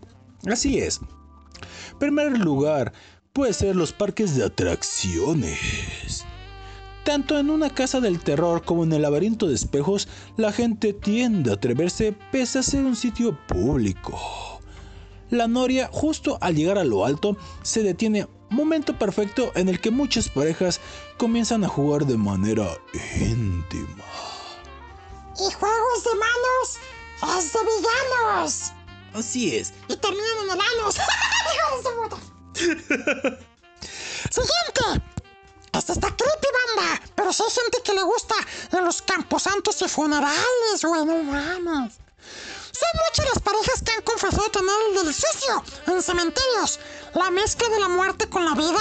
Así 0.50 0.80
es. 0.80 1.02
Primer 2.00 2.40
lugar, 2.40 2.94
puede 3.34 3.52
ser 3.52 3.76
los 3.76 3.92
parques 3.92 4.38
de 4.38 4.46
atracciones. 4.46 6.24
Tanto 7.04 7.38
en 7.38 7.50
una 7.50 7.70
casa 7.70 8.00
del 8.00 8.22
terror 8.22 8.64
como 8.64 8.86
en 8.86 8.94
el 8.94 9.02
laberinto 9.02 9.48
de 9.50 9.56
espejos, 9.56 10.08
la 10.38 10.54
gente 10.54 10.94
tiende 10.94 11.52
a 11.52 11.56
atreverse 11.56 12.16
pese 12.32 12.60
a 12.60 12.64
ser 12.64 12.86
un 12.86 12.96
sitio 12.96 13.38
público. 13.50 14.18
La 15.30 15.48
noria, 15.48 15.90
justo 15.92 16.38
al 16.40 16.56
llegar 16.56 16.78
a 16.78 16.84
lo 16.86 17.06
alto, 17.06 17.36
se 17.64 17.84
detiene, 17.84 18.28
momento 18.54 18.98
perfecto 18.98 19.52
en 19.56 19.70
el 19.70 19.80
que 19.80 19.92
muchas 19.92 20.30
parejas 20.30 20.80
comienzan 21.18 21.64
a 21.64 21.68
jugar 21.68 22.06
de 22.06 22.18
manera 22.18 22.78
íntima. 23.20 24.06
Y 25.40 25.52
juegos 25.54 26.04
de 26.04 26.16
manos 26.16 26.80
es 27.38 27.54
de 27.54 27.60
villanos. 27.60 28.72
Así 29.14 29.56
es, 29.56 29.74
Y 29.88 29.96
terminan 29.98 30.38
en 30.44 30.52
el 30.52 30.60
anus. 30.60 30.96
Hijo 31.56 31.78
de 31.78 31.84
su 31.84 31.90
puta. 32.02 32.18
Siguiente. 34.30 35.04
Esta 35.74 35.94
está 35.94 36.08
creepy, 36.08 36.48
banda. 36.76 37.02
Pero 37.16 37.34
si 37.34 37.44
hay 37.44 37.50
gente 37.50 37.82
que 37.84 37.94
le 37.94 38.04
gusta 38.04 38.36
en 38.72 38.86
los 38.86 39.02
camposantos 39.02 39.82
y 39.82 39.88
funerales, 39.88 40.84
güey, 40.84 41.06
no 41.06 41.24
mames. 41.24 42.03
Son 42.74 42.90
muchas 43.06 43.26
las 43.28 43.44
parejas 43.44 43.84
que 43.84 43.92
han 43.92 44.02
confesado 44.02 44.50
tener 44.50 44.76
el 44.90 44.96
delicioso 44.96 45.64
en 45.86 46.02
cementerios. 46.02 46.80
La 47.14 47.30
mezcla 47.30 47.70
de 47.70 47.80
la 47.80 47.88
muerte 47.88 48.28
con 48.28 48.44
la 48.46 48.56
vida 48.56 48.80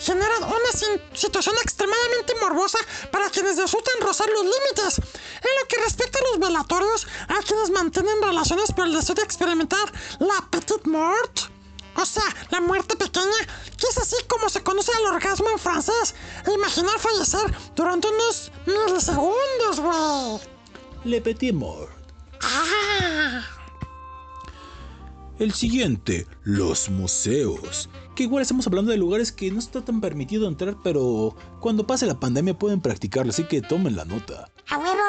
genera 0.00 0.38
una 0.38 0.98
situación 1.12 1.54
extremadamente 1.62 2.34
morbosa 2.40 2.78
para 3.12 3.28
quienes 3.28 3.58
disfrutan 3.58 4.00
rozar 4.00 4.30
los 4.30 4.44
límites. 4.44 4.98
En 4.98 5.60
lo 5.60 5.68
que 5.68 5.76
respecta 5.76 6.18
a 6.18 6.22
los 6.30 6.38
velatorios, 6.38 7.06
hay 7.28 7.44
quienes 7.44 7.68
mantienen 7.68 8.22
relaciones 8.22 8.72
por 8.72 8.86
el 8.86 8.94
deseo 8.94 9.14
de 9.14 9.22
experimentar 9.22 9.92
la 10.20 10.48
petite 10.50 10.88
mort. 10.88 11.40
O 11.96 12.06
sea, 12.06 12.24
la 12.48 12.62
muerte 12.62 12.96
pequeña, 12.96 13.46
que 13.78 13.86
es 13.86 13.98
así 13.98 14.16
como 14.26 14.48
se 14.48 14.62
conoce 14.62 14.90
al 14.96 15.14
orgasmo 15.14 15.50
en 15.50 15.58
francés. 15.58 16.14
E 16.46 16.52
imaginar 16.52 16.98
fallecer 16.98 17.54
durante 17.76 18.08
unos 18.08 18.50
milisegundos, 18.66 19.80
güey. 19.80 20.40
Le 21.04 21.20
Petit 21.20 21.52
Mort. 21.52 22.03
Ah. 22.44 23.42
El 25.38 25.52
siguiente, 25.52 26.26
los 26.44 26.88
museos. 26.88 27.88
Que 28.14 28.22
igual 28.22 28.42
estamos 28.42 28.66
hablando 28.66 28.92
de 28.92 28.98
lugares 28.98 29.32
que 29.32 29.50
no 29.50 29.58
está 29.58 29.84
tan 29.84 30.00
permitido 30.00 30.46
entrar, 30.46 30.76
pero 30.84 31.34
cuando 31.60 31.86
pase 31.86 32.06
la 32.06 32.20
pandemia 32.20 32.56
pueden 32.56 32.80
practicarlo, 32.80 33.30
así 33.30 33.44
que 33.44 33.60
tomen 33.60 33.96
la 33.96 34.04
nota. 34.04 34.48
A 34.68 34.78
huevo. 34.78 35.02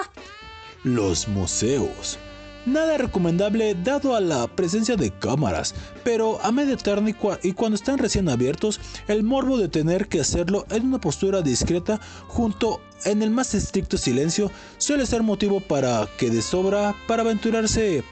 Los 0.84 1.28
museos. 1.28 2.18
Nada 2.66 2.98
recomendable 2.98 3.76
dado 3.84 4.16
a 4.16 4.22
la 4.22 4.48
presencia 4.48 4.96
de 4.96 5.12
cámaras, 5.12 5.76
pero 6.04 6.40
a 6.44 6.52
media 6.52 6.76
tarde 6.78 7.12
y, 7.12 7.14
cua- 7.14 7.40
y 7.44 7.54
cuando 7.54 7.76
están 7.76 7.98
recién 8.00 8.28
abiertos, 8.28 8.80
el 9.08 9.24
morbo 9.24 9.58
de 9.58 9.68
tener 9.68 10.08
que 10.08 10.22
hacerlo 10.22 10.66
en 10.72 10.88
una 10.88 11.00
postura 11.00 11.42
discreta 11.42 12.00
junto 12.28 12.82
en 13.04 13.22
el 13.22 13.30
más 13.30 13.54
estricto 13.54 13.98
silencio 13.98 14.52
suele 14.78 15.06
ser 15.06 15.22
motivo 15.22 15.60
para 15.60 16.08
que 16.18 16.30
de 16.32 16.42
sobra 16.42 16.96
para 17.08 17.22
aventurarse 17.22 18.04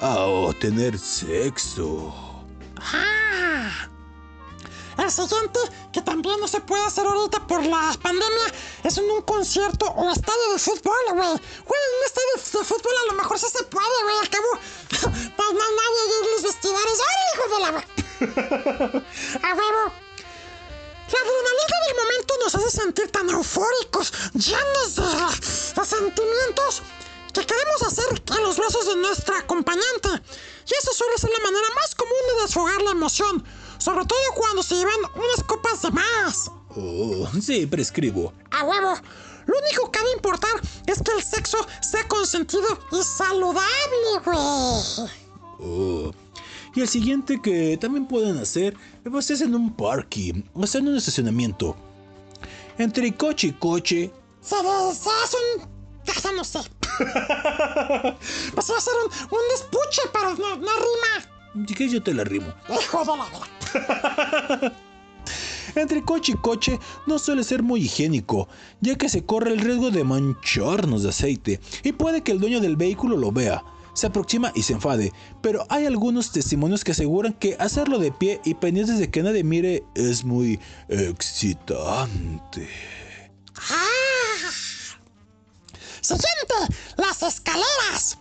a 0.00 0.26
tener 0.60 0.98
sexo. 0.98 2.14
El 4.98 5.10
siguiente, 5.12 5.60
que 5.92 6.02
también 6.02 6.40
no 6.40 6.48
se 6.48 6.60
puede 6.60 6.84
hacer 6.84 7.06
ahorita 7.06 7.46
por 7.46 7.64
la 7.64 7.96
pandemia, 8.02 8.52
es 8.82 8.98
en 8.98 9.08
un 9.08 9.22
concierto 9.22 9.86
o 9.86 10.10
estadio 10.10 10.52
de 10.52 10.58
fútbol, 10.58 10.94
güey. 11.14 11.28
Güey, 11.28 11.80
en 11.86 11.98
un 11.98 12.04
estadio 12.04 12.60
de 12.60 12.64
fútbol 12.64 12.92
a 13.02 13.12
lo 13.12 13.12
mejor 13.12 13.38
sí 13.38 13.46
se 13.46 13.62
puede, 13.64 14.02
güey. 14.02 14.16
Al 14.18 14.28
cabo, 14.28 14.48
pues 15.36 15.52
no 15.54 15.62
hay 15.62 15.74
nadie 15.82 16.18
en 16.20 16.30
los 16.32 16.42
vestidores. 16.42 16.98
¡Ay, 17.08 17.16
hijo 17.32 17.48
de 17.54 17.60
la... 17.60 17.68
A 19.48 19.54
huevo. 19.54 19.92
La 21.10 21.18
adrenalina 21.20 21.76
del 21.86 21.96
momento 21.96 22.34
nos 22.42 22.54
hace 22.56 22.70
sentir 22.70 23.10
tan 23.10 23.30
eufóricos, 23.30 24.12
llenos 24.34 24.96
de, 24.96 25.80
de 25.80 25.86
sentimientos, 25.86 26.82
que 27.32 27.46
queremos 27.46 27.82
hacer 27.82 28.22
en 28.36 28.42
los 28.42 28.56
brazos 28.56 28.86
de 28.86 28.96
nuestra 28.96 29.38
acompañante. 29.38 30.08
Y 30.66 30.74
eso 30.74 30.92
suele 30.92 31.16
ser 31.16 31.30
la 31.30 31.44
manera 31.44 31.66
más 31.76 31.94
común 31.94 32.18
de 32.34 32.42
desfogar 32.42 32.82
la 32.82 32.90
emoción, 32.90 33.44
sobre 33.78 34.04
todo 34.04 34.18
cuando 34.34 34.62
se 34.62 34.74
llevan 34.76 34.98
unas 35.14 35.44
copas 35.46 35.82
de 35.82 35.90
más. 35.90 36.50
Oh, 36.76 37.28
sí, 37.40 37.66
prescribo. 37.66 38.32
A 38.50 38.64
huevo. 38.64 38.94
Lo 39.46 39.54
único 39.66 39.90
que 39.90 39.98
ha 39.98 40.02
de 40.04 40.12
importar 40.12 40.50
es 40.86 41.02
que 41.02 41.10
el 41.12 41.22
sexo 41.22 41.56
sea 41.80 42.06
consentido 42.06 42.66
y 42.92 43.02
saludable, 43.02 44.20
güey. 44.24 45.08
Oh. 45.60 46.12
Y 46.74 46.80
el 46.82 46.88
siguiente 46.88 47.40
que 47.42 47.78
también 47.80 48.06
pueden 48.06 48.38
hacer, 48.38 48.76
pues 49.10 49.30
es 49.30 49.40
en 49.40 49.54
un 49.54 49.74
parking, 49.74 50.42
o 50.54 50.66
sea, 50.66 50.80
en 50.80 50.88
un 50.88 50.96
estacionamiento. 50.98 51.74
Entre 52.76 53.12
coche 53.16 53.48
y 53.48 53.52
coche, 53.54 54.12
Se, 54.42 54.54
de- 54.56 54.94
se 54.94 55.10
hace 55.10 55.36
un... 55.56 55.78
Ya 56.22 56.32
no 56.32 56.44
sé. 56.44 56.60
pues 58.54 58.70
va 58.70 58.74
a 58.74 58.78
hacer 58.78 58.94
un, 59.04 59.12
un 59.38 59.40
despuche, 59.50 60.02
pero 60.12 60.34
no, 60.36 60.56
no 60.56 60.72
rima. 60.76 61.37
Quieres 61.66 61.92
yo 61.92 62.02
te 62.02 62.14
la 62.14 62.24
rimo. 62.24 62.52
Hijo 62.68 63.04
de 63.04 63.12
la. 63.16 64.72
Entre 65.74 66.02
coche 66.02 66.32
y 66.32 66.36
coche 66.36 66.78
no 67.06 67.18
suele 67.18 67.44
ser 67.44 67.62
muy 67.62 67.82
higiénico, 67.82 68.48
ya 68.80 68.96
que 68.96 69.08
se 69.08 69.24
corre 69.24 69.52
el 69.52 69.60
riesgo 69.60 69.90
de 69.90 70.04
mancharnos 70.04 71.02
de 71.02 71.10
aceite 71.10 71.60
y 71.82 71.92
puede 71.92 72.22
que 72.22 72.32
el 72.32 72.40
dueño 72.40 72.60
del 72.60 72.76
vehículo 72.76 73.16
lo 73.16 73.30
vea, 73.32 73.62
se 73.92 74.06
aproxima 74.06 74.52
y 74.54 74.62
se 74.62 74.72
enfade, 74.72 75.12
pero 75.42 75.66
hay 75.68 75.84
algunos 75.86 76.32
testimonios 76.32 76.84
que 76.84 76.92
aseguran 76.92 77.34
que 77.34 77.56
hacerlo 77.58 77.98
de 77.98 78.12
pie 78.12 78.40
y 78.44 78.54
pendientes 78.54 78.98
de 78.98 79.10
que 79.10 79.22
nadie 79.22 79.44
mire 79.44 79.84
es 79.94 80.24
muy 80.24 80.58
excitante. 80.88 82.68
Ah. 83.70 84.08
Siguiente, 86.00 86.54
las 86.96 87.22
escaleras. 87.22 88.18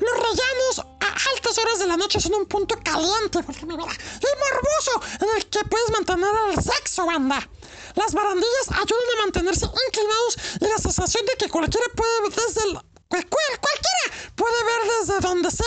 Los 0.00 0.12
rellanos 0.16 0.78
a 1.00 1.30
altas 1.34 1.58
horas 1.58 1.78
de 1.78 1.86
la 1.86 1.96
noche 1.96 2.20
son 2.20 2.34
un 2.34 2.46
punto 2.46 2.74
caliente 2.82 3.42
porque 3.42 3.66
me 3.66 3.76
verá, 3.76 3.92
y 3.92 4.26
morboso 4.26 5.02
en 5.20 5.36
el 5.36 5.46
que 5.46 5.64
puedes 5.64 5.90
mantener 5.90 6.30
el 6.54 6.62
sexo, 6.62 7.06
banda. 7.06 7.48
Las 7.94 8.12
barandillas 8.14 8.68
ayudan 8.70 9.18
a 9.18 9.22
mantenerse 9.22 9.66
inclinados 9.88 10.38
y 10.60 10.64
la 10.66 10.78
sensación 10.78 11.26
de 11.26 11.32
que 11.38 11.48
cualquiera 11.50 11.86
puede 11.94 12.22
ver 12.22 12.30
desde 12.32 12.62
el... 12.68 12.74
cual- 13.08 13.28
cual- 13.28 13.60
cualquiera 13.60 14.32
puede 14.36 14.64
ver 14.64 14.90
desde 15.00 15.20
donde 15.20 15.50
sea 15.50 15.66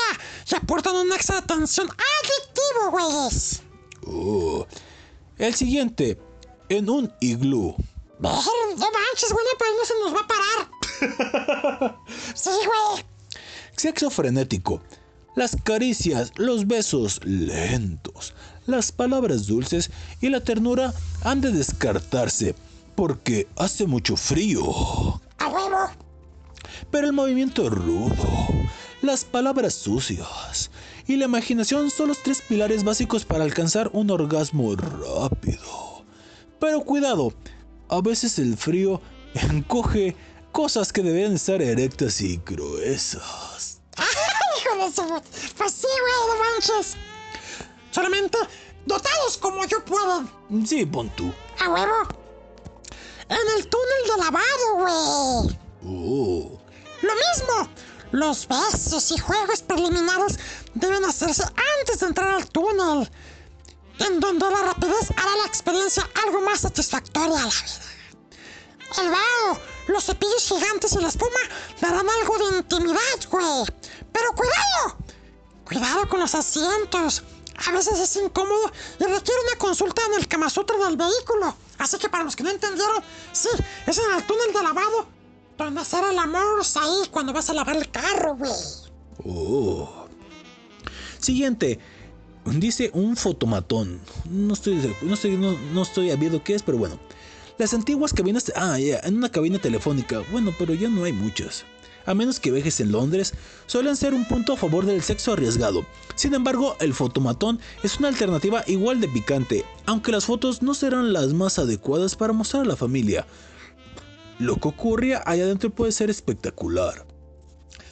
y 0.51 0.55
aportan 0.55 0.95
un 0.95 1.11
extra 1.11 1.41
de 1.41 1.47
tensión 1.47 1.87
adictivo, 1.89 2.91
güeyes. 2.91 3.61
Oh. 4.07 4.65
El 5.37 5.53
siguiente, 5.53 6.19
en 6.69 6.89
un 6.89 7.13
iglú. 7.19 7.75
Ver, 8.19 8.31
no 8.31 8.91
manches, 8.91 9.31
güey, 9.31 9.45
pues 9.57 9.69
no 9.77 9.85
se 9.85 9.99
nos 9.99 10.15
va 10.15 10.21
a 10.21 10.27
parar. 10.27 10.71
Sí, 12.35 12.49
güey. 12.49 13.05
Sexo 13.75 14.09
frenético. 14.09 14.81
Las 15.35 15.57
caricias, 15.63 16.31
los 16.37 16.67
besos 16.67 17.19
lentos, 17.25 18.35
las 18.67 18.91
palabras 18.91 19.47
dulces 19.47 19.89
y 20.21 20.29
la 20.29 20.41
ternura 20.41 20.93
han 21.23 21.41
de 21.41 21.51
descartarse 21.51 22.53
porque 22.95 23.47
hace 23.57 23.87
mucho 23.87 24.15
frío. 24.15 24.63
A 25.39 25.47
huevo. 25.47 25.89
Pero 26.91 27.07
el 27.07 27.13
movimiento 27.13 27.69
rudo, 27.69 28.15
las 29.01 29.25
palabras 29.25 29.73
sucias 29.73 30.69
y 31.07 31.15
la 31.15 31.25
imaginación 31.25 31.89
son 31.89 32.09
los 32.09 32.21
tres 32.21 32.41
pilares 32.41 32.83
básicos 32.83 33.25
para 33.25 33.43
alcanzar 33.43 33.89
un 33.93 34.11
orgasmo 34.11 34.75
rápido. 34.75 36.05
Pero 36.59 36.81
cuidado, 36.81 37.33
a 37.89 38.01
veces 38.01 38.37
el 38.39 38.55
frío 38.55 39.01
encoge 39.33 40.15
cosas 40.53 40.93
que 40.93 41.01
deben 41.01 41.33
estar 41.33 41.61
erectas 41.61 42.21
y 42.21 42.39
gruesas. 42.45 43.81
Hijo 43.97 44.75
de 44.77 44.93
su... 44.93 45.01
Pues 45.57 45.73
sí, 45.73 45.87
güey, 45.87 46.13
no 46.29 46.43
manches. 46.43 46.95
Solamente 47.91 48.37
dotados 48.85 49.37
como 49.37 49.65
yo 49.65 49.83
pueden. 49.83 50.65
Sí, 50.65 50.85
pon 50.85 51.09
tú. 51.15 51.33
A 51.59 51.69
huevo. 51.69 52.07
En 53.29 53.57
el 53.57 53.67
túnel 53.67 54.03
de 54.05 54.17
lavado, 54.23 54.75
güey. 54.75 55.59
Oh, 55.85 56.61
Lo 57.01 57.13
mismo. 57.13 57.69
Los 58.11 58.47
besos 58.47 59.11
y 59.11 59.17
juegos 59.17 59.63
preliminares 59.63 60.37
deben 60.75 61.03
hacerse 61.03 61.43
antes 61.79 61.99
de 61.99 62.05
entrar 62.05 62.27
al 62.35 62.47
túnel, 62.47 63.09
en 63.97 64.19
donde 64.19 64.47
la 64.51 64.61
rapidez 64.61 65.09
hará 65.17 65.35
la 65.37 65.47
experiencia 65.47 66.07
algo 66.23 66.41
más 66.41 66.59
satisfactoria 66.59 67.39
a 67.39 67.45
la 67.45 67.49
vida. 67.49 67.93
El 69.01 69.09
vaho, 69.09 69.59
los 69.87 70.05
cepillos 70.05 70.47
gigantes 70.47 70.93
y 70.93 70.99
la 70.99 71.09
espuma 71.09 71.39
darán 71.81 72.07
algo 72.09 72.37
de 72.37 72.57
intimidad, 72.57 72.99
güey. 73.29 73.65
Pero 74.11 74.31
cuidado, 74.33 74.97
cuidado 75.65 76.09
con 76.09 76.19
los 76.19 76.33
asientos. 76.35 77.23
A 77.67 77.71
veces 77.71 77.99
es 77.99 78.15
incómodo 78.15 78.71
y 78.99 79.03
requiere 79.03 79.41
una 79.47 79.57
consulta 79.57 80.01
en 80.07 80.15
el 80.15 80.27
Kama 80.27 80.49
Sutra 80.49 80.77
del 80.77 80.97
vehículo. 80.97 81.55
Así 81.77 81.97
que 81.97 82.09
para 82.09 82.23
los 82.23 82.35
que 82.35 82.43
no 82.43 82.49
entendieron, 82.49 83.03
sí, 83.31 83.49
es 83.85 83.97
en 83.97 84.15
el 84.15 84.23
túnel 84.25 84.53
de 84.53 84.63
lavado 84.63 85.07
donde 85.57 85.81
hacer 85.81 86.03
el 86.09 86.17
amor 86.17 86.61
ahí 86.75 87.07
cuando 87.11 87.31
vas 87.31 87.49
a 87.49 87.53
lavar 87.53 87.77
el 87.77 87.89
carro, 87.89 88.35
güey. 88.35 88.51
oh. 89.25 90.07
Siguiente. 91.19 91.79
Dice 92.45 92.91
un 92.93 93.15
fotomatón. 93.15 94.01
No 94.29 94.53
estoy, 94.53 94.95
no 95.01 95.13
estoy, 95.13 95.37
no, 95.37 95.53
no 95.73 95.83
estoy 95.83 96.11
qué 96.43 96.55
es, 96.55 96.63
pero 96.63 96.77
bueno. 96.77 96.99
Las 97.63 97.73
antiguas 97.73 98.11
cabinas. 98.11 98.51
Ah, 98.57 98.77
ya, 98.77 98.99
en 99.05 99.15
una 99.15 99.31
cabina 99.31 99.57
telefónica. 99.57 100.21
Bueno, 100.33 100.53
pero 100.59 100.73
ya 100.73 100.89
no 100.89 101.05
hay 101.05 101.13
muchas. 101.13 101.63
A 102.05 102.13
menos 102.13 102.37
que 102.37 102.51
viajes 102.51 102.81
en 102.81 102.91
Londres, 102.91 103.33
suelen 103.67 103.95
ser 103.95 104.13
un 104.13 104.25
punto 104.25 104.51
a 104.51 104.57
favor 104.57 104.85
del 104.85 105.01
sexo 105.01 105.31
arriesgado. 105.31 105.85
Sin 106.15 106.33
embargo, 106.33 106.75
el 106.81 106.93
fotomatón 106.93 107.61
es 107.81 107.99
una 107.99 108.09
alternativa 108.09 108.65
igual 108.67 108.99
de 108.99 109.07
picante, 109.07 109.63
aunque 109.85 110.11
las 110.11 110.25
fotos 110.25 110.61
no 110.61 110.73
serán 110.73 111.13
las 111.13 111.31
más 111.31 111.57
adecuadas 111.57 112.17
para 112.17 112.33
mostrar 112.33 112.63
a 112.63 112.67
la 112.67 112.75
familia. 112.75 113.25
Lo 114.39 114.57
que 114.57 114.67
ocurre 114.67 115.15
allá 115.15 115.43
adentro 115.45 115.69
puede 115.69 115.93
ser 115.93 116.09
espectacular. 116.09 117.05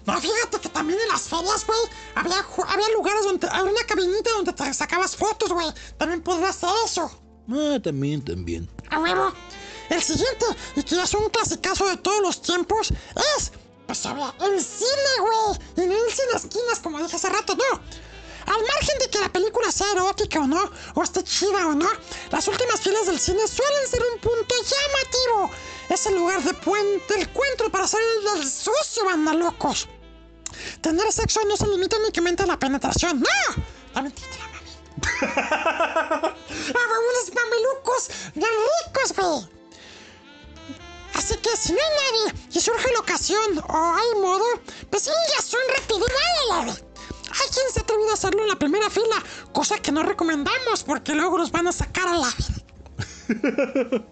No, 0.05 0.19
fíjate 0.19 0.59
que 0.59 0.67
también 0.67 0.99
en 0.99 1.07
las 1.07 1.29
ferias, 1.29 1.65
güey, 1.65 1.79
había, 2.15 2.45
había 2.67 2.89
lugares 2.89 3.23
donde 3.23 3.47
había 3.47 3.71
una 3.71 3.85
cabinita 3.85 4.31
donde 4.35 4.51
te 4.51 4.73
sacabas 4.73 5.15
fotos, 5.15 5.49
güey. 5.53 5.67
También 5.97 6.21
podrías 6.21 6.61
hacer 6.61 6.75
eso. 6.83 7.09
Ah, 7.49 7.79
también, 7.81 8.21
también. 8.21 8.69
A 8.89 8.99
huevo. 8.99 9.31
El 9.91 10.01
siguiente, 10.01 10.45
y 10.77 10.83
que 10.83 11.01
es 11.01 11.13
un 11.13 11.29
clasicazo 11.29 11.85
de 11.89 11.97
todos 11.97 12.21
los 12.21 12.41
tiempos, 12.41 12.93
es, 13.35 13.51
pues 13.85 14.05
habla, 14.05 14.33
el 14.39 14.63
cine, 14.63 15.13
güey. 15.19 15.85
Y 15.85 15.89
no 15.89 16.05
el 16.05 16.11
cine 16.13 16.31
esquinas, 16.33 16.79
como 16.79 16.97
dije 17.03 17.17
hace 17.17 17.27
rato, 17.27 17.55
no. 17.55 17.81
Al 18.45 18.61
margen 18.61 18.99
de 18.99 19.09
que 19.09 19.19
la 19.19 19.27
película 19.27 19.69
sea 19.69 19.91
erótica 19.91 20.39
o 20.39 20.47
no, 20.47 20.71
o 20.95 21.03
esté 21.03 21.25
chida 21.25 21.67
o 21.67 21.73
no, 21.73 21.89
las 22.31 22.47
últimas 22.47 22.79
filas 22.79 23.05
del 23.05 23.19
cine 23.19 23.45
suelen 23.45 23.87
ser 23.89 24.01
un 24.13 24.19
punto 24.21 24.55
llamativo. 24.55 25.51
Es 25.89 26.05
el 26.05 26.15
lugar 26.15 26.41
de 26.41 26.53
puente, 26.53 27.15
el 27.15 27.23
encuentro 27.23 27.69
para 27.69 27.85
salir 27.85 28.07
del 28.33 28.49
sucio, 28.49 29.03
banda 29.03 29.33
locos. 29.33 29.89
Tener 30.79 31.11
sexo 31.11 31.41
no 31.49 31.57
se 31.57 31.67
limita 31.67 31.97
únicamente 31.97 32.43
a 32.43 32.45
la 32.45 32.57
penetración, 32.57 33.19
¡no! 33.19 33.63
También 33.93 34.15
la 34.39 34.47
mami. 34.47 35.25
¡Ah, 35.35 36.33
mamelucos 37.35 38.09
bien 38.35 38.51
ricos, 38.87 39.13
güey! 39.17 39.60
Así 41.21 41.37
que 41.37 41.55
si 41.55 41.71
no 41.71 41.77
hay 41.79 41.91
nadie 42.01 42.47
y 42.51 42.59
surge 42.59 42.91
la 42.93 42.99
ocasión 42.99 43.59
o 43.69 43.93
hay 43.93 44.21
modo, 44.21 44.43
pues 44.89 45.05
ya 45.05 45.41
son 45.43 45.59
rapidito, 45.69 46.03
dale, 46.49 46.71
Hay 46.71 47.49
quien 47.53 47.71
se 47.71 47.79
ha 47.79 47.83
atrevido 47.83 48.09
a 48.09 48.13
hacerlo 48.13 48.41
en 48.41 48.47
la 48.47 48.55
primera 48.55 48.89
fila, 48.89 49.23
cosa 49.53 49.77
que 49.77 49.91
no 49.91 50.01
recomendamos 50.01 50.83
porque 50.83 51.13
luego 51.13 51.37
los 51.37 51.51
van 51.51 51.67
a 51.67 51.71
sacar 51.71 52.07
a 52.07 52.17
la 52.17 52.27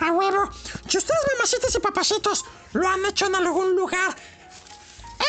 A 0.00 0.10
huevo. 0.10 0.50
Si 0.88 0.98
ustedes, 0.98 1.20
mamacitas 1.36 1.72
y 1.72 1.78
papacitos, 1.78 2.44
lo 2.72 2.88
han 2.88 3.04
hecho 3.06 3.26
en 3.26 3.36
algún 3.36 3.76
lugar 3.76 4.16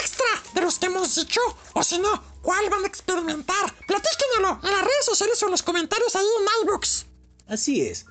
extra 0.01 0.25
de 0.55 0.61
los 0.61 0.79
que 0.79 0.87
hemos 0.87 1.13
dicho, 1.13 1.39
o 1.73 1.83
si 1.83 1.99
no, 1.99 2.23
¿cuál 2.41 2.67
van 2.71 2.83
a 2.83 2.87
experimentar? 2.87 3.75
Platíquenlo 3.85 4.59
en 4.63 4.71
las 4.71 4.81
redes 4.81 5.05
sociales 5.05 5.43
o 5.43 5.45
en 5.45 5.51
los 5.51 5.61
comentarios 5.61 6.15
ahí 6.15 6.25
en 6.25 6.65
iBooks. 6.65 7.05
Así 7.47 7.81
es. 7.81 8.07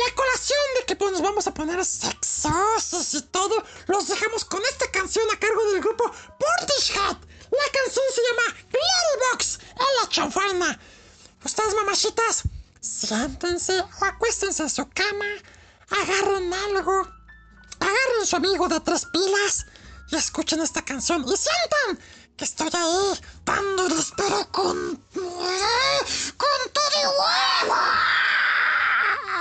Y 0.00 0.10
a 0.10 0.14
colación 0.14 0.58
de 0.78 0.86
que 0.86 0.96
pues, 0.96 1.12
nos 1.12 1.20
vamos 1.20 1.46
a 1.46 1.52
poner 1.52 1.84
sexosos 1.84 3.12
y 3.14 3.22
todo, 3.22 3.62
los 3.86 4.08
dejamos 4.08 4.46
con 4.46 4.62
esta 4.64 4.90
canción 4.90 5.26
a 5.30 5.38
cargo 5.38 5.62
del 5.72 5.82
grupo 5.82 6.10
Portishead. 6.38 7.16
La 7.50 7.72
canción 7.72 8.04
se 8.14 8.22
llama 8.22 8.56
Glitterbox 8.70 9.58
en 9.72 9.96
la 10.00 10.08
chanfaina. 10.08 10.80
Ustedes, 11.44 11.74
mamachitas, 11.74 12.42
siéntense 12.80 13.80
o 13.80 14.04
acuéstense 14.04 14.62
en 14.62 14.70
su 14.70 14.88
cama, 14.88 15.26
agarren 15.90 16.54
algo, 16.54 17.08
agarren 17.80 18.26
su 18.26 18.36
amigo 18.36 18.68
de 18.68 18.80
tres 18.80 19.04
pilas 19.12 19.66
y 20.10 20.16
escuchen 20.16 20.60
esta 20.60 20.82
canción 20.82 21.24
y 21.24 21.36
sientan 21.36 22.02
que 22.36 22.44
estoy 22.44 22.70
ahí 22.72 23.20
dándoles 23.44 24.12
pero 24.16 24.50
con... 24.50 24.96
con 24.96 26.72
todo 26.72 26.96
y 27.02 27.06
huevo. 27.06 27.74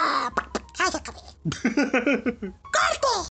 ¡Ay, 0.02 0.26
acabé! 0.28 0.49
¡Corte! 2.72 3.30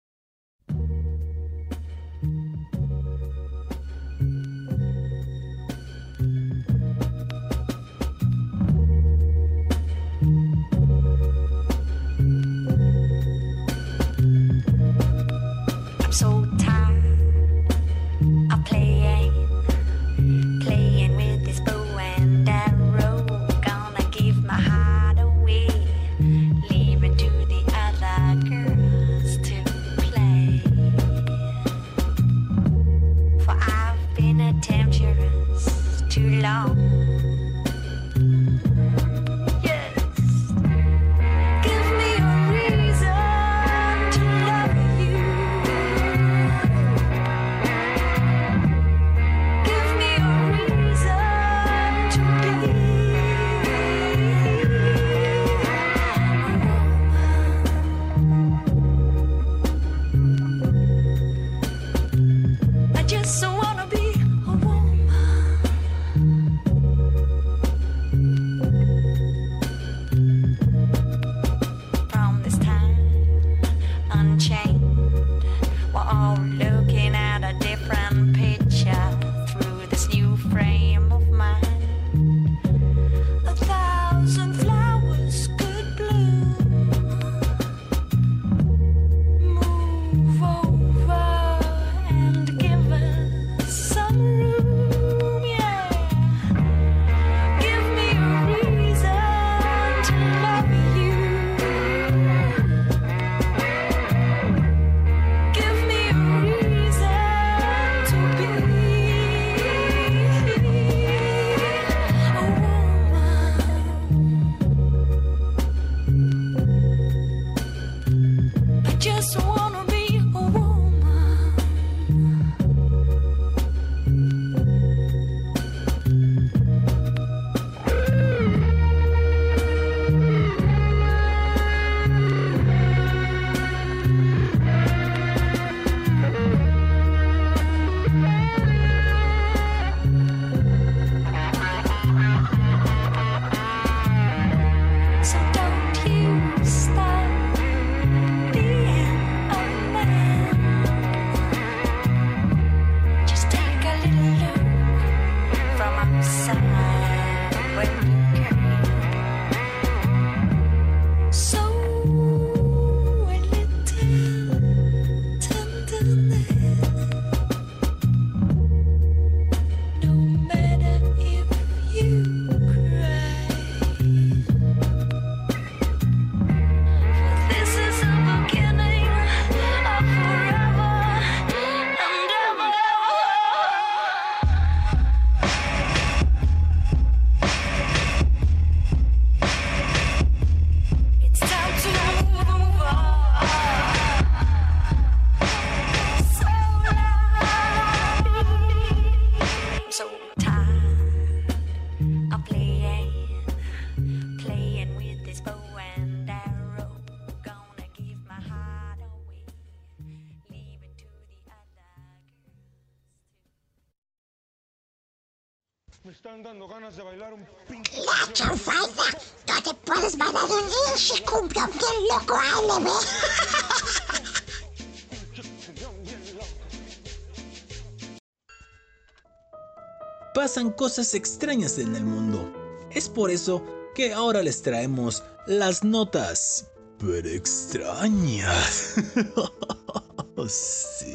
Pasan 230.56 230.72
cosas 230.72 231.12
extrañas 231.12 231.76
en 231.76 231.94
el 231.96 232.04
mundo. 232.06 232.50
Es 232.90 233.10
por 233.10 233.30
eso 233.30 233.62
que 233.94 234.14
ahora 234.14 234.42
les 234.42 234.62
traemos 234.62 235.22
las 235.46 235.84
notas. 235.84 236.68
Pero 236.98 237.28
extrañas. 237.28 238.94
sí. 240.48 241.14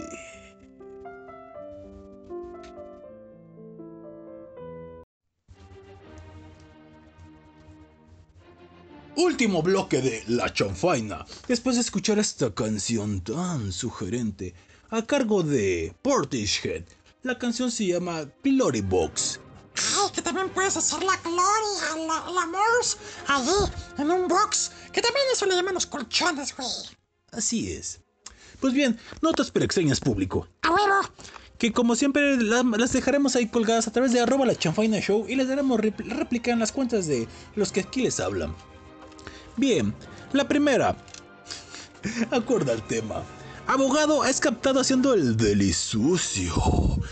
Último 9.15 9.63
bloque 9.63 10.03
de 10.03 10.23
La 10.27 10.53
Chanfaina. 10.53 11.25
Después 11.47 11.77
de 11.77 11.81
escuchar 11.81 12.19
esta 12.19 12.53
canción 12.53 13.21
tan 13.21 13.71
sugerente 13.71 14.53
a 14.91 15.03
cargo 15.03 15.41
de 15.41 15.95
Portishead. 16.03 16.83
La 17.23 17.37
canción 17.37 17.69
se 17.71 17.85
llama 17.87 18.25
Glory 18.43 18.81
Box. 18.81 19.39
Ay, 19.77 20.11
que 20.13 20.21
también 20.21 20.49
puedes 20.49 20.75
hacer 20.75 21.01
la 21.03 21.15
gloria, 21.17 22.07
la, 22.07 22.31
la 22.31 22.45
Morse, 22.47 22.97
allí, 23.27 23.71
en 23.99 24.11
un 24.11 24.27
box, 24.27 24.71
que 24.91 25.01
también 25.01 25.25
eso 25.31 25.45
le 25.45 25.55
llaman 25.55 25.75
los 25.75 25.85
colchones, 25.85 26.55
güey. 26.55 26.67
Así 27.31 27.71
es. 27.71 28.01
Pues 28.59 28.73
bien, 28.73 28.99
notas 29.21 29.49
pero 29.51 29.65
extrañas 29.65 29.99
público. 29.99 30.47
A 30.63 30.71
huevo. 30.71 31.01
Que 31.57 31.71
como 31.71 31.95
siempre 31.95 32.37
la- 32.37 32.63
las 32.63 32.91
dejaremos 32.91 33.35
ahí 33.35 33.47
colgadas 33.47 33.87
a 33.87 33.91
través 33.91 34.11
de 34.11 34.19
arroba 34.19 34.45
la 34.45 34.55
chanfaina 34.55 34.99
show 34.99 35.25
y 35.29 35.35
les 35.35 35.47
daremos 35.47 35.79
réplica 35.79 36.51
en 36.51 36.59
las 36.59 36.71
cuentas 36.71 37.05
de 37.07 37.27
los 37.55 37.71
que 37.71 37.81
aquí 37.81 38.01
les 38.01 38.19
hablan. 38.19 38.55
Bien, 39.57 39.95
la 40.33 40.47
primera. 40.47 40.97
Acorda 42.31 42.73
el 42.73 42.81
tema. 42.87 43.23
Abogado 43.71 44.25
es 44.25 44.41
captado 44.41 44.81
haciendo 44.81 45.13
el 45.13 45.37
delisucio 45.37 46.51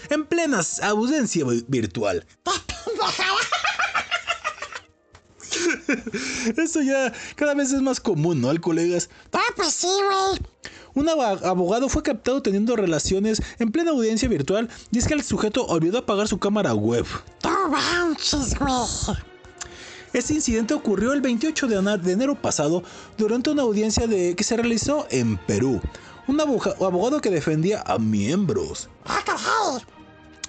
en 0.10 0.26
plena 0.26 0.60
audiencia 0.84 1.45
vi- 1.45 1.64
virtual. 1.69 2.26
Eso 6.57 6.81
ya 6.81 7.14
cada 7.38 7.53
vez 7.53 7.72
es 7.72 7.81
más 7.81 8.02
común, 8.02 8.41
¿no, 8.41 8.52
colegas? 8.60 9.10
Ah, 9.31 9.40
pues 9.56 9.73
sí, 9.73 9.88
güey. 9.88 10.41
Un 10.95 11.07
abogado 11.07 11.88
fue 11.88 12.03
captado 12.03 12.41
teniendo 12.41 12.76
relaciones 12.76 13.41
en 13.60 13.72
plena 13.72 13.91
audiencia 13.91 14.27
virtual 14.27 14.68
y 14.91 14.98
es 14.98 15.07
que 15.07 15.14
el 15.14 15.23
sujeto 15.23 15.65
olvidó 15.65 15.99
apagar 15.99 16.27
su 16.27 16.40
cámara 16.40 16.73
web. 16.73 17.06
Este 20.11 20.34
incidente 20.34 20.73
ocurrió 20.73 21.14
el 21.14 21.22
28 21.22 21.68
de 21.68 22.11
enero 22.11 22.36
pasado 22.41 22.84
durante 23.18 23.49
una 23.49 23.61
audiencia 23.61 24.07
de, 24.07 24.36
que 24.36 24.44
se 24.44 24.57
realizó 24.57 25.07
en 25.10 25.38
Perú. 25.38 25.80
Un 26.30 26.39
aboga- 26.39 26.76
abogado 26.80 27.19
que 27.22 27.31
defendía 27.31 27.81
a 27.88 27.97
miembros 27.97 28.88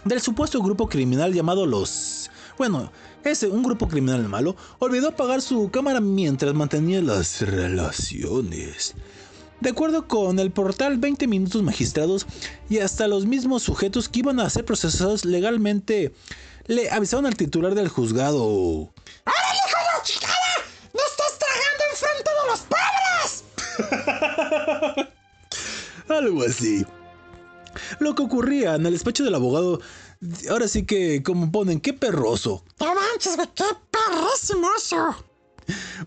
del 0.05 0.21
supuesto 0.21 0.61
grupo 0.63 0.91
criminal 0.91 1.33
llamado 1.33 1.65
los... 1.65 2.31
Bueno, 2.59 2.93
ese, 3.25 3.49
un 3.49 3.63
grupo 3.63 3.89
criminal 3.89 4.29
malo, 4.29 4.57
olvidó 4.79 5.09
apagar 5.09 5.41
su 5.41 5.71
cámara 5.71 6.01
mientras 6.01 6.53
mantenía 6.53 7.01
las 7.01 7.41
relaciones. 7.41 8.95
De 9.61 9.71
acuerdo 9.71 10.07
con 10.07 10.39
el 10.39 10.51
portal 10.51 10.99
20 10.99 11.27
Minutos 11.27 11.63
Magistrados 11.63 12.27
y 12.69 12.81
hasta 12.81 13.09
los 13.09 13.25
mismos 13.25 13.63
sujetos 13.63 14.11
que 14.11 14.19
iban 14.19 14.39
a 14.39 14.51
ser 14.51 14.67
procesados 14.67 15.25
legalmente, 15.25 16.13
le 16.67 16.91
avisaron 16.91 17.25
al 17.25 17.37
titular 17.37 17.75
del 17.75 17.89
juzgado. 17.89 18.37
¡Órale, 18.45 19.57
hijo 19.57 19.79
de 19.79 19.85
la 19.97 20.03
chingada! 20.03 20.57
¡No 20.93 21.01
estás 21.11 21.39
tragando 21.39 21.85
enfrente 21.91 22.31
de 22.37 22.45
los 22.51 22.61
pobres! 24.99 25.09
Algo 26.13 26.43
así. 26.43 26.85
Lo 28.01 28.15
que 28.15 28.23
ocurría 28.23 28.75
en 28.75 28.87
el 28.87 28.93
despacho 28.95 29.23
del 29.25 29.35
abogado, 29.35 29.81
ahora 30.51 30.67
sí 30.69 30.85
que, 30.85 31.23
como 31.23 31.51
ponen, 31.53 31.81
qué 31.81 31.93
perroso. 31.93 32.65
No 32.81 32.95
manches, 32.95 33.37
güey, 33.37 33.49
qué 33.55 33.65
perrísimoso. 33.91 35.25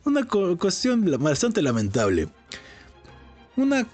Una 0.04 0.28
cuestión 0.28 1.06
bastante 1.24 1.62
lamentable. 1.62 2.28
Una. 3.56 3.88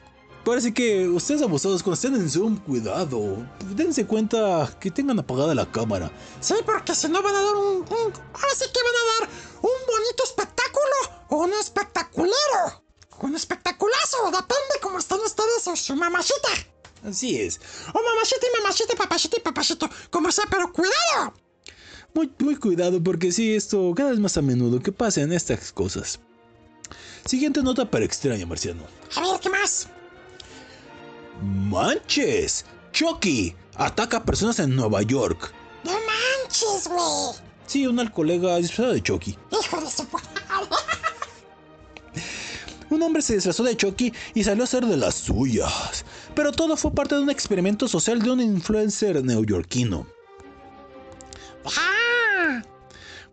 Sí 0.62 0.74
que 0.74 1.08
ustedes 1.08 1.44
abusados, 1.44 1.84
cuando 1.84 1.94
estén 1.96 2.16
en 2.16 2.28
Zoom, 2.28 2.58
cuidado. 2.58 3.46
Dense 3.76 4.08
cuenta 4.08 4.76
que 4.80 4.90
tengan 4.90 5.20
apagada 5.20 5.54
la 5.54 5.70
cámara. 5.70 6.10
Sí, 6.40 6.56
porque 6.66 6.96
si 6.96 7.08
no 7.08 7.22
van 7.22 7.36
a 7.36 7.42
dar 7.44 7.56
un, 7.56 7.76
un- 7.78 7.84
Ahora 7.84 8.56
sí 8.56 8.66
que 8.74 8.80
van 8.82 8.96
a 8.96 9.20
dar 9.20 9.30
un 9.62 9.70
bonito 9.86 10.24
espectáculo 10.24 11.28
o 11.30 11.44
un 11.44 11.52
espectaculero. 11.54 12.84
Un 13.22 13.36
espectaculazo, 13.36 14.26
depende 14.26 14.80
cómo 14.82 15.00
estén 15.00 15.20
ustedes 15.20 15.68
o 15.68 15.76
su 15.76 15.96
mamachita. 15.96 16.50
Así 17.04 17.40
es. 17.40 17.60
O 17.94 18.02
mamachita 18.02 18.46
y 18.46 18.62
mamachita, 18.62 18.96
papachita 18.96 19.38
y 19.38 19.42
papachito, 19.42 19.90
como 20.10 20.32
sea, 20.32 20.46
pero 20.50 20.72
cuidado. 20.72 21.34
Muy, 22.14 22.34
muy 22.40 22.56
cuidado 22.56 23.02
porque 23.04 23.32
sí, 23.32 23.56
esto 23.56 23.94
cada 23.96 24.12
vez 24.12 24.20
más 24.20 24.38
a 24.38 24.42
menudo 24.42 24.82
que 24.82 24.92
pasen 24.92 25.32
estas 25.32 25.72
cosas. 25.72 26.20
Siguiente 27.26 27.62
nota 27.62 27.90
para 27.90 28.06
extraña, 28.06 28.46
Marciano. 28.46 28.84
A 29.16 29.22
ver, 29.22 29.40
¿qué 29.40 29.50
más? 29.50 29.88
¡Manches! 31.42 32.66
Chucky 32.92 33.56
ataca 33.76 34.18
a 34.18 34.26
personas 34.26 34.60
en 34.60 34.76
Nueva 34.76 35.02
York. 35.04 35.54
No 35.84 35.92
manches, 35.92 36.88
güey. 36.88 37.50
Sí, 37.68 37.86
una 37.86 38.12
colega 38.12 38.58
disfrazada 38.58 38.96
de 38.96 39.04
Chucky. 39.04 39.38
Hijo 39.52 39.82
de 39.82 39.92
su... 39.92 40.08
Un 42.90 43.02
hombre 43.02 43.22
se 43.22 43.36
disfrazó 43.36 43.64
de 43.64 43.78
Chucky 43.78 44.14
y 44.34 44.44
salió 44.44 44.64
a 44.64 44.66
hacer 44.66 44.86
de 44.86 44.98
las 44.98 45.16
suyas. 45.16 46.06
Pero 46.36 46.52
todo 46.52 46.76
fue 46.76 46.92
parte 46.92 47.16
de 47.16 47.22
un 47.22 47.30
experimento 47.30 47.88
social 47.88 48.22
de 48.22 48.32
un 48.32 48.42
influencer 48.42 49.24
neoyorquino. 49.24 50.08
¡Ah! 51.66 52.62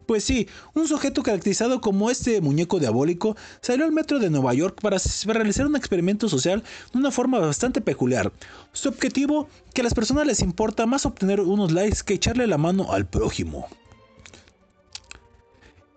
Pues 0.07 0.23
sí, 0.23 0.47
un 0.73 0.87
sujeto 0.87 1.23
caracterizado 1.23 1.81
como 1.81 2.11
este 2.11 2.41
muñeco 2.41 2.79
diabólico 2.79 3.37
salió 3.61 3.85
al 3.85 3.91
metro 3.91 4.21
de 4.21 4.31
Nueva 4.31 4.55
York 4.55 4.81
para 4.81 4.99
realizar 5.27 5.67
un 5.67 5.75
experimento 5.75 6.29
social 6.29 6.63
de 6.93 6.99
una 6.99 7.11
forma 7.11 7.41
bastante 7.41 7.81
peculiar. 7.81 8.33
Su 8.73 8.89
objetivo, 8.89 9.49
que 9.75 9.81
a 9.81 9.85
las 9.85 9.95
personas 9.95 10.27
les 10.27 10.41
importa 10.41 10.87
más 10.87 11.07
obtener 11.07 11.41
unos 11.41 11.73
likes 11.73 12.01
que 12.05 12.15
echarle 12.15 12.47
la 12.47 12.57
mano 12.57 12.93
al 12.93 13.07
prójimo. 13.07 13.67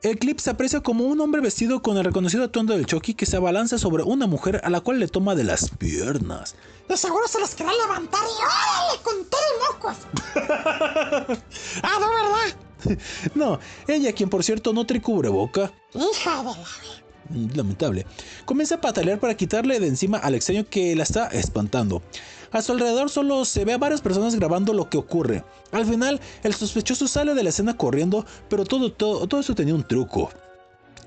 El 0.02 0.18
clip 0.18 0.40
se 0.40 0.50
aprecia 0.50 0.80
como 0.80 1.04
un 1.04 1.20
hombre 1.20 1.42
vestido 1.42 1.82
con 1.82 1.98
el 1.98 2.06
reconocido 2.06 2.46
atuendo 2.46 2.74
del 2.74 2.86
Chucky 2.86 3.16
que 3.16 3.26
se 3.26 3.36
abalanza 3.36 3.78
sobre 3.78 4.04
una 4.04 4.28
mujer 4.28 4.62
a 4.64 4.70
la 4.70 4.80
cual 4.80 4.98
le 4.98 5.10
toma 5.10 5.36
de 5.36 5.44
las 5.44 5.72
piernas. 5.72 6.56
De 6.88 6.96
seguro 6.96 7.28
se 7.28 7.38
les 7.42 7.54
quería 7.54 7.74
levantar 7.74 8.22
y 8.24 8.42
órale, 8.42 9.04
con 9.04 9.26
todo 9.26 9.42
y 9.42 9.74
mocos. 9.74 9.98
ah, 11.84 11.98
no, 12.00 12.10
¿verdad? 12.10 12.98
No, 13.36 13.60
ella 13.90 14.14
quien 14.14 14.30
por 14.30 14.42
cierto 14.42 14.72
no 14.72 14.86
trae 14.86 15.02
cubreboca. 15.02 15.74
Hija 15.94 16.38
de 16.38 16.44
la... 16.46 16.68
Mm, 17.30 17.56
Lamentable. 17.56 18.06
Comienza 18.46 18.76
a 18.76 18.82
patalear 18.82 19.20
para 19.20 19.36
quitarle 19.36 19.82
de 19.82 19.88
encima 19.88 20.18
al 20.18 20.34
extraño 20.34 20.66
que 20.70 20.96
la 20.96 21.04
está 21.04 21.28
espantando. 21.28 22.02
A 22.52 22.62
su 22.62 22.72
alrededor 22.72 23.10
solo 23.10 23.46
se 23.46 23.64
ve 23.66 23.74
a 23.74 23.78
varias 23.78 24.02
personas 24.02 24.36
grabando 24.36 24.74
lo 24.74 24.90
que 24.90 24.98
ocurre. 24.98 25.44
Al 25.72 25.86
final, 25.86 26.20
el 26.44 26.54
sospechoso 26.54 27.08
sale 27.08 27.36
de 27.36 27.44
la 27.44 27.50
escena 27.50 27.78
corriendo, 27.78 28.26
pero 28.50 28.66
todo, 28.66 28.92
todo, 28.92 29.28
todo 29.28 29.40
eso 29.40 29.54
tenía 29.56 29.76
un 29.76 29.88
truco. 29.88 30.32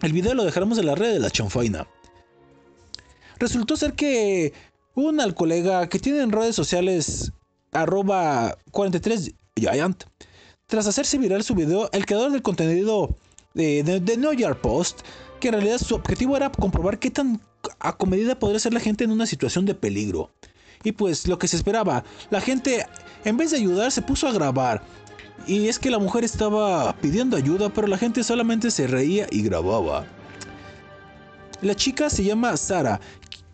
El 0.02 0.12
video 0.12 0.34
lo 0.34 0.44
dejaremos 0.44 0.78
en 0.78 0.86
la 0.86 0.94
red 0.94 1.12
de 1.12 1.20
la 1.20 1.30
chanfaina. 1.30 1.86
Resultó 3.38 3.76
ser 3.76 3.94
que 3.94 4.52
un 4.94 5.20
al 5.20 5.34
colega 5.34 5.88
que 5.88 5.98
tiene 5.98 6.20
en 6.20 6.30
redes 6.30 6.54
sociales 6.54 7.32
arroba 7.72 8.56
43 8.70 9.32
Giant, 9.56 10.04
tras 10.66 10.86
hacerse 10.86 11.18
viral 11.18 11.42
su 11.42 11.54
video, 11.54 11.90
el 11.92 12.06
creador 12.06 12.30
del 12.30 12.42
contenido 12.42 13.16
de, 13.54 13.82
de, 13.82 14.00
de 14.00 14.16
New 14.16 14.32
York 14.32 14.60
Post, 14.60 15.00
que 15.40 15.48
en 15.48 15.54
realidad 15.54 15.78
su 15.78 15.94
objetivo 15.94 16.36
era 16.36 16.50
comprobar 16.50 16.98
qué 16.98 17.10
tan 17.10 17.40
acomedida 17.80 18.38
podría 18.38 18.60
ser 18.60 18.72
la 18.72 18.80
gente 18.80 19.04
en 19.04 19.10
una 19.10 19.26
situación 19.26 19.66
de 19.66 19.74
peligro. 19.74 20.30
Y 20.84 20.92
pues 20.92 21.26
lo 21.28 21.38
que 21.38 21.48
se 21.48 21.56
esperaba, 21.56 22.04
la 22.30 22.40
gente 22.40 22.86
en 23.24 23.36
vez 23.36 23.50
de 23.52 23.58
ayudar 23.58 23.90
se 23.92 24.02
puso 24.02 24.26
a 24.28 24.32
grabar. 24.32 24.82
Y 25.46 25.68
es 25.68 25.78
que 25.78 25.90
la 25.90 25.98
mujer 25.98 26.24
estaba 26.24 26.94
pidiendo 27.00 27.36
ayuda, 27.36 27.68
pero 27.68 27.86
la 27.88 27.98
gente 27.98 28.22
solamente 28.24 28.70
se 28.70 28.86
reía 28.86 29.26
y 29.30 29.42
grababa. 29.42 30.04
La 31.60 31.74
chica 31.74 32.10
se 32.10 32.24
llama 32.24 32.56
Sara, 32.56 33.00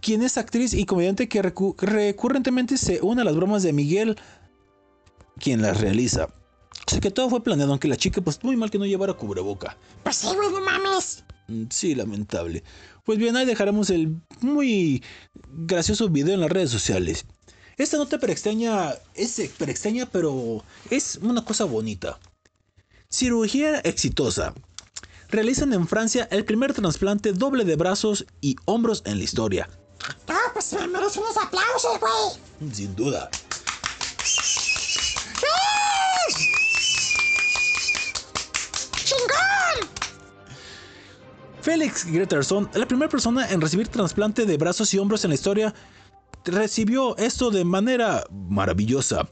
quien 0.01 0.23
es 0.23 0.39
actriz 0.39 0.73
y 0.75 0.85
comediante 0.85 1.29
que 1.29 1.43
recu- 1.43 1.77
recurrentemente 1.79 2.77
se 2.79 3.01
une 3.03 3.21
a 3.23 3.25
las 3.25 3.37
bromas 3.37 3.63
de 3.63 3.73
Miguel, 3.73 4.17
quien 5.39 5.61
las 5.63 5.81
realiza. 5.81 6.29
Sea 6.87 7.01
que 7.01 7.11
todo 7.11 7.29
fue 7.29 7.43
planeado, 7.43 7.73
aunque 7.73 7.89
la 7.89 7.97
chica 7.97 8.21
pues 8.23 8.43
muy 8.43 8.57
mal 8.57 8.71
que 8.71 8.79
no 8.79 8.87
llevara 8.87 9.13
cubreboca. 9.13 9.77
Pues 10.05 10.17
sí, 10.17 10.29
güey, 10.35 10.51
no 10.51 10.61
mames. 10.61 11.25
Mm, 11.49 11.65
Sí, 11.71 11.95
lamentable. 11.95 12.63
Pues 13.09 13.19
bien, 13.19 13.39
ahí 13.39 13.47
dejaremos 13.47 13.89
el 13.89 14.21
muy 14.43 15.03
gracioso 15.51 16.11
video 16.11 16.35
en 16.35 16.43
las 16.43 16.51
redes 16.51 16.71
sociales. 16.71 17.25
Esta 17.79 17.97
nota 17.97 18.19
pero 18.19 18.35
extraña 18.35 18.97
es 19.15 19.39
eh, 19.39 19.51
pero 20.13 20.63
es 20.91 21.19
una 21.23 21.43
cosa 21.43 21.65
bonita. 21.65 22.19
Cirugía 23.09 23.79
exitosa. 23.79 24.53
Realizan 25.31 25.73
en 25.73 25.89
Francia 25.89 26.29
el 26.31 26.45
primer 26.45 26.75
trasplante 26.75 27.33
doble 27.33 27.65
de 27.65 27.77
brazos 27.77 28.27
y 28.43 28.57
hombros 28.67 29.03
en 29.07 29.17
la 29.17 29.25
historia. 29.25 29.71
No, 30.29 30.35
pues 30.53 30.71
me 30.75 30.87
merece 30.89 31.19
unos 31.19 31.39
aplausos, 31.39 31.99
güey. 31.99 32.75
Sin 32.75 32.95
duda. 32.95 33.31
Félix 41.69 42.07
Greterson, 42.07 42.67
la 42.73 42.89
primera 42.89 43.11
persona 43.11 43.47
en 43.51 43.61
recibir 43.61 43.89
trasplante 43.89 44.47
de 44.47 44.57
brazos 44.57 44.95
y 44.95 44.99
hombros 44.99 45.25
en 45.25 45.29
la 45.29 45.35
historia, 45.35 45.75
recibió 46.47 47.15
esto 47.19 47.51
de 47.51 47.63
manera 47.63 48.25
maravillosa. 48.31 49.29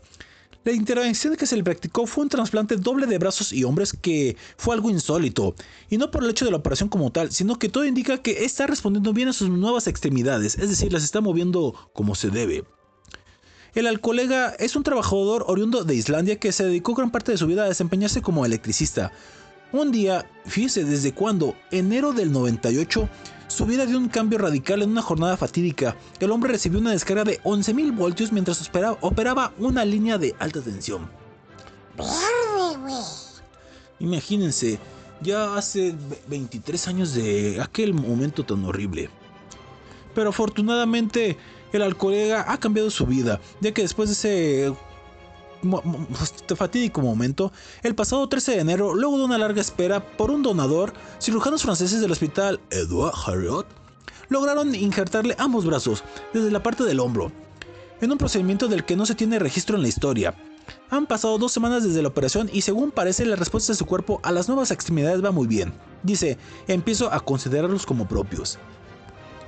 La 0.62 0.72
intervención 0.72 1.34
que 1.34 1.46
se 1.46 1.56
le 1.56 1.64
practicó 1.64 2.06
fue 2.06 2.24
un 2.24 2.28
trasplante 2.28 2.76
doble 2.76 3.06
de 3.06 3.16
brazos 3.16 3.54
y 3.54 3.64
hombros 3.64 3.94
que 3.94 4.36
fue 4.58 4.74
algo 4.74 4.90
insólito, 4.90 5.54
y 5.88 5.96
no 5.96 6.10
por 6.10 6.24
el 6.24 6.28
hecho 6.28 6.44
de 6.44 6.50
la 6.50 6.58
operación 6.58 6.90
como 6.90 7.10
tal, 7.10 7.32
sino 7.32 7.58
que 7.58 7.70
todo 7.70 7.86
indica 7.86 8.18
que 8.18 8.44
está 8.44 8.66
respondiendo 8.66 9.14
bien 9.14 9.28
a 9.28 9.32
sus 9.32 9.48
nuevas 9.48 9.86
extremidades, 9.86 10.58
es 10.58 10.68
decir, 10.68 10.92
las 10.92 11.04
está 11.04 11.22
moviendo 11.22 11.88
como 11.94 12.14
se 12.14 12.28
debe. 12.28 12.66
El 13.74 14.00
colega 14.02 14.54
es 14.58 14.76
un 14.76 14.82
trabajador 14.82 15.44
oriundo 15.48 15.84
de 15.84 15.94
Islandia 15.94 16.38
que 16.38 16.52
se 16.52 16.64
dedicó 16.64 16.92
gran 16.92 17.10
parte 17.10 17.32
de 17.32 17.38
su 17.38 17.46
vida 17.46 17.64
a 17.64 17.68
desempeñarse 17.68 18.20
como 18.20 18.44
electricista. 18.44 19.10
Un 19.76 19.92
día, 19.92 20.24
fíjese 20.46 20.84
desde 20.84 21.12
cuándo, 21.12 21.54
enero 21.70 22.14
del 22.14 22.32
98, 22.32 23.10
su 23.46 23.66
vida 23.66 23.84
dio 23.84 23.98
un 23.98 24.08
cambio 24.08 24.38
radical 24.38 24.80
en 24.80 24.88
una 24.88 25.02
jornada 25.02 25.36
fatídica. 25.36 25.94
El 26.18 26.30
hombre 26.30 26.52
recibió 26.52 26.78
una 26.78 26.92
descarga 26.92 27.24
de 27.24 27.42
11.000 27.42 27.94
voltios 27.94 28.32
mientras 28.32 28.70
operaba, 29.02 29.52
una 29.58 29.84
línea 29.84 30.16
de 30.16 30.34
alta 30.38 30.62
tensión. 30.62 31.10
Imagínense, 33.98 34.78
ya 35.20 35.54
hace 35.56 35.90
ve- 36.08 36.22
23 36.26 36.88
años 36.88 37.12
de 37.12 37.60
aquel 37.60 37.92
momento 37.92 38.46
tan 38.46 38.64
horrible. 38.64 39.10
Pero 40.14 40.30
afortunadamente 40.30 41.36
el 41.74 41.82
alcoholega 41.82 42.50
ha 42.50 42.58
cambiado 42.58 42.90
su 42.90 43.04
vida, 43.04 43.42
ya 43.60 43.74
que 43.74 43.82
después 43.82 44.08
de 44.08 44.14
ese 44.14 44.76
fatídico 46.56 47.00
momento, 47.00 47.52
el 47.82 47.94
pasado 47.94 48.28
13 48.28 48.52
de 48.52 48.60
enero, 48.60 48.94
luego 48.94 49.18
de 49.18 49.24
una 49.24 49.38
larga 49.38 49.60
espera 49.60 50.04
por 50.16 50.30
un 50.30 50.42
donador, 50.42 50.92
cirujanos 51.20 51.62
franceses 51.62 52.00
del 52.00 52.12
hospital 52.12 52.60
Edouard 52.70 53.14
Harriot 53.26 53.66
lograron 54.28 54.74
injertarle 54.74 55.34
ambos 55.38 55.64
brazos 55.64 56.04
desde 56.32 56.50
la 56.50 56.62
parte 56.62 56.84
del 56.84 57.00
hombro, 57.00 57.32
en 58.00 58.12
un 58.12 58.18
procedimiento 58.18 58.68
del 58.68 58.84
que 58.84 58.96
no 58.96 59.06
se 59.06 59.14
tiene 59.14 59.38
registro 59.38 59.76
en 59.76 59.82
la 59.82 59.88
historia. 59.88 60.34
Han 60.90 61.06
pasado 61.06 61.38
dos 61.38 61.52
semanas 61.52 61.84
desde 61.84 62.02
la 62.02 62.08
operación 62.08 62.50
y 62.52 62.62
según 62.62 62.90
parece 62.90 63.24
la 63.24 63.36
respuesta 63.36 63.72
de 63.72 63.78
su 63.78 63.86
cuerpo 63.86 64.20
a 64.22 64.32
las 64.32 64.48
nuevas 64.48 64.70
extremidades 64.70 65.24
va 65.24 65.30
muy 65.30 65.46
bien. 65.46 65.72
Dice, 66.02 66.38
empiezo 66.66 67.12
a 67.12 67.20
considerarlos 67.20 67.86
como 67.86 68.08
propios. 68.08 68.58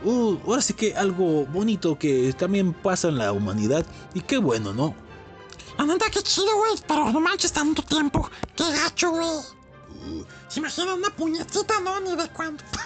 Uh, 0.04 0.36
ahora 0.46 0.62
sí 0.62 0.74
que 0.74 0.94
algo 0.94 1.44
bonito 1.46 1.98
que 1.98 2.32
también 2.38 2.72
pasa 2.72 3.08
en 3.08 3.18
la 3.18 3.32
humanidad 3.32 3.84
y 4.14 4.20
qué 4.20 4.38
bueno, 4.38 4.72
¿no? 4.72 4.94
La 5.78 5.84
neta, 5.84 6.06
qué 6.10 6.22
chido, 6.22 6.54
güey. 6.56 6.72
Pero 6.86 7.10
no 7.10 7.20
manches 7.20 7.52
tanto 7.52 7.82
tiempo. 7.82 8.30
Qué 8.56 8.64
gacho, 8.70 9.10
güey. 9.10 9.28
¿Se 10.48 10.60
imaginan 10.60 10.98
una 10.98 11.10
puñetita, 11.10 11.80
no? 11.80 12.00
Ni 12.00 12.16
de 12.16 12.28
cuándo. 12.30 12.62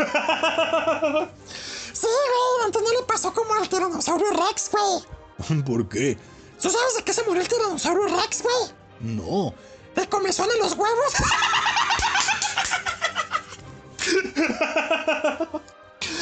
sí, 1.92 2.06
güey. 2.06 2.66
Antes 2.66 2.82
no 2.82 2.92
le 2.92 3.02
pasó 3.06 3.32
como 3.32 3.54
al 3.54 3.68
tiranosaurio 3.68 4.30
Rex, 4.30 4.70
güey. 4.70 5.62
¿Por 5.62 5.88
qué? 5.88 6.18
¿Tú 6.60 6.70
sabes 6.70 6.96
de 6.96 7.02
qué 7.02 7.12
se 7.12 7.24
murió 7.24 7.40
el 7.40 7.48
tiranosaurio 7.48 8.06
Rex, 8.08 8.42
güey? 8.42 8.54
No. 9.00 9.54
¿De 9.96 10.08
comezón 10.08 10.48
en 10.54 10.60
los 10.60 10.74
huevos? 10.74 11.12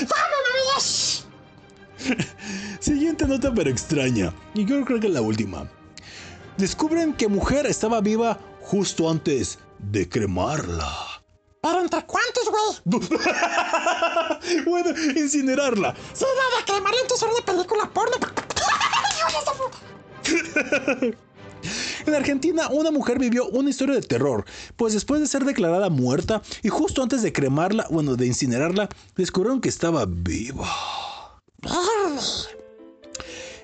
¡Vámonos! 0.09 1.27
Siguiente 2.81 3.27
nota 3.27 3.53
pero 3.53 3.71
extraña. 3.71 4.33
Y 4.55 4.65
yo 4.65 4.85
creo 4.85 5.01
que 5.01 5.09
es 5.09 5.13
la 5.13 5.21
última. 5.21 5.69
Descubren 6.61 7.15
que 7.15 7.27
mujer 7.27 7.65
estaba 7.65 8.03
viva 8.03 8.39
justo 8.61 9.09
antes 9.09 9.59
de 9.79 10.07
cremarla. 10.07 10.95
¿Pero 11.63 11.81
entre 11.81 12.05
cuántos, 12.05 12.51
güey? 12.85 13.01
bueno, 14.67 14.91
incinerarla. 15.17 15.95
Sí, 16.13 16.27
nada, 16.27 16.65
que 16.67 16.79
Mariento 16.83 17.15
era 17.17 17.33
una 17.33 17.47
película 17.47 17.91
porno. 17.91 18.17
En 22.07 22.15
Argentina, 22.15 22.69
una 22.69 22.91
mujer 22.91 23.19
vivió 23.19 23.49
una 23.49 23.71
historia 23.71 23.95
de 23.95 24.03
terror, 24.03 24.45
pues 24.77 24.93
después 24.93 25.23
de 25.23 25.29
ser 25.29 25.47
declarada 25.47 25.89
muerta 25.89 26.43
y 26.63 26.69
justo 26.69 27.03
antes 27.03 27.23
de 27.23 27.33
cremarla, 27.33 27.87
bueno, 27.91 28.17
de 28.17 28.27
incinerarla, 28.27 28.91
descubrieron 29.17 29.63
que 29.63 29.71
estaba 29.71 30.05
viva. 30.07 30.69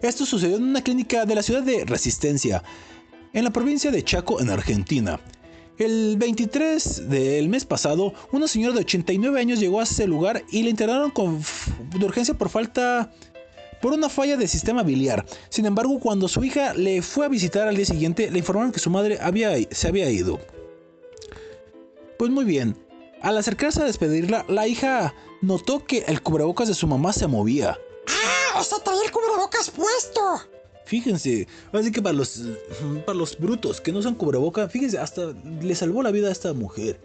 Esto 0.02 0.26
sucedió 0.26 0.56
en 0.56 0.64
una 0.64 0.82
clínica 0.82 1.24
de 1.24 1.34
la 1.34 1.42
ciudad 1.42 1.62
de 1.62 1.84
Resistencia, 1.84 2.62
en 3.32 3.44
la 3.44 3.50
provincia 3.50 3.90
de 3.90 4.02
Chaco, 4.02 4.40
en 4.40 4.50
Argentina. 4.50 5.20
El 5.78 6.16
23 6.16 7.08
del 7.10 7.48
mes 7.48 7.66
pasado, 7.66 8.14
una 8.32 8.48
señora 8.48 8.74
de 8.74 8.80
89 8.80 9.38
años 9.38 9.60
llegó 9.60 9.80
a 9.80 9.84
ese 9.84 10.06
lugar 10.06 10.42
y 10.50 10.62
la 10.62 10.70
internaron 10.70 11.10
con 11.10 11.42
de 11.98 12.04
urgencia 12.04 12.32
por 12.32 12.48
falta 12.48 13.12
por 13.82 13.92
una 13.92 14.08
falla 14.08 14.38
de 14.38 14.48
sistema 14.48 14.82
biliar. 14.82 15.26
Sin 15.50 15.66
embargo, 15.66 16.00
cuando 16.00 16.28
su 16.28 16.42
hija 16.44 16.72
le 16.72 17.02
fue 17.02 17.26
a 17.26 17.28
visitar 17.28 17.68
al 17.68 17.76
día 17.76 17.84
siguiente, 17.84 18.30
le 18.30 18.38
informaron 18.38 18.72
que 18.72 18.80
su 18.80 18.90
madre 18.90 19.18
había, 19.20 19.50
se 19.70 19.88
había 19.88 20.10
ido. 20.10 20.40
Pues 22.18 22.30
muy 22.30 22.44
bien. 22.46 22.76
Al 23.20 23.36
acercarse 23.36 23.82
a 23.82 23.84
despedirla, 23.84 24.46
la 24.48 24.66
hija 24.66 25.14
notó 25.42 25.84
que 25.84 26.04
el 26.06 26.22
cubrebocas 26.22 26.68
de 26.68 26.74
su 26.74 26.86
mamá 26.86 27.12
se 27.12 27.26
movía. 27.26 27.78
Traía 28.84 29.02
el 29.04 29.10
cubrebocas 29.10 29.70
puesto. 29.70 30.40
Fíjense, 30.86 31.48
así 31.72 31.90
que 31.90 32.00
para 32.00 32.14
los, 32.14 32.40
para 33.04 33.18
los 33.18 33.36
brutos 33.38 33.80
que 33.80 33.92
no 33.92 33.98
usan 33.98 34.14
cubrebocas, 34.14 34.70
fíjense, 34.70 34.98
hasta 34.98 35.34
le 35.60 35.74
salvó 35.74 36.02
la 36.02 36.10
vida 36.12 36.28
a 36.28 36.32
esta 36.32 36.52
mujer. 36.52 37.00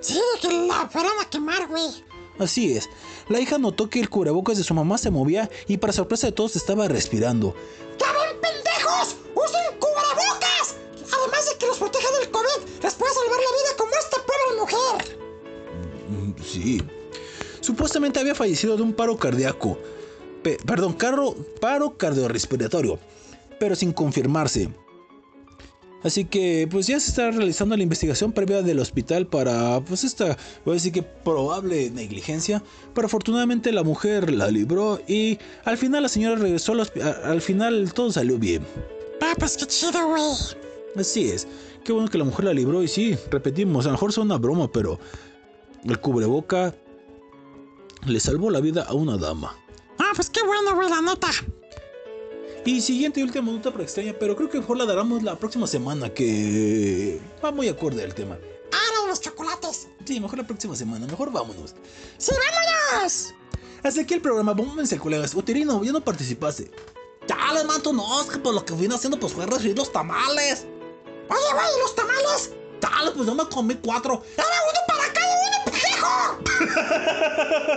Sí, 0.00 0.20
que 0.40 0.48
la 0.68 0.88
fueran 0.88 1.12
a 1.20 1.28
quemar, 1.28 1.66
güey. 1.66 2.04
Así 2.38 2.76
es, 2.76 2.88
la 3.28 3.40
hija 3.40 3.58
notó 3.58 3.90
que 3.90 4.00
el 4.00 4.08
cubrebocas 4.08 4.56
de 4.56 4.64
su 4.64 4.72
mamá 4.74 4.98
se 4.98 5.10
movía 5.10 5.50
y 5.66 5.76
para 5.76 5.92
sorpresa 5.92 6.28
de 6.28 6.32
todos 6.32 6.56
estaba 6.56 6.88
respirando. 6.88 7.54
¡Ya 7.98 8.06
ven, 8.12 8.40
pendejos! 8.40 9.16
¡Usen 9.34 9.78
cubrebocas! 9.78 10.76
Además 11.12 11.50
de 11.50 11.58
que 11.58 11.66
los 11.66 11.78
protege 11.78 12.06
del 12.20 12.30
COVID, 12.30 12.82
les 12.82 12.94
puede 12.94 13.12
salvar 13.14 13.38
la 13.40 13.56
vida 13.56 13.76
como 13.76 13.90
esta 14.00 14.16
pobre 14.18 14.60
mujer. 14.60 15.18
Mm, 16.08 16.42
Sí. 16.42 16.82
Supuestamente 17.60 18.20
había 18.20 18.34
fallecido 18.34 18.76
de 18.76 18.82
un 18.82 18.92
paro 18.92 19.16
cardíaco. 19.16 19.78
Pe- 20.44 20.58
perdón, 20.64 20.92
carro, 20.92 21.34
paro 21.60 21.96
cardiorrespiratorio. 21.96 23.00
Pero 23.58 23.74
sin 23.74 23.92
confirmarse. 23.92 24.68
Así 26.02 26.26
que 26.26 26.68
pues 26.70 26.86
ya 26.86 27.00
se 27.00 27.08
está 27.08 27.30
realizando 27.30 27.74
la 27.78 27.82
investigación 27.82 28.30
previa 28.32 28.60
del 28.60 28.78
hospital 28.78 29.26
para 29.26 29.80
pues 29.80 30.04
esta, 30.04 30.36
voy 30.66 30.72
a 30.72 30.74
decir 30.74 30.92
que 30.92 31.02
probable 31.02 31.88
negligencia, 31.90 32.62
pero 32.94 33.06
afortunadamente 33.06 33.72
la 33.72 33.82
mujer 33.84 34.30
la 34.30 34.50
libró 34.50 35.00
y 35.08 35.38
al 35.64 35.78
final 35.78 36.02
la 36.02 36.10
señora 36.10 36.36
regresó 36.36 36.72
al 36.72 36.80
hospi- 36.80 37.00
a- 37.02 37.30
al 37.30 37.40
final 37.40 37.94
todo 37.94 38.12
salió 38.12 38.38
bien. 38.38 38.66
Pues 39.38 39.56
qué 39.56 39.64
chido, 39.64 40.06
güey. 40.06 40.22
Así 40.94 41.30
es, 41.30 41.48
qué 41.84 41.92
bueno 41.92 42.10
que 42.10 42.18
la 42.18 42.24
mujer 42.24 42.44
la 42.44 42.52
libró 42.52 42.82
y 42.82 42.88
sí, 42.88 43.16
repetimos, 43.30 43.86
a 43.86 43.88
lo 43.88 43.92
mejor 43.92 44.10
es 44.10 44.18
una 44.18 44.36
broma, 44.36 44.70
pero 44.70 45.00
el 45.86 45.98
cubreboca 46.00 46.74
le 48.06 48.20
salvó 48.20 48.50
la 48.50 48.60
vida 48.60 48.82
a 48.82 48.92
una 48.92 49.16
dama. 49.16 49.56
Ah, 49.98 50.12
pues 50.14 50.30
qué 50.30 50.42
bueno, 50.42 50.74
güey, 50.74 50.88
la 50.88 51.00
neta. 51.00 51.28
Y 52.66 52.80
siguiente 52.80 53.20
y 53.20 53.22
última 53.22 53.52
nota 53.52 53.70
pero 53.70 53.84
extraña, 53.84 54.14
pero 54.18 54.34
creo 54.34 54.48
que 54.48 54.58
mejor 54.58 54.78
la 54.78 54.86
daremos 54.86 55.22
la 55.22 55.38
próxima 55.38 55.66
semana, 55.66 56.08
que 56.08 57.20
va 57.44 57.52
muy 57.52 57.68
acorde 57.68 58.02
al 58.02 58.14
tema. 58.14 58.38
Ah, 58.72 59.06
los 59.06 59.20
chocolates. 59.20 59.88
Sí, 60.04 60.18
mejor 60.18 60.38
la 60.38 60.46
próxima 60.46 60.74
semana, 60.74 61.06
mejor 61.06 61.30
vámonos. 61.30 61.74
¡Sí, 62.16 62.32
vámonos! 62.32 63.34
Hasta 63.82 64.00
aquí 64.00 64.14
el 64.14 64.22
programa, 64.22 64.54
vámonos, 64.54 64.94
colegas. 64.94 65.34
Uterino, 65.34 65.84
ya 65.84 65.92
no 65.92 66.00
participaste. 66.00 66.70
Chale, 67.26 67.64
manto, 67.64 67.92
no, 67.92 68.20
es 68.22 68.28
que 68.28 68.38
pues 68.38 68.54
lo 68.54 68.64
que 68.64 68.74
vine 68.74 68.94
haciendo 68.94 69.18
pues 69.20 69.34
fue 69.34 69.44
recibir 69.44 69.76
los 69.76 69.92
tamales. 69.92 70.66
Oye, 71.28 71.52
güey, 71.52 71.66
¿y 71.66 71.80
los 71.80 71.94
tamales? 71.94 72.52
Chale, 72.80 73.10
pues 73.10 73.26
yo 73.26 73.34
me 73.34 73.46
comí 73.46 73.74
cuatro. 73.74 74.22
¡Era 74.36 74.46
uno 74.70 74.80
para 74.88 75.12
cada 75.12 75.34
uno, 75.46 75.58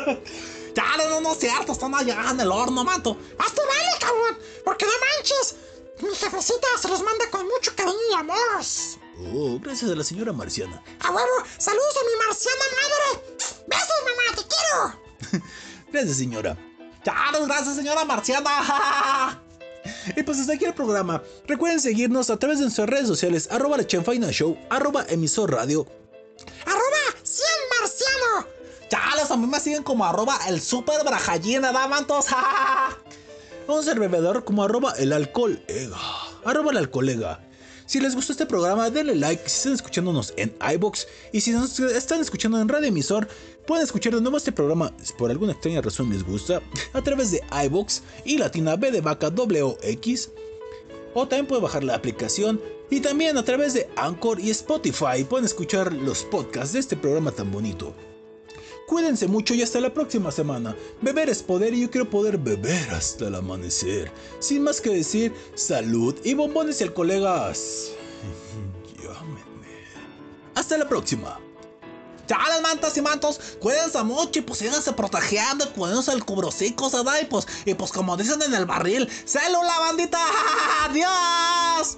pendejo! 0.06 0.23
Chale, 0.77 1.09
no, 1.09 1.21
no 1.21 1.31
es 1.31 1.39
cierto, 1.39 1.71
están 1.71 1.95
allá 1.95 2.23
en 2.29 2.39
el 2.39 2.51
horno, 2.51 2.83
manto. 2.83 3.17
¡Hazte 3.39 3.61
vale, 3.61 3.97
cabrón! 3.99 4.37
Porque 4.63 4.85
no 4.85 4.91
manches. 4.91 5.55
Mi 6.01 6.09
jefecita 6.09 6.67
se 6.79 6.87
los 6.87 7.01
manda 7.01 7.27
con 7.31 7.47
mucho 7.47 7.75
cariño 7.75 7.97
y 8.11 8.13
amor. 8.13 8.37
Oh, 9.33 9.59
gracias 9.59 9.89
a 9.89 9.95
la 9.95 10.03
señora 10.03 10.31
marciana. 10.33 10.83
A 10.99 11.09
huevo, 11.09 11.31
saludos 11.57 11.95
a 11.97 12.05
mi 12.05 12.27
marciana 12.27 12.63
madre. 12.75 13.23
Besos, 13.65 14.03
mamá, 14.05 14.35
te 14.35 15.31
quiero. 15.31 15.45
Gracias, 15.91 16.17
señora. 16.17 16.55
Chale, 17.03 17.43
gracias, 17.47 17.75
señora 17.75 18.05
marciana. 18.05 19.41
Y 20.15 20.21
pues 20.21 20.37
hasta 20.39 20.53
aquí 20.53 20.65
el 20.65 20.75
programa. 20.75 21.23
Recuerden 21.47 21.79
seguirnos 21.79 22.29
a 22.29 22.37
través 22.37 22.59
de 22.59 22.65
nuestras 22.65 22.87
redes 22.87 23.07
sociales, 23.07 23.47
arroba 23.49 23.77
la 23.77 23.83
show, 24.31 24.55
arroba 24.69 25.07
emisor 25.09 25.51
radio. 25.51 25.87
Mantos, 28.91 29.31
a 29.31 29.38
mí 29.38 29.47
me 29.47 29.59
siguen 29.59 29.84
como 29.84 30.05
arroba 30.05 30.39
el 30.47 30.61
super 30.61 31.03
brajallina, 31.03 31.72
¿da, 31.72 31.88
mantos? 31.88 32.27
Un 33.68 33.84
servidor 33.84 34.43
como 34.45 34.64
arroba 34.64 34.93
el 34.97 35.11
alcohol. 35.11 35.61
Arroba 36.45 36.72
el 36.72 36.77
alcoholega. 36.77 37.41
Si 37.85 37.99
les 37.99 38.15
gustó 38.15 38.34
este 38.34 38.45
programa, 38.45 38.89
denle 38.89 39.15
like. 39.15 39.47
Si 39.47 39.57
están 39.57 39.73
escuchándonos 39.73 40.34
en 40.35 40.53
iBox 40.73 41.07
y 41.31 41.41
si 41.41 41.51
nos 41.51 41.80
están 41.80 42.19
escuchando 42.19 42.59
en 42.59 42.68
Radio 42.68 42.88
Emisor, 42.89 43.27
pueden 43.65 43.84
escuchar 43.84 44.14
de 44.14 44.22
nuevo 44.22 44.38
este 44.38 44.51
programa. 44.51 44.93
Si 45.01 45.14
por 45.14 45.31
alguna 45.31 45.53
extraña 45.53 45.81
razón 45.81 46.09
les 46.09 46.23
gusta, 46.23 46.61
a 46.93 47.01
través 47.01 47.31
de 47.31 47.41
iBox 47.65 48.03
y 48.26 48.38
Latina 48.38 48.76
B 48.76 48.91
de 48.91 49.01
Vaca 49.01 49.30
WX. 49.30 50.31
O 51.14 51.27
también 51.27 51.47
pueden 51.47 51.64
bajar 51.64 51.84
la 51.84 51.95
aplicación. 51.95 52.61
Y 52.89 53.01
también 53.01 53.38
a 53.38 53.43
través 53.43 53.73
de 53.73 53.89
Anchor 53.97 54.39
y 54.39 54.49
Spotify 54.49 55.26
pueden 55.27 55.45
escuchar 55.45 55.91
los 55.91 56.23
podcasts 56.23 56.73
de 56.73 56.80
este 56.80 56.95
programa 56.95 57.31
tan 57.31 57.51
bonito. 57.51 57.93
Cuídense 58.88 59.27
mucho 59.27 59.53
y 59.53 59.61
hasta 59.61 59.81
la 59.81 59.93
próxima 59.93 60.31
semana. 60.31 60.73
Beber 61.01 61.30
es 61.30 61.43
poder 61.43 61.73
y 61.73 61.81
yo 61.81 61.91
quiero 61.91 62.09
poder 62.09 62.38
beber 62.38 62.89
hasta 62.91 63.27
el 63.27 63.35
amanecer. 63.35 64.09
Sin 64.39 64.64
más 64.64 64.80
que 64.80 64.89
decir, 64.89 65.35
salud 65.55 66.15
y 66.23 66.34
bombones 66.34 66.80
y 66.80 66.85
al 66.85 66.93
colegas. 66.93 67.91
Hasta 70.55 70.77
la 70.77 70.88
próxima. 70.88 71.38
Chales, 72.27 72.61
mantas 72.61 72.95
y 72.95 73.01
mantos, 73.01 73.57
cuídense 73.59 74.01
mucho 74.03 74.39
y 74.39 74.41
pues 74.41 74.59
síganse 74.59 74.93
protegiendo, 74.93 75.69
cuídense 75.73 76.14
el 76.14 76.23
cubrocicos, 76.23 76.93
¿verdad? 76.93 77.19
Y 77.22 77.26
pues, 77.26 77.45
y 77.65 77.73
pues 77.73 77.91
como 77.91 78.15
dicen 78.15 78.41
en 78.41 78.53
el 78.53 78.65
barril, 78.65 79.09
¡célula, 79.26 79.80
bandita! 79.80 80.19
¡Adiós! 80.85 81.97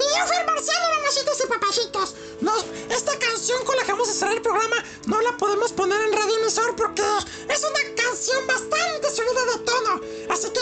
Y 0.00 0.04
yo 0.16 0.24
el 0.34 0.46
marciano, 0.46 0.88
mamacitos 0.96 1.40
y 1.40 1.46
papacitos. 1.46 2.14
No, 2.40 2.54
esta 2.88 3.18
canción 3.18 3.62
con 3.64 3.76
la 3.76 3.84
que 3.84 3.92
vamos 3.92 4.08
a 4.08 4.14
cerrar 4.14 4.34
el 4.34 4.42
programa 4.42 4.76
no 5.06 5.20
la 5.20 5.36
podemos 5.36 5.72
poner 5.72 6.00
en 6.00 6.12
radio 6.12 6.38
emisor 6.40 6.74
porque 6.74 7.02
es 7.48 7.62
una 7.62 7.94
canción 7.94 8.46
bastante 8.46 9.10
subida 9.10 9.44
de 9.44 9.58
tono. 9.64 10.00
Así 10.30 10.48
que 10.50 10.60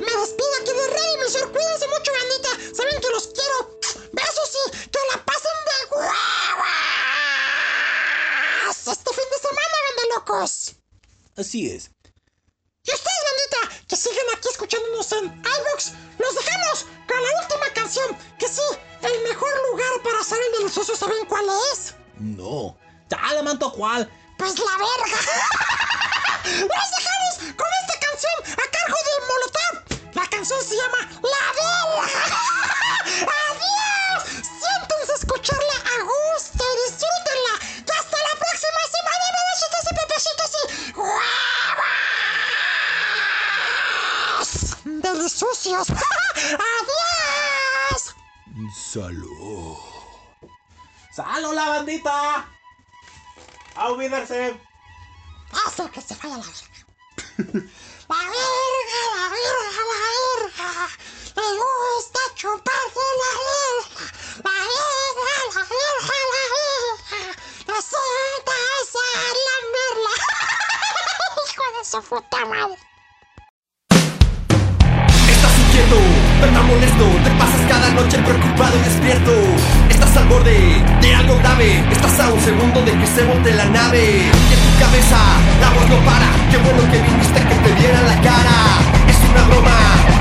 me 0.00 0.12
despido 0.20 0.54
aquí 0.60 0.72
de 0.72 0.86
radio 0.88 1.14
emisor. 1.20 1.52
Cuídense 1.52 1.86
mucho, 1.86 2.12
bandita. 2.12 2.50
Saben 2.74 3.00
que 3.00 3.10
los 3.10 3.28
quiero. 3.28 3.78
Besos 4.12 4.50
y 4.66 4.70
que 4.88 4.98
la 5.12 5.24
pasen 5.24 5.58
de 5.70 5.86
guavas. 5.90 6.14
Este 8.86 9.10
fin 9.14 9.28
de 9.30 9.38
semana, 9.38 9.76
banda 9.86 10.04
locos. 10.16 10.74
Así 11.36 11.70
es. 11.70 11.93
Y 12.86 12.92
ustedes, 12.92 13.22
bandita, 13.24 13.82
que 13.88 13.96
siguen 13.96 14.26
aquí 14.36 14.48
escuchándonos 14.48 15.12
en 15.12 15.24
iVoox, 15.24 15.92
los 16.18 16.34
dejamos 16.34 16.86
con 17.08 17.22
la 17.22 17.40
última 17.40 17.66
canción. 17.74 18.16
Que 18.38 18.46
sí, 18.46 18.60
el 19.00 19.22
mejor 19.22 19.50
lugar 19.70 20.02
para 20.02 20.20
hacer 20.20 20.38
el 20.38 20.58
delicioso, 20.58 20.94
¿saben 20.94 21.24
cuál 21.26 21.46
es? 21.72 21.94
No. 22.18 22.76
Chale, 23.08 23.42
manto, 23.42 23.72
¿cuál? 23.72 24.10
Pues 24.36 24.58
la 24.58 24.72
verga. 24.72 25.18
Los 26.44 26.90
dejamos 26.98 27.56
con 27.56 27.68
esta 27.80 27.98
canción 28.00 28.34
a 28.52 28.70
cargo 28.70 28.98
de 29.06 29.26
Molotov. 29.28 30.14
La 30.14 30.26
canción 30.28 30.60
se 30.62 30.76
llama 30.76 30.98
La 31.22 31.52
verga. 31.54 32.38
Deliciosos. 45.24 45.88
Adiós. 46.68 48.14
Salud. 48.76 49.78
¡Salud, 51.16 51.54
la 51.54 51.68
bandita! 51.70 52.46
¡A 53.74 53.88
olvidarse! 53.88 54.60
Eso 55.66 55.90
que 55.90 56.02
se 56.02 56.14
vaya 56.16 56.36
la 56.36 56.44
verga. 56.44 56.68
La 58.06 58.16
verga, 58.16 59.00
la 59.14 59.24
verga, 59.32 59.82
la 59.90 59.98
verga. 60.36 60.68
Me 61.36 61.46
gusta 61.56 62.20
chuparte 62.34 63.04
la 63.22 63.30
verga. 63.48 64.06
La 64.44 64.56
verga, 64.60 65.32
la 65.54 65.62
verga, 65.72 66.16
la 66.34 66.44
verga. 66.52 67.32
La 67.66 67.78
suelta 67.80 68.54
esa 68.82 69.06
la 69.48 69.56
merla. 69.74 70.14
Hijo 71.48 71.66
de 71.78 71.82
su 71.86 72.02
puta 72.02 72.44
madre. 72.44 72.93
Perma 76.44 76.62
molesto. 76.62 77.06
Te 77.24 77.30
pasas 77.40 77.62
cada 77.68 77.88
noche 77.90 78.18
preocupado 78.18 78.76
y 78.76 78.82
despierto. 78.88 79.32
Estás 79.88 80.16
al 80.16 80.26
borde 80.28 80.82
de 81.00 81.14
algo 81.14 81.38
grave. 81.38 81.82
Estás 81.90 82.20
a 82.20 82.32
un 82.32 82.40
segundo 82.40 82.82
de 82.82 82.92
que 82.92 83.06
se 83.06 83.24
bote 83.24 83.52
la 83.52 83.64
nave. 83.66 84.04
Y 84.48 84.52
en 84.56 84.60
tu 84.64 84.70
cabeza 84.78 85.18
la 85.60 85.70
voz 85.70 85.88
no 85.88 85.98
para. 86.04 86.28
Qué 86.50 86.58
bueno 86.58 86.82
que 86.90 86.98
viniste 87.00 87.40
que 87.48 87.56
te 87.64 87.70
diera 87.80 88.02
la 88.02 88.16
cara. 88.20 88.56
Es 89.08 89.18
una 89.30 89.42
broma, 89.48 89.78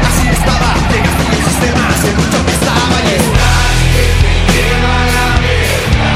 así 0.10 0.28
estaba. 0.40 0.70
Llegaste 0.91 1.24
y 1.28 1.34
el 1.36 1.44
sistema 1.50 1.84
se 2.02 2.08
escuchó 2.12 2.40
que 2.45 2.54
estaba 2.60 2.98
Y 3.04 3.16
lleva 4.54 4.95
la 5.18 5.28
verga 5.44 6.12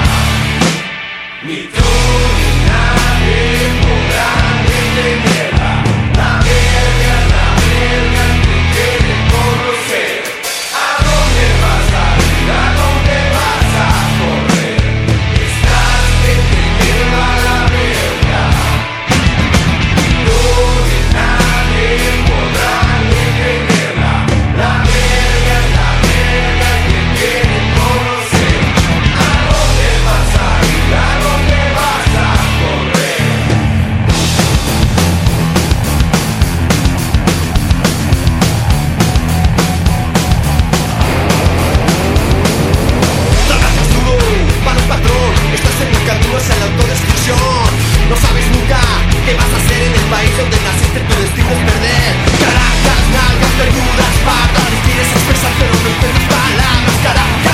Ni 1.47 1.59
tú 1.75 1.89
ni 2.37 2.49
nadie 2.69 3.67
pagan, 54.27 54.73
quieres 54.83 55.09
expresar 55.11 55.51
pero 55.57 55.73
no 55.73 55.89
encuentras 55.89 56.27
palabras, 56.27 56.95
carajo. 57.03 57.46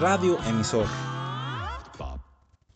Aquí 0.00 0.30